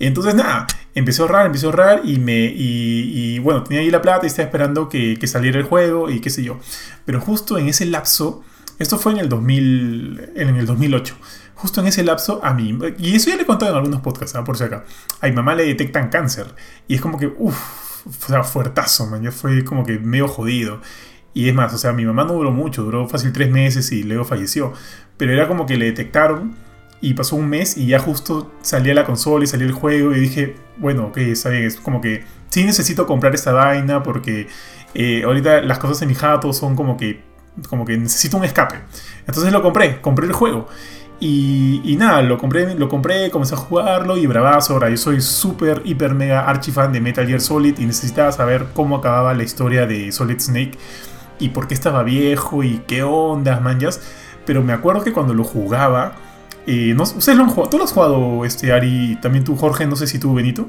Entonces, 0.00 0.34
nada, 0.34 0.66
empecé 0.96 1.22
a 1.22 1.26
ahorrar, 1.26 1.46
empecé 1.46 1.66
a 1.66 1.68
ahorrar 1.68 2.00
y 2.02 2.18
me. 2.18 2.46
Y, 2.46 3.36
y 3.36 3.38
bueno, 3.38 3.62
tenía 3.62 3.82
ahí 3.82 3.90
la 3.92 4.02
plata 4.02 4.26
y 4.26 4.30
estaba 4.30 4.46
esperando 4.46 4.88
que, 4.88 5.16
que, 5.16 5.28
saliera 5.28 5.60
el 5.60 5.64
juego 5.64 6.10
y 6.10 6.18
qué 6.18 6.30
sé 6.30 6.42
yo. 6.42 6.58
Pero 7.04 7.20
justo 7.20 7.56
en 7.56 7.68
ese 7.68 7.86
lapso, 7.86 8.42
esto 8.78 8.98
fue 8.98 9.12
en 9.12 9.18
el 9.18 9.28
2000, 9.28 10.32
en 10.36 10.56
el 10.56 10.66
2008. 10.66 11.16
Justo 11.54 11.80
en 11.80 11.86
ese 11.86 12.04
lapso, 12.04 12.40
a 12.44 12.52
mí, 12.52 12.78
y 12.98 13.16
eso 13.16 13.30
ya 13.30 13.36
le 13.36 13.42
he 13.42 13.46
contado 13.46 13.72
en 13.72 13.78
algunos 13.78 14.00
podcasts, 14.00 14.36
¿eh? 14.38 14.42
por 14.44 14.58
si 14.58 14.64
acá, 14.64 14.84
a 15.20 15.26
mi 15.26 15.32
mamá 15.32 15.54
le 15.54 15.64
detectan 15.64 16.10
cáncer. 16.10 16.54
Y 16.86 16.94
es 16.96 17.00
como 17.00 17.18
que, 17.18 17.28
uff, 17.28 18.06
o 18.06 18.12
sea, 18.12 18.42
fuertazo, 18.44 19.06
man, 19.06 19.22
ya 19.22 19.32
fue 19.32 19.64
como 19.64 19.84
que 19.84 19.98
medio 19.98 20.28
jodido. 20.28 20.80
Y 21.32 21.48
es 21.48 21.54
más, 21.54 21.72
o 21.74 21.78
sea, 21.78 21.92
mi 21.92 22.04
mamá 22.04 22.24
no 22.24 22.34
duró 22.34 22.50
mucho, 22.50 22.82
duró 22.82 23.08
fácil 23.08 23.32
tres 23.32 23.50
meses 23.50 23.90
y 23.92 24.02
luego 24.02 24.24
falleció. 24.24 24.72
Pero 25.16 25.32
era 25.32 25.48
como 25.48 25.66
que 25.66 25.76
le 25.76 25.86
detectaron 25.86 26.56
y 27.00 27.14
pasó 27.14 27.36
un 27.36 27.48
mes 27.48 27.76
y 27.76 27.86
ya 27.86 27.98
justo 27.98 28.52
salía 28.62 28.94
la 28.94 29.04
consola 29.04 29.44
y 29.44 29.46
salía 29.46 29.66
el 29.66 29.72
juego 29.72 30.14
y 30.14 30.20
dije, 30.20 30.56
bueno, 30.78 31.06
ok, 31.06 31.18
está 31.18 31.54
es 31.54 31.76
como 31.76 32.00
que 32.00 32.24
sí 32.48 32.64
necesito 32.64 33.06
comprar 33.06 33.34
esta 33.34 33.52
vaina 33.52 34.02
porque 34.02 34.48
eh, 34.94 35.24
ahorita 35.24 35.60
las 35.60 35.78
cosas 35.78 36.00
en 36.02 36.08
mi 36.08 36.14
jato 36.14 36.52
son 36.52 36.74
como 36.74 36.96
que, 36.96 37.22
como 37.68 37.84
que 37.84 37.96
necesito 37.96 38.36
un 38.36 38.44
escape. 38.44 38.76
Entonces 39.26 39.52
lo 39.52 39.62
compré, 39.62 40.00
compré 40.00 40.26
el 40.26 40.32
juego. 40.32 40.68
Y, 41.18 41.80
y, 41.82 41.96
nada, 41.96 42.20
lo 42.20 42.36
compré, 42.36 42.74
lo 42.74 42.88
compré, 42.88 43.30
comencé 43.30 43.54
a 43.54 43.58
jugarlo 43.58 44.18
y 44.18 44.26
bravazo. 44.26 44.74
Ahora 44.74 44.90
yo 44.90 44.98
soy 44.98 45.20
súper, 45.22 45.80
hiper, 45.84 46.14
mega 46.14 46.46
archifan 46.46 46.92
de 46.92 47.00
Metal 47.00 47.26
Gear 47.26 47.40
Solid 47.40 47.78
y 47.78 47.86
necesitaba 47.86 48.32
saber 48.32 48.66
cómo 48.74 48.96
acababa 48.96 49.32
la 49.32 49.42
historia 49.42 49.86
de 49.86 50.12
Solid 50.12 50.40
Snake. 50.40 50.78
y 51.38 51.50
por 51.50 51.68
qué 51.68 51.74
estaba 51.74 52.02
viejo 52.02 52.62
y 52.62 52.82
qué 52.86 53.02
ondas, 53.02 53.60
manjas. 53.62 54.00
Pero 54.46 54.62
me 54.62 54.72
acuerdo 54.72 55.02
que 55.02 55.12
cuando 55.12 55.34
lo 55.34 55.44
jugaba, 55.44 56.14
eh, 56.66 56.94
no, 56.96 57.02
¿ustedes 57.02 57.36
lo 57.36 57.44
han 57.44 57.50
jugado? 57.50 57.70
¿Tú 57.70 57.78
lo 57.78 57.84
has 57.84 57.92
jugado, 57.92 58.44
este, 58.44 58.72
Ari? 58.72 59.18
También 59.20 59.44
tú, 59.44 59.56
Jorge, 59.56 59.86
no 59.86 59.96
sé 59.96 60.06
si 60.06 60.18
tú, 60.18 60.34
Benito. 60.34 60.66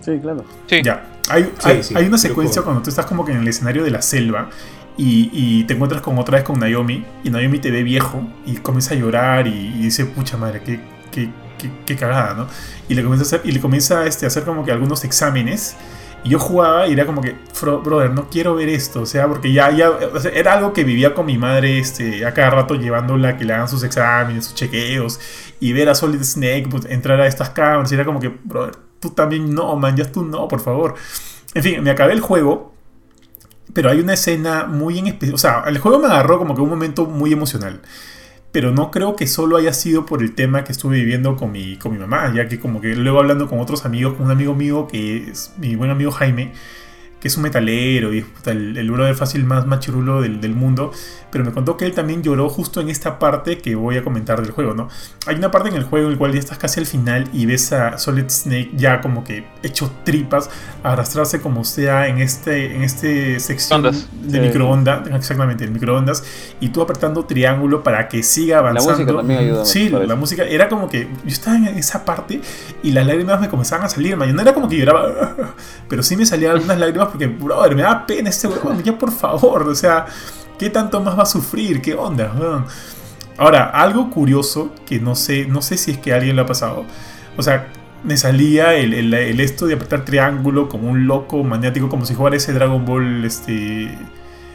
Sí, 0.00 0.18
claro. 0.20 0.44
Sí. 0.66 0.82
Ya. 0.82 1.04
Hay, 1.28 1.44
Sí, 1.58 1.68
hay, 1.68 1.82
sí, 1.82 1.94
hay 1.96 2.06
una 2.06 2.18
secuencia 2.18 2.62
cuando 2.62 2.82
tú 2.82 2.90
estás 2.90 3.06
como 3.06 3.24
que 3.24 3.32
en 3.32 3.38
el 3.38 3.48
escenario 3.48 3.84
de 3.84 3.90
la 3.90 4.02
selva 4.02 4.50
y, 4.96 5.30
y 5.32 5.64
te 5.64 5.74
encuentras 5.74 6.02
con 6.02 6.18
otra 6.18 6.36
vez 6.36 6.44
con 6.44 6.58
Naomi 6.60 7.04
y 7.24 7.30
Naomi 7.30 7.58
te 7.58 7.70
ve 7.70 7.82
viejo 7.82 8.22
y 8.46 8.56
comienza 8.56 8.94
a 8.94 8.98
llorar 8.98 9.46
y, 9.46 9.50
y 9.50 9.82
dice, 9.84 10.04
pucha 10.06 10.36
madre, 10.36 10.62
qué, 10.64 10.80
qué, 11.10 11.30
qué, 11.58 11.70
qué 11.86 11.96
cagada, 11.96 12.34
¿no? 12.34 12.46
Y 12.88 12.94
le 12.94 13.02
comienza 13.02 13.24
a 13.24 13.38
hacer, 13.38 13.48
y 13.48 13.52
le 13.52 13.60
comienza 13.60 14.06
este, 14.06 14.26
hacer 14.26 14.44
como 14.44 14.64
que 14.64 14.72
algunos 14.72 15.04
exámenes 15.04 15.76
y 16.24 16.28
yo 16.30 16.38
jugaba 16.38 16.86
y 16.86 16.92
era 16.92 17.04
como 17.04 17.20
que, 17.20 17.34
"Fro- 17.52 17.82
brother, 17.82 18.10
no 18.12 18.28
quiero 18.30 18.54
ver 18.54 18.68
esto, 18.68 19.00
o 19.02 19.06
sea, 19.06 19.26
porque 19.26 19.52
ya, 19.52 19.70
ya 19.72 19.90
o 19.90 20.20
sea, 20.20 20.30
era 20.32 20.52
algo 20.54 20.72
que 20.72 20.84
vivía 20.84 21.14
con 21.14 21.26
mi 21.26 21.36
madre 21.36 21.78
este, 21.80 22.24
a 22.24 22.32
cada 22.32 22.50
rato 22.50 22.74
llevándola 22.76 23.30
a 23.30 23.36
que 23.36 23.44
le 23.44 23.54
hagan 23.54 23.68
sus 23.68 23.82
exámenes, 23.82 24.44
sus 24.46 24.54
chequeos, 24.54 25.18
y 25.58 25.72
ver 25.72 25.88
a 25.88 25.94
Solid 25.96 26.22
Snake 26.22 26.66
pues, 26.70 26.84
entrar 26.86 27.20
a 27.20 27.26
estas 27.26 27.50
cámaras, 27.50 27.90
y 27.90 27.94
era 27.96 28.04
como 28.04 28.20
que, 28.20 28.28
brother, 28.28 28.76
tú 29.00 29.10
también 29.10 29.52
no, 29.52 29.74
man, 29.76 29.96
ya 29.96 30.04
tú 30.12 30.24
no, 30.24 30.46
por 30.48 30.60
favor. 30.60 30.94
En 31.54 31.62
fin, 31.62 31.82
me 31.82 31.90
acabé 31.90 32.12
el 32.12 32.20
juego, 32.20 32.71
pero 33.72 33.90
hay 33.90 34.00
una 34.00 34.14
escena 34.14 34.64
muy 34.64 34.98
en 34.98 35.06
especial, 35.06 35.34
o 35.34 35.38
sea, 35.38 35.64
el 35.66 35.78
juego 35.78 35.98
me 35.98 36.06
agarró 36.06 36.38
como 36.38 36.54
que 36.54 36.60
un 36.60 36.68
momento 36.68 37.06
muy 37.06 37.32
emocional. 37.32 37.80
Pero 38.52 38.70
no 38.70 38.90
creo 38.90 39.16
que 39.16 39.26
solo 39.26 39.56
haya 39.56 39.72
sido 39.72 40.04
por 40.04 40.22
el 40.22 40.34
tema 40.34 40.62
que 40.62 40.72
estuve 40.72 40.96
viviendo 40.96 41.36
con 41.36 41.52
mi, 41.52 41.78
con 41.78 41.92
mi 41.92 41.98
mamá, 41.98 42.32
ya 42.34 42.48
que 42.48 42.60
como 42.60 42.82
que 42.82 42.94
luego 42.94 43.18
hablando 43.18 43.48
con 43.48 43.60
otros 43.60 43.86
amigos, 43.86 44.14
con 44.14 44.26
un 44.26 44.32
amigo 44.32 44.54
mío 44.54 44.86
que 44.90 45.30
es 45.30 45.54
mi 45.56 45.74
buen 45.74 45.90
amigo 45.90 46.10
Jaime, 46.10 46.52
que 47.22 47.28
es 47.28 47.36
un 47.36 47.44
metalero 47.44 48.12
y 48.12 48.18
es 48.18 48.26
el, 48.46 48.76
el 48.76 48.90
brother 48.90 49.14
fácil 49.14 49.44
más 49.44 49.64
machirulo 49.64 50.20
del, 50.22 50.40
del 50.40 50.54
mundo, 50.56 50.90
pero 51.30 51.44
me 51.44 51.52
contó 51.52 51.76
que 51.76 51.86
él 51.86 51.94
también 51.94 52.20
lloró 52.22 52.48
justo 52.48 52.80
en 52.80 52.88
esta 52.88 53.20
parte 53.20 53.58
que 53.58 53.76
voy 53.76 53.96
a 53.96 54.02
comentar 54.02 54.42
del 54.42 54.50
juego, 54.50 54.74
¿no? 54.74 54.88
Hay 55.26 55.36
una 55.36 55.52
parte 55.52 55.68
en 55.68 55.76
el 55.76 55.84
juego 55.84 56.06
en 56.08 56.12
el 56.14 56.18
cual 56.18 56.32
ya 56.32 56.40
estás 56.40 56.58
casi 56.58 56.80
al 56.80 56.86
final 56.86 57.28
y 57.32 57.46
ves 57.46 57.72
a 57.72 57.96
Solid 57.96 58.24
Snake 58.28 58.72
ya 58.74 59.00
como 59.00 59.22
que 59.22 59.44
hecho 59.62 59.90
tripas, 60.04 60.50
arrastrarse 60.82 61.40
como 61.40 61.62
sea 61.64 62.08
en 62.08 62.18
este, 62.18 62.74
en 62.74 62.82
este 62.82 63.38
sección 63.38 63.86
Ondas. 63.86 64.08
de 64.22 64.40
Sí. 64.40 64.40
microondas, 64.40 65.06
exactamente, 65.14 65.62
el 65.64 65.70
microondas, 65.70 66.24
y 66.58 66.70
tú 66.70 66.82
apretando 66.82 67.24
triángulo 67.24 67.84
para 67.84 68.08
que 68.08 68.24
siga 68.24 68.58
avanzando. 68.58 68.90
música 68.94 69.16
también 69.16 69.38
ayuda 69.40 69.64
Sí, 69.64 69.88
la 69.90 70.02
eso. 70.04 70.16
música 70.16 70.42
era 70.42 70.68
como 70.68 70.88
que 70.88 71.02
yo 71.24 71.28
estaba 71.32 71.56
en 71.56 71.66
esa 71.68 72.04
parte 72.04 72.40
y 72.82 72.90
las 72.90 73.06
lágrimas 73.06 73.40
me 73.40 73.48
comenzaban 73.48 73.86
a 73.86 73.88
salir, 73.88 74.16
man. 74.16 74.26
Yo 74.28 74.34
no 74.34 74.42
era 74.42 74.52
como 74.52 74.68
que 74.68 74.76
lloraba, 74.76 75.54
pero 75.88 76.02
sí 76.02 76.16
me 76.16 76.26
salían 76.26 76.52
algunas 76.52 76.78
lágrimas 76.78 77.08
porque, 77.12 77.26
brother, 77.28 77.74
me 77.76 77.82
da 77.82 78.06
pena 78.06 78.30
este 78.30 78.48
huevón, 78.48 78.82
ya 78.82 78.98
por 78.98 79.12
favor, 79.12 79.68
o 79.68 79.74
sea, 79.74 80.06
¿qué 80.58 80.70
tanto 80.70 81.00
más 81.00 81.16
va 81.18 81.22
a 81.22 81.26
sufrir? 81.26 81.80
¿Qué 81.82 81.94
onda? 81.94 82.32
weón? 82.38 82.66
Ahora, 83.38 83.64
algo 83.66 84.10
curioso 84.10 84.72
que 84.86 84.98
no 85.00 85.14
sé, 85.14 85.46
no 85.46 85.62
sé 85.62 85.76
si 85.76 85.92
es 85.92 85.98
que 85.98 86.12
a 86.12 86.16
alguien 86.16 86.36
lo 86.36 86.42
ha 86.42 86.46
pasado, 86.46 86.84
o 87.36 87.42
sea, 87.42 87.68
me 88.04 88.16
salía 88.16 88.74
el, 88.74 88.94
el- 88.94 89.14
el 89.14 89.40
esto 89.40 89.66
de 89.66 89.74
apretar 89.74 90.04
triángulo 90.04 90.68
como 90.68 90.88
un 90.90 91.06
loco 91.06 91.42
maniático, 91.44 91.88
como 91.88 92.04
si 92.04 92.14
jugara 92.14 92.36
ese 92.36 92.52
Dragon 92.52 92.84
Ball, 92.84 93.24
este... 93.24 93.96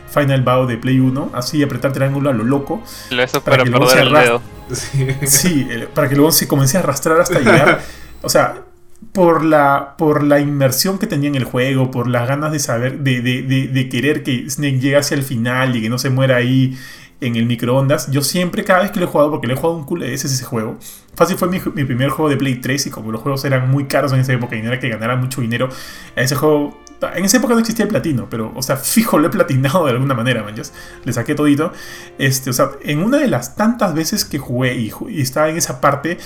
Final 0.10 0.42
Bow 0.42 0.66
de 0.66 0.78
Play 0.78 1.02
1, 1.02 1.32
así 1.34 1.62
apretar 1.62 1.92
triángulo 1.92 2.30
a 2.30 2.34
lo 2.34 2.46
loco. 2.46 2.82
Eso 3.12 3.44
Para 3.44 3.58
para 3.58 3.64
que 3.66 3.70
luego 3.70 3.86
perder 3.88 4.04
se 4.06 4.10
el 4.10 4.14
dedo. 4.24 4.42
Sí. 4.72 5.08
Sí, 5.28 5.68
para 5.94 6.08
que 6.08 6.16
luego 6.16 6.32
se 6.32 6.48
comencé 6.48 6.78
a 6.78 6.80
arrastrar 6.80 7.20
hasta 7.20 7.40
llegar. 7.40 7.82
O 8.24 8.30
sea, 8.30 8.64
por 9.14 9.44
la, 9.44 9.96
por 9.98 10.24
la 10.24 10.40
inmersión 10.40 11.00
que 11.00 11.08
tenía 11.08 11.30
en 11.30 11.36
el 11.36 11.44
juego, 11.44 11.92
por 11.92 12.08
las 12.08 12.28
ganas 12.28 12.52
de 12.52 12.60
saber, 12.60 13.00
de, 13.00 13.22
de- 13.22 13.42
de- 13.44 13.90
querer 13.90 14.24
que 14.24 14.50
Snake 14.50 14.80
llegue 14.80 14.98
hacia 14.98 15.16
el 15.16 15.24
final 15.24 15.76
y 15.76 15.82
que 15.82 15.90
no 15.90 15.98
se 15.98 16.10
muera 16.10 16.38
ahí 16.38 16.78
en 17.22 17.36
el 17.36 17.46
microondas. 17.46 18.12
Yo 18.12 18.22
siempre, 18.22 18.64
cada 18.64 18.82
vez 18.82 18.92
que 18.92 19.00
lo 19.00 19.06
he 19.06 19.10
jugado, 19.10 19.32
porque 19.32 19.48
lo 19.48 19.54
he 19.54 19.58
jugado 19.58 19.78
un 19.78 19.86
culo 19.86 20.04
de 20.06 20.12
veces 20.12 20.32
ese 20.32 20.44
juego. 20.46 20.78
Fácil 21.16 21.38
fue 21.38 21.48
mi, 21.48 21.60
mi 21.74 21.84
primer 21.84 22.10
juego 22.10 22.30
de 22.30 22.38
Play 22.38 22.56
3 22.62 22.88
y 22.88 22.90
como 22.92 23.12
los 23.12 23.22
juegos 23.22 23.44
eran 23.46 23.70
muy 23.72 23.86
caros 23.86 24.14
en 24.14 24.20
esa 24.20 24.34
época 24.34 24.56
y 24.56 24.62
no 24.62 24.68
era 24.68 24.80
que 24.80 24.90
ganara 24.90 25.16
mucho 25.16 25.42
dinero, 25.42 25.70
ese 26.16 26.36
juego... 26.36 26.80
En 27.16 27.26
esa 27.26 27.38
época 27.38 27.54
no 27.54 27.60
existía 27.60 27.84
el 27.84 27.90
platino, 27.90 28.28
pero, 28.30 28.52
o 28.56 28.62
sea, 28.62 28.76
fijo, 28.78 29.20
lo 29.20 29.28
he 29.28 29.30
platinado 29.30 29.86
de 29.86 29.92
alguna 29.92 30.16
manera, 30.16 30.44
man. 30.44 30.56
Le 31.04 31.14
saqué 31.14 31.36
todito. 31.36 31.72
Este, 32.18 32.50
o 32.50 32.54
sea, 32.54 32.72
en 32.82 33.00
una 33.00 33.18
de 33.18 33.28
las 33.28 33.56
tantas 33.56 33.94
veces 33.94 34.26
que 34.26 34.40
jugué 34.40 34.76
y, 34.76 34.92
y 35.10 35.22
estaba 35.22 35.50
en 35.50 35.58
esa 35.58 35.80
parte, 35.80 36.18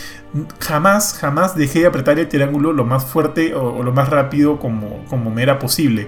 jamás, 0.59 1.17
jamás 1.19 1.55
dejé 1.55 1.81
de 1.81 1.87
apretar 1.87 2.17
el 2.19 2.29
triángulo 2.29 2.71
lo 2.71 2.85
más 2.85 3.05
fuerte 3.05 3.53
o, 3.53 3.75
o 3.75 3.83
lo 3.83 3.91
más 3.91 4.09
rápido 4.09 4.59
como, 4.59 5.03
como 5.09 5.29
me 5.29 5.43
era 5.43 5.59
posible. 5.59 6.07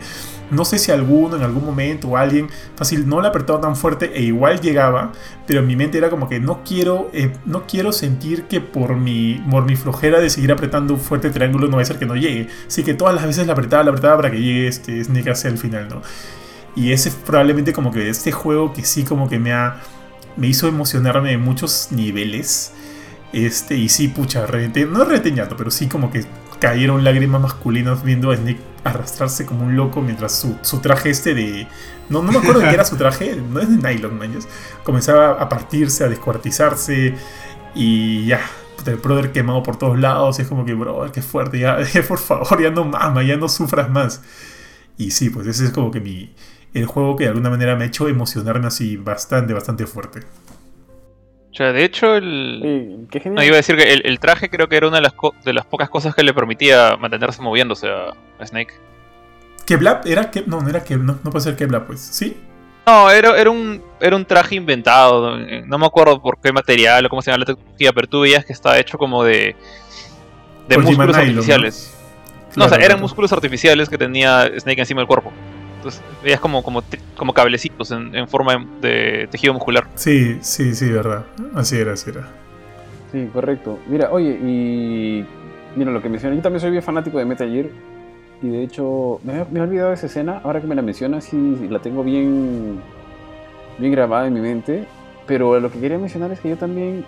No 0.53 0.65
sé 0.65 0.79
si 0.79 0.91
alguno 0.91 1.35
en 1.35 1.43
algún 1.43 1.65
momento 1.65 2.09
o 2.09 2.17
alguien 2.17 2.49
fácil 2.75 3.07
no 3.07 3.21
lo 3.21 3.27
apretaba 3.27 3.59
tan 3.59 3.75
fuerte 3.75 4.11
e 4.15 4.21
igual 4.21 4.61
llegaba, 4.61 5.11
pero 5.47 5.59
en 5.59 5.67
mi 5.67 5.75
mente 5.75 5.97
era 5.97 6.09
como 6.09 6.29
que 6.29 6.39
no 6.39 6.63
quiero, 6.63 7.09
eh, 7.13 7.33
no 7.45 7.65
quiero 7.67 7.91
sentir 7.91 8.43
que 8.43 8.61
por 8.61 8.95
mi, 8.95 9.43
por 9.49 9.65
mi 9.65 9.75
flojera 9.75 10.19
de 10.19 10.29
seguir 10.29 10.51
apretando 10.51 10.93
un 10.93 10.99
fuerte 10.99 11.29
triángulo 11.29 11.67
no 11.67 11.77
va 11.77 11.81
a 11.81 11.85
ser 11.85 11.99
que 11.99 12.05
no 12.05 12.15
llegue. 12.15 12.47
Así 12.67 12.83
que 12.83 12.93
todas 12.93 13.15
las 13.15 13.25
veces 13.25 13.47
la 13.47 13.53
apretaba, 13.53 13.83
la 13.83 13.89
apretaba 13.89 14.17
para 14.17 14.31
que 14.31 14.41
llegue 14.41 14.67
este 14.67 15.03
Snake 15.03 15.31
hacia 15.31 15.49
el 15.49 15.57
final, 15.57 15.87
¿no? 15.89 16.01
Y 16.75 16.91
ese 16.91 17.09
es 17.09 17.15
probablemente 17.15 17.73
como 17.73 17.91
que 17.91 18.09
este 18.09 18.31
juego 18.31 18.73
que 18.73 18.83
sí 18.83 19.03
como 19.03 19.29
que 19.29 19.39
me 19.39 19.53
ha 19.53 19.77
me 20.35 20.47
hizo 20.47 20.67
emocionarme 20.67 21.31
en 21.33 21.41
muchos 21.41 21.89
niveles. 21.91 22.73
Este, 23.31 23.77
y 23.77 23.89
sí, 23.89 24.07
pucha, 24.07 24.45
reventé, 24.45 24.85
no 24.85 25.03
reventé 25.03 25.29
en 25.29 25.35
llanto, 25.35 25.57
pero 25.57 25.71
sí 25.71 25.87
como 25.87 26.11
que 26.11 26.25
cayeron 26.59 27.03
lágrimas 27.03 27.41
masculinas 27.41 28.03
viendo 28.03 28.31
a 28.31 28.37
Snake 28.37 28.59
arrastrarse 28.83 29.45
como 29.45 29.65
un 29.65 29.75
loco 29.75 30.01
mientras 30.01 30.33
su, 30.33 30.57
su 30.61 30.79
traje 30.79 31.09
este 31.09 31.33
de... 31.33 31.67
No, 32.09 32.21
no 32.21 32.31
me 32.31 32.39
acuerdo 32.39 32.59
de 32.59 32.67
qué 32.67 32.73
era 32.73 32.85
su 32.85 32.95
traje, 32.97 33.35
no 33.35 33.59
es 33.59 33.69
de 33.69 33.77
nylon, 33.77 34.19
ya. 34.19 34.39
Comenzaba 34.83 35.41
a 35.41 35.49
partirse, 35.49 36.03
a 36.03 36.09
descuartizarse 36.09 37.15
y 37.75 38.25
ya, 38.25 38.41
el 38.85 38.97
brother 38.97 39.31
quemado 39.31 39.63
por 39.63 39.77
todos 39.77 39.97
lados, 39.99 40.39
es 40.39 40.47
como 40.47 40.65
que, 40.65 40.73
bro, 40.73 41.11
qué 41.11 41.21
fuerte, 41.21 41.59
ya, 41.59 41.77
por 42.07 42.19
favor, 42.19 42.61
ya 42.61 42.71
no 42.71 42.85
mama, 42.85 43.23
ya 43.23 43.37
no 43.37 43.49
sufras 43.49 43.89
más. 43.89 44.21
Y 44.97 45.11
sí, 45.11 45.29
pues 45.29 45.47
ese 45.47 45.65
es 45.65 45.71
como 45.71 45.91
que 45.91 45.99
mi... 45.99 46.33
El 46.73 46.87
juego 46.87 47.15
que 47.15 47.25
de 47.25 47.29
alguna 47.29 47.51
manera 47.51 47.75
me 47.75 47.83
ha 47.83 47.87
hecho 47.87 48.07
emocionarme 48.07 48.65
así 48.65 48.97
bastante, 48.97 49.53
bastante 49.53 49.85
fuerte. 49.85 50.21
O 51.53 51.55
sea, 51.55 51.71
de 51.71 51.85
hecho, 51.85 52.15
el... 52.15 52.59
Sí, 52.63 53.07
qué 53.11 53.19
genial. 53.19 53.35
No, 53.35 53.43
iba 53.43 53.53
a 53.53 53.57
decir 53.57 53.77
que 53.77 53.93
el, 53.93 54.01
el 54.05 54.19
traje 54.19 54.49
creo 54.49 54.67
que 54.67 54.75
era 54.75 54.87
una 54.87 54.97
de 54.97 55.03
las, 55.03 55.13
co- 55.13 55.35
de 55.45 55.53
las 55.53 55.65
pocas 55.67 55.87
cosas 55.89 56.15
que 56.15 56.23
le 56.23 56.33
permitía 56.33 56.97
mantenerse 56.97 57.41
moviéndose 57.43 57.87
a, 57.89 58.13
a 58.39 58.45
Snake. 58.47 58.73
Keblap 59.65 60.05
era 60.07 60.31
que 60.31 60.43
no, 60.45 60.61
no 60.61 60.69
era 60.69 60.83
que 60.83 60.97
no, 60.97 61.19
no 61.23 61.31
puede 61.31 61.43
ser 61.43 61.55
Keblap, 61.55 61.85
pues. 61.87 62.01
¿Sí? 62.01 62.35
No, 62.87 63.09
era, 63.09 63.39
era, 63.39 63.49
un, 63.49 63.81
era 64.01 64.15
un 64.15 64.25
traje 64.25 64.55
inventado. 64.55 65.39
eh, 65.39 65.63
No 65.67 65.77
me 65.77 65.85
acuerdo 65.85 66.21
por 66.21 66.39
qué 66.41 66.51
material 66.51 67.05
o 67.05 67.09
cómo 67.09 67.21
se 67.21 67.31
llama 67.31 67.45
la 67.47 67.53
tecnología, 67.53 67.93
pero 67.93 68.07
tú 68.07 68.21
veías 68.21 68.43
que 68.45 68.51
estaba 68.53 68.77
hecho 68.79 68.97
como 68.97 69.23
de. 69.23 69.55
de 70.67 70.75
Por 70.75 70.83
músculos 70.85 71.15
Nylon, 71.15 71.15
¿no? 71.15 71.31
artificiales. 71.31 71.95
No, 72.55 72.65
o 72.65 72.67
sea, 72.67 72.77
Claro, 72.77 72.83
eran 72.83 72.87
claro. 72.97 73.01
músculos 73.03 73.31
artificiales 73.31 73.89
que 73.89 73.97
tenía 73.97 74.49
Snake 74.59 74.81
encima 74.81 75.01
del 75.01 75.07
cuerpo. 75.07 75.31
Entonces 75.83 76.01
veías 76.23 76.39
como, 76.39 76.63
como, 76.63 76.81
como 77.17 77.33
cablecitos 77.33 77.91
en, 77.91 78.15
en 78.15 78.25
forma 78.29 78.65
de 78.81 79.27
tejido 79.29 79.53
muscular. 79.53 79.85
Sí, 79.95 80.37
sí, 80.41 80.73
sí, 80.73 80.89
verdad. 80.89 81.25
Así 81.53 81.77
era, 81.77 81.91
así 81.93 82.09
era. 82.09 82.25
Sí, 83.11 83.29
correcto. 83.33 83.79
Mira, 83.87 84.09
oye, 84.11 84.29
y 84.31 85.25
mira 85.75 85.91
lo 85.91 86.01
que 86.01 86.07
mencioné, 86.07 86.37
yo 86.37 86.41
también 86.41 86.61
soy 86.61 86.71
bien 86.71 86.81
fanático 86.83 87.17
de 87.17 87.25
Metal 87.25 87.49
Gear. 87.51 87.65
Y 88.41 88.47
de 88.47 88.63
hecho, 88.63 89.19
me, 89.25 89.41
he- 89.41 89.45
me 89.51 89.59
he 89.59 89.61
olvidado 89.63 89.89
de 89.89 89.95
esa 89.95 90.05
escena, 90.05 90.39
ahora 90.43 90.61
que 90.61 90.67
me 90.67 90.75
la 90.75 90.81
mencionas, 90.81 91.25
sí, 91.25 91.67
la 91.69 91.79
tengo 91.79 92.01
bien, 92.03 92.79
bien 93.77 93.91
grabada 93.91 94.27
en 94.27 94.33
mi 94.33 94.39
mente. 94.39 94.85
Pero 95.27 95.59
lo 95.59 95.69
que 95.69 95.79
quería 95.81 95.97
mencionar 95.97 96.31
es 96.31 96.39
que 96.39 96.49
yo 96.49 96.55
también, 96.57 97.03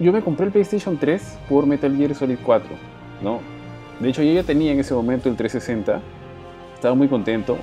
yo 0.00 0.10
me 0.12 0.22
compré 0.22 0.46
el 0.46 0.52
PlayStation 0.52 0.96
3 0.96 1.38
por 1.50 1.66
Metal 1.66 1.94
Gear 1.94 2.14
Solid 2.14 2.38
4, 2.42 2.70
¿no? 3.22 3.40
De 4.00 4.08
hecho, 4.08 4.22
yo 4.22 4.32
ya 4.32 4.42
tenía 4.42 4.72
en 4.72 4.80
ese 4.80 4.94
momento 4.94 5.28
el 5.28 5.36
360, 5.36 6.00
estaba 6.74 6.94
muy 6.94 7.08
contento. 7.08 7.56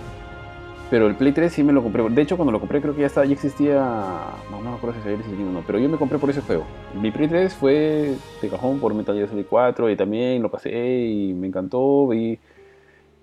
Pero 0.93 1.07
el 1.07 1.15
Play 1.15 1.31
3 1.31 1.51
sí 1.51 1.63
me 1.63 1.73
lo 1.73 1.81
compré. 1.81 2.07
De 2.07 2.21
hecho, 2.21 2.37
cuando 2.37 2.51
lo 2.51 2.59
compré 2.59 2.79
creo 2.79 2.93
que 2.93 3.01
ya, 3.01 3.07
estaba, 3.07 3.25
ya 3.25 3.33
existía... 3.33 3.79
No, 4.51 4.61
no 4.61 4.69
me 4.69 4.75
acuerdo 4.77 4.95
si 4.95 5.01
se 5.01 5.09
había 5.09 5.21
existido 5.21 5.49
o 5.49 5.51
no. 5.51 5.63
Pero 5.65 5.79
yo 5.79 5.89
me 5.89 5.97
compré 5.97 6.19
por 6.19 6.29
ese 6.29 6.41
juego. 6.41 6.65
Mi 7.01 7.09
Play 7.09 7.27
3 7.27 7.55
fue 7.55 8.13
de 8.43 8.47
cajón 8.47 8.79
por 8.79 8.93
Metal 8.93 9.15
Gear 9.15 9.27
Solid 9.27 9.45
4 9.49 9.89
y 9.89 9.95
también 9.95 10.43
lo 10.43 10.51
pasé 10.51 10.69
y 11.07 11.33
me 11.33 11.47
encantó 11.47 12.13
y 12.13 12.37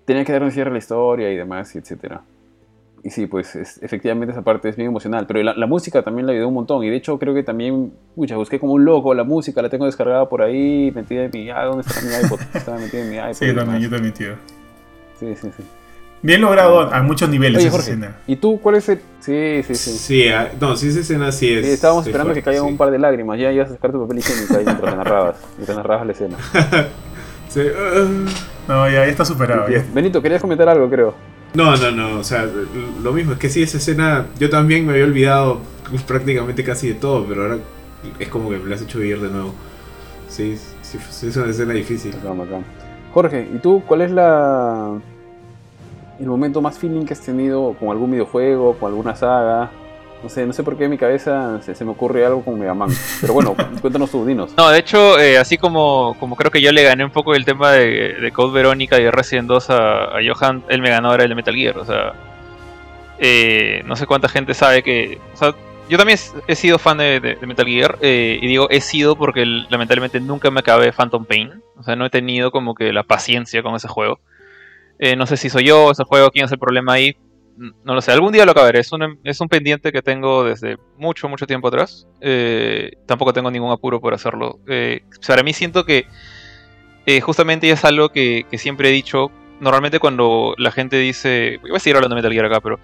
tenía 0.03 0.25
que 0.25 0.33
dar 0.33 0.43
un 0.43 0.51
cierre 0.51 0.69
a 0.69 0.73
la 0.73 0.79
historia 0.79 1.31
y 1.31 1.37
demás, 1.37 1.73
y 1.73 1.77
etcétera. 1.77 2.23
Y 3.05 3.09
sí, 3.09 3.25
pues 3.25 3.55
es- 3.55 3.81
efectivamente 3.81 4.33
esa 4.33 4.41
parte 4.41 4.67
es 4.67 4.75
bien 4.75 4.89
emocional. 4.89 5.25
Pero 5.25 5.41
la, 5.41 5.53
la 5.53 5.65
música 5.65 6.01
también 6.03 6.25
la 6.27 6.33
ayudó 6.33 6.49
un 6.49 6.55
montón. 6.55 6.83
Y 6.83 6.89
de 6.89 6.97
hecho 6.97 7.17
creo 7.19 7.33
que 7.33 7.43
también, 7.43 7.93
pucha, 8.15 8.35
busqué 8.35 8.59
como 8.59 8.73
un 8.73 8.83
loco 8.83 9.13
la 9.13 9.23
música, 9.23 9.61
la 9.61 9.69
tengo 9.69 9.85
descargada 9.85 10.27
por 10.27 10.41
ahí, 10.41 10.91
metida 10.93 11.23
en 11.23 11.31
mi... 11.33 11.49
Ah, 11.49 11.63
¿dónde 11.63 11.83
está 11.87 12.01
mi 12.01 12.25
iPod? 12.25 12.41
Estaba 12.53 12.79
metida 12.79 12.99
en 13.01 13.09
mi 13.09 13.15
iPod. 13.31 13.33
Sí, 13.33 13.55
también, 13.55 13.81
yo 13.81 13.89
también, 13.89 14.13
tío. 14.13 14.33
Sí, 15.17 15.33
sí, 15.37 15.47
sí. 15.55 15.63
Bien 16.23 16.39
logrado 16.39 16.81
a 16.93 17.01
muchos 17.01 17.29
niveles 17.29 17.57
Oye, 17.59 17.67
esa 17.67 17.75
Jorge, 17.77 17.91
escena. 17.91 18.17
¿y 18.27 18.35
tú 18.35 18.59
cuál 18.61 18.75
es 18.75 18.87
el...? 18.89 19.01
Sí, 19.21 19.63
sí, 19.67 19.75
sí. 19.75 19.91
Sí, 19.91 20.27
ah, 20.29 20.51
no, 20.59 20.75
sí, 20.75 20.89
esa 20.89 20.99
escena 20.99 21.31
sí 21.31 21.51
es. 21.51 21.65
Sí, 21.65 21.71
estábamos 21.71 22.03
es 22.03 22.07
esperando 22.09 22.33
que 22.33 22.43
caigan 22.43 22.63
sí. 22.65 22.69
un 22.71 22.77
par 22.77 22.91
de 22.91 22.99
lágrimas. 22.99 23.39
Ya 23.39 23.51
ibas 23.51 23.69
a 23.69 23.73
sacar 23.73 23.91
tu 23.91 24.01
papel 24.01 24.19
higiénico 24.19 24.53
ahí 24.57 24.65
mientras 24.65 24.91
te 24.91 24.97
narrabas. 24.97 25.35
Mientras 25.57 25.77
narrabas 25.77 26.05
la 26.05 26.11
escena. 26.13 26.37
Sí, 27.49 27.61
ah, 27.75 28.05
No, 28.67 28.85
ya, 28.87 28.93
ya 28.93 29.05
está 29.05 29.25
superado. 29.25 29.67
ya. 29.69 29.83
Benito, 29.93 30.21
querías 30.21 30.41
comentar 30.41 30.69
algo, 30.69 30.89
creo. 30.89 31.15
No, 31.53 31.75
no, 31.75 31.91
no, 31.91 32.19
o 32.19 32.23
sea, 32.23 32.47
lo 33.03 33.11
mismo, 33.11 33.33
es 33.33 33.39
que 33.39 33.49
sí, 33.49 33.61
esa 33.63 33.77
escena, 33.77 34.27
yo 34.39 34.49
también 34.49 34.85
me 34.85 34.93
había 34.93 35.03
olvidado 35.03 35.59
prácticamente 36.07 36.63
casi 36.63 36.87
de 36.89 36.93
todo, 36.93 37.25
pero 37.27 37.41
ahora 37.41 37.57
es 38.19 38.29
como 38.29 38.49
que 38.49 38.57
me 38.57 38.69
la 38.69 38.75
has 38.75 38.81
hecho 38.81 38.99
vivir 38.99 39.19
de 39.19 39.29
nuevo. 39.29 39.53
Sí, 40.29 40.57
sí, 40.81 40.97
sí 41.09 41.27
es 41.27 41.35
una 41.35 41.49
escena 41.49 41.73
difícil. 41.73 42.13
Bacán, 42.13 42.37
bacán. 42.37 42.65
Jorge, 43.13 43.49
¿y 43.53 43.57
tú 43.57 43.83
cuál 43.85 44.01
es 44.01 44.11
la 44.11 44.97
el 46.21 46.27
momento 46.29 46.61
más 46.61 46.77
feeling 46.79 47.05
que 47.05 47.13
has 47.13 47.21
tenido 47.21 47.75
con 47.79 47.89
algún 47.89 48.11
videojuego, 48.11 48.75
con 48.77 48.89
alguna 48.89 49.15
saga? 49.15 49.71
No 50.23 50.29
sé, 50.29 50.45
no 50.45 50.53
sé 50.53 50.61
por 50.63 50.77
qué 50.77 50.83
en 50.83 50.91
mi 50.91 50.97
cabeza 50.99 51.59
se, 51.63 51.73
se 51.73 51.83
me 51.83 51.91
ocurre 51.91 52.23
algo 52.23 52.43
con 52.45 52.59
Mega 52.59 52.75
Man. 52.75 52.89
Pero 53.21 53.33
bueno, 53.33 53.55
cuéntanos 53.81 54.11
tus 54.11 54.27
dinos. 54.27 54.53
No, 54.55 54.69
de 54.69 54.77
hecho, 54.79 55.19
eh, 55.19 55.39
así 55.39 55.57
como, 55.57 56.15
como 56.19 56.35
creo 56.35 56.51
que 56.51 56.61
yo 56.61 56.71
le 56.71 56.83
gané 56.83 57.03
un 57.03 57.09
poco 57.11 57.33
el 57.33 57.43
tema 57.43 57.71
de, 57.71 58.13
de 58.21 58.31
Code 58.31 58.53
Verónica 58.53 58.99
y 58.99 59.03
de 59.03 59.09
Resident 59.11 59.47
2 59.47 59.69
a, 59.71 60.03
a 60.03 60.19
Johan, 60.23 60.63
él 60.69 60.81
me 60.81 60.91
ganó 60.91 61.09
ahora 61.09 61.23
el 61.23 61.29
de 61.29 61.35
Metal 61.35 61.55
Gear. 61.55 61.75
O 61.79 61.85
sea, 61.85 62.13
eh, 63.19 63.81
no 63.85 63.95
sé 63.95 64.05
cuánta 64.05 64.27
gente 64.29 64.53
sabe 64.53 64.83
que. 64.83 65.19
O 65.33 65.37
sea, 65.37 65.53
yo 65.89 65.97
también 65.97 66.17
he 66.47 66.55
sido 66.55 66.77
fan 66.79 66.97
de, 66.99 67.19
de- 67.19 67.35
de 67.35 67.47
Metal 67.47 67.65
Gear. 67.65 67.97
eh, 68.01 68.39
y 68.41 68.47
digo 68.47 68.67
he 68.69 68.79
sido 68.81 69.15
porque 69.15 69.43
lamentablemente 69.45 70.19
nunca 70.19 70.49
me 70.51 70.59
acabé 70.59 70.91
Phantom 70.91 71.25
Pain. 71.25 71.61
O 71.77 71.83
sea, 71.83 71.95
no 71.95 72.05
he 72.05 72.09
tenido 72.09 72.51
como 72.51 72.75
que 72.75 72.93
la 72.93 73.03
paciencia 73.03 73.61
con 73.63 73.75
ese 73.75 73.87
juego. 73.87 74.19
Eh, 75.03 75.15
no 75.15 75.25
sé 75.25 75.35
si 75.35 75.49
soy 75.49 75.65
yo, 75.65 75.89
ese 75.91 76.03
juego, 76.03 76.29
quién 76.29 76.45
es 76.45 76.51
el 76.51 76.59
problema 76.59 76.93
ahí. 76.93 77.17
No 77.83 77.95
lo 77.95 78.01
sé, 78.01 78.11
algún 78.11 78.31
día 78.31 78.45
lo 78.45 78.51
acabaré. 78.51 78.79
Es 78.79 78.91
un, 78.91 79.19
es 79.23 79.41
un 79.41 79.49
pendiente 79.49 79.91
que 79.91 80.03
tengo 80.03 80.43
desde 80.43 80.77
mucho, 80.97 81.27
mucho 81.27 81.47
tiempo 81.47 81.69
atrás. 81.69 82.07
Eh, 82.21 82.91
tampoco 83.07 83.33
tengo 83.33 83.49
ningún 83.49 83.71
apuro 83.71 83.99
por 83.99 84.13
hacerlo. 84.13 84.59
Eh, 84.67 85.01
para 85.27 85.41
mí 85.41 85.53
siento 85.53 85.85
que 85.85 86.05
eh, 87.07 87.19
justamente 87.19 87.69
es 87.69 87.83
algo 87.83 88.09
que, 88.09 88.45
que 88.49 88.59
siempre 88.59 88.89
he 88.89 88.91
dicho. 88.91 89.31
Normalmente 89.59 89.99
cuando 89.99 90.53
la 90.59 90.71
gente 90.71 90.97
dice... 90.97 91.57
Voy 91.61 91.75
a 91.75 91.79
seguir 91.79 91.95
hablando 91.95 92.15
de 92.15 92.21
Metal 92.21 92.33
Gear 92.33 92.45
acá, 92.45 92.61
pero... 92.61 92.79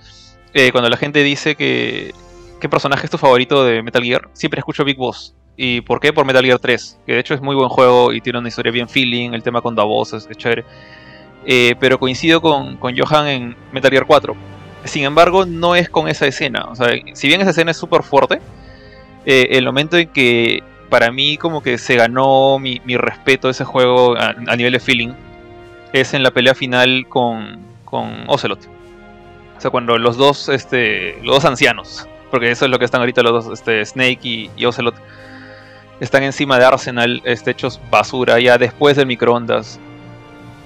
cuando 0.72 0.89
la 0.89 0.98
gente 0.98 1.22
dice 1.23 1.56
que... 1.56 2.14
¿Qué 2.60 2.68
personaje 2.68 3.06
es 3.06 3.11
tu 3.11 3.19
favorito 3.19 3.64
de 3.64 3.84
Metal 3.84 4.03
Gear? 4.03 4.30
Siempre 4.34 4.60
escucho 4.60 4.84
Big 4.84 4.98
Boss. 4.98 5.35
¿Y 5.56 5.81
por 5.81 5.99
qué? 5.99 6.14
Por 6.14 6.26
Metal 6.26 6.44
Gear 6.44 6.57
3. 6.57 6.99
Que 7.06 7.14
de 7.14 7.19
hecho 7.19 7.35
es 7.35 7.41
muy 7.41 7.56
buen 7.56 7.69
juego 7.69 8.11
y 8.11 8.22
tiene 8.22 8.39
una 8.39 8.48
historia 8.48 8.72
bien 8.72 8.89
feeling. 8.89 9.34
El 9.34 9.44
tema 9.44 9.61
con 9.61 9.76
Davos 9.76 10.14
es, 10.14 10.27
es 10.30 10.38
chévere. 10.38 10.65
Eh, 11.49 11.75
pero 11.79 11.97
coincido 11.97 12.41
con, 12.41 12.75
con 12.75 12.95
Johan 12.97 13.27
en 13.27 13.55
Metal 13.71 13.89
Gear 13.89 14.05
4. 14.05 14.35
Sin 14.83 15.05
embargo, 15.05 15.45
no 15.45 15.75
es 15.75 15.89
con 15.89 16.09
esa 16.09 16.27
escena. 16.27 16.65
O 16.65 16.75
sea, 16.75 16.89
si 17.13 17.27
bien 17.29 17.39
esa 17.39 17.51
escena 17.51 17.71
es 17.71 17.77
súper 17.77 18.03
fuerte, 18.03 18.41
eh, 19.25 19.47
el 19.51 19.65
momento 19.65 19.97
en 19.97 20.09
que 20.09 20.61
para 20.89 21.09
mí 21.09 21.37
como 21.37 21.63
que 21.63 21.77
se 21.77 21.95
ganó 21.95 22.59
mi, 22.59 22.81
mi 22.83 22.97
respeto 22.97 23.47
a 23.47 23.51
ese 23.51 23.63
juego 23.63 24.15
a, 24.17 24.33
nivel 24.55 24.73
de 24.73 24.79
feeling 24.79 25.13
es 25.93 26.13
en 26.13 26.21
la 26.21 26.31
pelea 26.31 26.53
final 26.53 27.05
con, 27.07 27.59
con 27.85 28.25
Ocelot. 28.27 28.59
O 29.57 29.61
sea, 29.61 29.71
cuando 29.71 29.97
los 29.97 30.17
dos, 30.17 30.49
este, 30.49 31.17
los 31.23 31.35
dos 31.35 31.45
ancianos, 31.45 32.07
porque 32.29 32.51
eso 32.51 32.65
es 32.65 32.71
lo 32.71 32.77
que 32.77 32.85
están 32.85 32.99
ahorita 33.01 33.23
los 33.23 33.45
dos, 33.45 33.59
este, 33.59 33.85
Snake 33.85 34.19
y, 34.21 34.51
y 34.57 34.65
Ocelot, 34.65 34.95
están 36.01 36.23
encima 36.23 36.59
de 36.59 36.65
Arsenal, 36.65 37.21
este, 37.23 37.51
hechos 37.51 37.79
basura, 37.89 38.37
ya 38.39 38.57
después 38.57 38.97
del 38.97 39.07
microondas. 39.07 39.79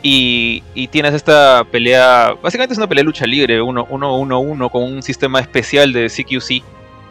Y, 0.04 0.64
y 0.74 0.88
tienes 0.88 1.14
esta 1.14 1.64
pelea, 1.72 2.34
básicamente 2.42 2.74
es 2.74 2.78
una 2.78 2.88
pelea 2.88 3.02
de 3.02 3.06
lucha 3.06 3.28
libre, 3.28 3.62
1-1-1 3.62 4.72
con 4.72 4.84
un 4.84 5.04
sistema 5.04 5.40
especial 5.40 5.94
de 5.94 6.08
CQC, 6.08 6.64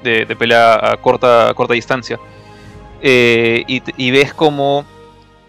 de, 0.03 0.37
pelea 0.37 0.93
a 0.93 0.97
corta, 0.97 1.53
corta 1.55 1.75
distancia. 1.75 2.19
Eh, 3.01 3.65
y, 3.69 3.83
y 3.97 4.11
ves 4.11 4.35
como 4.35 4.85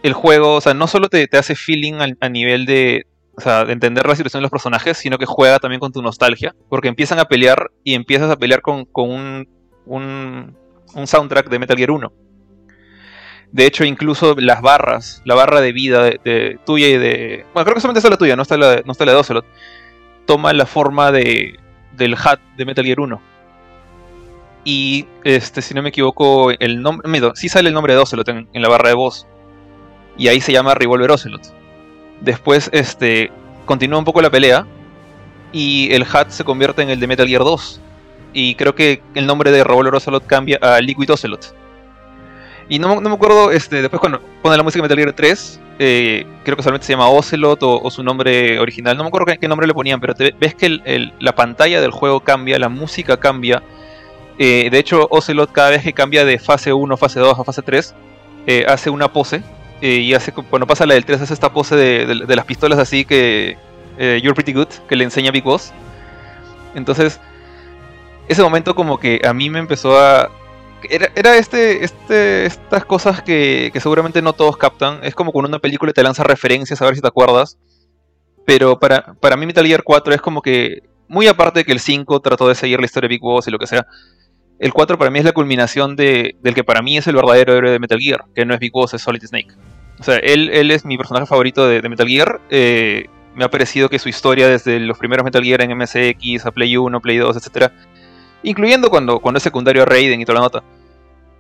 el 0.04 0.14
juego, 0.14 0.56
o 0.56 0.62
sea, 0.62 0.74
no 0.74 0.88
solo 0.88 1.10
te, 1.10 1.28
te 1.28 1.38
hace 1.38 1.56
feeling 1.56 1.96
a, 2.20 2.30
nivel 2.30 2.66
de, 2.66 3.06
o 3.36 3.42
sea, 3.42 3.66
de 3.66 3.74
entender 3.74 4.08
la 4.08 4.16
situación 4.16 4.42
de 4.42 4.44
los 4.44 4.52
personajes, 4.52 4.98
sino 4.98 5.18
que 5.18 5.26
juega 5.26 5.60
también 5.60 5.80
con 5.80 5.92
tu 5.92 6.02
nostalgia, 6.02 6.56
porque 6.70 6.88
empiezan 6.88 7.20
a 7.20 7.26
pelear 7.26 7.72
y 7.84 7.94
empiezas 7.94 8.32
a 8.32 8.38
pelear 8.38 8.62
con, 8.62 8.86
con 8.86 9.10
un, 9.10 9.48
un, 9.86 10.58
un 10.96 11.08
soundtrack 11.08 11.50
de 11.50 11.60
Metal 11.60 11.78
Gear 11.78 11.92
1. 11.92 12.14
De 13.52 13.66
hecho, 13.66 13.84
incluso 13.84 14.36
las 14.38 14.62
barras, 14.62 15.22
la 15.26 15.36
barra 15.36 15.60
de 15.60 15.74
vida 15.74 16.04
de, 16.04 16.58
tuya 16.66 16.88
y 16.88 16.98
de... 16.98 17.46
Bueno, 17.54 17.66
creo 17.66 17.76
que 17.76 17.82
solamente 17.82 18.00
está 18.00 18.10
la 18.10 18.18
tuya, 18.18 18.36
no 18.36 18.44
está 18.44 18.58
la, 18.58 18.82
no 18.86 18.94
está 18.94 19.06
la 19.06 19.12
de 19.12 19.18
Ocelot. 19.18 19.46
Toma 20.26 20.54
la 20.54 20.66
forma 20.66 21.12
de, 21.12 21.60
del 21.98 22.14
HUD 22.14 22.40
de 22.56 22.66
Metal 22.66 22.86
Gear 22.86 23.02
1. 23.02 23.22
Y, 24.64 25.06
este, 25.26 25.62
si 25.62 25.74
no 25.74 25.82
me 25.82 25.90
equivoco, 25.90 26.52
el 26.52 26.82
nombre... 26.82 27.10
Sí 27.36 27.50
sale 27.50 27.68
el 27.68 27.74
nombre 27.74 27.94
de 27.94 28.00
Ocelot 28.00 28.28
en, 28.30 28.48
en 28.54 28.62
la 28.62 28.70
barra 28.70 28.88
de 28.88 28.96
voz. 28.96 29.28
Y 30.18 30.30
ahí 30.30 30.40
se 30.40 30.54
llama 30.54 30.74
Revolver 30.74 31.12
Ocelot. 31.12 31.42
Después, 32.22 32.70
este, 32.72 33.32
continúa 33.66 34.00
un 34.00 34.06
poco 34.06 34.22
la 34.22 34.30
pelea. 34.30 34.66
Y 35.52 35.92
el 35.92 36.04
HUD 36.04 36.30
se 36.30 36.46
convierte 36.46 36.84
en 36.84 36.90
el 36.90 37.02
de 37.02 37.08
Metal 37.08 37.28
Gear 37.28 37.44
2. 37.44 37.82
Y 38.32 38.56
creo 38.56 38.76
que 38.76 39.02
el 39.14 39.26
nombre 39.26 39.52
de 39.52 39.66
Revolver 39.66 39.96
Ocelot 39.96 40.26
cambia 40.26 40.58
a 40.62 40.80
Liquid 40.80 41.12
Ocelot. 41.12 41.61
Y 42.72 42.80
no, 42.80 43.02
no 43.02 43.10
me 43.10 43.16
acuerdo, 43.16 43.52
este, 43.52 43.82
después 43.82 44.00
cuando 44.00 44.22
pone 44.42 44.56
la 44.56 44.64
música 44.64 44.82
de 44.82 44.84
Metal 44.84 44.98
Gear 44.98 45.14
3, 45.14 45.60
eh, 45.78 46.26
creo 46.46 46.56
que 46.56 46.64
solamente 46.64 46.88
se 46.88 46.94
llama 46.94 47.10
Ocelot 47.10 47.60
o, 47.64 47.92
su 47.92 48.02
nombre 48.02 48.58
original. 48.60 48.96
No 48.96 49.04
me 49.04 49.10
acuerdo 49.10 49.26
qué, 49.38 49.46
nombre 49.50 49.68
le 49.68 49.74
ponían, 49.74 50.00
pero 50.00 50.14
ves 50.40 50.56
que 50.56 50.80
la 51.20 51.36
pantalla 51.36 51.82
del 51.82 51.92
juego 51.92 52.22
cambia, 52.22 52.58
la 52.60 52.70
música 52.70 53.18
cambia. 53.18 53.62
Eh, 54.40 54.70
de 54.72 54.80
hecho, 54.80 55.06
Ocelot 55.12 55.52
cada 55.52 55.72
vez 55.72 55.84
que 55.84 55.92
cambia 55.92 56.24
de 56.24 56.40
fase 56.40 56.72
1, 56.72 56.96
fase 56.96 57.20
2 57.20 57.40
a 57.40 57.44
fase 57.44 57.62
3, 57.62 57.94
eh, 58.48 58.66
hace 58.66 58.90
una 58.90 59.12
pose. 59.12 59.44
y 59.82 60.14
hace, 60.14 60.32
cuando 60.32 60.66
pasa 60.66 60.86
la 60.86 60.94
del 60.94 61.04
3, 61.04 61.24
hace 61.24 61.34
esta 61.34 61.52
pose 61.52 61.76
de, 61.76 62.36
las 62.36 62.46
pistolas 62.46 62.80
así 62.80 63.04
que... 63.04 63.58
You're 63.98 64.34
Pretty 64.34 64.54
Good, 64.54 64.70
que 64.88 64.96
le 64.96 65.04
enseña 65.04 65.30
Big 65.32 65.44
Boss. 65.44 65.74
Entonces, 66.74 67.20
ese 68.30 68.42
momento 68.42 68.76
como 68.76 68.98
que 68.98 69.20
a 69.26 69.34
mí 69.34 69.50
me 69.50 69.60
empezó 69.60 70.00
a... 70.00 70.32
Era, 70.90 71.10
era 71.16 71.38
este, 71.38 71.84
este, 71.84 72.46
estas 72.46 72.86
cosas 72.86 73.22
que, 73.22 73.70
que 73.74 73.80
seguramente 73.80 74.22
no 74.22 74.34
todos 74.34 74.58
captan. 74.58 75.00
Es 75.04 75.16
como 75.16 75.32
cuando 75.32 75.50
una 75.50 75.60
película 75.60 75.94
te 75.94 76.04
lanza 76.04 76.24
referencias 76.24 76.82
a 76.82 76.86
ver 76.86 76.96
si 76.96 77.02
te 77.02 77.08
acuerdas. 77.08 77.58
Pero 78.46 78.80
para, 78.80 79.14
para 79.20 79.38
mí 79.38 79.46
Metal 79.46 79.66
Gear 79.66 79.84
4 79.84 80.14
es 80.14 80.22
como 80.22 80.42
que, 80.42 80.84
muy 81.08 81.28
aparte 81.28 81.60
de 81.60 81.66
que 81.66 81.72
el 81.72 81.80
5 81.80 82.20
trató 82.22 82.48
de 82.48 82.56
seguir 82.56 82.80
la 82.80 82.86
historia 82.86 83.08
de 83.08 83.14
Big 83.14 83.22
Boss 83.22 83.48
y 83.48 83.52
lo 83.52 83.60
que 83.60 83.68
sea, 83.68 83.86
el 84.60 84.74
4 84.74 84.98
para 84.98 85.12
mí 85.12 85.20
es 85.20 85.26
la 85.26 85.32
culminación 85.32 85.96
de, 85.96 86.36
del 86.42 86.54
que 86.56 86.64
para 86.64 86.82
mí 86.82 86.98
es 86.98 87.08
el 87.08 87.16
verdadero 87.16 87.56
héroe 87.56 87.72
de 87.72 87.80
Metal 87.80 88.00
Gear, 88.00 88.26
que 88.34 88.46
no 88.46 88.54
es 88.54 88.60
Big 88.60 88.72
Boss, 88.72 88.94
es 88.94 89.02
Solid 89.02 89.24
Snake. 89.24 89.54
O 90.00 90.04
sea, 90.04 90.18
él, 90.18 90.50
él 90.52 90.72
es 90.72 90.86
mi 90.86 90.98
personaje 90.98 91.28
favorito 91.28 91.68
de, 91.68 91.88
Metal 91.88 92.08
Gear. 92.08 92.42
eh, 92.50 93.06
me 93.36 93.46
ha 93.46 93.50
parecido 93.50 93.90
que 93.90 94.00
su 94.00 94.10
historia 94.10 94.48
desde 94.48 94.80
los 94.80 94.98
primeros 94.98 95.24
Metal 95.24 95.44
Gear 95.44 95.62
en 95.62 95.78
MSX, 95.78 96.46
a 96.46 96.52
Play 96.52 96.76
1, 96.76 97.00
Play 97.00 97.18
2, 97.18 97.38
etcétera, 97.38 97.72
incluyendo 98.44 98.90
cuando, 98.90 99.20
cuando 99.20 99.38
es 99.38 99.44
secundario 99.44 99.84
a 99.84 99.86
Raiden 99.86 100.22
y 100.22 100.26
toda 100.26 100.40
la 100.40 100.46
nota. 100.46 100.64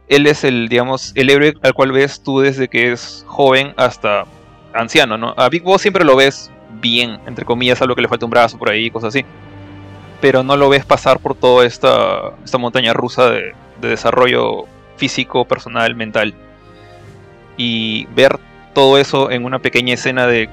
Él 0.07 0.27
es 0.27 0.43
el, 0.43 0.67
digamos, 0.67 1.13
el 1.15 1.29
héroe 1.29 1.53
al 1.61 1.73
cual 1.73 1.91
ves 1.91 2.21
tú 2.21 2.39
desde 2.39 2.67
que 2.67 2.91
es 2.91 3.23
joven 3.27 3.73
hasta 3.77 4.25
anciano, 4.73 5.17
¿no? 5.17 5.33
A 5.37 5.49
Big 5.49 5.63
Boss 5.63 5.81
siempre 5.81 6.03
lo 6.03 6.15
ves 6.15 6.51
bien, 6.81 7.19
entre 7.25 7.45
comillas, 7.45 7.81
algo 7.81 7.95
que 7.95 8.01
le 8.01 8.07
falta 8.07 8.25
un 8.25 8.31
brazo 8.31 8.57
por 8.57 8.69
ahí, 8.69 8.89
cosas 8.89 9.09
así. 9.09 9.25
Pero 10.19 10.43
no 10.43 10.57
lo 10.57 10.69
ves 10.69 10.85
pasar 10.85 11.19
por 11.19 11.35
toda 11.35 11.65
esta, 11.65 12.33
esta 12.43 12.57
montaña 12.57 12.93
rusa 12.93 13.29
de, 13.29 13.53
de 13.79 13.87
desarrollo 13.87 14.65
físico, 14.97 15.45
personal, 15.45 15.95
mental. 15.95 16.33
Y 17.57 18.05
ver 18.15 18.39
todo 18.73 18.97
eso 18.97 19.31
en 19.31 19.45
una 19.45 19.59
pequeña 19.59 19.93
escena 19.93 20.27
de 20.27 20.49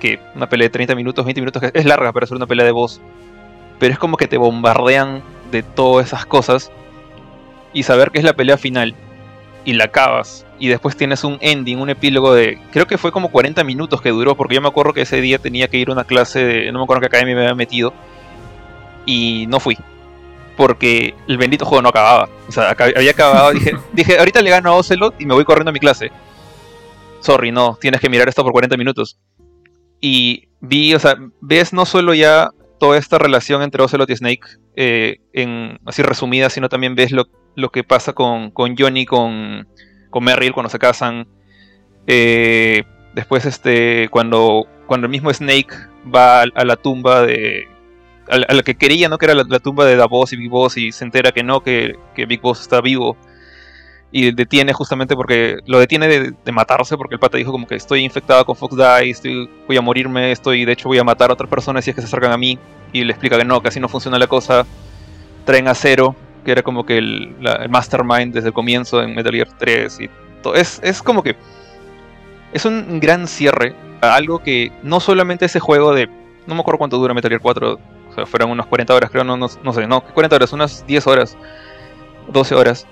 que 0.00 0.18
una 0.34 0.48
pelea 0.48 0.66
de 0.66 0.70
30 0.70 0.94
minutos, 0.94 1.24
20 1.24 1.40
minutos, 1.40 1.62
que 1.62 1.70
es 1.72 1.84
larga 1.84 2.12
para 2.12 2.24
hacer 2.24 2.36
una 2.36 2.46
pelea 2.46 2.66
de 2.66 2.72
voz. 2.72 3.00
Pero 3.78 3.92
es 3.92 3.98
como 3.98 4.16
que 4.16 4.28
te 4.28 4.36
bombardean 4.36 5.22
de 5.54 5.62
todas 5.62 6.08
esas 6.08 6.26
cosas 6.26 6.72
y 7.72 7.84
saber 7.84 8.10
que 8.10 8.18
es 8.18 8.24
la 8.24 8.34
pelea 8.34 8.58
final 8.58 8.94
y 9.64 9.74
la 9.74 9.84
acabas 9.84 10.44
y 10.58 10.68
después 10.68 10.96
tienes 10.96 11.22
un 11.22 11.38
ending, 11.40 11.78
un 11.78 11.90
epílogo 11.90 12.34
de 12.34 12.58
creo 12.72 12.86
que 12.86 12.98
fue 12.98 13.12
como 13.12 13.30
40 13.30 13.62
minutos 13.64 14.00
que 14.02 14.10
duró 14.10 14.34
porque 14.36 14.56
yo 14.56 14.60
me 14.60 14.68
acuerdo 14.68 14.92
que 14.92 15.02
ese 15.02 15.20
día 15.20 15.38
tenía 15.38 15.68
que 15.68 15.78
ir 15.78 15.88
a 15.88 15.92
una 15.92 16.04
clase 16.04 16.44
de 16.44 16.72
no 16.72 16.80
me 16.80 16.84
acuerdo 16.84 17.02
qué 17.02 17.06
academia 17.06 17.34
me 17.36 17.42
había 17.42 17.54
metido 17.54 17.94
y 19.06 19.46
no 19.48 19.60
fui 19.60 19.78
porque 20.56 21.14
el 21.28 21.38
bendito 21.38 21.64
juego 21.64 21.82
no 21.82 21.88
acababa, 21.88 22.28
o 22.48 22.52
sea, 22.52 22.70
había 22.70 23.10
acabado, 23.10 23.52
dije, 23.52 23.72
dije, 23.92 24.18
ahorita 24.18 24.40
le 24.40 24.50
gano 24.50 24.70
a 24.70 24.74
Ocelot 24.74 25.20
y 25.20 25.26
me 25.26 25.34
voy 25.34 25.44
corriendo 25.44 25.70
a 25.70 25.72
mi 25.72 25.80
clase. 25.80 26.12
Sorry, 27.20 27.50
no, 27.50 27.76
tienes 27.80 28.00
que 28.00 28.08
mirar 28.08 28.28
esto 28.28 28.42
por 28.42 28.52
40 28.52 28.76
minutos. 28.76 29.18
Y 30.00 30.48
vi, 30.60 30.94
o 30.94 30.98
sea, 31.00 31.16
ves 31.40 31.72
no 31.72 31.86
solo 31.86 32.14
ya 32.14 32.50
toda 32.78 32.98
esta 32.98 33.18
relación 33.18 33.62
entre 33.62 33.82
Ocelot 33.82 34.10
y 34.10 34.16
Snake, 34.16 34.40
eh, 34.76 35.18
en, 35.32 35.78
así 35.86 36.02
resumida, 36.02 36.50
sino 36.50 36.68
también 36.68 36.94
ves 36.94 37.12
lo, 37.12 37.28
lo 37.54 37.70
que 37.70 37.84
pasa 37.84 38.12
con, 38.12 38.50
con 38.50 38.76
Johnny, 38.76 39.06
con, 39.06 39.68
con 40.10 40.24
Merrill 40.24 40.52
cuando 40.52 40.70
se 40.70 40.78
casan. 40.78 41.26
Eh, 42.06 42.82
después, 43.14 43.46
este, 43.46 44.08
cuando, 44.10 44.66
cuando 44.86 45.06
el 45.06 45.10
mismo 45.10 45.32
Snake 45.32 45.68
va 46.14 46.42
a, 46.42 46.64
la 46.64 46.76
tumba 46.76 47.22
de. 47.22 47.66
A, 48.28 48.54
la- 48.54 48.62
que 48.62 48.74
quería, 48.74 49.08
¿no? 49.08 49.18
Que 49.18 49.26
era 49.26 49.34
la, 49.34 49.44
la 49.48 49.58
tumba 49.58 49.84
de 49.84 49.96
Davos 49.96 50.32
y 50.32 50.36
Big 50.36 50.50
Boss, 50.50 50.76
y 50.76 50.92
se 50.92 51.04
entera 51.04 51.32
que 51.32 51.42
no, 51.42 51.62
que, 51.62 51.94
que 52.14 52.26
Big 52.26 52.40
Boss 52.40 52.60
está 52.60 52.80
vivo. 52.80 53.16
Y 54.16 54.30
detiene 54.30 54.72
justamente 54.72 55.16
porque 55.16 55.58
lo 55.66 55.80
detiene 55.80 56.06
de, 56.06 56.52
matarse 56.52 56.96
porque 56.96 57.16
el 57.16 57.18
pata 57.18 57.36
dijo 57.36 57.50
como 57.50 57.66
que 57.66 57.74
estoy 57.74 58.04
infectado 58.04 58.44
con 58.44 58.54
Fox 58.54 58.76
Die, 58.76 59.10
estoy, 59.10 59.50
voy 59.66 59.76
a 59.76 59.80
morirme, 59.80 60.30
estoy 60.30 60.64
de 60.64 60.70
hecho 60.70 60.88
voy 60.88 60.98
a 60.98 61.04
matar 61.04 61.30
a 61.30 61.32
otras 61.32 61.50
personas 61.50 61.82
si 61.82 61.90
es 61.90 61.96
que 61.96 62.00
se 62.00 62.06
acercan 62.06 62.30
a 62.30 62.36
mí 62.38 62.56
y 62.92 63.02
le 63.02 63.10
explica 63.10 63.36
que 63.36 63.44
no, 63.44 63.60
que 63.60 63.66
así 63.66 63.80
no 63.80 63.88
funciona 63.88 64.16
la 64.16 64.28
cosa. 64.28 64.66
Traen 65.44 65.66
a 65.66 65.74
Cero, 65.74 66.14
que 66.44 66.52
era 66.52 66.62
como 66.62 66.86
que 66.86 66.98
el, 66.98 67.34
mastermind 67.68 68.32
desde 68.32 68.48
el 68.48 68.54
comienzo 68.54 69.02
en 69.02 69.16
Metal 69.16 69.32
Gear 69.32 69.48
3 69.58 69.98
y 70.02 70.10
todo. 70.44 70.54
Es, 70.54 70.78
es 70.84 71.02
como 71.02 71.24
que 71.24 71.34
es 72.52 72.64
un 72.64 73.00
gran 73.00 73.26
cierre 73.26 73.74
a 74.00 74.14
algo 74.14 74.38
que 74.44 74.70
no 74.84 75.00
solamente 75.00 75.46
ese 75.46 75.58
juego 75.58 75.92
de 75.92 76.08
no 76.46 76.54
me 76.54 76.60
acuerdo 76.60 76.78
cuánto 76.78 76.98
dura 76.98 77.14
Metal 77.14 77.30
Gear 77.30 77.40
4, 77.40 77.80
o 78.10 78.14
sea, 78.14 78.26
fueron 78.26 78.52
unos 78.52 78.66
40 78.66 78.94
horas, 78.94 79.10
creo, 79.10 79.24
no, 79.24 79.36
no, 79.36 79.48
no 79.64 79.72
sé, 79.72 79.88
no, 79.88 80.02
40 80.02 80.36
horas, 80.36 80.52
unas 80.52 80.86
10 80.86 81.04
horas, 81.08 81.36
12 82.28 82.54
horas. 82.54 82.86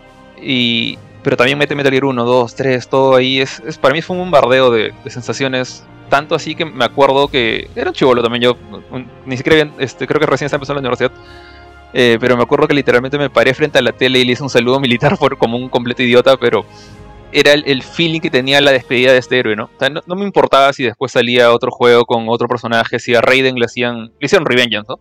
Y 0.44 0.98
pero 1.22 1.36
también 1.36 1.58
mete 1.58 1.74
Metal 1.74 1.92
Gear 1.92 2.04
1, 2.04 2.24
2, 2.24 2.54
3, 2.54 2.88
todo 2.88 3.14
ahí. 3.14 3.40
Es, 3.40 3.60
para 3.80 3.94
mí 3.94 4.02
fue 4.02 4.16
un 4.16 4.22
bombardeo 4.22 4.70
de, 4.70 4.92
sensaciones. 5.06 5.84
Tanto 6.08 6.34
así 6.34 6.54
que 6.54 6.64
me 6.64 6.84
acuerdo 6.84 7.28
que. 7.28 7.70
Era 7.74 7.90
un 7.90 7.94
chivolo 7.94 8.22
también, 8.22 8.42
yo. 8.42 8.56
ni 9.24 9.36
siquiera 9.36 9.56
bien, 9.56 9.72
este, 9.78 10.06
creo 10.06 10.20
que 10.20 10.26
recién 10.26 10.46
estaba 10.46 10.58
empezando 10.58 10.82
la 10.82 10.88
universidad. 10.88 11.12
Eh, 11.94 12.16
pero 12.20 12.36
me 12.36 12.42
acuerdo 12.42 12.66
que 12.66 12.74
literalmente 12.74 13.18
me 13.18 13.28
paré 13.28 13.52
frente 13.54 13.78
a 13.78 13.82
la 13.82 13.92
tele 13.92 14.18
y 14.18 14.24
le 14.24 14.32
hice 14.32 14.42
un 14.42 14.50
saludo 14.50 14.80
militar 14.80 15.16
por, 15.20 15.36
como 15.38 15.56
un 15.56 15.68
completo 15.68 16.02
idiota, 16.02 16.36
pero 16.36 16.64
era 17.32 17.52
el, 17.52 17.82
feeling 17.82 18.20
que 18.20 18.30
tenía 18.30 18.60
la 18.60 18.72
despedida 18.72 19.12
de 19.12 19.18
este 19.18 19.38
héroe, 19.38 19.56
¿no? 19.56 19.70
no, 20.06 20.14
me 20.16 20.24
importaba 20.24 20.70
si 20.74 20.84
después 20.84 21.12
salía 21.12 21.50
otro 21.50 21.70
juego 21.70 22.04
con 22.04 22.28
otro 22.28 22.46
personaje, 22.46 22.98
si 22.98 23.14
a 23.14 23.22
Raiden 23.22 23.54
le 23.54 23.64
hacían, 23.64 24.12
le 24.20 24.26
hicieron 24.26 24.46
Revengeance, 24.46 24.86
¿no? 24.86 25.00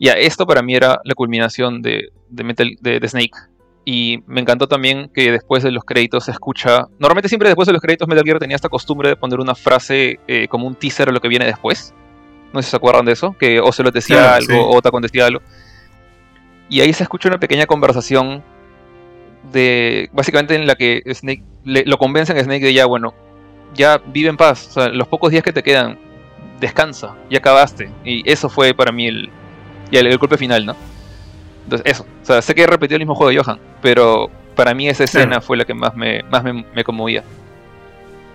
Ya, 0.00 0.14
esto 0.14 0.44
para 0.44 0.60
mí 0.60 0.74
era 0.74 1.00
la 1.04 1.14
culminación 1.14 1.82
de, 1.82 2.08
de, 2.28 2.44
Metal, 2.44 2.76
de 2.80 3.08
Snake. 3.08 3.38
Y 3.88 4.24
me 4.26 4.40
encantó 4.40 4.66
también 4.66 5.08
que 5.14 5.30
después 5.30 5.62
de 5.62 5.70
los 5.70 5.84
créditos 5.84 6.24
se 6.24 6.32
escucha. 6.32 6.88
Normalmente, 6.98 7.28
siempre 7.28 7.48
después 7.48 7.66
de 7.66 7.72
los 7.72 7.80
créditos, 7.80 8.08
Metal 8.08 8.24
Gear 8.24 8.40
tenía 8.40 8.56
esta 8.56 8.68
costumbre 8.68 9.10
de 9.10 9.16
poner 9.16 9.38
una 9.38 9.54
frase 9.54 10.18
eh, 10.26 10.48
como 10.48 10.66
un 10.66 10.74
teaser 10.74 11.06
de 11.06 11.12
lo 11.12 11.20
que 11.20 11.28
viene 11.28 11.44
después. 11.46 11.94
No 12.52 12.60
sé 12.60 12.66
si 12.66 12.70
se 12.72 12.76
acuerdan 12.76 13.04
de 13.04 13.12
eso. 13.12 13.36
Que 13.38 13.60
o 13.60 13.70
se 13.70 13.84
lo 13.84 13.92
decía 13.92 14.34
algo, 14.34 14.60
o 14.60 14.76
Otacon 14.76 15.02
decía 15.02 15.26
algo. 15.26 15.40
Y 16.68 16.80
ahí 16.80 16.92
se 16.92 17.04
escucha 17.04 17.28
una 17.28 17.38
pequeña 17.38 17.66
conversación 17.66 18.42
de. 19.52 20.10
Básicamente 20.12 20.56
en 20.56 20.66
la 20.66 20.74
que 20.74 21.04
Snake. 21.14 21.44
lo 21.64 21.96
convencen 21.96 22.36
a 22.38 22.42
Snake 22.42 22.64
de 22.64 22.74
ya, 22.74 22.86
bueno, 22.86 23.14
ya 23.72 24.02
vive 24.04 24.30
en 24.30 24.36
paz. 24.36 24.66
O 24.70 24.72
sea, 24.72 24.88
los 24.88 25.06
pocos 25.06 25.30
días 25.30 25.44
que 25.44 25.52
te 25.52 25.62
quedan, 25.62 25.96
descansa, 26.58 27.14
ya 27.30 27.38
acabaste. 27.38 27.88
Y 28.04 28.28
eso 28.28 28.48
fue 28.48 28.74
para 28.74 28.90
mí 28.90 29.06
el, 29.06 29.30
el 29.92 30.18
golpe 30.18 30.36
final, 30.36 30.66
¿no? 30.66 30.74
Entonces, 31.66 31.84
eso. 31.90 32.06
O 32.22 32.24
sea, 32.24 32.40
sé 32.40 32.54
que 32.54 32.62
he 32.62 32.66
repetido 32.66 32.96
el 32.96 33.00
mismo 33.00 33.16
juego 33.16 33.30
de 33.30 33.38
Johan, 33.38 33.58
pero 33.82 34.30
para 34.54 34.72
mí 34.72 34.88
esa 34.88 35.02
escena 35.02 35.40
fue 35.40 35.56
la 35.56 35.64
que 35.64 35.74
más 35.74 35.96
me, 35.96 36.22
más 36.22 36.44
me, 36.44 36.84
conmovía. 36.84 37.24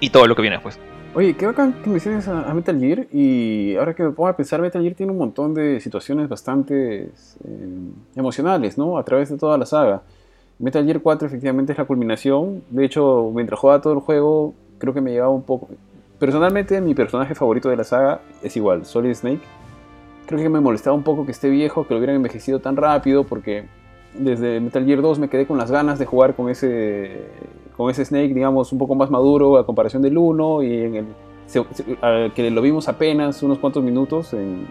Y 0.02 0.10
todo 0.10 0.28
lo 0.28 0.36
que 0.36 0.42
viene 0.42 0.58
después. 0.58 0.78
Oye, 1.14 1.34
qué 1.36 1.46
bacán 1.46 1.74
que 1.82 1.90
menciones 1.90 2.28
a, 2.28 2.50
a, 2.50 2.54
Metal 2.54 2.78
Gear 2.78 3.08
y 3.12 3.76
ahora 3.78 3.94
que 3.94 4.04
me 4.04 4.12
pongo 4.12 4.28
a 4.28 4.36
pensar, 4.36 4.62
Metal 4.62 4.82
Gear 4.82 4.96
tiene 4.96 5.14
un 5.14 5.18
montón 5.18 5.54
de 5.54 5.80
situaciones 5.80 6.28
bastante 6.28 7.04
eh, 7.04 7.10
emocionales, 8.16 8.78
¿no? 8.78 8.98
A 8.98 9.04
través 9.04 9.30
de 9.30 9.38
toda 9.38 9.58
la 9.58 9.66
saga. 9.66 10.02
Metal 10.60 10.86
Gear 10.86 11.00
4 11.02 11.28
efectivamente 11.28 11.72
es 11.72 11.78
la 11.78 11.86
culminación. 11.86 12.64
De 12.70 12.84
hecho, 12.84 13.32
mientras 13.34 13.60
jugaba 13.60 13.82
todo 13.82 13.94
el 13.94 14.00
juego, 14.00 14.54
creo 14.78 14.94
que 14.94 15.02
me 15.02 15.12
llevaba 15.12 15.32
un 15.32 15.44
poco... 15.44 15.70
Personalmente, 16.20 16.82
mi 16.82 16.94
personaje 16.94 17.34
favorito 17.34 17.70
de 17.70 17.78
la 17.78 17.84
saga 17.86 18.20
es 18.44 18.56
igual, 18.58 18.86
Solid 18.86 19.14
Snake 19.14 19.61
creo 20.32 20.44
que 20.44 20.50
me 20.50 20.60
molestaba 20.60 20.96
un 20.96 21.04
poco 21.04 21.26
que 21.26 21.32
esté 21.32 21.50
viejo, 21.50 21.86
que 21.86 21.94
lo 21.94 22.00
hubieran 22.00 22.16
envejecido 22.16 22.60
tan 22.60 22.76
rápido, 22.76 23.26
porque 23.26 23.66
desde 24.14 24.60
Metal 24.60 24.86
Gear 24.86 25.02
2 25.02 25.20
me 25.20 25.30
quedé 25.30 25.46
con 25.46 25.58
las 25.58 25.72
ganas 25.72 26.00
de 26.00 26.06
jugar 26.06 26.36
con 26.36 26.50
ese, 26.50 27.28
con 27.78 27.90
ese 27.90 28.06
Snake, 28.06 28.34
digamos, 28.34 28.72
un 28.72 28.80
poco 28.80 28.96
más 28.96 29.10
maduro 29.10 29.58
a 29.58 29.66
comparación 29.66 30.02
del 30.02 30.18
1 30.18 30.64
y 30.64 30.74
en 30.74 30.96
el 30.96 31.06
que 32.34 32.50
lo 32.50 32.62
vimos 32.62 32.88
apenas 32.88 33.44
unos 33.44 33.60
cuantos 33.60 33.84
minutos 33.84 34.34
en, 34.34 34.68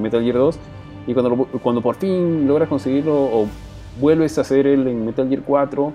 Metal 0.00 0.20
Gear 0.24 0.36
2 0.36 0.58
y 1.06 1.14
cuando, 1.14 1.46
cuando 1.62 1.80
por 1.80 1.94
fin 1.94 2.48
logras 2.48 2.68
conseguirlo 2.68 3.14
o 3.14 3.46
vuelves 4.00 4.36
a 4.38 4.40
hacer 4.40 4.66
él 4.66 4.88
en 4.88 5.06
Metal 5.06 5.28
Gear 5.28 5.42
4 5.46 5.92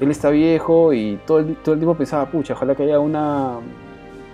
él 0.00 0.10
está 0.12 0.30
viejo 0.30 0.92
y 0.92 1.18
todo 1.26 1.40
el, 1.40 1.56
todo 1.56 1.72
el 1.72 1.80
tiempo 1.80 1.96
pensaba 1.96 2.26
pucha 2.26 2.54
ojalá 2.54 2.76
que 2.76 2.84
haya 2.84 3.00
una 3.00 3.58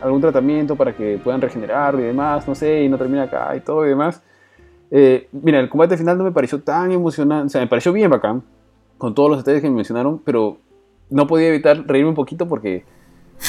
algún 0.00 0.20
tratamiento 0.20 0.76
para 0.76 0.94
que 0.94 1.18
puedan 1.22 1.40
regenerar 1.40 1.94
y 1.96 2.02
demás, 2.02 2.46
no 2.46 2.54
sé, 2.54 2.82
y 2.82 2.88
no 2.88 2.98
termina 2.98 3.24
acá 3.24 3.54
y 3.56 3.60
todo 3.60 3.86
y 3.86 3.90
demás. 3.90 4.22
Eh, 4.90 5.28
mira, 5.32 5.60
el 5.60 5.68
combate 5.68 5.96
final 5.96 6.18
no 6.18 6.24
me 6.24 6.32
pareció 6.32 6.60
tan 6.60 6.90
emocionante, 6.90 7.46
o 7.46 7.48
sea, 7.48 7.60
me 7.60 7.66
pareció 7.66 7.92
bien 7.92 8.10
bacán, 8.10 8.42
con 8.98 9.14
todos 9.14 9.30
los 9.30 9.38
detalles 9.38 9.62
que 9.62 9.68
me 9.68 9.76
mencionaron, 9.76 10.18
pero 10.24 10.58
no 11.10 11.26
podía 11.26 11.48
evitar 11.48 11.84
reírme 11.86 12.10
un 12.10 12.14
poquito 12.14 12.46
porque... 12.48 12.84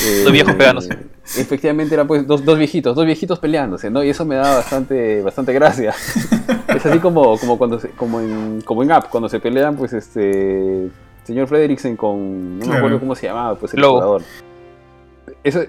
Eh, 0.06 0.22
dos 0.23 0.32
viejos 0.32 0.56
pegándose. 0.56 0.98
Efectivamente 1.38 1.94
eran 1.94 2.07
pues 2.07 2.26
dos, 2.26 2.45
dos, 2.45 2.57
viejitos, 2.57 2.95
dos 2.95 3.06
viejitos 3.06 3.40
peleándose, 3.40 3.90
¿no? 3.90 4.02
Y 4.03 4.10
eso 4.10 4.23
me 4.23 4.36
da 4.36 4.56
bastante, 4.56 5.22
bastante 5.22 5.52
gracia. 5.52 5.90
es 6.69 6.86
así 6.86 6.99
como, 6.99 7.38
como, 7.38 7.57
cuando 7.57 7.78
como, 7.98 8.22
en, 8.22 8.61
como 8.61 8.84
en 8.84 8.91
App, 8.91 9.10
cuando 9.10 9.28
se 9.28 9.40
pelean, 9.40 9.76
pues 9.76 9.94
este... 9.94 10.90
Señor 11.23 11.48
Frederiksen 11.48 11.98
con... 11.98 12.60
No 12.60 12.65
me 12.65 12.78
acuerdo 12.78 12.99
cómo 12.99 13.15
se 13.15 13.28
llamaba, 13.28 13.56
pues 13.56 13.73
el 13.73 13.84
jugador. 13.84 14.23
Eso, 15.44 15.61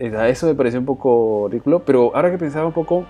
eso 0.00 0.46
me 0.46 0.54
pareció 0.54 0.80
un 0.80 0.86
poco 0.86 1.48
ridículo, 1.50 1.82
pero 1.84 2.14
ahora 2.14 2.30
que 2.30 2.38
pensaba 2.38 2.66
un 2.66 2.72
poco, 2.72 3.04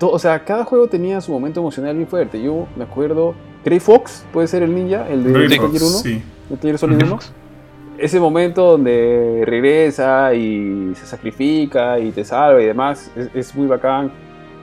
o 0.00 0.18
sea, 0.18 0.44
cada 0.44 0.64
juego 0.64 0.86
tenía 0.86 1.20
su 1.20 1.32
momento 1.32 1.60
emocional 1.60 1.96
bien 1.96 2.06
fuerte. 2.06 2.40
Yo 2.40 2.66
me 2.76 2.84
acuerdo, 2.84 3.34
Grey 3.64 3.80
Fox 3.80 4.24
puede 4.32 4.46
ser 4.46 4.62
el 4.62 4.74
ninja, 4.74 5.08
el 5.08 5.24
de 5.24 5.30
Metal 5.30 5.58
Gear 5.58 5.70
1, 5.70 5.80
sí. 5.80 6.22
Metal 6.50 6.78
Solid 6.78 7.02
1. 7.02 7.18
Ese 7.98 8.20
momento 8.20 8.64
donde 8.64 9.42
regresa 9.44 10.32
y 10.34 10.92
se 10.94 11.04
sacrifica 11.04 11.98
y 11.98 12.12
te 12.12 12.24
salva 12.24 12.62
y 12.62 12.66
demás, 12.66 13.10
es, 13.34 13.54
muy 13.56 13.66
bacán. 13.66 14.12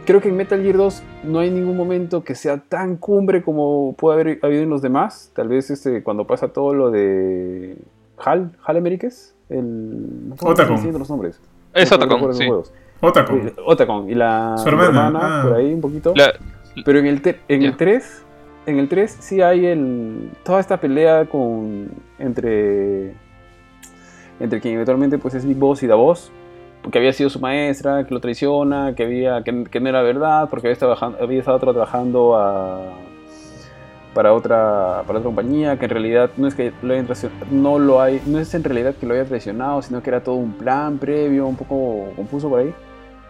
Creo 0.06 0.22
que 0.22 0.30
en 0.30 0.38
Metal 0.38 0.62
Gear 0.62 0.78
2 0.78 1.03
no 1.26 1.40
hay 1.40 1.52
ningún 1.52 1.76
momento 1.76 2.24
que 2.24 2.34
sea 2.34 2.60
tan 2.60 2.95
cumbre 2.95 3.44
como 3.44 3.94
puede 3.98 4.22
haber 4.22 4.40
habido 4.41 4.64
en 4.64 4.70
los 4.70 4.82
demás. 4.82 5.32
Tal 5.36 5.49
vez 5.49 5.70
este, 5.70 6.02
cuando 6.02 6.26
pasa 6.26 6.48
todo 6.48 6.74
lo 6.74 6.91
de 6.91 7.76
Hal, 8.24 8.52
Hal 8.64 8.78
Ameriques 8.78 9.35
el. 9.49 10.30
No 10.30 10.35
Otacon. 10.41 10.93
los 10.93 11.09
nombres. 11.09 11.39
Es 11.73 11.91
Otacon, 11.91 12.34
sí. 12.34 12.47
Otacon. 13.01 13.53
Otacon. 13.65 14.09
Y 14.09 14.15
la 14.15 14.55
Su 14.57 14.69
hermana, 14.69 15.39
ah. 15.39 15.43
por 15.43 15.53
ahí 15.53 15.73
un 15.73 15.81
poquito. 15.81 16.13
Pero 16.84 16.99
en 16.99 17.05
el, 17.07 17.22
en 17.47 17.63
el 17.63 17.77
3, 17.77 18.26
en 18.65 18.80
el 18.80 18.89
3 18.89 19.17
sí 19.19 19.41
hay 19.41 19.65
el, 19.65 20.31
toda 20.43 20.59
esta 20.59 20.77
pelea 20.80 21.26
con 21.26 21.89
entre 22.19 23.13
entre 24.39 24.59
quien 24.59 24.73
eventualmente 24.73 25.17
pues 25.17 25.34
es 25.35 25.45
Big 25.45 25.57
Boss 25.57 25.84
y 25.84 25.88
Davos, 25.88 26.31
porque 26.81 26.97
había 26.97 27.13
sido 27.13 27.30
su 27.30 27.39
maestra, 27.39 28.05
que 28.05 28.13
lo 28.13 28.19
traiciona, 28.19 28.93
que 28.93 29.03
había 29.03 29.43
que, 29.43 29.63
que 29.63 29.80
no 29.80 29.89
era 29.89 30.01
verdad, 30.01 30.49
porque 30.49 30.67
había 30.67 30.73
estado, 30.73 30.97
había 31.22 31.39
estado 31.39 31.59
trabajando 31.59 32.35
a 32.35 32.91
para 34.15 34.33
otra, 34.33 35.03
para 35.05 35.19
otra 35.19 35.23
compañía, 35.23 35.77
que 35.77 35.85
en 35.85 35.91
realidad 35.91 36.31
no 36.37 36.47
es 36.47 36.55
que 36.55 36.71
lo 36.81 36.93
hayan 36.93 37.05
no 37.51 37.77
lo 37.77 38.01
hay, 38.01 38.21
no 38.25 38.39
es 38.39 38.53
en 38.53 38.63
realidad 38.63 38.95
que 38.95 39.05
lo 39.05 39.13
haya 39.13 39.25
traicionado, 39.25 39.81
sino 39.81 40.01
que 40.01 40.09
era 40.09 40.23
todo 40.23 40.35
un 40.35 40.53
plan 40.53 40.97
previo, 40.97 41.45
un 41.45 41.57
poco 41.57 42.13
confuso 42.15 42.49
por 42.49 42.61
ahí. 42.61 42.73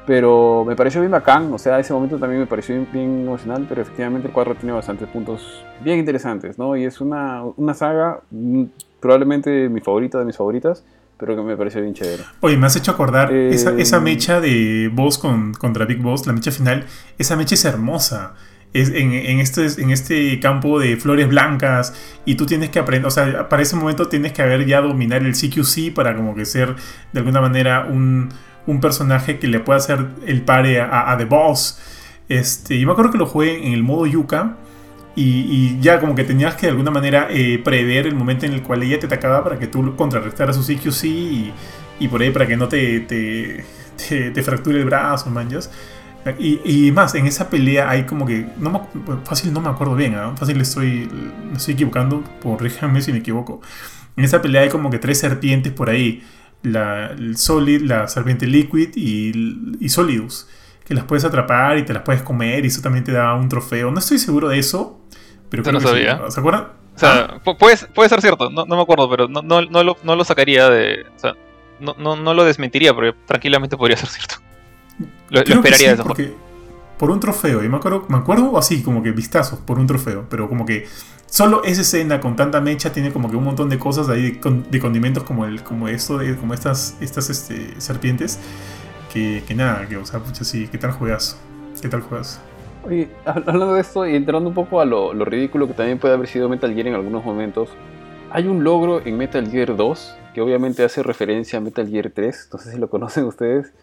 Pero 0.05 0.63
me 0.63 0.75
pareció 0.75 1.01
bien 1.01 1.11
bacán, 1.11 1.51
o 1.51 1.57
sea, 1.57 1.79
ese 1.79 1.91
momento 1.91 2.19
también 2.19 2.39
me 2.39 2.45
pareció 2.45 2.75
bien, 2.93 3.23
emocional, 3.23 3.65
pero 3.67 3.81
efectivamente 3.81 4.27
el 4.27 4.33
cuadro 4.33 4.53
tiene 4.53 4.73
bastantes 4.73 5.09
puntos 5.09 5.65
bien 5.83 5.97
interesantes, 5.97 6.59
¿no? 6.59 6.77
Y 6.77 6.85
es 6.85 7.01
una, 7.01 7.41
una 7.57 7.73
saga, 7.73 8.19
mm, 8.29 8.65
probablemente 8.99 9.67
mi 9.69 9.81
favorita 9.81 10.19
de 10.19 10.25
mis 10.25 10.37
favoritas, 10.37 10.85
pero 11.17 11.35
que 11.35 11.41
me 11.41 11.57
pareció 11.57 11.81
bien 11.81 11.95
chévere. 11.95 12.21
Oye, 12.41 12.57
me 12.57 12.67
has 12.67 12.75
hecho 12.75 12.91
acordar 12.91 13.33
esa, 13.33 13.75
esa, 13.75 13.97
eh, 13.97 14.01
mecha 14.01 14.39
de 14.39 14.91
Boss 14.93 15.17
con, 15.17 15.53
contra 15.55 15.85
Big 15.85 15.99
Boss, 15.99 16.27
la 16.27 16.33
mecha 16.33 16.51
final, 16.51 16.85
esa 17.17 17.35
mecha 17.35 17.55
es 17.55 17.65
hermosa 17.65 18.35
en, 18.75 19.39
este, 19.39 19.81
en 19.81 19.89
este 19.89 20.39
campo 20.39 20.79
de 20.79 20.97
flores 20.97 21.27
blancas 21.29 21.93
y 22.25 22.35
tú 22.35 22.45
tienes 22.45 22.69
que 22.69 22.79
aprender, 22.79 23.07
o 23.07 23.11
sea, 23.11 23.47
para 23.47 23.61
ese 23.61 23.75
momento 23.75 24.07
tienes 24.07 24.33
que 24.33 24.41
haber 24.41 24.65
ya 24.65 24.81
dominar 24.81 25.23
el 25.23 25.33
CQC 25.33 25.93
para 25.93 26.15
como 26.15 26.35
que 26.35 26.45
ser 26.45 26.75
de 27.13 27.19
alguna 27.19 27.39
manera 27.39 27.87
un, 27.89 28.29
personaje 28.81 29.39
que 29.39 29.47
le 29.47 29.59
pueda 29.59 29.77
hacer 29.77 30.05
el 30.25 30.41
pare 30.41 30.81
a, 30.81 31.15
The 31.17 31.25
Boss. 31.25 31.79
Este, 32.27 32.79
yo 32.79 32.87
me 32.87 32.93
acuerdo 32.93 33.11
que 33.11 33.17
lo 33.17 33.27
jugué 33.27 33.65
en 33.65 33.73
el 33.73 33.83
modo 33.83 34.07
Yuka 34.07 34.57
y, 35.15 35.79
ya 35.79 35.99
como 35.99 36.15
que 36.15 36.23
tenías 36.25 36.55
que 36.55 36.65
de 36.65 36.71
alguna 36.71 36.91
manera 36.91 37.27
eh, 37.29 37.61
prever 37.63 38.07
el 38.07 38.15
momento 38.15 38.45
en 38.45 38.53
el 38.53 38.61
cual 38.63 38.83
ella 38.83 38.99
te 38.99 39.05
atacaba 39.05 39.43
para 39.43 39.57
que 39.57 39.67
tú 39.67 39.95
contrarrestaras 39.95 40.55
su 40.57 40.63
CQC 40.63 41.03
y, 41.05 41.53
y 41.99 42.07
por 42.09 42.21
ahí 42.21 42.31
para 42.31 42.45
que 42.47 42.57
no 42.57 42.67
te, 42.67 42.99
te, 43.01 43.63
te, 43.95 44.43
fracture 44.43 44.79
el 44.79 44.85
brazo, 44.85 45.29
manjas. 45.29 45.71
Y, 46.39 46.91
más, 46.91 47.13
en 47.13 47.27
esa 47.27 47.49
pelea 47.49 47.87
hay 47.89 48.05
como 48.05 48.25
que. 48.25 48.47
No 48.57 48.89
fácil 49.25 49.53
no 49.53 49.61
me 49.61 49.69
acuerdo 49.69 49.95
bien, 49.95 50.15
¿eh? 50.15 50.19
fácil 50.35 50.59
estoy, 50.59 51.07
me 51.51 51.57
estoy 51.57 51.75
equivocando, 51.75 52.23
corríjame 52.41 53.01
si 53.01 53.11
me 53.11 53.19
equivoco. 53.19 53.61
En 54.17 54.23
esa 54.23 54.41
pelea 54.41 54.63
hay 54.63 54.69
como 54.69 54.89
que 54.89 54.97
tres 54.97 55.19
serpientes 55.19 55.71
por 55.71 55.89
ahí: 55.89 56.23
la 56.63 57.07
el 57.11 57.37
Solid, 57.37 57.81
la 57.83 58.07
serpiente 58.07 58.47
Liquid 58.47 58.89
y, 58.95 59.75
y 59.79 59.89
Solidus. 59.89 60.47
Que 60.83 60.93
las 60.95 61.03
puedes 61.03 61.25
atrapar 61.25 61.77
y 61.77 61.83
te 61.83 61.93
las 61.93 62.03
puedes 62.03 62.21
comer 62.23 62.63
y 62.63 62.67
eso 62.69 62.81
también 62.81 63.03
te 63.03 63.11
da 63.11 63.33
un 63.35 63.47
trofeo. 63.49 63.91
No 63.91 63.99
estoy 63.99 64.17
seguro 64.17 64.49
de 64.49 64.57
eso, 64.59 64.99
pero 65.49 65.61
creo 65.63 65.73
no 65.73 65.79
sabía. 65.79 66.19
¿Se 66.29 66.39
acuerdan? 66.39 66.69
O 66.95 66.99
sea, 66.99 67.43
pu- 67.43 67.57
puede, 67.57 67.75
puede 67.93 68.07
ser 68.09 68.21
cierto, 68.21 68.49
no, 68.49 68.65
no 68.65 68.75
me 68.77 68.81
acuerdo, 68.81 69.09
pero 69.09 69.27
no, 69.27 69.41
no, 69.41 69.61
no, 69.61 69.83
lo, 69.83 69.97
no 70.03 70.15
lo 70.15 70.23
sacaría 70.23 70.69
de. 70.69 71.05
O 71.15 71.19
sea, 71.19 71.33
no, 71.79 71.95
no, 71.99 72.15
no 72.15 72.33
lo 72.33 72.45
desmentiría, 72.45 72.93
porque 72.93 73.13
tranquilamente 73.25 73.75
podría 73.77 73.97
ser 73.97 74.09
cierto. 74.09 74.35
Lo, 75.29 75.41
esperaría 75.41 75.91
sí, 75.91 75.97
de 75.97 76.03
porque 76.03 76.33
por 76.97 77.11
un 77.11 77.19
trofeo, 77.19 77.63
y 77.63 77.69
me 77.69 77.77
acuerdo, 77.77 78.05
me 78.07 78.17
acuerdo 78.17 78.57
así, 78.57 78.81
como 78.81 79.03
que 79.03 79.11
vistazos, 79.11 79.59
por 79.59 79.79
un 79.79 79.87
trofeo, 79.87 80.25
pero 80.29 80.47
como 80.47 80.65
que 80.65 80.87
solo 81.25 81.63
esa 81.65 81.81
escena 81.81 82.21
con 82.21 82.35
tanta 82.37 82.61
mecha 82.61 82.91
tiene 82.93 83.11
como 83.11 83.29
que 83.29 83.35
un 83.35 83.43
montón 83.43 83.69
de 83.69 83.77
cosas 83.77 84.07
ahí 84.09 84.31
de, 84.31 84.39
con- 84.39 84.69
de 84.71 84.79
condimentos 84.79 85.23
como 85.23 85.45
el, 85.45 85.63
como 85.63 85.87
esto, 85.89 86.17
de, 86.17 86.37
como 86.37 86.53
estas, 86.53 86.95
estas 87.01 87.29
este, 87.29 87.79
serpientes, 87.81 88.39
que, 89.13 89.43
que 89.47 89.55
nada, 89.55 89.87
que 89.87 89.97
o 89.97 90.05
sea, 90.05 90.19
pucha, 90.21 90.43
sí, 90.45 90.67
qué 90.71 90.77
tal 90.77 90.91
juegazo, 90.91 91.37
qué 91.81 91.89
tal 91.89 92.01
juegazo. 92.01 92.39
Oye, 92.81 93.09
hab- 93.25 93.43
hablando 93.47 93.73
de 93.73 93.81
esto 93.81 94.05
y 94.07 94.15
entrando 94.15 94.47
un 94.49 94.55
poco 94.55 94.79
a 94.79 94.85
lo, 94.85 95.13
lo 95.13 95.25
ridículo 95.25 95.67
que 95.67 95.73
también 95.73 95.99
puede 95.99 96.13
haber 96.13 96.27
sido 96.27 96.49
Metal 96.49 96.73
Gear 96.73 96.87
en 96.87 96.93
algunos 96.95 97.25
momentos, 97.25 97.77
hay 98.29 98.47
un 98.47 98.63
logro 98.63 99.01
en 99.05 99.17
Metal 99.17 99.49
Gear 99.49 99.75
2 99.75 100.15
que 100.33 100.41
obviamente 100.41 100.83
hace 100.83 101.03
referencia 101.03 101.57
a 101.59 101.61
Metal 101.61 101.87
Gear 101.89 102.11
3, 102.13 102.49
no 102.53 102.59
sé 102.59 102.71
si 102.71 102.77
lo 102.77 102.89
conocen 102.89 103.25
ustedes. 103.25 103.73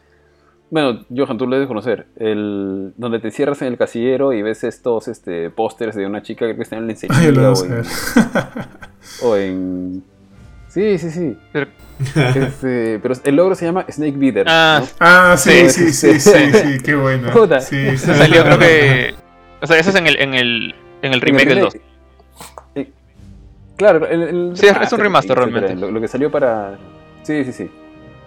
Bueno, 0.73 1.05
Johan, 1.15 1.37
tú 1.37 1.47
lo 1.47 1.55
debes 1.57 1.69
conocer, 1.69 2.07
el, 2.17 2.95
donde 2.97 3.19
te 3.19 3.31
cierras 3.31 3.61
en 3.61 3.69
el 3.69 3.77
casillero 3.77 4.33
y 4.33 4.41
ves 4.41 4.65
estos 4.65 5.07
este, 5.07 5.51
pósters 5.51 5.95
de 5.95 6.07
una 6.07 6.23
chica 6.23 6.47
que 6.57 6.63
está 6.63 6.77
en 6.79 6.87
la 6.87 6.95
Ay, 7.11 7.27
yo 7.27 7.33
lo 7.33 7.51
enseñanza 7.51 8.31
o, 9.23 9.37
en, 9.37 9.53
o 9.53 10.01
en... 10.01 10.03
Sí, 10.69 10.97
sí, 10.97 11.11
sí. 11.11 11.37
Pero- 11.53 11.67
Este, 12.35 12.99
pero 13.03 13.15
el 13.23 13.37
logro 13.37 13.55
se 13.55 13.67
llama 13.67 13.85
Snake 13.91 14.17
Beater. 14.17 14.47
Ah, 14.49 14.79
¿no? 14.81 14.89
Ah, 14.99 15.35
sí, 15.37 15.69
Sí, 15.69 15.93
sí, 15.93 16.19
sí, 16.19 16.21
sí, 16.21 16.53
sí, 16.55 16.79
qué 16.83 16.95
bueno. 16.95 17.31
Puta. 17.33 17.61
Sí, 17.61 17.91
sí. 17.91 18.07
Salió, 18.07 18.43
creo 18.43 18.59
que. 18.59 19.15
O 19.61 19.67
sea, 19.67 19.77
ese 19.79 19.91
es 19.91 19.97
en 19.97 20.07
el, 20.07 20.19
en 20.19 20.33
el, 20.33 20.75
en 21.03 21.13
el 21.13 21.21
remake 21.21 21.49
del 21.51 21.61
2. 21.61 21.77
Eh, 22.77 22.91
Claro, 23.77 24.07
el, 24.07 24.23
el 24.23 24.53
Sí, 24.57 24.67
es 24.69 24.91
un 24.93 25.01
remaster 25.01 25.37
realmente. 25.37 25.77
Lo, 25.77 25.91
lo 25.91 26.01
que 26.01 26.09
salió 26.09 26.31
para. 26.31 26.79
Sí, 27.25 27.45
sí, 27.45 27.53
sí. 27.53 27.71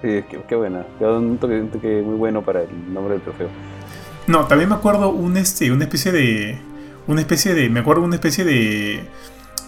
Sí, 0.06 0.24
qué, 0.30 0.40
qué 0.48 0.56
buena. 0.56 0.86
Un 1.00 1.40
toque, 1.40 1.60
un 1.62 1.70
toque 1.70 2.02
muy 2.06 2.16
bueno 2.16 2.44
para 2.44 2.62
el 2.62 2.94
nombre 2.94 3.14
del 3.16 3.24
trofeo. 3.24 3.48
No, 4.28 4.46
también 4.46 4.70
me 4.70 4.76
acuerdo 4.76 5.10
un 5.10 5.36
este, 5.38 5.72
una 5.72 5.86
especie 5.86 6.12
de. 6.12 6.60
Una 7.08 7.22
especie 7.22 7.56
de. 7.56 7.70
Me 7.70 7.80
acuerdo 7.80 8.04
una 8.04 8.14
especie 8.16 8.44
de. 8.46 9.02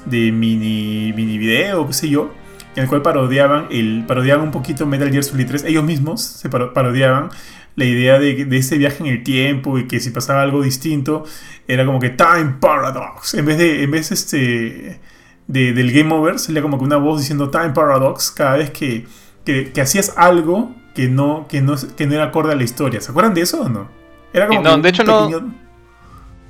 de 0.06 0.32
mini. 0.32 1.12
mini 1.16 1.40
video, 1.40 1.88
qué 1.88 1.94
sé 1.94 2.10
yo. 2.10 2.32
En 2.76 2.84
el 2.84 2.90
cual 2.90 3.02
parodiaban 3.02 3.66
el. 3.72 4.04
parodiaban 4.08 4.46
un 4.46 4.52
poquito 4.52 4.86
Metal 4.86 5.10
Gear 5.10 5.24
Solid 5.24 5.48
3. 5.48 5.64
Ellos 5.64 5.84
mismos 5.84 6.22
se 6.22 6.50
paro- 6.52 6.72
parodiaban 6.72 7.30
la 7.76 7.86
idea 7.86 8.20
de, 8.20 8.46
de 8.46 8.58
ese 8.58 8.78
viaje 8.78 9.04
en 9.04 9.08
el 9.10 9.24
tiempo 9.24 9.80
y 9.80 9.88
que 9.88 10.00
si 10.00 10.12
pasaba 10.12 10.44
algo 10.44 10.62
distinto, 10.62 11.24
era 11.68 11.84
como 11.84 12.00
que 12.00 12.10
Time 12.12 12.58
Paradox. 12.60 13.34
En 13.34 13.46
vez 13.48 13.58
de. 13.58 13.82
En 13.84 13.90
vez 13.90 14.12
este. 14.12 15.00
de- 15.48 15.74
del 15.74 15.92
Game 15.92 16.14
Over, 16.14 16.38
salía 16.38 16.62
como 16.62 16.78
que 16.78 16.84
una 16.84 16.98
voz 16.98 17.20
diciendo 17.22 17.50
Time 17.50 17.70
Paradox 17.72 18.30
cada 18.30 18.58
vez 18.58 18.70
que, 18.72 19.06
que, 19.48 19.72
que 19.72 19.82
hacías 19.82 20.14
algo 20.18 20.72
que 20.94 21.08
no, 21.08 21.48
que, 21.48 21.62
no, 21.62 21.76
que 21.96 22.06
no 22.06 22.14
era 22.16 22.26
acorde 22.26 22.52
a 22.52 22.56
la 22.56 22.64
historia. 22.64 23.00
¿Se 23.02 23.12
acuerdan 23.12 23.34
de 23.34 23.42
eso 23.42 23.62
o 23.62 23.70
no? 23.70 23.88
Era 24.34 24.48
como 24.48 24.60
Sí, 24.60 24.64
no, 24.66 24.78
de 24.78 24.90
hecho 24.90 25.04
no- 25.06 25.28
pequeño- 25.30 25.54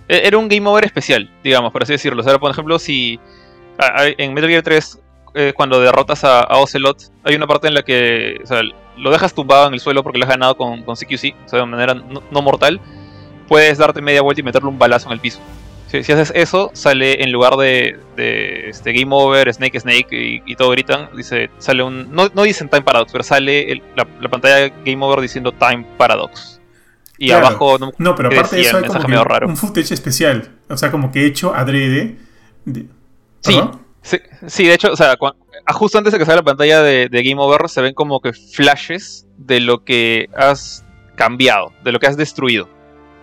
E- 0.09 0.27
Era 0.27 0.37
un 0.37 0.47
game 0.47 0.67
over 0.67 0.83
especial, 0.85 1.29
digamos, 1.43 1.71
por 1.71 1.83
así 1.83 1.91
decirlo. 1.93 2.21
O 2.21 2.23
sea, 2.23 2.39
por 2.39 2.49
ejemplo, 2.51 2.79
si 2.79 3.19
en 4.17 4.33
Metal 4.33 4.49
Gear 4.49 4.63
3, 4.63 4.99
eh, 5.35 5.53
cuando 5.55 5.79
derrotas 5.79 6.23
a, 6.23 6.39
a 6.41 6.57
Ocelot, 6.57 6.97
hay 7.23 7.35
una 7.35 7.45
parte 7.45 7.67
en 7.67 7.73
la 7.75 7.83
que 7.83 8.39
o 8.43 8.47
sea, 8.47 8.61
lo 8.97 9.11
dejas 9.11 9.33
tumbado 9.33 9.67
en 9.67 9.73
el 9.75 9.79
suelo 9.79 10.01
porque 10.01 10.17
lo 10.17 10.25
has 10.25 10.29
ganado 10.31 10.55
con, 10.57 10.81
con 10.83 10.95
CQC, 10.95 11.35
o 11.45 11.49
sea, 11.49 11.59
de 11.59 11.65
manera 11.65 11.93
no, 11.93 12.23
no 12.31 12.41
mortal. 12.41 12.79
Puedes 13.47 13.77
darte 13.77 14.01
media 14.01 14.21
vuelta 14.23 14.41
y 14.41 14.43
meterle 14.43 14.67
un 14.69 14.79
balazo 14.79 15.07
en 15.07 15.13
el 15.13 15.19
piso. 15.19 15.39
Si, 15.87 16.03
si 16.03 16.11
haces 16.11 16.31
eso, 16.35 16.69
sale 16.73 17.23
en 17.23 17.31
lugar 17.31 17.55
de, 17.55 17.97
de, 18.17 18.69
este, 18.69 18.91
Game 18.93 19.15
Over, 19.15 19.53
Snake 19.53 19.79
Snake 19.79 20.07
y, 20.11 20.41
y 20.45 20.55
todo 20.55 20.71
gritan, 20.71 21.09
dice, 21.15 21.49
sale 21.59 21.81
un. 21.83 22.13
No, 22.13 22.29
no 22.33 22.43
dicen 22.43 22.67
Time 22.69 22.81
Paradox, 22.83 23.11
pero 23.11 23.23
sale 23.23 23.71
el- 23.71 23.81
la, 23.95 24.05
la 24.19 24.29
pantalla 24.29 24.67
Game 24.85 25.03
Over 25.05 25.21
diciendo 25.21 25.51
Time 25.53 25.85
Paradox. 25.97 26.59
Y 27.17 27.29
Claro. 27.29 27.47
abajo 27.47 27.77
no, 27.79 27.91
No, 27.97 28.15
pero 28.15 28.29
aparte 28.29 28.57
de 28.57 28.61
decía 28.63 28.69
eso 28.69 28.77
el 28.79 28.83
hay 28.83 28.89
como 28.91 29.07
medio 29.07 29.21
un, 29.21 29.25
raro. 29.27 29.47
un 29.47 29.57
footage 29.57 29.91
especial. 29.93 30.49
O 30.69 30.77
sea, 30.77 30.91
como 30.91 31.11
que 31.11 31.25
hecho 31.25 31.55
adrede. 31.55 32.17
de- 32.65 32.85
Sí. 33.41 33.59
Sí, 34.01 34.17
sí, 34.45 34.65
de 34.67 34.73
hecho, 34.73 34.91
o 34.91 34.95
sea, 34.95 35.17
ah, 35.65 35.73
justo 35.73 35.97
antes 35.97 36.13
de 36.13 36.19
que 36.19 36.25
salga 36.25 36.41
la 36.41 36.45
pantalla 36.45 36.81
de, 36.81 37.09
de 37.09 37.23
Game 37.23 37.41
Over, 37.41 37.67
se 37.69 37.81
ven 37.81 37.93
como 37.93 38.21
que 38.21 38.31
flashes 38.33 39.25
de 39.37 39.59
lo 39.59 39.83
que 39.83 40.29
has 40.37 40.85
cambiado, 41.15 41.73
de 41.83 41.91
lo 41.91 41.99
que 41.99 42.07
has 42.07 42.15
destruido. 42.17 42.69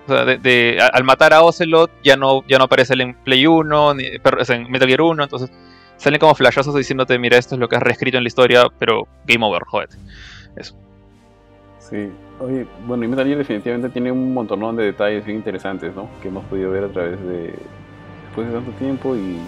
O 0.06 0.12
sea, 0.12 0.24
de, 0.24 0.38
de- 0.38 0.78
al 0.92 1.04
matar 1.04 1.32
a 1.32 1.42
Ocelot 1.42 1.90
ya 2.02 2.16
no, 2.16 2.42
ya 2.46 2.58
no 2.58 2.64
aparece 2.64 2.94
él 2.94 3.00
en 3.00 3.14
Play 3.14 3.46
1, 3.46 3.94
ni, 3.94 4.04
en 4.06 4.70
Metal 4.70 4.88
Gear 4.88 5.00
1, 5.00 5.22
entonces 5.22 5.50
salen 5.96 6.20
como 6.20 6.34
flashazos 6.34 6.74
diciéndote, 6.74 7.18
mira, 7.18 7.38
esto 7.38 7.54
es 7.54 7.58
lo 7.60 7.68
que 7.68 7.76
has 7.76 7.82
reescrito 7.82 8.18
en 8.18 8.24
la 8.24 8.28
historia, 8.28 8.66
pero 8.78 9.06
Game 9.26 9.44
Over, 9.46 9.62
jódete. 9.64 9.96
Sí. 11.78 12.10
Oye, 12.40 12.66
bueno, 12.86 13.04
y 13.04 13.08
Metal 13.08 13.26
Gear 13.26 13.38
definitivamente 13.38 13.88
tiene 13.90 14.10
un 14.10 14.32
montón 14.34 14.76
de 14.76 14.84
detalles 14.84 15.24
bien 15.24 15.38
interesantes, 15.38 15.94
¿no? 15.94 16.08
Que 16.20 16.28
hemos 16.28 16.44
podido 16.46 16.70
ver 16.70 16.84
a 16.84 16.88
través 16.88 17.20
de. 17.20 17.54
después 18.26 18.48
de 18.48 18.52
tanto 18.52 18.70
tiempo 18.72 19.14
y. 19.14 19.38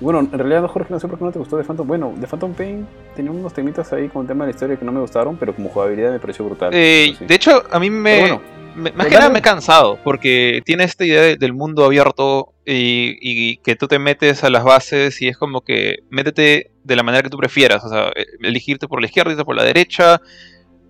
Bueno, 0.00 0.20
en 0.20 0.30
realidad, 0.30 0.66
Jorge, 0.66 0.92
no 0.92 1.00
sé 1.00 1.08
por 1.08 1.18
qué 1.18 1.24
no 1.24 1.32
te 1.32 1.38
gustó 1.38 1.56
de 1.56 1.64
Phantom. 1.64 1.86
Bueno, 1.86 2.12
de 2.16 2.26
Phantom 2.26 2.52
Pain 2.52 2.86
tenía 3.14 3.30
unos 3.30 3.52
temitas 3.52 3.92
ahí 3.92 4.08
con 4.08 4.22
el 4.22 4.28
tema 4.28 4.44
de 4.44 4.52
la 4.52 4.54
historia 4.54 4.76
que 4.76 4.84
no 4.84 4.92
me 4.92 5.00
gustaron, 5.00 5.36
pero 5.36 5.54
como 5.54 5.68
jugabilidad 5.70 6.12
me 6.12 6.18
pareció 6.18 6.44
brutal. 6.44 6.72
Eh, 6.74 7.06
eso 7.10 7.18
sí. 7.20 7.24
De 7.26 7.34
hecho, 7.34 7.62
a 7.70 7.78
mí 7.80 7.90
me, 7.90 8.38
me- 8.76 8.90
más 8.92 9.06
Pero 9.06 9.10
que 9.10 9.16
nada 9.16 9.30
me 9.30 9.38
he 9.40 9.42
cansado, 9.42 9.98
porque 10.04 10.60
tiene 10.64 10.84
esta 10.84 11.04
idea 11.04 11.22
de- 11.22 11.36
del 11.36 11.52
mundo 11.52 11.84
abierto 11.84 12.52
y, 12.64 13.16
y 13.20 13.56
que 13.58 13.74
tú 13.76 13.88
te 13.88 13.98
metes 13.98 14.44
a 14.44 14.50
las 14.50 14.62
bases 14.64 15.20
y 15.22 15.28
es 15.28 15.36
como 15.38 15.62
que 15.62 16.00
métete 16.10 16.70
de 16.84 16.96
la 16.96 17.02
manera 17.02 17.22
que 17.22 17.30
tú 17.30 17.38
prefieras, 17.38 17.84
o 17.84 17.88
sea, 17.88 18.08
eh, 18.14 18.26
elegirte 18.42 18.86
por 18.88 19.00
la 19.00 19.06
izquierda, 19.06 19.32
irte 19.32 19.44
por 19.44 19.56
la 19.56 19.64
derecha, 19.64 20.20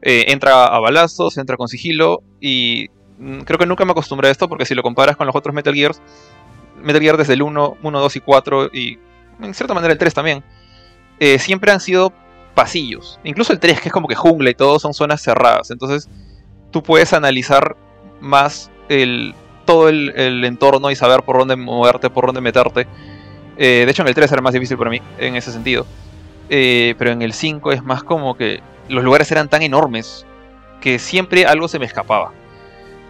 eh, 0.02 0.26
entra 0.28 0.66
a 0.66 0.78
balazos, 0.80 1.38
entra 1.38 1.56
con 1.56 1.68
sigilo 1.68 2.22
y 2.40 2.88
mm, 3.18 3.40
creo 3.40 3.58
que 3.58 3.66
nunca 3.66 3.84
me 3.84 3.92
acostumbré 3.92 4.28
a 4.28 4.32
esto 4.32 4.48
porque 4.48 4.66
si 4.66 4.74
lo 4.74 4.82
comparas 4.82 5.16
con 5.16 5.26
los 5.26 5.34
otros 5.36 5.54
Metal 5.54 5.74
Gears, 5.74 6.02
Metal 6.82 7.00
Gear 7.00 7.16
desde 7.16 7.32
el 7.34 7.42
1, 7.42 7.78
1, 7.82 8.00
2 8.00 8.16
y 8.16 8.20
4 8.20 8.66
y 8.72 8.98
en 9.40 9.54
cierta 9.54 9.74
manera 9.74 9.92
el 9.92 9.98
3 9.98 10.12
también, 10.14 10.42
eh, 11.18 11.38
siempre 11.38 11.72
han 11.72 11.80
sido 11.80 12.12
pasillos, 12.54 13.18
incluso 13.24 13.52
el 13.52 13.58
3 13.60 13.80
que 13.80 13.88
es 13.88 13.92
como 13.92 14.08
que 14.08 14.14
jungla 14.14 14.50
y 14.50 14.54
todo 14.54 14.78
son 14.78 14.92
zonas 14.94 15.20
cerradas, 15.22 15.70
entonces 15.70 16.08
tú 16.70 16.82
puedes 16.82 17.12
analizar 17.12 17.76
más 18.20 18.70
el, 18.88 19.34
todo 19.64 19.88
el, 19.88 20.44
entorno 20.44 20.90
y 20.90 20.96
saber 20.96 21.22
por 21.22 21.38
dónde 21.38 21.56
moverte, 21.56 22.10
por 22.10 22.26
dónde 22.26 22.40
meterte. 22.40 22.86
Eh, 23.56 23.82
de 23.84 23.90
hecho, 23.90 24.02
en 24.02 24.08
el 24.08 24.14
3 24.14 24.32
era 24.32 24.42
más 24.42 24.54
difícil 24.54 24.76
para 24.76 24.90
mí, 24.90 25.00
en 25.18 25.36
ese 25.36 25.52
sentido. 25.52 25.86
Eh, 26.48 26.94
pero 26.98 27.10
en 27.10 27.22
el 27.22 27.32
5 27.32 27.72
es 27.72 27.82
más 27.82 28.04
como 28.04 28.36
que 28.36 28.60
los 28.88 29.02
lugares 29.02 29.30
eran 29.32 29.48
tan 29.48 29.62
enormes 29.62 30.24
que 30.80 30.98
siempre 30.98 31.46
algo 31.46 31.68
se 31.68 31.78
me 31.78 31.86
escapaba. 31.86 32.32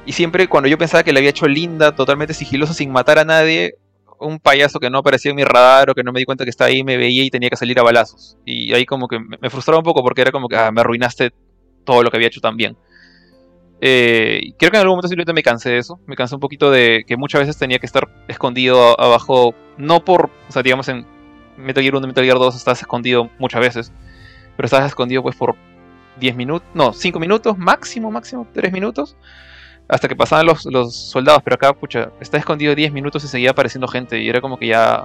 Y 0.07 0.12
siempre 0.12 0.49
cuando 0.49 0.69
yo 0.69 0.78
pensaba 0.78 1.03
que 1.03 1.12
le 1.12 1.19
había 1.19 1.31
hecho 1.31 1.47
linda, 1.47 1.95
totalmente 1.95 2.33
sigiloso, 2.33 2.73
sin 2.73 2.91
matar 2.93 3.19
a 3.19 3.24
nadie, 3.24 3.74
un 4.19 4.39
payaso 4.39 4.81
que 4.81 4.89
no 4.89 4.99
aparecía 4.99 5.31
en 5.31 5.37
mi 5.37 5.45
radar 5.45 5.91
o 5.91 5.95
que 5.95 6.03
no 6.03 6.12
me 6.12 6.20
di 6.20 6.24
cuenta 6.24 6.45
que 6.45 6.51
estaba 6.51 6.69
ahí 6.69 6.83
me 6.83 6.97
veía 6.97 7.24
y 7.24 7.31
tenía 7.31 7.51
que 7.51 7.57
salir 7.57 7.78
a 7.78 7.83
balazos. 7.83 8.39
Y 8.45 8.73
ahí 8.73 8.87
como 8.87 9.09
que 9.09 9.19
me 9.19 9.37
me 9.41 9.51
frustraba 9.51 9.78
un 9.78 9.85
poco 9.85 10.03
porque 10.03 10.23
era 10.23 10.33
como 10.33 10.49
que 10.49 10.57
ah, 10.57 10.70
me 10.70 10.81
arruinaste 10.81 11.33
todo 11.85 12.03
lo 12.03 12.11
que 12.11 12.16
había 12.16 12.28
hecho 12.28 12.41
tan 12.41 12.57
bien. 12.57 12.77
Eh, 13.81 14.53
creo 14.59 14.70
que 14.70 14.77
en 14.78 14.81
algún 14.82 14.93
momento 14.94 15.09
simplemente 15.09 15.32
me 15.35 15.43
cansé 15.43 15.70
de 15.70 15.78
eso. 15.78 16.01
Me 16.07 16.16
cansé 16.16 16.35
un 16.35 16.40
poquito 16.40 16.70
de 16.70 17.05
que 17.07 17.16
muchas 17.16 17.40
veces 17.40 17.59
tenía 17.59 17.78
que 17.78 17.86
estar 17.86 18.09
escondido 18.28 18.98
abajo, 19.01 19.55
no 19.77 20.05
por, 20.05 20.31
o 20.48 20.53
sea, 20.53 20.62
digamos 20.62 20.89
en 20.89 21.07
Metal 21.57 21.82
Gear 21.82 21.94
1 21.97 22.05
y 22.05 22.09
Metal 22.09 22.24
Gear 22.24 22.39
2 22.39 22.57
estás 22.57 22.81
escondido 22.81 23.31
muchas 23.39 23.61
veces, 23.61 23.93
pero 24.57 24.66
estás 24.66 24.86
escondido 24.86 25.23
pues 25.23 25.36
por 25.36 25.55
10 26.19 26.35
minutos, 26.36 26.66
no, 26.74 26.93
5 26.94 27.19
minutos, 27.20 27.59
máximo, 27.59 28.11
máximo 28.11 28.47
3 28.55 28.73
minutos, 28.73 29.16
hasta 29.89 30.09
que 30.09 30.16
pasaban 30.16 30.47
los, 30.47 30.65
los 30.66 30.94
soldados, 30.97 31.43
pero 31.44 31.55
acá, 31.55 31.73
pucha, 31.74 32.11
está 32.20 32.39
escondido 32.39 32.74
10 32.74 32.93
minutos 32.93 33.23
y 33.24 33.28
seguía 33.28 33.51
apareciendo 33.51 33.86
gente 33.89 34.20
y 34.20 34.28
era 34.28 34.40
como 34.40 34.59
que 34.59 34.69
ya... 34.69 35.05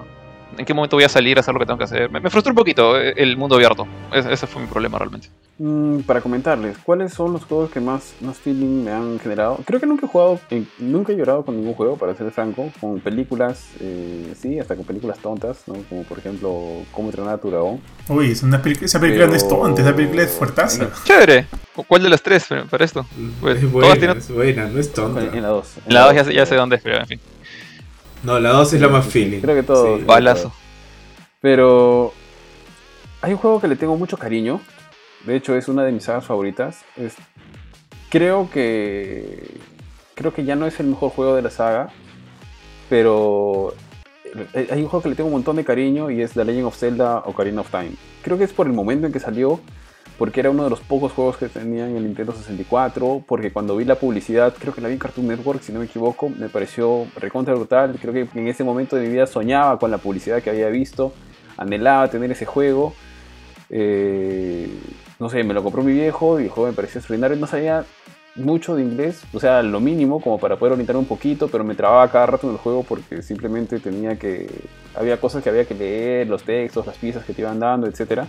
¿En 0.57 0.65
qué 0.65 0.73
momento 0.73 0.97
voy 0.97 1.05
a 1.05 1.09
salir 1.09 1.37
a 1.37 1.39
hacer 1.39 1.53
lo 1.53 1.61
que 1.61 1.65
tengo 1.65 1.77
que 1.77 1.85
hacer? 1.85 2.09
Me, 2.11 2.19
me 2.19 2.29
frustró 2.29 2.51
un 2.51 2.57
poquito 2.57 2.99
eh, 2.99 3.13
el 3.15 3.37
mundo 3.37 3.55
abierto. 3.55 3.87
Es- 4.11 4.25
ese 4.25 4.47
fue 4.47 4.61
mi 4.61 4.67
problema 4.67 4.97
realmente. 4.97 5.29
Mm, 5.63 5.99
para 6.07 6.21
comentarles, 6.21 6.75
¿cuáles 6.79 7.13
son 7.13 7.33
los 7.33 7.45
juegos 7.45 7.69
que 7.69 7.79
más, 7.79 8.15
más 8.21 8.39
feeling 8.39 8.83
me 8.83 8.89
han 8.91 9.19
generado? 9.19 9.59
Creo 9.63 9.79
que 9.79 9.85
nunca 9.85 10.07
he 10.07 10.09
jugado, 10.09 10.39
en- 10.49 10.67
nunca 10.79 11.13
he 11.13 11.15
llorado 11.15 11.45
con 11.45 11.55
ningún 11.55 11.75
juego, 11.75 11.97
para 11.97 12.15
ser 12.15 12.31
franco, 12.31 12.71
con 12.81 12.99
películas, 12.99 13.65
eh, 13.79 14.33
sí, 14.41 14.57
hasta 14.57 14.75
con 14.75 14.85
películas 14.85 15.19
tontas, 15.19 15.59
¿no? 15.67 15.75
Como 15.87 16.01
por 16.03 16.17
ejemplo, 16.17 16.81
Cómo 16.91 17.09
entrenar 17.09 17.35
a 17.35 17.37
tu 17.37 17.51
dragón. 17.51 17.79
Uy, 18.09 18.31
es 18.31 18.41
una 18.41 18.59
esa 18.81 18.99
película 18.99 19.27
no 19.27 19.35
es 19.35 19.47
tonta, 19.47 19.81
esa 19.83 19.95
película 19.95 20.23
es 20.23 20.31
fuertaza. 20.31 20.89
Chévere. 21.03 21.45
¿Cu- 21.75 21.83
¿Cuál 21.83 22.01
de 22.01 22.09
las 22.09 22.23
tres 22.23 22.49
eh, 22.49 22.63
para 22.67 22.83
esto? 22.83 23.05
Pues, 23.39 23.57
es 23.57 23.61
todas 23.61 23.71
buena, 23.71 23.95
tienen- 23.95 24.17
es 24.17 24.31
buena, 24.31 24.65
no 24.67 24.79
es 24.79 24.91
tonta. 24.91 25.21
en 25.21 25.41
la 25.43 25.49
2. 25.49 25.73
En 25.85 25.93
la 25.93 26.01
2 26.05 26.15
ya, 26.15 26.23
sé- 26.23 26.33
ya 26.33 26.45
sé 26.47 26.55
dónde 26.55 26.77
es, 26.77 26.81
pero 26.81 26.97
en 27.01 27.05
fin. 27.05 27.19
No, 28.23 28.39
la 28.39 28.49
2 28.49 28.73
es 28.73 28.81
la 28.81 28.87
más 28.87 29.05
feeling. 29.05 29.41
Creo 29.41 29.55
que 29.55 29.63
todo. 29.63 29.97
Sí. 29.99 30.03
Balazo. 30.05 30.51
Pero 31.39 32.13
hay 33.21 33.33
un 33.33 33.37
juego 33.37 33.61
que 33.61 33.67
le 33.67 33.75
tengo 33.75 33.95
mucho 33.95 34.17
cariño. 34.17 34.59
De 35.25 35.35
hecho, 35.35 35.55
es 35.55 35.67
una 35.67 35.83
de 35.83 35.91
mis 35.91 36.03
sagas 36.03 36.25
favoritas. 36.25 36.83
Creo 38.09 38.49
que 38.51 39.59
creo 40.15 40.33
que 40.33 40.43
ya 40.43 40.55
no 40.55 40.67
es 40.67 40.79
el 40.79 40.87
mejor 40.87 41.11
juego 41.11 41.35
de 41.35 41.41
la 41.41 41.49
saga, 41.49 41.89
pero 42.89 43.73
eh, 44.53 44.67
hay 44.71 44.81
un 44.81 44.87
juego 44.87 45.01
que 45.01 45.09
le 45.09 45.15
tengo 45.15 45.27
un 45.27 45.33
montón 45.33 45.55
de 45.55 45.65
cariño 45.65 46.11
y 46.11 46.21
es 46.21 46.33
The 46.33 46.45
Legend 46.45 46.65
of 46.65 46.77
Zelda 46.77 47.23
Ocarina 47.25 47.61
of 47.61 47.71
Time. 47.71 47.93
Creo 48.21 48.37
que 48.37 48.43
es 48.43 48.53
por 48.53 48.67
el 48.67 48.73
momento 48.73 49.07
en 49.07 49.13
que 49.13 49.19
salió, 49.19 49.59
porque 50.17 50.39
era 50.39 50.51
uno 50.51 50.63
de 50.63 50.69
los 50.69 50.81
pocos 50.81 51.11
juegos 51.11 51.37
que 51.37 51.47
tenía 51.47 51.87
en 51.87 51.95
el 51.95 52.03
Nintendo 52.03 52.33
64, 52.33 53.23
porque 53.27 53.51
cuando 53.51 53.75
vi 53.75 53.85
la 53.85 53.95
publicidad, 53.95 54.53
creo 54.57 54.73
que 54.73 54.81
la 54.81 54.87
vi 54.87 54.93
en 54.93 54.99
Cartoon 54.99 55.27
Network, 55.27 55.61
si 55.63 55.71
no 55.71 55.79
me 55.79 55.85
equivoco, 55.85 56.29
me 56.29 56.49
pareció 56.49 57.07
recontra 57.15 57.55
brutal. 57.55 57.97
Creo 57.99 58.13
que 58.13 58.27
en 58.33 58.47
ese 58.47 58.63
momento 58.63 58.95
de 58.95 59.03
mi 59.03 59.13
vida 59.13 59.25
soñaba 59.25 59.79
con 59.79 59.89
la 59.89 59.97
publicidad 59.97 60.41
que 60.43 60.51
había 60.51 60.67
visto, 60.67 61.13
anhelaba 61.57 62.09
tener 62.09 62.31
ese 62.31 62.45
juego. 62.45 62.93
Eh, 63.69 64.69
no 65.21 65.29
sé, 65.29 65.43
me 65.43 65.53
lo 65.53 65.61
compró 65.61 65.83
mi 65.83 65.93
viejo 65.93 66.39
el 66.39 66.49
juego 66.49 66.67
me 66.67 66.75
pareció 66.75 66.97
extraordinario. 66.97 67.37
No 67.37 67.45
sabía 67.45 67.85
mucho 68.33 68.75
de 68.75 68.81
inglés, 68.81 69.21
o 69.33 69.39
sea, 69.39 69.61
lo 69.61 69.79
mínimo 69.79 70.19
como 70.19 70.39
para 70.39 70.55
poder 70.57 70.73
orientar 70.73 70.97
un 70.97 71.05
poquito, 71.05 71.47
pero 71.47 71.63
me 71.63 71.75
trababa 71.75 72.09
cada 72.09 72.25
rato 72.25 72.47
en 72.47 72.53
el 72.53 72.59
juego 72.59 72.81
porque 72.81 73.21
simplemente 73.21 73.79
tenía 73.79 74.17
que... 74.17 74.49
Había 74.95 75.21
cosas 75.21 75.43
que 75.43 75.49
había 75.49 75.65
que 75.65 75.75
leer, 75.75 76.27
los 76.27 76.41
textos, 76.41 76.87
las 76.87 76.97
piezas 76.97 77.23
que 77.23 77.33
te 77.33 77.43
iban 77.43 77.59
dando, 77.59 77.85
etc. 77.85 78.23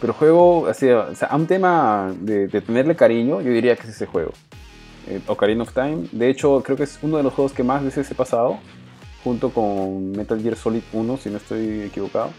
Pero 0.00 0.12
juego, 0.12 0.60
o 0.60 0.72
sea, 0.74 1.08
a 1.28 1.34
un 1.34 1.48
tema 1.48 2.14
de, 2.20 2.46
tenerle 2.46 2.94
cariño, 2.94 3.40
yo 3.40 3.50
diría 3.50 3.74
que 3.74 3.82
es 3.82 3.88
ese 3.88 4.06
juego. 4.06 4.30
Eh, 5.08 5.20
Ocarina 5.26 5.64
of 5.64 5.74
Time. 5.74 6.06
De 6.12 6.30
hecho, 6.30 6.62
creo 6.62 6.76
que 6.76 6.84
es 6.84 7.00
uno 7.02 7.16
de 7.16 7.24
los 7.24 7.34
juegos 7.34 7.52
que 7.52 7.64
más 7.64 7.82
veces 7.82 8.08
he 8.08 8.14
pasado, 8.14 8.60
junto 9.24 9.50
con 9.50 10.12
Metal 10.12 10.40
Gear 10.40 10.54
Solid 10.54 10.84
1, 10.92 11.16
si 11.16 11.28
no 11.28 11.38
estoy 11.38 11.80
equivocado 11.80 12.30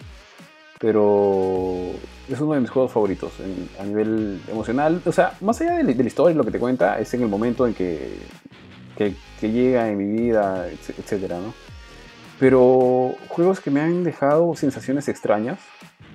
pero 0.81 1.91
es 2.33 2.41
uno 2.41 2.53
de 2.53 2.61
mis 2.61 2.69
juegos 2.69 2.91
favoritos 2.91 3.31
a 3.79 3.83
nivel 3.83 4.41
emocional. 4.49 5.01
O 5.05 5.11
sea, 5.11 5.33
más 5.41 5.59
allá 5.61 5.75
de, 5.75 5.95
la 5.95 6.03
historia 6.03 6.35
lo 6.35 6.43
que 6.43 6.51
te 6.51 6.59
cuenta, 6.59 6.99
es 6.99 7.13
en 7.13 7.21
el 7.23 7.27
momento 7.27 7.67
en 7.67 7.73
que, 7.73 8.17
que, 8.97 9.15
llega 9.41 9.89
en 9.89 9.97
mi 9.97 10.21
vida, 10.21 10.67
etcétera, 10.69 11.39
¿no? 11.39 11.53
Pero 12.39 13.15
juegos 13.27 13.59
que 13.59 13.71
me 13.71 13.81
han 13.81 14.03
dejado 14.03 14.55
sensaciones 14.55 15.07
extrañas, 15.07 15.59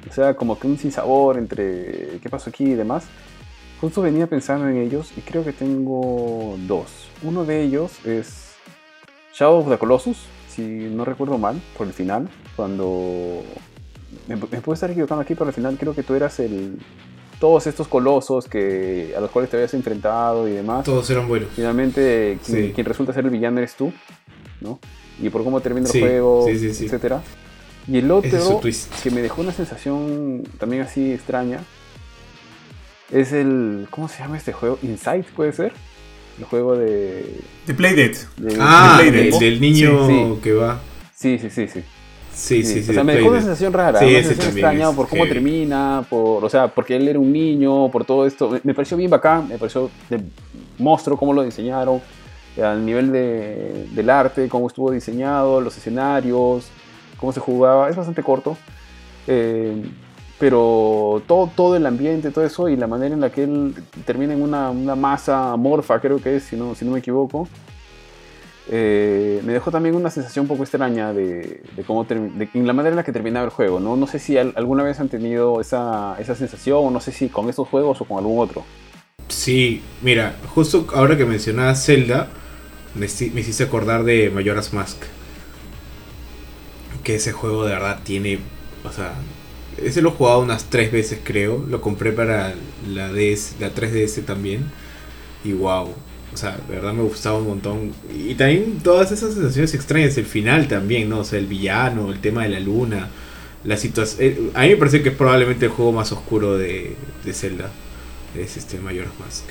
o 0.08 0.12
sea, 0.12 0.34
como 0.34 0.58
que 0.58 0.66
un 0.66 0.78
sinsabor 0.78 1.38
entre 1.38 2.18
qué 2.22 2.28
pasó 2.30 2.50
aquí 2.50 2.64
y 2.64 2.74
demás. 2.74 3.06
Justo 3.80 4.00
venía 4.00 4.26
pensando 4.26 4.68
en 4.68 4.78
ellos 4.78 5.12
y 5.16 5.20
creo 5.20 5.44
que 5.44 5.52
tengo 5.52 6.56
dos. 6.66 7.08
Uno 7.22 7.44
de 7.44 7.62
ellos 7.62 8.04
es 8.06 8.54
Shadow 9.34 9.58
of 9.58 9.68
the 9.68 9.78
Colossus, 9.78 10.26
si 10.48 10.62
no 10.62 11.04
recuerdo 11.04 11.36
mal, 11.36 11.60
por 11.76 11.86
el 11.86 11.92
final, 11.92 12.28
cuando 12.56 13.42
me, 14.28 14.36
puedo 14.36 14.74
estar 14.74 14.90
equivocando 14.90 15.22
aquí, 15.22 15.34
pero 15.34 15.48
al 15.48 15.54
final 15.54 15.76
creo 15.78 15.94
que 15.94 16.02
tú 16.02 16.14
eras 16.14 16.38
el. 16.40 16.78
Todos 17.38 17.66
estos 17.66 17.86
colosos 17.86 18.46
que, 18.46 19.12
a 19.16 19.20
los 19.20 19.30
cuales 19.30 19.50
te 19.50 19.56
habías 19.56 19.74
enfrentado 19.74 20.48
y 20.48 20.52
demás. 20.52 20.84
Todos 20.84 21.08
eran 21.10 21.28
buenos. 21.28 21.50
Finalmente, 21.54 22.38
quien, 22.44 22.86
resulta 22.86 23.12
ser 23.12 23.24
el 23.24 23.30
villano 23.30 23.58
eres 23.58 23.74
tú, 23.74 23.92
¿no? 24.60 24.78
Y 25.20 25.28
por 25.28 25.44
cómo 25.44 25.60
termina 25.60 25.86
el 25.86 26.00
juego, 26.00 26.48
etcétera. 26.48 27.22
Y 27.88 27.98
el 27.98 28.10
otro, 28.10 28.60
que 29.02 29.10
me 29.10 29.22
dejó 29.22 29.42
una 29.42 29.52
sensación 29.52 30.44
también 30.58 30.82
así 30.82 31.12
extraña, 31.12 31.60
es 33.10 33.32
el. 33.32 33.86
¿Cómo 33.90 34.08
se 34.08 34.18
llama 34.18 34.36
este 34.36 34.52
juego? 34.52 34.78
Insight, 34.82 35.26
puede 35.26 35.52
ser. 35.52 35.72
El 36.38 36.44
juego 36.44 36.76
de. 36.76 37.40
De 37.66 37.74
Playdate. 37.74 38.18
ah, 38.58 39.00
el 39.04 39.38
del 39.38 39.60
niño 39.60 40.40
que 40.40 40.52
va. 40.52 40.80
Sí, 41.14 41.38
sí, 41.38 41.48
sí, 41.50 41.68
sí. 41.68 41.82
Sí, 42.36 42.62
sí, 42.64 42.82
sí. 42.82 42.90
o 42.90 42.92
sea, 42.92 43.02
me 43.02 43.14
dejó 43.14 43.30
una 43.30 43.40
sensación 43.40 43.72
rara, 43.72 43.98
una 43.98 44.08
sensación 44.08 44.48
extraña 44.50 44.92
por 44.92 45.08
cómo 45.08 45.26
termina, 45.26 46.04
por, 46.08 46.44
o 46.44 46.48
sea, 46.50 46.68
porque 46.68 46.94
él 46.94 47.08
era 47.08 47.18
un 47.18 47.32
niño, 47.32 47.90
por 47.90 48.04
todo 48.04 48.26
esto. 48.26 48.60
Me, 48.62 48.74
pareció 48.74 48.98
bien 48.98 49.10
bacán, 49.10 49.48
me 49.48 49.56
pareció 49.56 49.90
de 50.10 50.20
monstruo 50.76 51.16
cómo 51.16 51.32
lo 51.32 51.42
diseñaron, 51.42 52.02
al 52.62 52.84
nivel 52.84 53.10
de, 53.10 53.88
del 53.90 54.10
arte, 54.10 54.50
cómo 54.50 54.66
estuvo 54.66 54.90
diseñado, 54.90 55.62
los 55.62 55.78
escenarios, 55.78 56.68
cómo 57.16 57.32
se 57.32 57.40
jugaba. 57.40 57.88
Es 57.88 57.96
bastante 57.96 58.22
corto, 58.22 58.54
eh, 59.26 59.82
pero 60.38 61.22
todo, 61.26 61.50
todo 61.56 61.74
el 61.74 61.86
ambiente, 61.86 62.30
todo 62.32 62.44
eso 62.44 62.68
y 62.68 62.76
la 62.76 62.86
manera 62.86 63.14
en 63.14 63.22
la 63.22 63.30
que 63.30 63.44
él 63.44 63.74
termina 64.04 64.34
en 64.34 64.42
una, 64.42 64.68
una 64.68 64.94
masa 64.94 65.52
amorfa, 65.52 65.98
creo 66.00 66.20
que 66.20 66.36
es, 66.36 66.44
si 66.44 66.56
no, 66.56 66.74
si 66.74 66.84
no 66.84 66.90
me 66.90 66.98
equivoco. 66.98 67.48
Eh, 68.68 69.40
me 69.44 69.52
dejó 69.52 69.70
también 69.70 69.94
una 69.94 70.10
sensación 70.10 70.44
un 70.44 70.48
poco 70.48 70.64
extraña 70.64 71.12
de, 71.12 71.62
cómo 71.86 72.04
de 72.04 72.48
la 72.52 72.72
manera 72.72 72.90
en 72.90 72.96
la 72.96 73.04
que 73.04 73.12
terminaba 73.12 73.44
el 73.44 73.52
juego. 73.52 73.78
No, 73.78 73.96
no 73.96 74.06
sé 74.06 74.18
si 74.18 74.36
alguna 74.36 74.82
vez 74.82 74.98
han 74.98 75.08
tenido 75.08 75.60
esa, 75.60 76.16
esa 76.18 76.34
sensación 76.34 76.78
o 76.82 76.90
no 76.90 77.00
sé 77.00 77.12
si 77.12 77.28
con 77.28 77.48
estos 77.48 77.68
juegos 77.68 78.00
o 78.00 78.04
con 78.04 78.18
algún 78.18 78.40
otro. 78.40 78.64
Sí, 79.28 79.82
mira, 80.02 80.36
justo 80.54 80.86
ahora 80.94 81.16
que 81.16 81.24
mencionabas 81.24 81.84
Zelda, 81.84 82.28
me, 82.94 83.06
me 83.32 83.40
hiciste 83.40 83.64
acordar 83.64 84.04
de 84.04 84.30
Majora's 84.30 84.72
Mask. 84.72 85.02
Que 87.02 87.16
ese 87.16 87.32
juego 87.32 87.64
de 87.64 87.72
verdad 87.72 88.00
tiene. 88.02 88.40
O 88.84 88.92
sea, 88.92 89.14
ese 89.76 90.02
lo 90.02 90.10
he 90.10 90.12
jugado 90.12 90.40
unas 90.40 90.64
tres 90.64 90.90
veces, 90.90 91.20
creo. 91.22 91.64
Lo 91.68 91.80
compré 91.80 92.12
para 92.12 92.54
la, 92.88 93.12
DS, 93.12 93.56
la 93.60 93.72
3DS 93.72 94.24
también. 94.24 94.64
Y 95.44 95.52
wow, 95.52 95.94
o 96.36 96.38
sea, 96.38 96.58
de 96.68 96.74
verdad 96.74 96.92
me 96.92 97.02
gustaba 97.02 97.38
un 97.38 97.46
montón. 97.46 97.92
Y 98.14 98.34
también 98.34 98.80
todas 98.82 99.10
esas 99.10 99.32
sensaciones 99.32 99.72
extrañas, 99.72 100.18
el 100.18 100.26
final 100.26 100.68
también, 100.68 101.08
¿no? 101.08 101.20
O 101.20 101.24
sea, 101.24 101.38
el 101.38 101.46
villano, 101.46 102.12
el 102.12 102.20
tema 102.20 102.42
de 102.42 102.50
la 102.50 102.60
luna, 102.60 103.08
la 103.64 103.78
situación... 103.78 104.18
Eh, 104.20 104.50
a 104.52 104.64
mí 104.64 104.68
me 104.68 104.76
parece 104.76 105.02
que 105.02 105.08
es 105.08 105.14
probablemente 105.14 105.64
el 105.64 105.70
juego 105.70 105.92
más 105.92 106.12
oscuro 106.12 106.58
de, 106.58 106.94
de 107.24 107.32
Zelda. 107.32 107.70
Es 108.38 108.58
este 108.58 108.78
Majora's 108.78 109.18
Mask. 109.18 109.44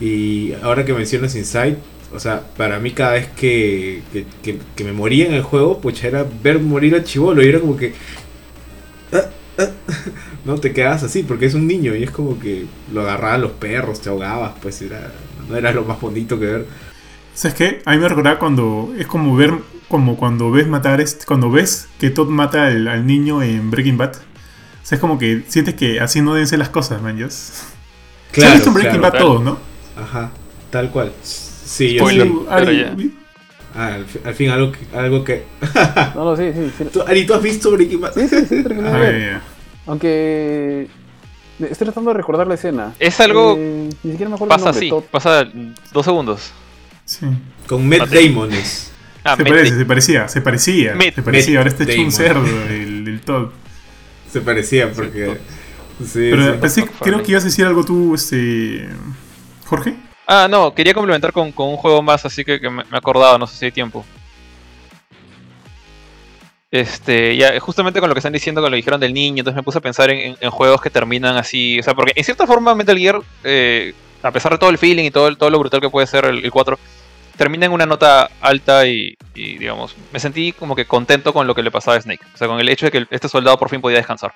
Y 0.00 0.52
ahora 0.62 0.84
que 0.84 0.94
mencionas 0.94 1.34
Inside, 1.34 1.78
o 2.14 2.20
sea, 2.20 2.44
para 2.56 2.78
mí 2.78 2.92
cada 2.92 3.14
vez 3.14 3.26
que, 3.36 4.02
que, 4.40 4.84
me 4.84 4.92
moría 4.92 5.26
en 5.26 5.34
el 5.34 5.42
juego, 5.42 5.80
pues 5.80 6.04
era 6.04 6.24
ver 6.44 6.60
morir 6.60 6.94
a 6.94 7.02
Chivolo 7.02 7.42
y 7.42 7.48
era 7.48 7.58
como 7.58 7.76
que... 7.76 7.92
Ah, 9.12 9.30
ah, 9.58 9.68
no 10.44 10.60
te 10.60 10.72
quedas 10.72 11.02
así 11.02 11.24
porque 11.24 11.46
es 11.46 11.54
un 11.54 11.66
niño 11.66 11.96
y 11.96 12.04
es 12.04 12.12
como 12.12 12.38
que 12.38 12.66
lo 12.92 13.00
agarraban 13.00 13.40
los 13.40 13.52
perros, 13.52 14.00
te 14.00 14.10
ahogabas, 14.10 14.52
pues 14.62 14.80
era 14.80 15.10
no 15.48 15.56
era 15.56 15.72
lo 15.72 15.84
más 15.84 16.00
bonito 16.00 16.38
que 16.38 16.46
ver. 16.46 16.66
¿Sabes 17.34 17.54
qué? 17.56 17.82
A 17.84 17.92
mí 17.92 17.98
me 17.98 18.08
recordaba 18.08 18.38
cuando. 18.38 18.94
Es 18.98 19.06
como 19.06 19.34
ver. 19.36 19.52
Como 19.88 20.16
cuando 20.16 20.50
ves 20.50 20.66
matar. 20.66 21.00
Este, 21.00 21.26
cuando 21.26 21.50
ves 21.50 21.88
que 21.98 22.10
Todd 22.10 22.28
mata 22.28 22.66
al, 22.66 23.06
niño 23.06 23.42
en 23.42 23.70
Breaking 23.70 23.98
Bad. 23.98 24.14
O 24.14 24.86
sea, 24.86 24.96
es 24.96 25.00
como 25.00 25.18
que 25.18 25.42
sientes 25.48 25.74
que 25.74 26.00
así 26.00 26.20
no 26.20 26.34
deben 26.34 26.46
ser 26.46 26.58
las 26.58 26.68
cosas, 26.68 27.02
man. 27.02 27.16
Claro. 27.16 27.30
Se 27.30 28.46
ha 28.46 28.54
visto 28.54 28.68
en 28.68 28.74
Breaking 28.74 29.00
Bad 29.00 29.18
todo, 29.18 29.38
¿no? 29.40 29.58
Ajá, 29.96 30.30
tal 30.70 30.90
cual. 30.90 31.12
Sí, 31.22 31.94
yo 31.94 32.08
sí. 32.08 32.20
Ah, 33.76 33.96
al, 34.24 34.34
fin 34.34 34.50
algo 34.50 34.70
que. 34.70 34.96
Algo 34.96 35.24
que... 35.24 35.44
no, 36.14 36.24
no, 36.24 36.36
sí, 36.36 36.52
sí. 36.54 36.84
¿Tú, 36.92 37.02
Ari, 37.02 37.26
¿tú 37.26 37.34
has 37.34 37.42
visto 37.42 37.72
Breaking 37.72 38.00
Bad? 38.00 38.14
Sí, 38.14 38.28
sí, 38.28 38.46
sí, 38.46 38.64
ah, 38.84 39.40
Aunque 39.86 40.88
Estoy 41.60 41.86
tratando 41.86 42.10
de 42.10 42.16
recordar 42.16 42.46
la 42.46 42.54
escena. 42.54 42.92
Es 42.98 43.20
algo. 43.20 43.54
Eh, 43.56 43.88
ni 44.02 44.10
siquiera 44.10 44.28
me 44.28 44.34
acuerdo 44.34 44.54
Pasa 44.54 44.70
así, 44.70 44.90
pasa 45.10 45.46
dos 45.92 46.04
segundos. 46.04 46.52
Sí. 47.04 47.26
Con 47.66 47.88
Matt 47.88 48.08
Damon 48.08 48.52
es. 48.52 48.92
Ah, 49.22 49.36
se, 49.36 49.44
parece, 49.44 49.76
se 49.78 49.86
parecía, 49.86 50.28
se 50.28 50.40
parecía. 50.42 50.96
se 51.14 51.22
parecía, 51.22 51.58
ahora 51.58 51.70
está 51.70 51.84
hecho 51.84 52.00
un 52.02 52.12
cerdo 52.12 52.44
el, 52.68 53.08
el 53.08 53.20
Todd. 53.20 53.50
Se 54.30 54.40
parecía 54.40 54.92
porque. 54.92 55.38
Sí, 56.00 56.28
Pero 56.30 56.60
pensé, 56.60 56.84
creo 57.00 57.22
que 57.22 57.30
ibas 57.30 57.44
a 57.44 57.46
decir 57.46 57.64
algo 57.64 57.84
tú, 57.84 58.14
este. 58.14 58.88
Jorge. 59.66 59.96
Ah, 60.26 60.48
no, 60.50 60.74
quería 60.74 60.92
complementar 60.92 61.32
con, 61.32 61.52
con 61.52 61.68
un 61.68 61.76
juego 61.76 62.02
más, 62.02 62.24
así 62.26 62.44
que, 62.44 62.60
que 62.60 62.68
me, 62.68 62.82
me 62.84 62.98
acordaba, 62.98 63.38
no 63.38 63.46
sé 63.46 63.56
si 63.56 63.64
hay 63.66 63.72
tiempo. 63.72 64.04
Este, 66.74 67.36
ya, 67.36 67.60
justamente 67.60 68.00
con 68.00 68.08
lo 68.08 68.16
que 68.16 68.18
están 68.18 68.32
diciendo, 68.32 68.60
con 68.60 68.68
lo 68.68 68.74
que 68.74 68.78
dijeron 68.78 68.98
del 68.98 69.14
niño, 69.14 69.42
entonces 69.42 69.54
me 69.54 69.62
puse 69.62 69.78
a 69.78 69.80
pensar 69.80 70.10
en, 70.10 70.34
juegos 70.50 70.80
que 70.80 70.90
terminan 70.90 71.36
así. 71.36 71.78
O 71.78 71.84
sea, 71.84 71.94
porque 71.94 72.12
en 72.16 72.24
cierta 72.24 72.48
forma 72.48 72.74
Metal 72.74 72.98
Gear, 72.98 73.20
eh, 73.44 73.94
a 74.24 74.32
pesar 74.32 74.50
de 74.50 74.58
todo 74.58 74.70
el 74.70 74.78
feeling 74.78 75.04
y 75.04 75.12
todo, 75.12 75.36
todo 75.36 75.50
lo 75.50 75.60
brutal 75.60 75.80
que 75.80 75.88
puede 75.88 76.08
ser 76.08 76.24
el, 76.24 76.50
4, 76.50 76.76
termina 77.36 77.66
en 77.66 77.70
una 77.70 77.86
nota 77.86 78.28
alta 78.40 78.88
y, 78.88 79.16
digamos, 79.34 79.94
me 80.12 80.18
sentí 80.18 80.50
como 80.50 80.74
que 80.74 80.84
contento 80.84 81.32
con 81.32 81.46
lo 81.46 81.54
que 81.54 81.62
le 81.62 81.70
pasaba 81.70 81.96
a 81.96 82.00
Snake. 82.00 82.24
O 82.34 82.36
sea, 82.36 82.48
con 82.48 82.58
el 82.58 82.68
hecho 82.68 82.86
de 82.86 82.90
que 82.90 83.06
este 83.08 83.28
soldado 83.28 83.56
por 83.56 83.70
fin 83.70 83.80
podía 83.80 83.98
descansar 83.98 84.34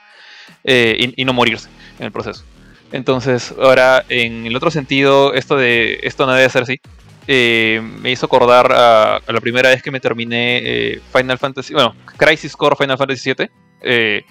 eh, 0.62 1.12
y, 1.16 1.24
no 1.24 1.32
morirse 1.32 1.69
en 1.98 2.06
el 2.06 2.12
proceso. 2.12 2.44
Entonces, 2.93 3.52
ahora, 3.60 4.05
en 4.09 4.47
el 4.47 4.55
otro 4.55 4.70
sentido, 4.70 5.35
esto 5.35 5.56
de 5.56 5.98
esto 6.05 6.24
no 6.24 6.35
debe 6.35 6.48
ser 6.51 6.62
así. 6.62 6.81
Eh, 7.30 7.82
me 8.00 8.10
hizo 8.10 8.24
acordar 8.24 8.72
a, 8.72 9.20
la 9.28 9.40
primera 9.42 9.68
vez 9.68 9.82
que 9.82 9.90
me 9.90 10.00
terminé 10.00 10.62
eh, 10.64 11.00
Final 11.14 11.36
Fantasy, 11.36 11.74
bueno, 11.74 11.94
Crisis 12.16 12.56
Core 12.56 12.74
Final 12.74 12.96
Fantasy 12.96 13.34
VII. 13.34 13.50
Eh, 13.82 14.24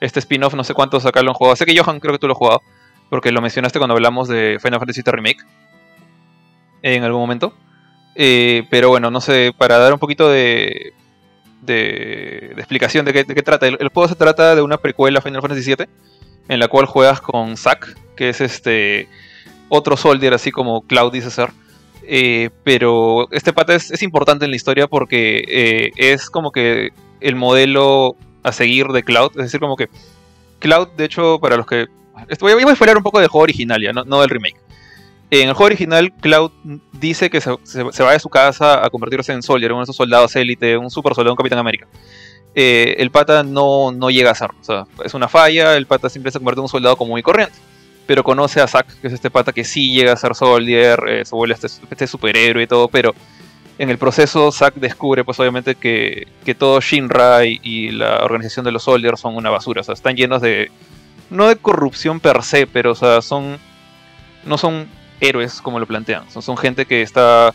este 0.00 0.20
spin-off, 0.20 0.54
no 0.54 0.62
sé 0.62 0.72
cuántos 0.72 1.04
acá 1.06 1.22
lo 1.22 1.30
han 1.30 1.34
jugado. 1.34 1.56
Sé 1.56 1.66
que 1.66 1.76
Johan 1.76 1.98
creo 1.98 2.12
que 2.12 2.20
tú 2.20 2.28
lo 2.28 2.34
has 2.34 2.38
jugado, 2.38 2.62
porque 3.10 3.32
lo 3.32 3.42
mencionaste 3.42 3.80
cuando 3.80 3.94
hablamos 3.94 4.28
de 4.28 4.58
Final 4.62 4.78
Fantasy 4.78 5.02
VII 5.02 5.12
Remake 5.12 5.44
en 6.82 7.02
algún 7.02 7.20
momento. 7.20 7.52
pero 8.14 8.90
bueno, 8.90 9.10
no 9.10 9.20
sé, 9.20 9.52
para 9.58 9.78
dar 9.78 9.92
un 9.92 9.98
poquito 9.98 10.28
de, 10.30 10.92
de, 11.62 12.52
explicación 12.58 13.04
de 13.04 13.12
qué, 13.12 13.24
trata. 13.24 13.66
El, 13.66 13.88
juego 13.88 14.08
se 14.08 14.14
trata 14.14 14.54
de 14.54 14.62
una 14.62 14.76
precuela 14.76 15.20
Final 15.20 15.42
Fantasy 15.42 15.74
VII, 15.74 15.88
en 16.48 16.60
la 16.60 16.68
cual 16.68 16.86
juegas 16.86 17.20
con 17.20 17.56
Zack, 17.56 17.96
que 18.14 18.28
es 18.28 18.40
este 18.40 19.08
otro 19.68 19.96
soldier, 19.96 20.32
así 20.32 20.52
como 20.52 20.82
Cloud 20.82 21.12
dice 21.12 21.32
ser 21.32 21.50
Eh, 22.08 22.50
pero 22.62 23.28
este 23.32 23.52
pata 23.52 23.74
es, 23.74 24.02
importante 24.02 24.44
en 24.44 24.52
la 24.52 24.56
historia 24.56 24.86
porque 24.86 25.44
eh, 25.48 25.90
es 25.96 26.30
como 26.30 26.52
que 26.52 26.90
el 27.20 27.34
modelo 27.34 28.16
a 28.42 28.52
seguir 28.52 28.86
de 28.88 29.02
Cloud. 29.02 29.32
Es 29.36 29.44
decir, 29.44 29.60
como 29.60 29.76
que 29.76 29.88
Cloud, 30.60 30.88
de 30.96 31.04
hecho, 31.04 31.38
para 31.40 31.56
los 31.56 31.66
que... 31.66 31.86
Voy 32.40 32.52
a, 32.52 32.54
voy 32.54 32.62
a 32.62 32.96
un 32.96 33.02
poco 33.02 33.18
del 33.18 33.28
juego 33.28 33.42
original 33.42 33.82
ya, 33.82 33.92
no, 33.92 34.20
del 34.20 34.30
remake. 34.30 34.56
En 35.30 35.48
el 35.48 35.54
juego 35.54 35.66
original, 35.66 36.12
Cloud 36.14 36.52
dice 36.92 37.28
que 37.28 37.40
se, 37.40 37.50
va 37.82 38.12
de 38.12 38.20
su 38.20 38.28
casa 38.28 38.84
a 38.84 38.88
convertirse 38.88 39.32
en 39.32 39.42
Soldier, 39.42 39.72
uno 39.72 39.80
de 39.80 39.84
esos 39.84 39.96
soldados 39.96 40.34
élite, 40.36 40.76
un 40.76 40.90
super 40.90 41.14
soldado, 41.14 41.32
un 41.32 41.36
Capitán 41.36 41.58
América. 41.58 41.88
Eh, 42.54 42.94
el 42.98 43.10
pata 43.10 43.42
no, 43.42 43.90
no 43.92 44.08
llega 44.08 44.30
a 44.30 44.34
ser. 44.34 44.50
O 44.58 44.64
sea, 44.64 44.84
es 45.04 45.12
una 45.12 45.28
falla, 45.28 45.76
el 45.76 45.86
pata 45.86 46.08
siempre 46.08 46.30
se 46.30 46.38
convierte 46.38 46.60
en 46.60 46.64
un 46.64 46.68
soldado 46.68 46.96
común 46.96 47.18
y 47.18 47.22
corriente. 47.22 47.58
Pero 48.06 48.22
conoce 48.22 48.60
a 48.60 48.68
Zack, 48.68 49.00
que 49.00 49.08
es 49.08 49.12
este 49.12 49.30
pata 49.30 49.52
que 49.52 49.64
sí 49.64 49.92
llega 49.92 50.12
a 50.12 50.16
ser 50.16 50.34
Soldier, 50.34 51.00
eh, 51.08 51.24
se 51.24 51.34
vuelve 51.34 51.54
este, 51.54 51.66
este, 51.66 52.06
superhéroe 52.06 52.62
y 52.62 52.66
todo, 52.66 52.88
pero 52.88 53.14
en 53.78 53.90
el 53.90 53.98
proceso 53.98 54.52
Zack 54.52 54.76
descubre 54.76 55.24
pues 55.24 55.38
obviamente 55.40 55.74
que, 55.74 56.28
que 56.44 56.54
todo 56.54 56.80
Shinra 56.80 57.44
y, 57.44 57.90
la 57.90 58.24
organización 58.24 58.64
de 58.64 58.72
los 58.72 58.84
Soldiers 58.84 59.20
son 59.20 59.36
una 59.36 59.50
basura. 59.50 59.80
O 59.80 59.84
sea, 59.84 59.94
están 59.94 60.16
llenos 60.16 60.40
de... 60.40 60.70
No 61.28 61.48
de 61.48 61.56
corrupción 61.56 62.20
per 62.20 62.42
se, 62.42 62.66
pero 62.66 62.92
o 62.92 62.94
sea, 62.94 63.20
son... 63.20 63.58
No 64.44 64.56
son 64.56 64.88
héroes 65.20 65.60
como 65.60 65.80
lo 65.80 65.86
plantean. 65.86 66.30
Son, 66.30 66.42
son 66.42 66.56
gente 66.56 66.86
que 66.86 67.02
está 67.02 67.52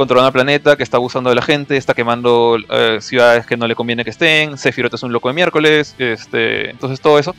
controlando 0.00 0.28
el 0.28 0.32
planeta, 0.32 0.76
que 0.76 0.82
está 0.82 0.96
abusando 0.96 1.28
de 1.28 1.36
la 1.36 1.42
gente, 1.42 1.76
está 1.76 1.92
quemando 1.92 2.56
eh, 2.70 2.98
ciudades 3.02 3.44
que 3.44 3.58
no 3.58 3.66
le 3.66 3.74
conviene 3.74 4.02
que 4.02 4.08
estén, 4.08 4.56
Sephiroth 4.56 4.94
es 4.94 5.02
un 5.02 5.12
loco 5.12 5.28
de 5.28 5.34
miércoles, 5.34 5.94
este, 5.98 6.70
entonces 6.70 7.02
todo 7.02 7.18
eso. 7.18 7.34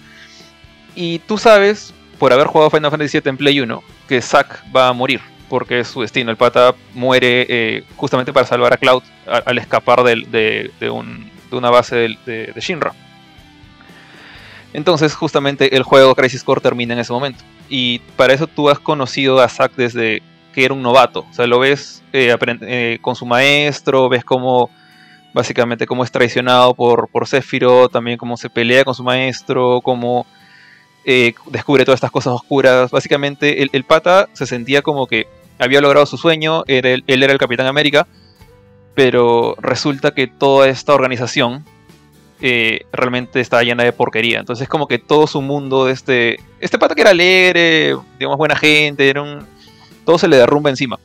Y 0.94 1.18
tú 1.19 1.40
sabes, 1.40 1.91
por 2.22 2.31
haber 2.34 2.45
jugado 2.45 2.69
Final 2.69 2.91
Fantasy 2.91 3.19
VII 3.19 3.30
en 3.31 3.38
Play 3.38 3.60
1, 3.61 3.84
que 4.07 4.22
Zack 4.22 4.64
va 4.76 4.89
a 4.89 4.93
morir, 4.93 5.22
porque 5.49 5.80
es 5.80 5.88
su 5.88 6.02
destino. 6.02 6.30
El 6.30 6.38
pata 6.38 6.76
muere 6.93 7.48
eh, 7.49 7.84
justamente 7.95 8.31
para 8.31 8.45
salvar 8.45 8.72
a 8.73 8.77
Cloud 8.77 9.02
al 9.26 9.57
escapar 9.57 10.03
de, 10.03 10.69
una 11.49 11.72
base 11.72 11.95
de, 11.95 12.53
Shinra. 12.57 12.93
Entonces, 14.72 15.15
justamente 15.15 15.76
el 15.76 15.81
juego 15.81 16.14
Crisis 16.14 16.43
Core 16.43 16.61
termina 16.61 16.93
en 16.93 16.99
ese 16.99 17.11
momento. 17.11 17.43
Y 17.69 17.98
para 18.15 18.34
eso 18.34 18.45
tú 18.45 18.69
has 18.69 18.77
conocido 18.77 19.41
a 19.41 19.49
Zack 19.49 19.73
desde 19.76 20.22
que 20.53 20.64
era 20.64 20.76
un 20.76 20.84
novato. 20.84 21.26
O 21.27 21.34
sea, 21.34 21.48
lo 21.48 21.57
ves 21.57 22.03
eh, 22.14 22.38
eh, 22.39 22.99
con 23.02 23.15
su 23.15 23.26
maestro, 23.26 24.10
ves 24.10 24.23
cómo 24.23 24.69
básicamente 25.34 25.88
cómo 25.88 26.03
es 26.03 26.11
traicionado 26.11 26.76
por, 26.76 27.07
por 27.07 27.27
Sephiroth, 27.27 27.91
también 27.91 28.19
cómo 28.19 28.38
se 28.38 28.48
pelea 28.48 28.85
con 28.85 28.93
su 28.93 29.03
maestro, 29.03 29.81
cómo 29.81 30.27
eh, 31.06 31.34
descubre 31.48 31.86
todas 31.86 31.98
estas 31.98 32.11
cosas 32.11 32.34
oscuras. 32.34 32.91
Básicamente 32.91 33.61
el, 33.61 33.84
pata 33.84 34.30
se 34.34 34.45
sentía 34.45 34.82
como 34.82 35.07
que 35.07 35.28
había 35.60 35.82
logrado 35.82 36.06
su 36.06 36.18
sueño, 36.18 36.64
era 36.68 36.90
él 36.90 37.03
era 37.07 37.34
el 37.34 37.40
Capitán 37.40 37.68
América, 37.68 38.07
pero 38.95 39.56
resulta 39.60 40.11
que 40.11 40.28
toda 40.28 40.68
esta 40.69 40.94
organización 40.94 41.65
realmente 42.91 43.40
estaba 43.40 43.61
llena 43.61 43.84
de 43.84 43.94
porquería. 43.94 44.40
Entonces 44.40 44.68
como 44.68 44.88
que 44.88 44.98
todo 44.98 45.28
su 45.28 45.41
mundo 45.41 45.86
de 45.86 45.94
este... 45.94 46.40
Este 46.60 46.80
pata 46.80 46.95
que 46.95 47.02
era 47.02 47.11
alegre, 47.11 47.95
digamos 48.18 48.38
buena 48.38 48.56
gente, 48.56 49.07
era 49.07 49.22
un 49.22 49.45
todo 50.06 50.18
se 50.18 50.28
le 50.28 50.38
derrumba 50.38 50.69
encima. 50.69 50.99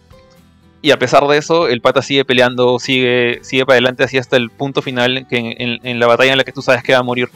Y 0.82 0.90
a 0.90 0.98
pesar 0.98 1.26
de 1.26 1.38
eso, 1.38 1.68
el 1.68 1.80
pata 1.80 2.02
sigue 2.02 2.24
peleando, 2.24 2.78
sigue, 2.78 3.40
sigue 3.42 3.66
para 3.66 3.74
adelante 3.74 4.04
así 4.04 4.18
hasta 4.18 4.36
el 4.36 4.50
punto 4.50 4.82
final, 4.82 5.26
que 5.28 5.56
en, 5.82 5.98
la 5.98 6.06
batalla 6.06 6.32
en 6.32 6.38
la 6.38 6.44
que 6.44 6.52
tú 6.52 6.62
sabes 6.62 6.82
que 6.82 6.92
va 6.92 6.98
a 6.98 7.02
morir, 7.02 7.28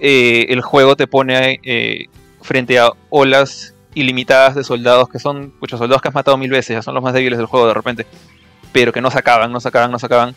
eh, 0.00 0.46
el 0.50 0.60
juego 0.60 0.96
te 0.96 1.06
pone 1.06 1.60
eh, 1.62 2.06
frente 2.42 2.78
a 2.78 2.90
olas 3.10 3.74
ilimitadas 3.94 4.54
de 4.54 4.64
soldados, 4.64 5.08
que 5.08 5.18
son 5.18 5.54
muchos 5.60 5.78
soldados 5.78 6.02
que 6.02 6.08
has 6.08 6.14
matado 6.14 6.36
mil 6.36 6.50
veces, 6.50 6.76
ya 6.76 6.82
son 6.82 6.94
los 6.94 7.02
más 7.02 7.12
débiles 7.12 7.38
del 7.38 7.46
juego 7.46 7.66
de 7.66 7.74
repente, 7.74 8.06
pero 8.72 8.92
que 8.92 9.00
no 9.00 9.10
se 9.10 9.18
acaban, 9.18 9.50
no 9.52 9.60
se 9.60 9.68
acaban, 9.68 9.90
no 9.90 9.98
se 9.98 10.06
acaban. 10.06 10.34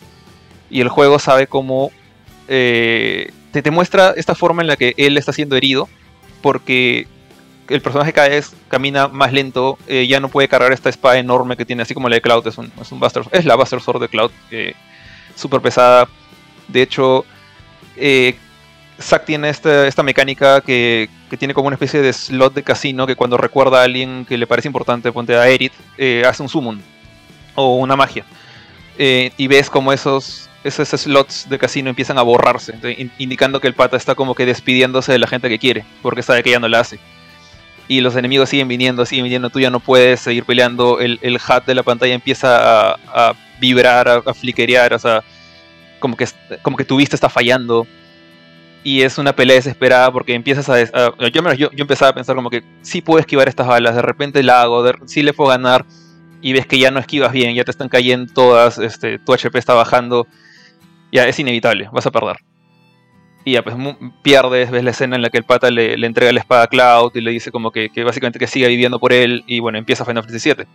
Y 0.70 0.80
el 0.80 0.88
juego 0.88 1.18
sabe 1.18 1.46
cómo 1.46 1.92
eh, 2.48 3.30
te, 3.52 3.70
muestra 3.70 4.14
esta 4.16 4.34
forma 4.34 4.62
en 4.62 4.68
la 4.68 4.76
que 4.76 4.94
él 4.96 5.16
está 5.16 5.32
siendo 5.32 5.56
herido, 5.56 5.88
porque 6.40 7.06
el 7.68 7.80
personaje 7.82 8.12
cada 8.12 8.28
vez 8.28 8.52
camina 8.68 9.08
más 9.08 9.32
lento, 9.32 9.78
ya 9.86 10.18
no 10.18 10.28
puede 10.28 10.48
cargar 10.48 10.72
esta 10.72 10.88
espada 10.88 11.18
enorme 11.18 11.56
que 11.56 11.64
tiene, 11.64 11.82
así 11.82 11.94
como 11.94 12.08
la 12.08 12.16
de 12.16 12.22
Cloud, 12.22 12.46
es, 12.46 12.58
un, 12.58 12.72
es, 12.80 12.90
un 12.90 13.00
Buster, 13.00 13.22
es 13.30 13.44
la 13.44 13.54
Buster 13.54 13.80
Sword 13.80 14.00
de 14.00 14.08
Cloud, 14.08 14.30
eh, 14.50 14.74
súper 15.36 15.60
pesada. 15.60 16.08
De 16.68 16.82
hecho, 16.82 17.24
Zack 19.02 19.24
tiene 19.24 19.48
esta, 19.48 19.86
esta 19.86 20.02
mecánica 20.02 20.60
que, 20.60 21.08
que, 21.28 21.36
tiene 21.36 21.54
como 21.54 21.66
una 21.68 21.74
especie 21.74 22.00
de 22.00 22.12
slot 22.12 22.54
de 22.54 22.62
casino 22.62 23.06
que 23.06 23.16
cuando 23.16 23.36
recuerda 23.36 23.80
a 23.80 23.84
alguien 23.84 24.24
que 24.26 24.38
le 24.38 24.46
parece 24.46 24.68
importante, 24.68 25.12
ponte 25.12 25.36
a 25.36 25.48
Erit, 25.48 25.72
eh, 25.98 26.22
hace 26.26 26.42
un 26.42 26.48
summon 26.48 26.82
o 27.54 27.76
una 27.76 27.96
magia. 27.96 28.24
y 28.98 29.46
ves 29.46 29.68
como 29.68 29.92
esos, 29.92 30.48
esos 30.64 30.88
slots 30.88 31.48
de 31.48 31.58
casino 31.58 31.90
empiezan 31.90 32.18
a 32.18 32.22
borrarse, 32.22 32.74
indicando 33.18 33.60
que 33.60 33.68
el 33.68 33.74
pata 33.74 33.96
está 33.96 34.14
como 34.14 34.34
que 34.34 34.46
despidiéndose 34.46 35.12
de 35.12 35.18
la 35.18 35.26
gente 35.26 35.48
que 35.48 35.58
quiere, 35.58 35.84
porque 36.02 36.22
sabe 36.22 36.42
que 36.42 36.50
ya 36.50 36.60
no 36.60 36.68
la 36.68 36.80
hace 36.80 36.98
y 37.88 38.00
los 38.00 38.16
enemigos 38.16 38.48
siguen 38.48 38.68
viniendo, 38.68 39.04
siguen 39.04 39.24
viniendo, 39.24 39.50
tú 39.50 39.60
ya 39.60 39.70
no 39.70 39.80
puedes 39.80 40.20
seguir 40.20 40.44
peleando, 40.44 41.00
el, 41.00 41.18
el 41.22 41.36
HUD 41.36 41.62
de 41.66 41.74
la 41.74 41.82
pantalla 41.82 42.14
empieza 42.14 42.92
a, 42.92 43.34
vibrar, 43.60 44.08
a, 44.08 44.14
a, 44.24 44.34
fliquerear, 44.34 44.94
o 44.94 44.98
sea, 44.98 45.22
como 45.98 46.16
que, 46.16 46.26
como 46.62 46.76
que 46.76 46.84
tu 46.84 46.96
vista 46.96 47.16
está 47.16 47.28
fallando. 47.28 47.86
Y 48.84 49.02
es 49.02 49.18
una 49.18 49.34
pelea 49.34 49.56
desesperada 49.56 50.10
porque 50.12 50.34
empiezas 50.34 50.68
a... 50.68 50.82
yo, 51.28 51.52
yo, 51.54 51.68
empezaba 51.76 52.10
a 52.10 52.14
pensar 52.14 52.34
como 52.34 52.50
que 52.50 52.64
sí 52.82 53.00
puedo 53.00 53.20
esquivar 53.20 53.48
estas 53.48 53.66
balas, 53.66 53.94
de 53.94 54.02
repente 54.02 54.42
la 54.42 54.62
hago, 54.62 54.82
de, 54.82 54.94
sí 55.06 55.22
le 55.22 55.32
puedo 55.32 55.50
ganar, 55.50 55.86
y 56.42 56.52
ves 56.52 56.66
que 56.66 56.78
ya 56.78 56.90
no 56.90 56.98
esquivas 56.98 57.32
bien, 57.32 57.54
ya 57.54 57.64
te 57.64 57.70
están 57.70 57.88
cayendo 57.88 58.32
todas, 58.34 58.78
este, 58.78 59.18
tu 59.20 59.32
HP 59.32 59.56
está 59.58 59.74
bajando, 59.74 60.26
ya 61.12 61.24
es 61.24 61.38
inevitable, 61.38 61.88
vas 61.92 62.06
a 62.06 62.10
perder. 62.10 62.38
Y 63.44 63.52
ya 63.52 63.62
pues 63.62 63.76
pierdes, 64.22 64.70
ves 64.70 64.84
la 64.84 64.90
escena 64.90 65.16
en 65.16 65.22
la 65.22 65.30
que 65.30 65.38
el 65.38 65.44
pata 65.44 65.70
le, 65.70 65.94
entrega 65.94 66.32
la 66.32 66.40
espada 66.40 66.64
a 66.64 66.66
Cloud 66.66 67.12
y 67.14 67.20
le 67.20 67.30
dice 67.30 67.50
como 67.50 67.70
que, 67.70 67.90
básicamente 68.04 68.38
que 68.38 68.46
siga 68.46 68.68
viviendo 68.68 68.98
por 68.98 69.12
él 69.12 69.44
y 69.46 69.60
bueno, 69.60 69.78
empieza 69.78 70.04
Final 70.04 70.24
Fantasy 70.24 70.52
VII. 70.52 70.66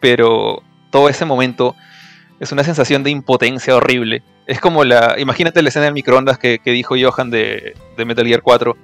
Pero 0.00 0.62
todo 0.90 1.08
ese 1.08 1.24
momento 1.24 1.74
es 2.40 2.52
una 2.52 2.64
sensación 2.64 3.02
de 3.02 3.10
impotencia 3.10 3.74
horrible. 3.76 4.22
Es 4.46 4.60
como 4.60 4.84
la... 4.84 5.16
Imagínate 5.18 5.62
la 5.62 5.68
escena 5.68 5.86
del 5.86 5.94
microondas 5.94 6.38
que, 6.38 6.60
dijo 6.64 6.94
Johan 7.00 7.30
de, 7.30 7.74
Metal 7.96 8.26
Gear 8.26 8.42
4. 8.42 8.76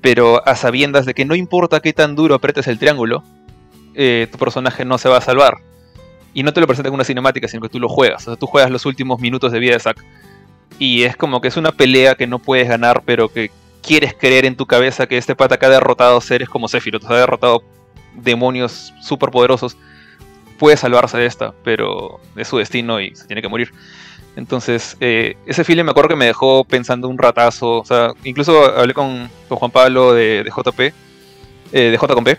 Pero 0.00 0.46
a 0.46 0.56
sabiendas 0.56 1.06
de 1.06 1.14
que 1.14 1.24
no 1.24 1.34
importa 1.34 1.80
qué 1.80 1.92
tan 1.92 2.14
duro 2.14 2.34
apretes 2.34 2.66
el 2.68 2.78
triángulo, 2.78 3.22
eh, 3.94 4.28
tu 4.30 4.38
personaje 4.38 4.84
no 4.84 4.98
se 4.98 5.08
va 5.08 5.18
a 5.18 5.20
salvar. 5.20 5.58
Y 6.34 6.42
no 6.42 6.52
te 6.52 6.60
lo 6.60 6.66
presentan 6.66 6.90
en 6.90 6.94
una 6.94 7.04
cinemática, 7.04 7.48
sino 7.48 7.62
que 7.62 7.68
tú 7.68 7.80
lo 7.80 7.88
juegas. 7.88 8.22
O 8.22 8.30
sea, 8.30 8.36
tú 8.36 8.46
juegas 8.46 8.70
los 8.70 8.86
últimos 8.86 9.20
minutos 9.20 9.50
de 9.50 9.58
vida 9.58 9.72
de 9.72 9.80
Zack 9.80 10.04
y 10.78 11.02
es 11.02 11.16
como 11.16 11.40
que 11.40 11.48
es 11.48 11.56
una 11.56 11.72
pelea 11.72 12.14
que 12.14 12.26
no 12.26 12.38
puedes 12.38 12.68
ganar, 12.68 13.02
pero 13.04 13.28
que 13.28 13.50
quieres 13.82 14.14
creer 14.14 14.44
en 14.44 14.56
tu 14.56 14.66
cabeza 14.66 15.06
que 15.06 15.18
este 15.18 15.34
pata 15.34 15.58
que 15.58 15.66
ha 15.66 15.70
derrotado 15.70 16.20
seres 16.20 16.48
como 16.48 16.68
Sephiroth, 16.68 17.04
ha 17.06 17.16
derrotado 17.16 17.62
demonios 18.14 18.92
súper 19.00 19.30
poderosos, 19.30 19.76
puede 20.58 20.76
salvarse 20.76 21.16
de 21.16 21.26
esta, 21.26 21.54
pero 21.64 22.20
es 22.36 22.48
su 22.48 22.58
destino 22.58 23.00
y 23.00 23.14
se 23.14 23.26
tiene 23.26 23.42
que 23.42 23.48
morir. 23.48 23.72
Entonces, 24.36 24.96
eh, 25.00 25.36
ese 25.46 25.64
film 25.64 25.84
me 25.84 25.90
acuerdo 25.90 26.10
que 26.10 26.16
me 26.16 26.26
dejó 26.26 26.64
pensando 26.64 27.08
un 27.08 27.18
ratazo. 27.18 27.78
O 27.78 27.84
sea, 27.84 28.12
incluso 28.24 28.64
hablé 28.76 28.94
con, 28.94 29.28
Juan 29.48 29.70
Pablo 29.70 30.12
de, 30.12 30.44
JP, 30.44 30.80
eh, 30.80 30.92
de 31.72 31.96
J 31.96 32.14
con 32.14 32.24
P. 32.24 32.38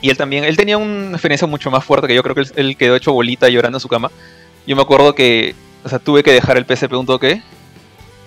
Y 0.00 0.10
él 0.10 0.16
también, 0.16 0.42
él 0.42 0.56
tenía 0.56 0.78
una 0.78 1.12
experiencia 1.12 1.46
mucho 1.46 1.70
más 1.70 1.84
fuerte 1.84 2.08
que 2.08 2.14
yo, 2.14 2.24
creo 2.24 2.34
que 2.34 2.42
él 2.56 2.76
quedó 2.76 2.96
hecho 2.96 3.12
bolita 3.12 3.48
llorando 3.48 3.76
en 3.76 3.80
su 3.80 3.88
cama. 3.88 4.10
Yo 4.66 4.74
me 4.74 4.82
acuerdo 4.82 5.14
que 5.14 5.54
o 5.84 5.88
sea, 5.88 5.98
tuve 5.98 6.22
que 6.22 6.32
dejar 6.32 6.56
el 6.56 6.64
PSP 6.64 6.92
un 6.94 7.06
toque. 7.06 7.42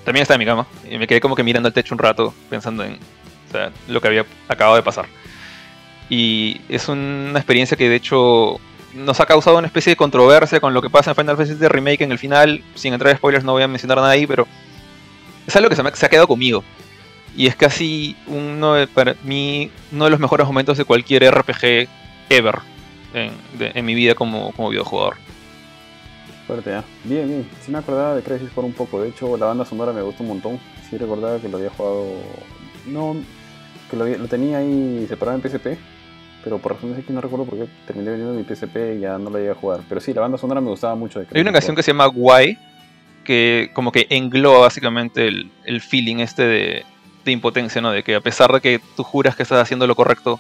También 0.04 0.22
está 0.22 0.36
en 0.36 0.40
mi 0.40 0.46
cama. 0.46 0.68
Y 0.90 0.98
me 0.98 1.08
quedé 1.08 1.20
como 1.20 1.36
que 1.36 1.44
mirando 1.44 1.68
el 1.68 1.74
techo 1.74 1.96
un 1.96 2.00
rato, 2.00 2.34
pensando 2.50 2.84
en 2.84 3.00
lo 3.88 4.02
que 4.02 4.08
había 4.08 4.26
acabado 4.48 4.76
de 4.76 4.84
pasar. 4.84 5.06
Y 6.10 6.62
es 6.70 6.88
una 6.90 7.40
experiencia 7.40 7.78
que 7.78 7.90
de 7.90 7.96
hecho 7.96 8.60
nos 8.96 9.20
ha 9.20 9.26
causado 9.26 9.58
una 9.58 9.68
especie 9.68 9.92
de 9.92 9.98
controversia 9.98 10.60
con 10.60 10.74
lo 10.74 10.82
que 10.82 10.90
pasa 10.90 11.12
en 11.12 11.16
Final 11.16 11.38
Fantasy 11.38 11.68
Remake 11.68 12.04
en 12.04 12.12
el 12.12 12.20
final. 12.20 12.64
Sin 12.76 12.94
entrar 12.94 13.12
en 13.12 13.18
spoilers 13.18 13.44
no 13.44 13.52
voy 13.52 13.64
a 13.64 13.68
mencionar 13.68 13.98
nada 13.98 14.10
ahí, 14.10 14.26
pero 14.26 14.48
es 15.46 15.56
algo 15.56 15.70
que 15.70 15.76
se, 15.76 15.84
me, 15.84 15.90
ha 15.90 16.10
quedado 16.10 16.28
conmigo. 16.28 16.64
Y 17.36 17.48
es 17.48 17.56
casi 17.56 18.16
uno 18.28 18.76
de, 18.76 18.88
para 18.88 19.16
mí 19.24 19.70
uno 19.92 20.06
de 20.06 20.12
los 20.12 20.20
mejores 20.20 20.48
momentos 20.48 20.78
de 20.78 20.86
cualquier 20.86 21.30
RPG 21.30 21.88
ever 22.30 22.56
en, 23.14 23.86
mi 23.86 23.94
vida 23.96 24.16
como, 24.16 24.52
como 24.54 24.70
videojugador. 24.70 25.18
Fuerte, 26.48 26.78
¿eh? 26.78 26.82
Bien, 27.04 27.28
bien. 27.28 27.50
Sí 27.62 27.72
me 27.72 27.80
acordaba 27.80 28.16
de 28.16 28.22
Crisis 28.22 28.50
por 28.50 28.64
un 28.64 28.74
poco. 28.74 29.02
De 29.02 29.10
hecho, 29.10 29.36
la 29.38 29.48
banda 29.48 29.66
sonora 29.66 29.92
me 29.92 30.02
gustó 30.02 30.24
un 30.24 30.30
montón. 30.30 30.60
Sí 30.90 30.98
recordaba 30.98 31.40
que 31.40 31.50
lo 31.50 31.58
había 31.58 31.70
jugado... 31.70 32.06
No, 32.86 33.16
que 33.90 33.98
lo, 33.98 34.28
tenía 34.28 34.60
ahí 34.60 35.06
separado 35.10 35.38
en 35.38 35.50
PSP. 35.50 35.80
Pero 36.46 36.60
por 36.60 36.74
razones 36.74 37.04
que 37.04 37.12
no 37.12 37.22
recuerdo 37.22 37.46
por 37.46 37.58
qué 37.58 37.68
terminé 37.88 38.12
vendiendo 38.12 38.36
mi 38.36 38.44
PSP 38.44 38.98
y 38.98 39.00
ya 39.00 39.18
no 39.18 39.32
lo 39.32 39.40
llegué 39.40 39.50
a 39.50 39.56
jugar. 39.56 39.82
Pero 39.90 40.00
sí, 40.00 40.14
la 40.14 40.22
banda 40.22 40.38
sonora 40.38 40.62
me 40.62 40.70
gustaba 40.70 40.94
mucho. 40.94 41.20
De 41.20 41.28
Hay 41.34 41.42
una 41.42 41.52
canción 41.52 41.76
que 41.76 41.82
se 41.82 41.92
llama 41.92 42.08
Why, 42.08 42.56
que 43.24 43.72
como 43.74 43.92
que 43.92 44.06
engloba 44.12 44.60
básicamente 44.60 45.28
el, 45.28 45.52
el 45.66 45.82
feeling 45.82 46.18
este 46.18 46.44
de, 46.44 46.86
de 47.26 47.32
impotencia, 47.32 47.82
¿no? 47.82 47.92
De 47.92 48.04
que 48.04 48.14
a 48.14 48.22
pesar 48.22 48.54
de 48.54 48.62
que 48.62 48.80
tú 48.96 49.04
juras 49.04 49.36
que 49.36 49.42
estás 49.42 49.60
haciendo 49.60 49.88
lo 49.88 49.96
correcto, 49.96 50.40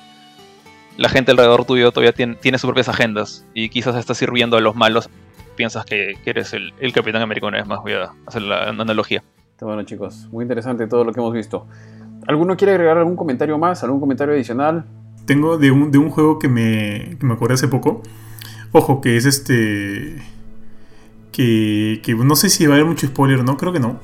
la 0.95 1.09
gente 1.09 1.31
alrededor 1.31 1.65
tuyo 1.65 1.91
todavía 1.91 2.13
tiene, 2.13 2.35
tiene 2.35 2.59
sus 2.59 2.67
propias 2.67 2.87
agendas 2.87 3.43
y 3.55 3.69
quizás 3.69 3.95
está 3.95 4.13
sirviendo 4.13 4.57
a 4.57 4.61
los 4.61 4.75
malos. 4.75 5.09
Piensas 5.55 5.85
que, 5.85 6.13
que 6.23 6.29
eres 6.29 6.53
el, 6.53 6.71
el 6.79 6.93
Capitán 6.93 7.23
América 7.23 7.47
una 7.47 7.57
vez 7.57 7.65
más, 7.65 7.81
voy 7.81 7.93
a 7.93 8.11
hacer 8.27 8.43
la 8.43 8.69
analogía. 8.69 9.23
Bueno, 9.59 9.81
chicos. 9.83 10.27
Muy 10.31 10.43
interesante 10.43 10.85
todo 10.85 11.03
lo 11.03 11.11
que 11.11 11.19
hemos 11.19 11.33
visto. 11.33 11.65
¿Alguno 12.27 12.55
quiere 12.55 12.73
agregar 12.73 12.97
algún 12.99 13.15
comentario 13.15 13.57
más? 13.57 13.83
¿Algún 13.83 13.99
comentario 13.99 14.35
adicional? 14.35 14.85
Tengo 15.25 15.57
de 15.57 15.71
un, 15.71 15.91
de 15.91 15.97
un 15.97 16.09
juego 16.09 16.39
que 16.39 16.47
me, 16.47 17.17
que 17.19 17.25
me 17.25 17.33
acordé 17.33 17.55
hace 17.55 17.67
poco. 17.67 18.03
Ojo, 18.71 19.01
que 19.01 19.17
es 19.17 19.25
este. 19.25 20.21
Que, 21.31 22.01
que 22.03 22.15
no 22.15 22.35
sé 22.35 22.49
si 22.49 22.65
va 22.65 22.73
a 22.73 22.77
haber 22.77 22.87
mucho 22.87 23.07
spoiler, 23.07 23.43
¿no? 23.43 23.57
Creo 23.57 23.73
que 23.73 23.79
no. 23.79 23.99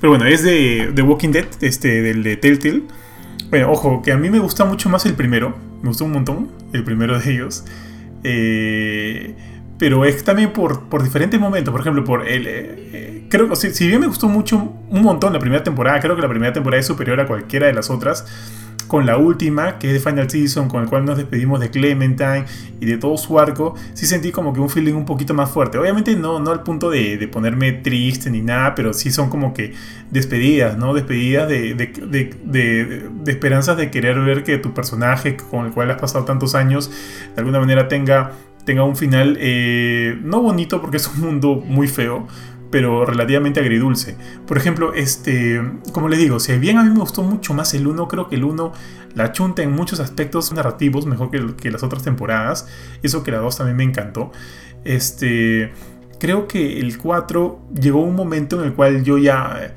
Pero 0.00 0.10
bueno, 0.10 0.26
es 0.26 0.42
de 0.42 0.92
The 0.94 1.02
Walking 1.02 1.30
Dead, 1.30 1.46
este, 1.60 2.02
del 2.02 2.22
de 2.22 2.36
Telltale. 2.36 2.82
Bueno, 3.50 3.70
ojo, 3.70 4.02
que 4.02 4.12
a 4.12 4.16
mí 4.16 4.28
me 4.30 4.38
gusta 4.38 4.64
mucho 4.64 4.88
más 4.88 5.06
el 5.06 5.14
primero. 5.14 5.56
Me 5.82 5.88
gustó 5.88 6.04
un 6.04 6.12
montón 6.12 6.48
el 6.72 6.84
primero 6.84 7.18
de 7.18 7.32
ellos. 7.32 7.64
Eh, 8.24 9.34
pero 9.78 10.04
es 10.04 10.24
también 10.24 10.52
por, 10.52 10.88
por 10.88 11.02
diferentes 11.02 11.38
momentos. 11.38 11.72
Por 11.72 11.80
ejemplo, 11.80 12.04
por 12.04 12.26
el. 12.26 12.46
eh, 12.46 12.90
eh, 12.92 13.26
creo 13.28 13.48
que 13.48 13.56
si, 13.56 13.72
si 13.72 13.86
bien 13.86 14.00
me 14.00 14.06
gustó 14.06 14.28
mucho, 14.28 14.72
un 14.90 15.02
montón 15.02 15.32
la 15.32 15.38
primera 15.38 15.62
temporada, 15.62 16.00
creo 16.00 16.16
que 16.16 16.22
la 16.22 16.28
primera 16.28 16.52
temporada 16.52 16.80
es 16.80 16.86
superior 16.86 17.20
a 17.20 17.26
cualquiera 17.26 17.66
de 17.66 17.72
las 17.72 17.90
otras. 17.90 18.26
Con 18.86 19.04
la 19.04 19.16
última, 19.16 19.78
que 19.78 19.88
es 19.88 19.92
de 19.94 20.10
Final 20.10 20.30
Season, 20.30 20.68
con 20.68 20.82
el 20.82 20.88
cual 20.88 21.04
nos 21.04 21.16
despedimos 21.16 21.58
de 21.58 21.70
Clementine 21.70 22.44
y 22.80 22.86
de 22.86 22.98
todo 22.98 23.16
su 23.16 23.38
arco, 23.40 23.74
sí 23.94 24.06
sentí 24.06 24.30
como 24.30 24.52
que 24.52 24.60
un 24.60 24.70
feeling 24.70 24.94
un 24.94 25.04
poquito 25.04 25.34
más 25.34 25.50
fuerte. 25.50 25.76
Obviamente 25.78 26.14
no, 26.14 26.38
no 26.38 26.52
al 26.52 26.62
punto 26.62 26.88
de, 26.90 27.26
ponerme 27.28 27.72
triste 27.72 28.30
ni 28.30 28.42
nada, 28.42 28.74
pero 28.76 28.92
sí 28.92 29.10
son 29.10 29.28
como 29.28 29.52
que 29.52 29.72
despedidas, 30.10 30.78
¿no? 30.78 30.94
Despedidas 30.94 31.48
de, 31.48 31.74
de, 31.74 31.86
de, 31.86 32.30
de- 32.44 33.08
de 33.24 33.32
esperanzas 33.32 33.76
de 33.76 33.90
querer 33.90 34.20
ver 34.20 34.44
que 34.44 34.58
tu 34.58 34.72
personaje 34.72 35.36
con 35.36 35.66
el 35.66 35.72
cual 35.72 35.90
has 35.90 36.00
pasado 36.00 36.24
tantos 36.24 36.54
años, 36.54 36.90
de 37.34 37.40
alguna 37.40 37.58
manera 37.58 37.88
tenga 37.88 38.32
tenga 38.64 38.82
un 38.82 38.96
final 38.96 39.36
eh, 39.40 40.18
no 40.24 40.42
bonito 40.42 40.80
porque 40.80 40.96
es 40.96 41.06
un 41.06 41.20
mundo 41.20 41.54
muy 41.64 41.86
feo, 41.86 42.26
pero 42.70 43.04
relativamente 43.04 43.60
agridulce. 43.60 44.16
Por 44.46 44.56
ejemplo, 44.56 44.94
este, 44.94 45.60
como 45.92 46.08
les 46.08 46.18
digo, 46.18 46.40
si 46.40 46.56
bien 46.58 46.78
a 46.78 46.82
mí 46.82 46.90
me 46.90 47.00
gustó 47.00 47.22
mucho 47.22 47.54
más 47.54 47.74
el 47.74 47.86
1, 47.86 48.08
creo 48.08 48.28
que 48.28 48.36
el 48.36 48.44
1 48.44 48.72
la 49.14 49.32
chunta 49.32 49.62
en 49.62 49.72
muchos 49.72 50.00
aspectos 50.00 50.52
narrativos 50.52 51.06
mejor 51.06 51.30
que, 51.30 51.70
las 51.70 51.82
otras 51.82 52.02
temporadas. 52.02 52.68
Eso 53.02 53.22
que 53.22 53.30
la 53.30 53.38
2 53.38 53.56
también 53.56 53.76
me 53.76 53.84
encantó. 53.84 54.32
Este, 54.84 55.72
creo 56.18 56.46
que 56.48 56.80
el 56.80 56.98
4 56.98 57.60
llegó 57.80 58.02
un 58.02 58.14
momento 58.14 58.60
en 58.60 58.66
el 58.66 58.74
cual 58.74 59.04
yo 59.04 59.18
ya 59.18 59.74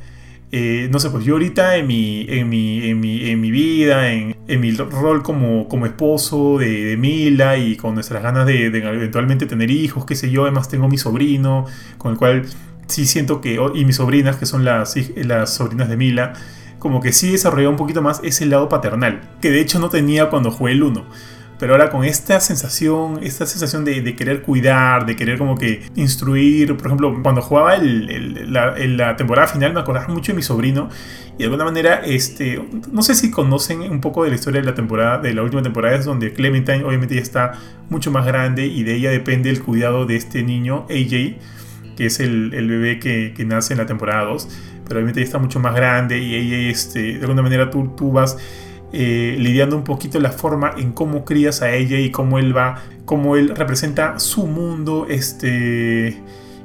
eh, 0.52 0.88
no 0.92 1.00
sé, 1.00 1.12
pues 1.12 1.24
yo 1.26 1.34
ahorita 1.34 1.76
en 1.76 1.86
mi, 1.86 2.26
en 2.28 2.50
mi, 2.50 2.84
en 2.90 3.00
mi, 3.00 3.30
en 3.30 3.40
mi 3.40 3.52
vida, 3.52 4.12
en, 4.12 4.36
mi 4.48 4.72
rol 4.72 5.22
como, 5.22 5.68
como 5.68 5.86
esposo 5.86 6.58
de, 6.58 6.86
de 6.86 6.98
Mila 6.98 7.58
y 7.58 7.76
con 7.76 7.94
nuestras 7.94 8.24
ganas 8.24 8.48
de, 8.48 8.72
de 8.72 8.80
eventualmente 8.80 9.46
tener 9.46 9.70
hijos, 9.70 10.06
qué 10.06 10.16
sé 10.16 10.32
yo, 10.32 10.44
además 10.44 10.68
tengo 10.68 10.88
mi 10.88 10.98
sobrino, 10.98 11.66
con 12.00 12.14
el 12.14 12.18
cual 12.18 12.46
sí 12.90 13.06
siento 13.06 13.40
que, 13.42 13.58
y 13.76 13.86
mis 13.86 13.96
sobrinas, 13.96 14.36
que 14.36 14.46
son 14.46 14.66
las, 14.66 14.96
las 15.16 15.54
sobrinas 15.54 15.88
de 15.90 15.96
Mila, 15.98 16.34
como 16.80 17.02
que 17.02 17.12
sí 17.14 17.32
desarrollé 17.32 17.68
un 17.68 17.76
poquito 17.78 18.02
más 18.02 18.20
ese 18.24 18.46
lado 18.46 18.68
paternal, 18.70 19.22
que 19.42 19.52
de 19.52 19.62
hecho 19.62 19.80
no 19.80 19.90
tenía 19.90 20.30
cuando 20.30 20.52
jugué 20.52 20.74
el 20.74 20.84
1. 20.84 21.06
Pero 21.60 21.74
ahora 21.74 21.90
con 21.90 22.06
esta 22.06 22.40
sensación, 22.40 23.20
esta 23.22 23.46
sensación 23.46 23.84
de, 23.84 24.16
querer 24.16 24.44
cuidar, 24.44 25.06
de 25.06 25.18
querer 25.18 25.38
como 25.38 25.58
que 25.58 25.82
instruir, 25.96 26.78
por 26.78 26.86
ejemplo, 26.88 27.20
cuando 27.22 27.42
jugaba 27.42 27.76
el- 27.76 28.10
el- 28.10 28.54
la, 28.54 28.78
en 28.78 28.96
la 28.96 29.18
temporada 29.18 29.46
final 29.48 29.74
me 29.74 29.82
acordaba 29.82 30.08
mucho 30.08 30.32
de 30.32 30.38
mi 30.38 30.42
sobrino 30.42 30.88
y 31.36 31.40
de 31.40 31.44
alguna 31.44 31.66
manera, 31.66 31.96
este, 32.06 32.64
no 32.94 33.02
sé 33.02 33.14
si 33.14 33.30
conocen 33.30 33.82
un 33.82 34.00
poco 34.00 34.24
de 34.24 34.30
la 34.30 34.36
historia 34.36 34.62
de 34.62 34.68
la 34.68 34.74
temporada, 34.74 35.18
de 35.18 35.34
la 35.34 35.44
última 35.44 35.62
temporada, 35.62 35.98
es 35.98 36.06
donde 36.06 36.32
Clementine 36.32 36.86
obviamente 36.86 37.16
ya 37.16 37.22
está 37.22 37.52
mucho 37.90 38.10
más 38.10 38.26
grande 38.26 38.66
y 38.66 38.84
de 38.84 38.96
ella 38.96 39.12
depende 39.12 39.50
el 39.50 39.62
cuidado 39.62 40.06
de 40.06 40.16
este 40.16 40.44
niño, 40.44 40.86
AJ, 40.90 41.36
que 42.00 42.06
es 42.06 42.22
el, 42.22 42.54
el 42.54 42.70
bebé 42.70 42.98
que, 42.98 43.34
que 43.36 43.44
nace 43.44 43.74
en 43.74 43.80
la 43.80 43.86
temporada 43.86 44.24
2, 44.24 44.48
pero 44.88 45.00
obviamente 45.00 45.20
ya 45.20 45.26
está 45.26 45.38
mucho 45.38 45.60
más 45.60 45.76
grande 45.76 46.18
y 46.18 46.34
ella, 46.34 46.72
este, 46.72 47.16
de 47.16 47.20
alguna 47.20 47.42
manera 47.42 47.70
tú, 47.70 47.90
tú 47.90 48.14
vas 48.14 48.38
eh, 48.94 49.36
lidiando 49.38 49.76
un 49.76 49.84
poquito 49.84 50.18
la 50.22 50.32
forma 50.32 50.76
en 50.78 50.94
cómo 50.94 51.26
crías 51.26 51.62
a 51.62 51.74
ella 51.74 52.00
y 52.00 52.10
cómo 52.10 52.40
él 52.40 52.56
va, 52.56 52.82
cómo 53.04 53.36
él 53.36 53.54
representa 53.54 54.18
su 54.18 54.48
mundo, 54.48 55.08
este, 55.10 56.18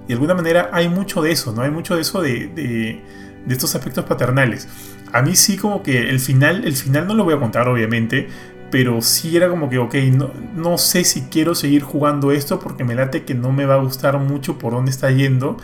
y 0.04 0.06
de 0.06 0.14
alguna 0.14 0.34
manera 0.34 0.70
hay 0.72 0.88
mucho 0.88 1.20
de 1.20 1.32
eso, 1.32 1.52
¿no? 1.52 1.62
Hay 1.62 1.72
mucho 1.72 1.96
de 1.96 2.02
eso 2.02 2.22
de, 2.22 2.46
de, 2.46 3.00
de 3.44 3.52
estos 3.52 3.74
aspectos 3.74 4.04
paternales. 4.04 4.68
A 5.12 5.20
mí 5.20 5.34
sí 5.34 5.56
como 5.56 5.82
que 5.82 6.10
el 6.10 6.20
final, 6.20 6.64
el 6.64 6.76
final 6.76 7.08
no 7.08 7.14
lo 7.14 7.24
voy 7.24 7.34
a 7.34 7.40
contar 7.40 7.66
obviamente, 7.66 8.28
pero 8.74 9.02
sí 9.02 9.36
era 9.36 9.48
como 9.48 9.70
que, 9.70 9.78
ok, 9.78 9.94
no, 10.12 10.32
no 10.56 10.78
sé 10.78 11.04
si 11.04 11.20
quiero 11.30 11.54
seguir 11.54 11.82
jugando 11.82 12.32
esto 12.32 12.58
porque 12.58 12.82
me 12.82 12.96
late 12.96 13.22
que 13.22 13.32
no 13.32 13.52
me 13.52 13.66
va 13.66 13.74
a 13.74 13.76
gustar 13.76 14.18
mucho 14.18 14.58
por 14.58 14.72
dónde 14.72 14.90
está 14.90 15.12
yendo. 15.12 15.58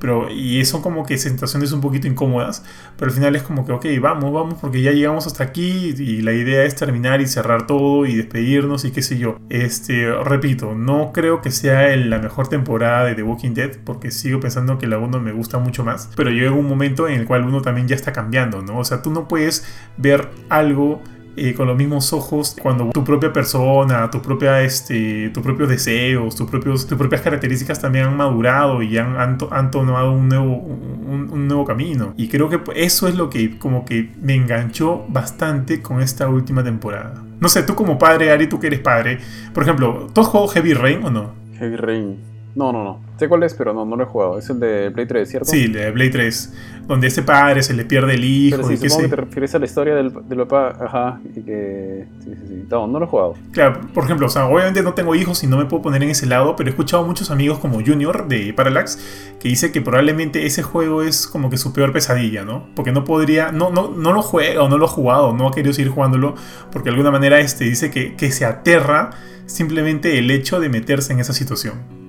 Pero, 0.00 0.28
y 0.30 0.64
son 0.64 0.82
como 0.82 1.06
que 1.06 1.16
sensaciones 1.16 1.70
un 1.70 1.80
poquito 1.80 2.08
incómodas, 2.08 2.64
pero 2.96 3.08
al 3.08 3.14
final 3.14 3.36
es 3.36 3.44
como 3.44 3.64
que, 3.64 3.72
ok, 3.72 3.86
vamos, 4.00 4.32
vamos, 4.32 4.54
porque 4.60 4.82
ya 4.82 4.90
llegamos 4.90 5.28
hasta 5.28 5.44
aquí 5.44 5.94
y 5.96 6.22
la 6.22 6.32
idea 6.32 6.64
es 6.64 6.74
terminar 6.74 7.20
y 7.20 7.28
cerrar 7.28 7.68
todo 7.68 8.04
y 8.04 8.16
despedirnos 8.16 8.84
y 8.84 8.90
qué 8.90 9.00
sé 9.00 9.16
yo. 9.16 9.38
Este, 9.48 10.12
repito, 10.24 10.74
no 10.74 11.12
creo 11.12 11.42
que 11.42 11.52
sea 11.52 11.94
la 11.94 12.18
mejor 12.18 12.48
temporada 12.48 13.04
de 13.04 13.14
The 13.14 13.22
Walking 13.22 13.54
Dead, 13.54 13.76
porque 13.84 14.10
sigo 14.10 14.40
pensando 14.40 14.76
que 14.76 14.88
la 14.88 14.98
1 14.98 15.20
me 15.20 15.30
gusta 15.30 15.58
mucho 15.58 15.84
más, 15.84 16.10
pero 16.16 16.30
llega 16.30 16.50
un 16.50 16.68
momento 16.68 17.06
en 17.06 17.20
el 17.20 17.26
cual 17.26 17.44
uno 17.44 17.62
también 17.62 17.86
ya 17.86 17.94
está 17.94 18.12
cambiando, 18.12 18.60
¿no? 18.60 18.80
O 18.80 18.84
sea, 18.84 19.02
tú 19.02 19.12
no 19.12 19.28
puedes 19.28 19.64
ver 19.96 20.28
algo 20.48 21.00
eh, 21.36 21.54
con 21.54 21.66
los 21.66 21.76
mismos 21.76 22.12
ojos 22.12 22.56
cuando 22.60 22.90
tu 22.90 23.04
propia 23.04 23.32
persona, 23.32 24.10
tu 24.10 24.20
propia, 24.20 24.62
este, 24.62 25.30
tus 25.30 25.42
propios 25.42 25.68
deseos, 25.68 26.34
tus, 26.34 26.48
propios, 26.50 26.86
tus 26.86 26.96
propias 26.96 27.20
características 27.20 27.80
también 27.80 28.06
han 28.06 28.16
madurado 28.16 28.82
y 28.82 28.96
han, 28.98 29.16
han, 29.16 29.38
han 29.50 29.70
tomado 29.70 30.12
un 30.12 30.28
nuevo, 30.28 30.56
un, 30.56 31.28
un 31.30 31.48
nuevo 31.48 31.64
camino. 31.64 32.14
Y 32.16 32.28
creo 32.28 32.48
que 32.48 32.60
eso 32.74 33.08
es 33.08 33.14
lo 33.14 33.30
que 33.30 33.58
como 33.58 33.84
que 33.84 34.12
me 34.20 34.34
enganchó 34.34 35.04
bastante 35.08 35.82
con 35.82 36.00
esta 36.00 36.28
última 36.28 36.64
temporada. 36.64 37.22
No 37.38 37.48
sé, 37.48 37.62
tú 37.62 37.74
como 37.74 37.98
padre, 37.98 38.30
Ari, 38.30 38.46
tú 38.46 38.58
que 38.58 38.68
eres 38.68 38.80
padre, 38.80 39.18
por 39.52 39.62
ejemplo, 39.62 40.08
¿tú 40.12 40.22
has 40.22 40.26
jugado 40.28 40.48
Heavy 40.48 40.72
Rain 40.72 41.04
o 41.04 41.10
no? 41.10 41.32
Heavy 41.58 41.76
Rain. 41.76 42.18
No, 42.54 42.72
no, 42.72 42.82
no. 42.82 43.05
Sé 43.18 43.28
cuál 43.28 43.42
es, 43.44 43.54
pero 43.54 43.72
no, 43.72 43.86
no 43.86 43.96
lo 43.96 44.02
he 44.02 44.06
jugado. 44.06 44.38
Es 44.38 44.50
el 44.50 44.60
de 44.60 44.90
Play 44.90 45.06
3, 45.06 45.28
¿cierto? 45.28 45.50
Sí, 45.50 45.68
de 45.68 45.90
Blade 45.90 46.10
3, 46.10 46.54
donde 46.86 47.06
este 47.06 47.22
padre 47.22 47.62
se 47.62 47.72
le 47.72 47.86
pierde 47.86 48.14
el 48.14 48.24
hijo 48.24 48.58
Pero 48.58 48.68
sí, 48.68 48.74
y 48.74 48.76
supongo 48.76 48.96
sé. 48.96 49.02
que 49.02 49.08
te 49.08 49.16
refieres 49.16 49.54
a 49.54 49.58
la 49.58 49.64
historia 49.64 49.94
del, 49.94 50.12
del 50.28 50.38
papá. 50.46 50.76
Ajá. 50.84 51.20
Y 51.34 51.40
que. 51.40 52.06
Sí, 52.22 52.30
sí, 52.34 52.46
sí. 52.46 52.64
No, 52.70 52.86
no 52.86 52.98
lo 52.98 53.06
he 53.06 53.08
jugado. 53.08 53.34
Claro, 53.52 53.80
por 53.94 54.04
ejemplo, 54.04 54.26
o 54.26 54.30
sea, 54.30 54.46
obviamente 54.46 54.82
no 54.82 54.92
tengo 54.92 55.14
hijos 55.14 55.42
y 55.44 55.46
no 55.46 55.56
me 55.56 55.64
puedo 55.64 55.82
poner 55.82 56.02
en 56.02 56.10
ese 56.10 56.26
lado, 56.26 56.56
pero 56.56 56.68
he 56.68 56.72
escuchado 56.72 57.04
a 57.04 57.06
muchos 57.06 57.30
amigos 57.30 57.58
como 57.58 57.80
Junior 57.82 58.28
de 58.28 58.52
Parallax 58.52 58.98
que 59.40 59.48
dice 59.48 59.72
que 59.72 59.80
probablemente 59.80 60.44
ese 60.44 60.62
juego 60.62 61.02
es 61.02 61.26
como 61.26 61.48
que 61.48 61.56
su 61.56 61.72
peor 61.72 61.92
pesadilla, 61.92 62.44
¿no? 62.44 62.66
Porque 62.74 62.92
no 62.92 63.04
podría, 63.04 63.50
no, 63.50 63.70
no, 63.70 63.90
no 63.90 64.12
lo 64.12 64.20
juega 64.20 64.62
o 64.62 64.68
no 64.68 64.76
lo 64.76 64.84
ha 64.84 64.88
jugado, 64.88 65.32
no 65.32 65.48
ha 65.48 65.52
querido 65.52 65.72
seguir 65.72 65.90
jugándolo, 65.90 66.34
porque 66.70 66.90
de 66.90 66.90
alguna 66.90 67.10
manera 67.10 67.40
este, 67.40 67.64
dice 67.64 67.90
que, 67.90 68.14
que 68.14 68.30
se 68.30 68.44
aterra 68.44 69.10
simplemente 69.46 70.18
el 70.18 70.30
hecho 70.30 70.60
de 70.60 70.68
meterse 70.68 71.14
en 71.14 71.20
esa 71.20 71.32
situación. 71.32 72.05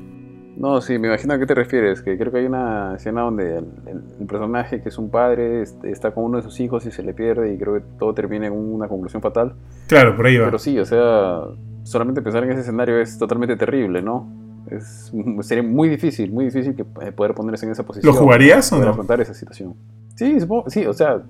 No, 0.59 0.81
sí, 0.81 0.97
me 0.97 1.07
imagino 1.07 1.33
a 1.35 1.37
qué 1.39 1.45
te 1.45 1.53
refieres. 1.53 2.01
Que 2.01 2.17
creo 2.17 2.31
que 2.31 2.39
hay 2.39 2.45
una 2.45 2.95
escena 2.95 3.21
donde 3.21 3.57
el, 3.57 3.65
el- 3.85 4.03
el 4.19 4.25
personaje, 4.25 4.81
que 4.81 4.89
es 4.89 4.97
un 4.97 5.09
padre, 5.11 5.61
este, 5.61 5.91
está 5.91 6.11
con 6.11 6.23
uno 6.23 6.37
de 6.37 6.43
sus 6.43 6.59
hijos 6.59 6.85
y 6.87 6.91
se 6.91 7.03
le 7.03 7.13
pierde. 7.13 7.53
Y 7.53 7.57
creo 7.57 7.75
que 7.75 7.81
todo 7.99 8.13
termina 8.13 8.47
en 8.47 8.53
una 8.53 8.87
conclusión 8.87 9.21
fatal. 9.21 9.53
Claro, 9.87 10.15
por 10.15 10.25
ahí 10.25 10.37
va. 10.37 10.45
Pero 10.45 10.57
sí, 10.57 10.79
o 10.79 10.85
sea, 10.85 11.41
solamente 11.83 12.21
pensar 12.23 12.43
en 12.43 12.51
ese 12.51 12.61
escenario 12.61 12.99
es 12.99 13.17
totalmente 13.19 13.55
terrible, 13.55 14.01
¿no? 14.01 14.27
Es, 14.71 15.13
sería 15.41 15.63
muy 15.63 15.89
difícil, 15.89 16.31
muy 16.31 16.45
difícil 16.45 16.75
que, 16.75 16.81
eh, 17.05 17.11
poder 17.11 17.33
ponerse 17.35 17.65
en 17.65 17.71
esa 17.71 17.83
posición. 17.85 18.13
¿Lo 18.13 18.19
jugarías 18.19 18.71
o 18.73 18.79
no? 18.79 18.89
afrontar 18.89 19.21
esa 19.21 19.33
situación. 19.33 19.75
Sí, 20.15 20.39
supongo, 20.39 20.69
sí, 20.69 20.85
o 20.87 20.93
sea, 20.93 21.21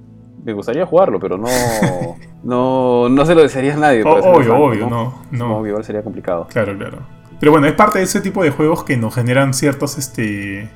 me 0.44 0.54
gustaría 0.54 0.86
jugarlo, 0.86 1.20
pero 1.20 1.38
no, 1.38 1.48
no, 2.44 3.10
no 3.10 3.26
se 3.26 3.36
lo 3.36 3.42
desearía 3.42 3.76
a 3.76 3.78
nadie. 3.78 4.04
O- 4.04 4.10
obvio, 4.10 4.56
obvio, 4.58 4.90
no, 4.90 5.14
no. 5.32 5.62
que 5.64 5.70
igual 5.70 5.84
sería 5.84 6.02
complicado. 6.02 6.48
Claro, 6.50 6.76
claro. 6.78 7.00
Pero 7.40 7.52
bueno, 7.52 7.68
es 7.68 7.74
parte 7.74 8.00
de 8.00 8.06
ese 8.06 8.22
tipo 8.22 8.44
de 8.44 8.50
juegos 8.50 8.84
que 8.84 8.98
nos 8.98 9.14
generan 9.14 9.54
ciertos, 9.54 9.98
este, 9.98 10.70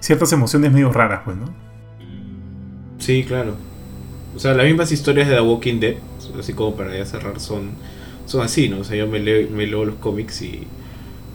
ciertas 0.00 0.32
emociones 0.32 0.72
medio 0.72 0.92
raras, 0.92 1.22
pues, 1.24 1.36
¿no? 1.36 1.46
Sí, 2.98 3.24
claro. 3.24 3.56
O 4.34 4.38
sea, 4.38 4.54
las 4.54 4.66
mismas 4.66 4.90
historias 4.92 5.28
de 5.28 5.34
The 5.34 5.40
Walking 5.40 5.80
Dead, 5.80 5.96
así 6.38 6.54
como 6.54 6.76
para 6.76 6.96
ya 6.96 7.04
cerrar, 7.04 7.40
son, 7.40 7.72
son 8.26 8.42
así, 8.42 8.68
¿no? 8.68 8.80
O 8.80 8.84
sea, 8.84 8.96
yo 8.96 9.06
me 9.06 9.18
leo, 9.18 9.48
me 9.50 9.66
leo 9.66 9.84
los 9.84 9.96
cómics 9.96 10.42
y, 10.42 10.66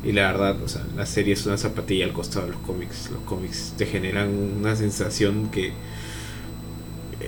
y 0.04 0.12
la 0.12 0.32
verdad, 0.32 0.62
o 0.62 0.68
sea, 0.68 0.84
la 0.96 1.06
serie 1.06 1.34
es 1.34 1.46
una 1.46 1.58
zapatilla 1.58 2.06
al 2.06 2.14
costado 2.14 2.48
de 2.48 2.54
los 2.54 2.62
cómics. 2.62 3.10
Los 3.12 3.22
cómics 3.24 3.74
te 3.78 3.86
generan 3.86 4.30
una 4.60 4.76
sensación 4.76 5.50
que... 5.52 5.72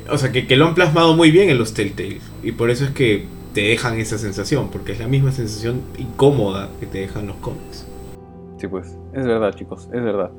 O 0.10 0.18
sea, 0.18 0.32
que, 0.32 0.46
que 0.46 0.56
lo 0.56 0.68
han 0.68 0.76
plasmado 0.76 1.16
muy 1.16 1.32
bien 1.32 1.50
en 1.50 1.58
los 1.58 1.74
Telltale. 1.74 2.20
Y 2.44 2.52
por 2.52 2.70
eso 2.70 2.86
es 2.86 2.92
que 2.92 3.26
te 3.56 3.62
dejan 3.62 3.98
esa 3.98 4.18
sensación, 4.18 4.68
porque 4.70 4.92
es 4.92 5.00
la 5.00 5.08
misma 5.08 5.32
sensación 5.32 5.82
incómoda 5.98 6.68
que 6.78 6.86
te 6.86 7.00
dejan 7.00 7.26
los 7.28 7.38
cómics. 7.38 7.90
Sí, 8.58 8.68
pues, 8.68 8.98
es 9.14 9.26
verdad, 9.26 9.54
chicos, 9.54 9.90
es 9.94 10.04
verdad. 10.04 10.30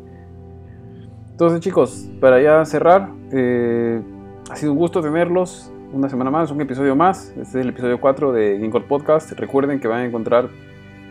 Entonces, 1.30 1.60
chicos, 1.60 2.10
para 2.20 2.42
ya 2.42 2.62
cerrar, 2.66 3.08
eh, 3.32 4.02
ha 4.50 4.56
sido 4.56 4.72
un 4.72 4.78
gusto 4.78 5.00
tenerlos. 5.00 5.72
una 5.92 6.10
semana 6.10 6.30
más, 6.30 6.50
un 6.50 6.60
episodio 6.60 6.94
más. 6.94 7.30
Este 7.30 7.40
es 7.40 7.54
el 7.54 7.68
episodio 7.70 7.98
4 7.98 8.32
de 8.32 8.58
GameCode 8.58 8.84
Podcast. 8.84 9.32
Recuerden 9.32 9.80
que 9.80 9.88
van 9.88 10.00
a 10.00 10.04
encontrar 10.04 10.50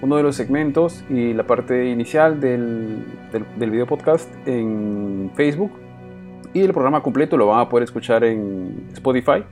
uno 0.02 0.18
de 0.18 0.22
los 0.22 0.36
segmentos 0.36 1.04
y 1.10 1.34
la 1.34 1.48
parte 1.48 1.90
inicial 1.90 2.40
del, 2.40 3.04
del, 3.58 3.72
video 3.72 3.88
podcast 3.88 4.30
en 4.46 5.32
Facebook. 5.34 5.72
Y 6.54 6.62
el 6.62 6.72
programa 6.72 7.02
completo 7.02 7.36
lo 7.36 7.48
van 7.48 7.62
a 7.62 7.70
poder 7.70 7.86
escuchar 7.86 8.24
en 8.26 8.90
Spotify. 8.94 9.44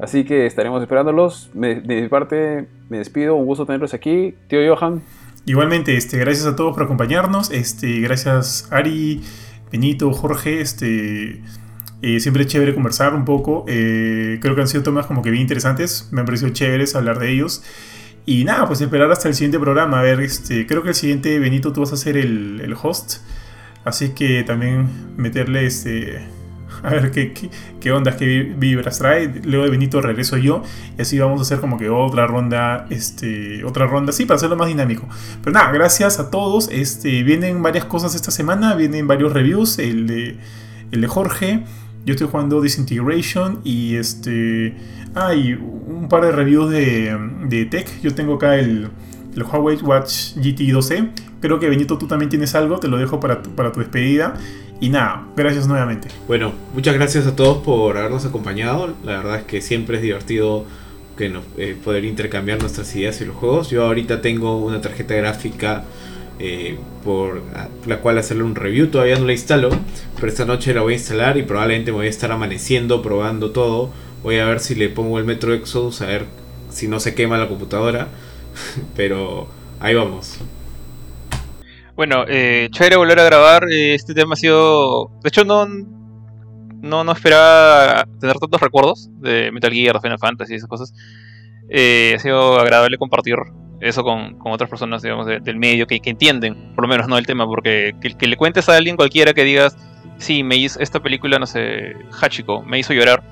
Así 0.00 0.24
que 0.24 0.46
estaremos 0.46 0.80
esperándolos. 0.82 1.50
de 1.54 1.82
mi 1.86 2.08
parte, 2.08 2.68
me 2.88 2.98
despido. 2.98 3.34
Un 3.36 3.46
gusto 3.46 3.66
tenerlos 3.66 3.94
aquí. 3.94 4.34
Tío 4.48 4.74
Johan. 4.74 5.02
Igualmente, 5.48 5.96
este, 5.96 6.18
gracias 6.18 6.46
a 6.46 6.56
todos 6.56 6.74
por 6.74 6.84
acompañarnos. 6.84 7.50
Este, 7.50 8.00
gracias 8.00 8.68
Ari, 8.70 9.22
Benito, 9.72 10.12
Jorge. 10.12 10.60
Este, 10.60 11.42
eh, 12.02 12.20
siempre 12.20 12.42
es 12.42 12.48
chévere 12.48 12.74
conversar 12.74 13.14
un 13.14 13.24
poco. 13.24 13.64
Eh, 13.66 14.38
creo 14.40 14.54
que 14.54 14.60
han 14.60 14.68
sido 14.68 14.82
temas 14.82 15.06
como 15.06 15.22
que 15.22 15.30
bien 15.30 15.42
interesantes. 15.42 16.10
Me 16.12 16.20
han 16.20 16.26
parecido 16.26 16.50
chéveres 16.50 16.94
hablar 16.94 17.18
de 17.18 17.30
ellos. 17.32 17.64
Y 18.26 18.44
nada, 18.44 18.66
pues 18.66 18.80
esperar 18.82 19.10
hasta 19.10 19.28
el 19.28 19.34
siguiente 19.34 19.58
programa. 19.58 20.00
A 20.00 20.02
ver, 20.02 20.20
este, 20.20 20.66
creo 20.66 20.82
que 20.82 20.90
el 20.90 20.94
siguiente, 20.94 21.38
Benito, 21.38 21.72
tú 21.72 21.80
vas 21.80 21.92
a 21.92 21.96
ser 21.96 22.16
el, 22.18 22.60
el 22.60 22.74
host. 22.80 23.22
Así 23.84 24.10
que 24.10 24.44
también 24.44 25.16
meterle 25.16 25.64
este. 25.64 26.37
A 26.82 26.90
ver 26.90 27.10
qué, 27.10 27.32
qué, 27.80 27.92
ondas, 27.92 28.16
qué 28.16 28.54
vibras 28.56 28.98
trae. 28.98 29.32
Luego 29.44 29.64
de 29.64 29.70
Benito 29.70 30.00
regreso 30.00 30.36
yo. 30.36 30.62
Y 30.96 31.02
así 31.02 31.18
vamos 31.18 31.40
a 31.40 31.42
hacer 31.42 31.60
como 31.60 31.78
que 31.78 31.88
otra 31.88 32.26
ronda. 32.26 32.86
Este. 32.90 33.64
Otra 33.64 33.86
ronda. 33.86 34.12
Sí, 34.12 34.26
para 34.26 34.36
hacerlo 34.36 34.56
más 34.56 34.68
dinámico. 34.68 35.08
Pero 35.42 35.54
nada, 35.54 35.72
gracias 35.72 36.18
a 36.18 36.30
todos. 36.30 36.68
Este. 36.70 37.22
Vienen 37.22 37.62
varias 37.62 37.84
cosas 37.84 38.14
esta 38.14 38.30
semana. 38.30 38.74
Vienen 38.74 39.06
varios 39.06 39.32
reviews. 39.32 39.78
El 39.78 40.06
de. 40.06 40.38
El 40.92 41.00
de 41.00 41.06
Jorge. 41.06 41.64
Yo 42.04 42.14
estoy 42.14 42.28
jugando 42.28 42.60
Disintegration. 42.60 43.60
Y 43.64 43.96
este 43.96 44.74
hay 45.14 45.54
un 45.54 46.08
par 46.08 46.24
de 46.24 46.32
reviews 46.32 46.70
de, 46.70 47.68
tech. 47.70 47.88
Yo 48.02 48.14
tengo 48.14 48.34
acá 48.34 48.56
el, 48.56 48.88
el 49.34 49.42
Huawei 49.42 49.76
Watch 49.78 50.34
GT 50.36 50.60
2e. 50.72 51.10
Creo 51.40 51.58
que 51.60 51.68
Benito 51.68 51.98
tú 51.98 52.06
también 52.06 52.28
tienes 52.28 52.54
algo, 52.54 52.78
te 52.78 52.88
lo 52.88 52.96
dejo 52.96 53.20
para 53.20 53.42
para 53.42 53.72
tu 53.72 53.80
despedida. 53.80 54.34
Y 54.80 54.90
nada, 54.90 55.26
gracias 55.36 55.66
nuevamente. 55.66 56.08
Bueno, 56.26 56.52
muchas 56.74 56.94
gracias 56.94 57.26
a 57.26 57.34
todos 57.34 57.58
por 57.58 57.96
habernos 57.96 58.24
acompañado. 58.24 58.94
La 59.04 59.18
verdad 59.18 59.38
es 59.38 59.44
que 59.44 59.60
siempre 59.60 59.96
es 59.96 60.02
divertido 60.02 60.64
que 61.16 61.32
eh, 61.56 61.76
poder 61.82 62.04
intercambiar 62.04 62.60
nuestras 62.60 62.94
ideas 62.94 63.20
y 63.20 63.24
los 63.24 63.36
juegos. 63.36 63.70
Yo 63.70 63.84
ahorita 63.84 64.20
tengo 64.20 64.58
una 64.58 64.80
tarjeta 64.80 65.14
gráfica 65.14 65.84
eh, 66.38 66.78
por 67.04 67.42
la 67.86 67.98
cual 67.98 68.18
hacerle 68.18 68.44
un 68.44 68.54
review. 68.54 68.86
Todavía 68.86 69.18
no 69.18 69.26
la 69.26 69.32
instalo, 69.32 69.70
pero 70.14 70.28
esta 70.28 70.44
noche 70.44 70.72
la 70.72 70.82
voy 70.82 70.92
a 70.92 70.96
instalar 70.96 71.36
y 71.36 71.42
probablemente 71.42 71.90
me 71.90 71.98
voy 71.98 72.06
a 72.06 72.10
estar 72.10 72.30
amaneciendo 72.30 73.02
probando 73.02 73.50
todo 73.50 73.90
Voy 74.22 74.38
a 74.38 74.46
ver 74.46 74.60
si 74.60 74.74
le 74.74 74.88
pongo 74.88 75.18
el 75.18 75.24
Metro 75.24 75.54
Exodus, 75.54 76.00
a 76.02 76.06
ver 76.06 76.26
si 76.70 76.88
no 76.88 76.98
se 77.00 77.14
quema 77.14 77.38
la 77.38 77.48
computadora. 77.48 78.08
Pero 78.96 79.48
ahí 79.80 79.94
vamos. 79.94 80.38
Bueno, 81.98 82.24
eh, 82.28 82.68
chévere 82.70 82.94
volver 82.94 83.18
a 83.18 83.24
grabar. 83.24 83.64
Eh, 83.68 83.94
este 83.94 84.14
tema 84.14 84.34
ha 84.34 84.36
sido. 84.36 85.10
De 85.20 85.30
hecho, 85.30 85.44
no, 85.44 85.66
no, 85.66 87.02
no 87.02 87.10
esperaba 87.10 88.06
tener 88.20 88.36
tantos 88.38 88.60
recuerdos 88.60 89.10
de 89.14 89.50
Metal 89.50 89.72
Gear, 89.72 89.94
de 89.94 90.00
Final 90.00 90.18
Fantasy 90.20 90.52
y 90.52 90.56
esas 90.58 90.68
cosas. 90.68 90.94
Eh, 91.68 92.12
ha 92.14 92.20
sido 92.20 92.60
agradable 92.60 92.98
compartir 92.98 93.34
eso 93.80 94.04
con, 94.04 94.38
otras 94.44 94.70
personas, 94.70 95.02
digamos, 95.02 95.26
del 95.26 95.56
medio 95.56 95.88
que, 95.88 96.00
entienden, 96.04 96.72
por 96.76 96.84
lo 96.84 96.88
menos, 96.88 97.08
no 97.08 97.18
el 97.18 97.26
tema, 97.26 97.46
porque 97.46 97.96
que, 98.00 98.16
que, 98.16 98.28
le 98.28 98.36
cuentes 98.36 98.68
a 98.68 98.76
alguien 98.76 98.94
cualquiera 98.94 99.34
que 99.34 99.42
digas, 99.42 99.76
sí, 100.18 100.44
me 100.44 100.54
hizo 100.54 100.78
esta 100.78 101.00
película, 101.00 101.40
no 101.40 101.46
sé, 101.46 101.96
Hachiko, 102.20 102.62
me 102.62 102.78
hizo 102.78 102.92
llorar 102.92 103.24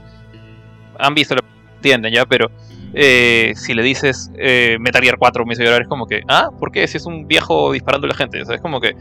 han 0.98 1.14
visto, 1.14 1.34
lo 1.34 1.42
entienden 1.76 2.12
ya, 2.12 2.26
pero 2.26 2.50
eh, 2.94 3.52
si 3.56 3.74
le 3.74 3.82
dices 3.82 4.30
eh, 4.38 4.78
Metal 4.80 5.02
Gear 5.02 5.16
4 5.18 5.44
me 5.44 5.54
hizo 5.54 5.62
llorar, 5.62 5.82
es 5.82 5.88
como 5.88 6.06
que, 6.06 6.22
ah, 6.28 6.50
¿por 6.58 6.72
qué? 6.72 6.86
Si 6.86 6.96
es 6.96 7.06
un 7.06 7.26
viejo 7.26 7.72
disparando 7.72 8.06
a 8.06 8.08
la 8.08 8.14
gente, 8.14 8.42
o 8.42 8.44
sea, 8.44 8.56
es 8.56 8.60
como 8.60 8.80
que 8.80 8.94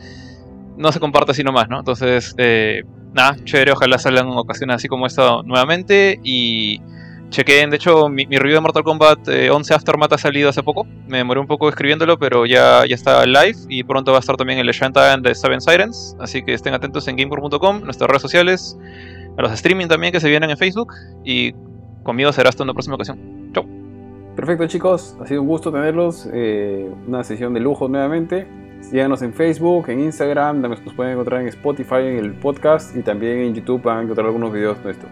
no 0.78 0.92
se 0.92 1.00
comparte 1.00 1.32
así 1.32 1.44
nomás, 1.44 1.70
¿no? 1.70 1.80
Entonces, 1.80 2.36
eh, 2.38 2.84
nada, 3.14 3.38
chévere, 3.44 3.72
ojalá 3.72 3.98
salgan 3.98 4.28
ocasiones 4.30 4.78
así 4.78 4.88
como 4.88 5.08
esta 5.08 5.42
nuevamente 5.44 6.20
y 6.24 6.82
chequeen, 7.30 7.70
de 7.70 7.78
hecho, 7.78 8.08
mi, 8.10 8.26
review 8.26 8.56
de 8.56 8.62
Mortal 8.62 8.84
Kombat 8.84 9.28
11 9.28 9.74
Aftermath 9.74 10.14
ha 10.14 10.18
salido 10.18 10.50
hace 10.50 10.64
poco, 10.64 10.86
me 11.08 11.18
demoré 11.18 11.40
un 11.40 11.48
poco 11.48 11.68
escribiéndolo, 11.70 12.20
pero 12.20 12.46
ya, 12.46 12.86
ya 12.88 12.96
está 12.96 13.26
live 13.26 13.58
y 13.68 13.84
pronto 13.84 14.12
va 14.12 14.18
a 14.18 14.20
estar 14.20 14.38
también 14.38 14.60
el 14.60 14.68
Shantae 14.68 15.18
de 15.22 15.34
Seven 15.36 15.60
Sirens, 15.60 16.16
así 16.20 16.44
que 16.44 16.54
estén 16.54 16.74
atentos 16.74 17.08
en 17.08 17.16
gamecore.com, 17.16 17.82
nuestras 17.84 18.10
redes 18.10 18.22
sociales, 18.22 18.78
a 19.38 19.42
los 19.42 19.52
streaming 19.54 19.88
también 19.88 20.14
que 20.14 20.20
se 20.20 20.30
vienen 20.30 20.50
en 20.50 20.58
Facebook 20.58 20.94
y 21.26 21.54
Conmigo 22.06 22.32
será 22.32 22.50
hasta 22.50 22.62
una 22.62 22.74
próxima 22.74 22.96
ocasión. 22.96 23.45
Perfecto 24.36 24.68
chicos, 24.68 25.18
ha 25.22 25.28
sido 25.28 25.42
un 25.42 25.48
gusto 25.48 25.72
tenerlos. 25.72 26.28
Eh, 26.34 26.90
una 27.08 27.24
sesión 27.24 27.54
de 27.54 27.60
lujo 27.60 27.88
nuevamente. 27.88 28.48
Síganos 28.82 29.22
en 29.22 29.34
Facebook, 29.34 29.90
en 29.90 30.02
Instagram, 30.02 30.62
nos 30.62 30.80
pueden 30.94 31.14
encontrar 31.14 31.42
en 31.42 31.48
Spotify, 31.48 32.02
en 32.02 32.18
el 32.18 32.34
podcast 32.34 32.96
y 32.96 33.02
también 33.02 33.40
en 33.40 33.56
YouTube 33.56 33.82
van 33.82 33.98
a 33.98 34.02
encontrar 34.04 34.28
algunos 34.28 34.54
videos 34.54 34.78
nuestros. 34.84 35.12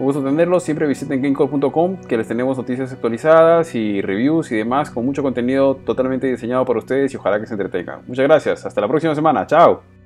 Un 0.00 0.06
gusto 0.06 0.22
tenerlos, 0.22 0.62
siempre 0.62 0.86
visiten 0.86 1.22
gamecore.com 1.22 1.96
que 2.08 2.16
les 2.16 2.26
tenemos 2.26 2.56
noticias 2.56 2.92
actualizadas 2.92 3.74
y 3.74 4.00
reviews 4.00 4.50
y 4.50 4.56
demás 4.56 4.90
con 4.90 5.04
mucho 5.04 5.22
contenido 5.22 5.76
totalmente 5.76 6.26
diseñado 6.26 6.64
para 6.64 6.80
ustedes 6.80 7.12
y 7.14 7.16
ojalá 7.16 7.38
que 7.38 7.46
se 7.46 7.54
entretengan. 7.54 8.00
Muchas 8.06 8.24
gracias, 8.24 8.66
hasta 8.66 8.80
la 8.80 8.88
próxima 8.88 9.14
semana, 9.14 9.46
chao. 9.46 9.97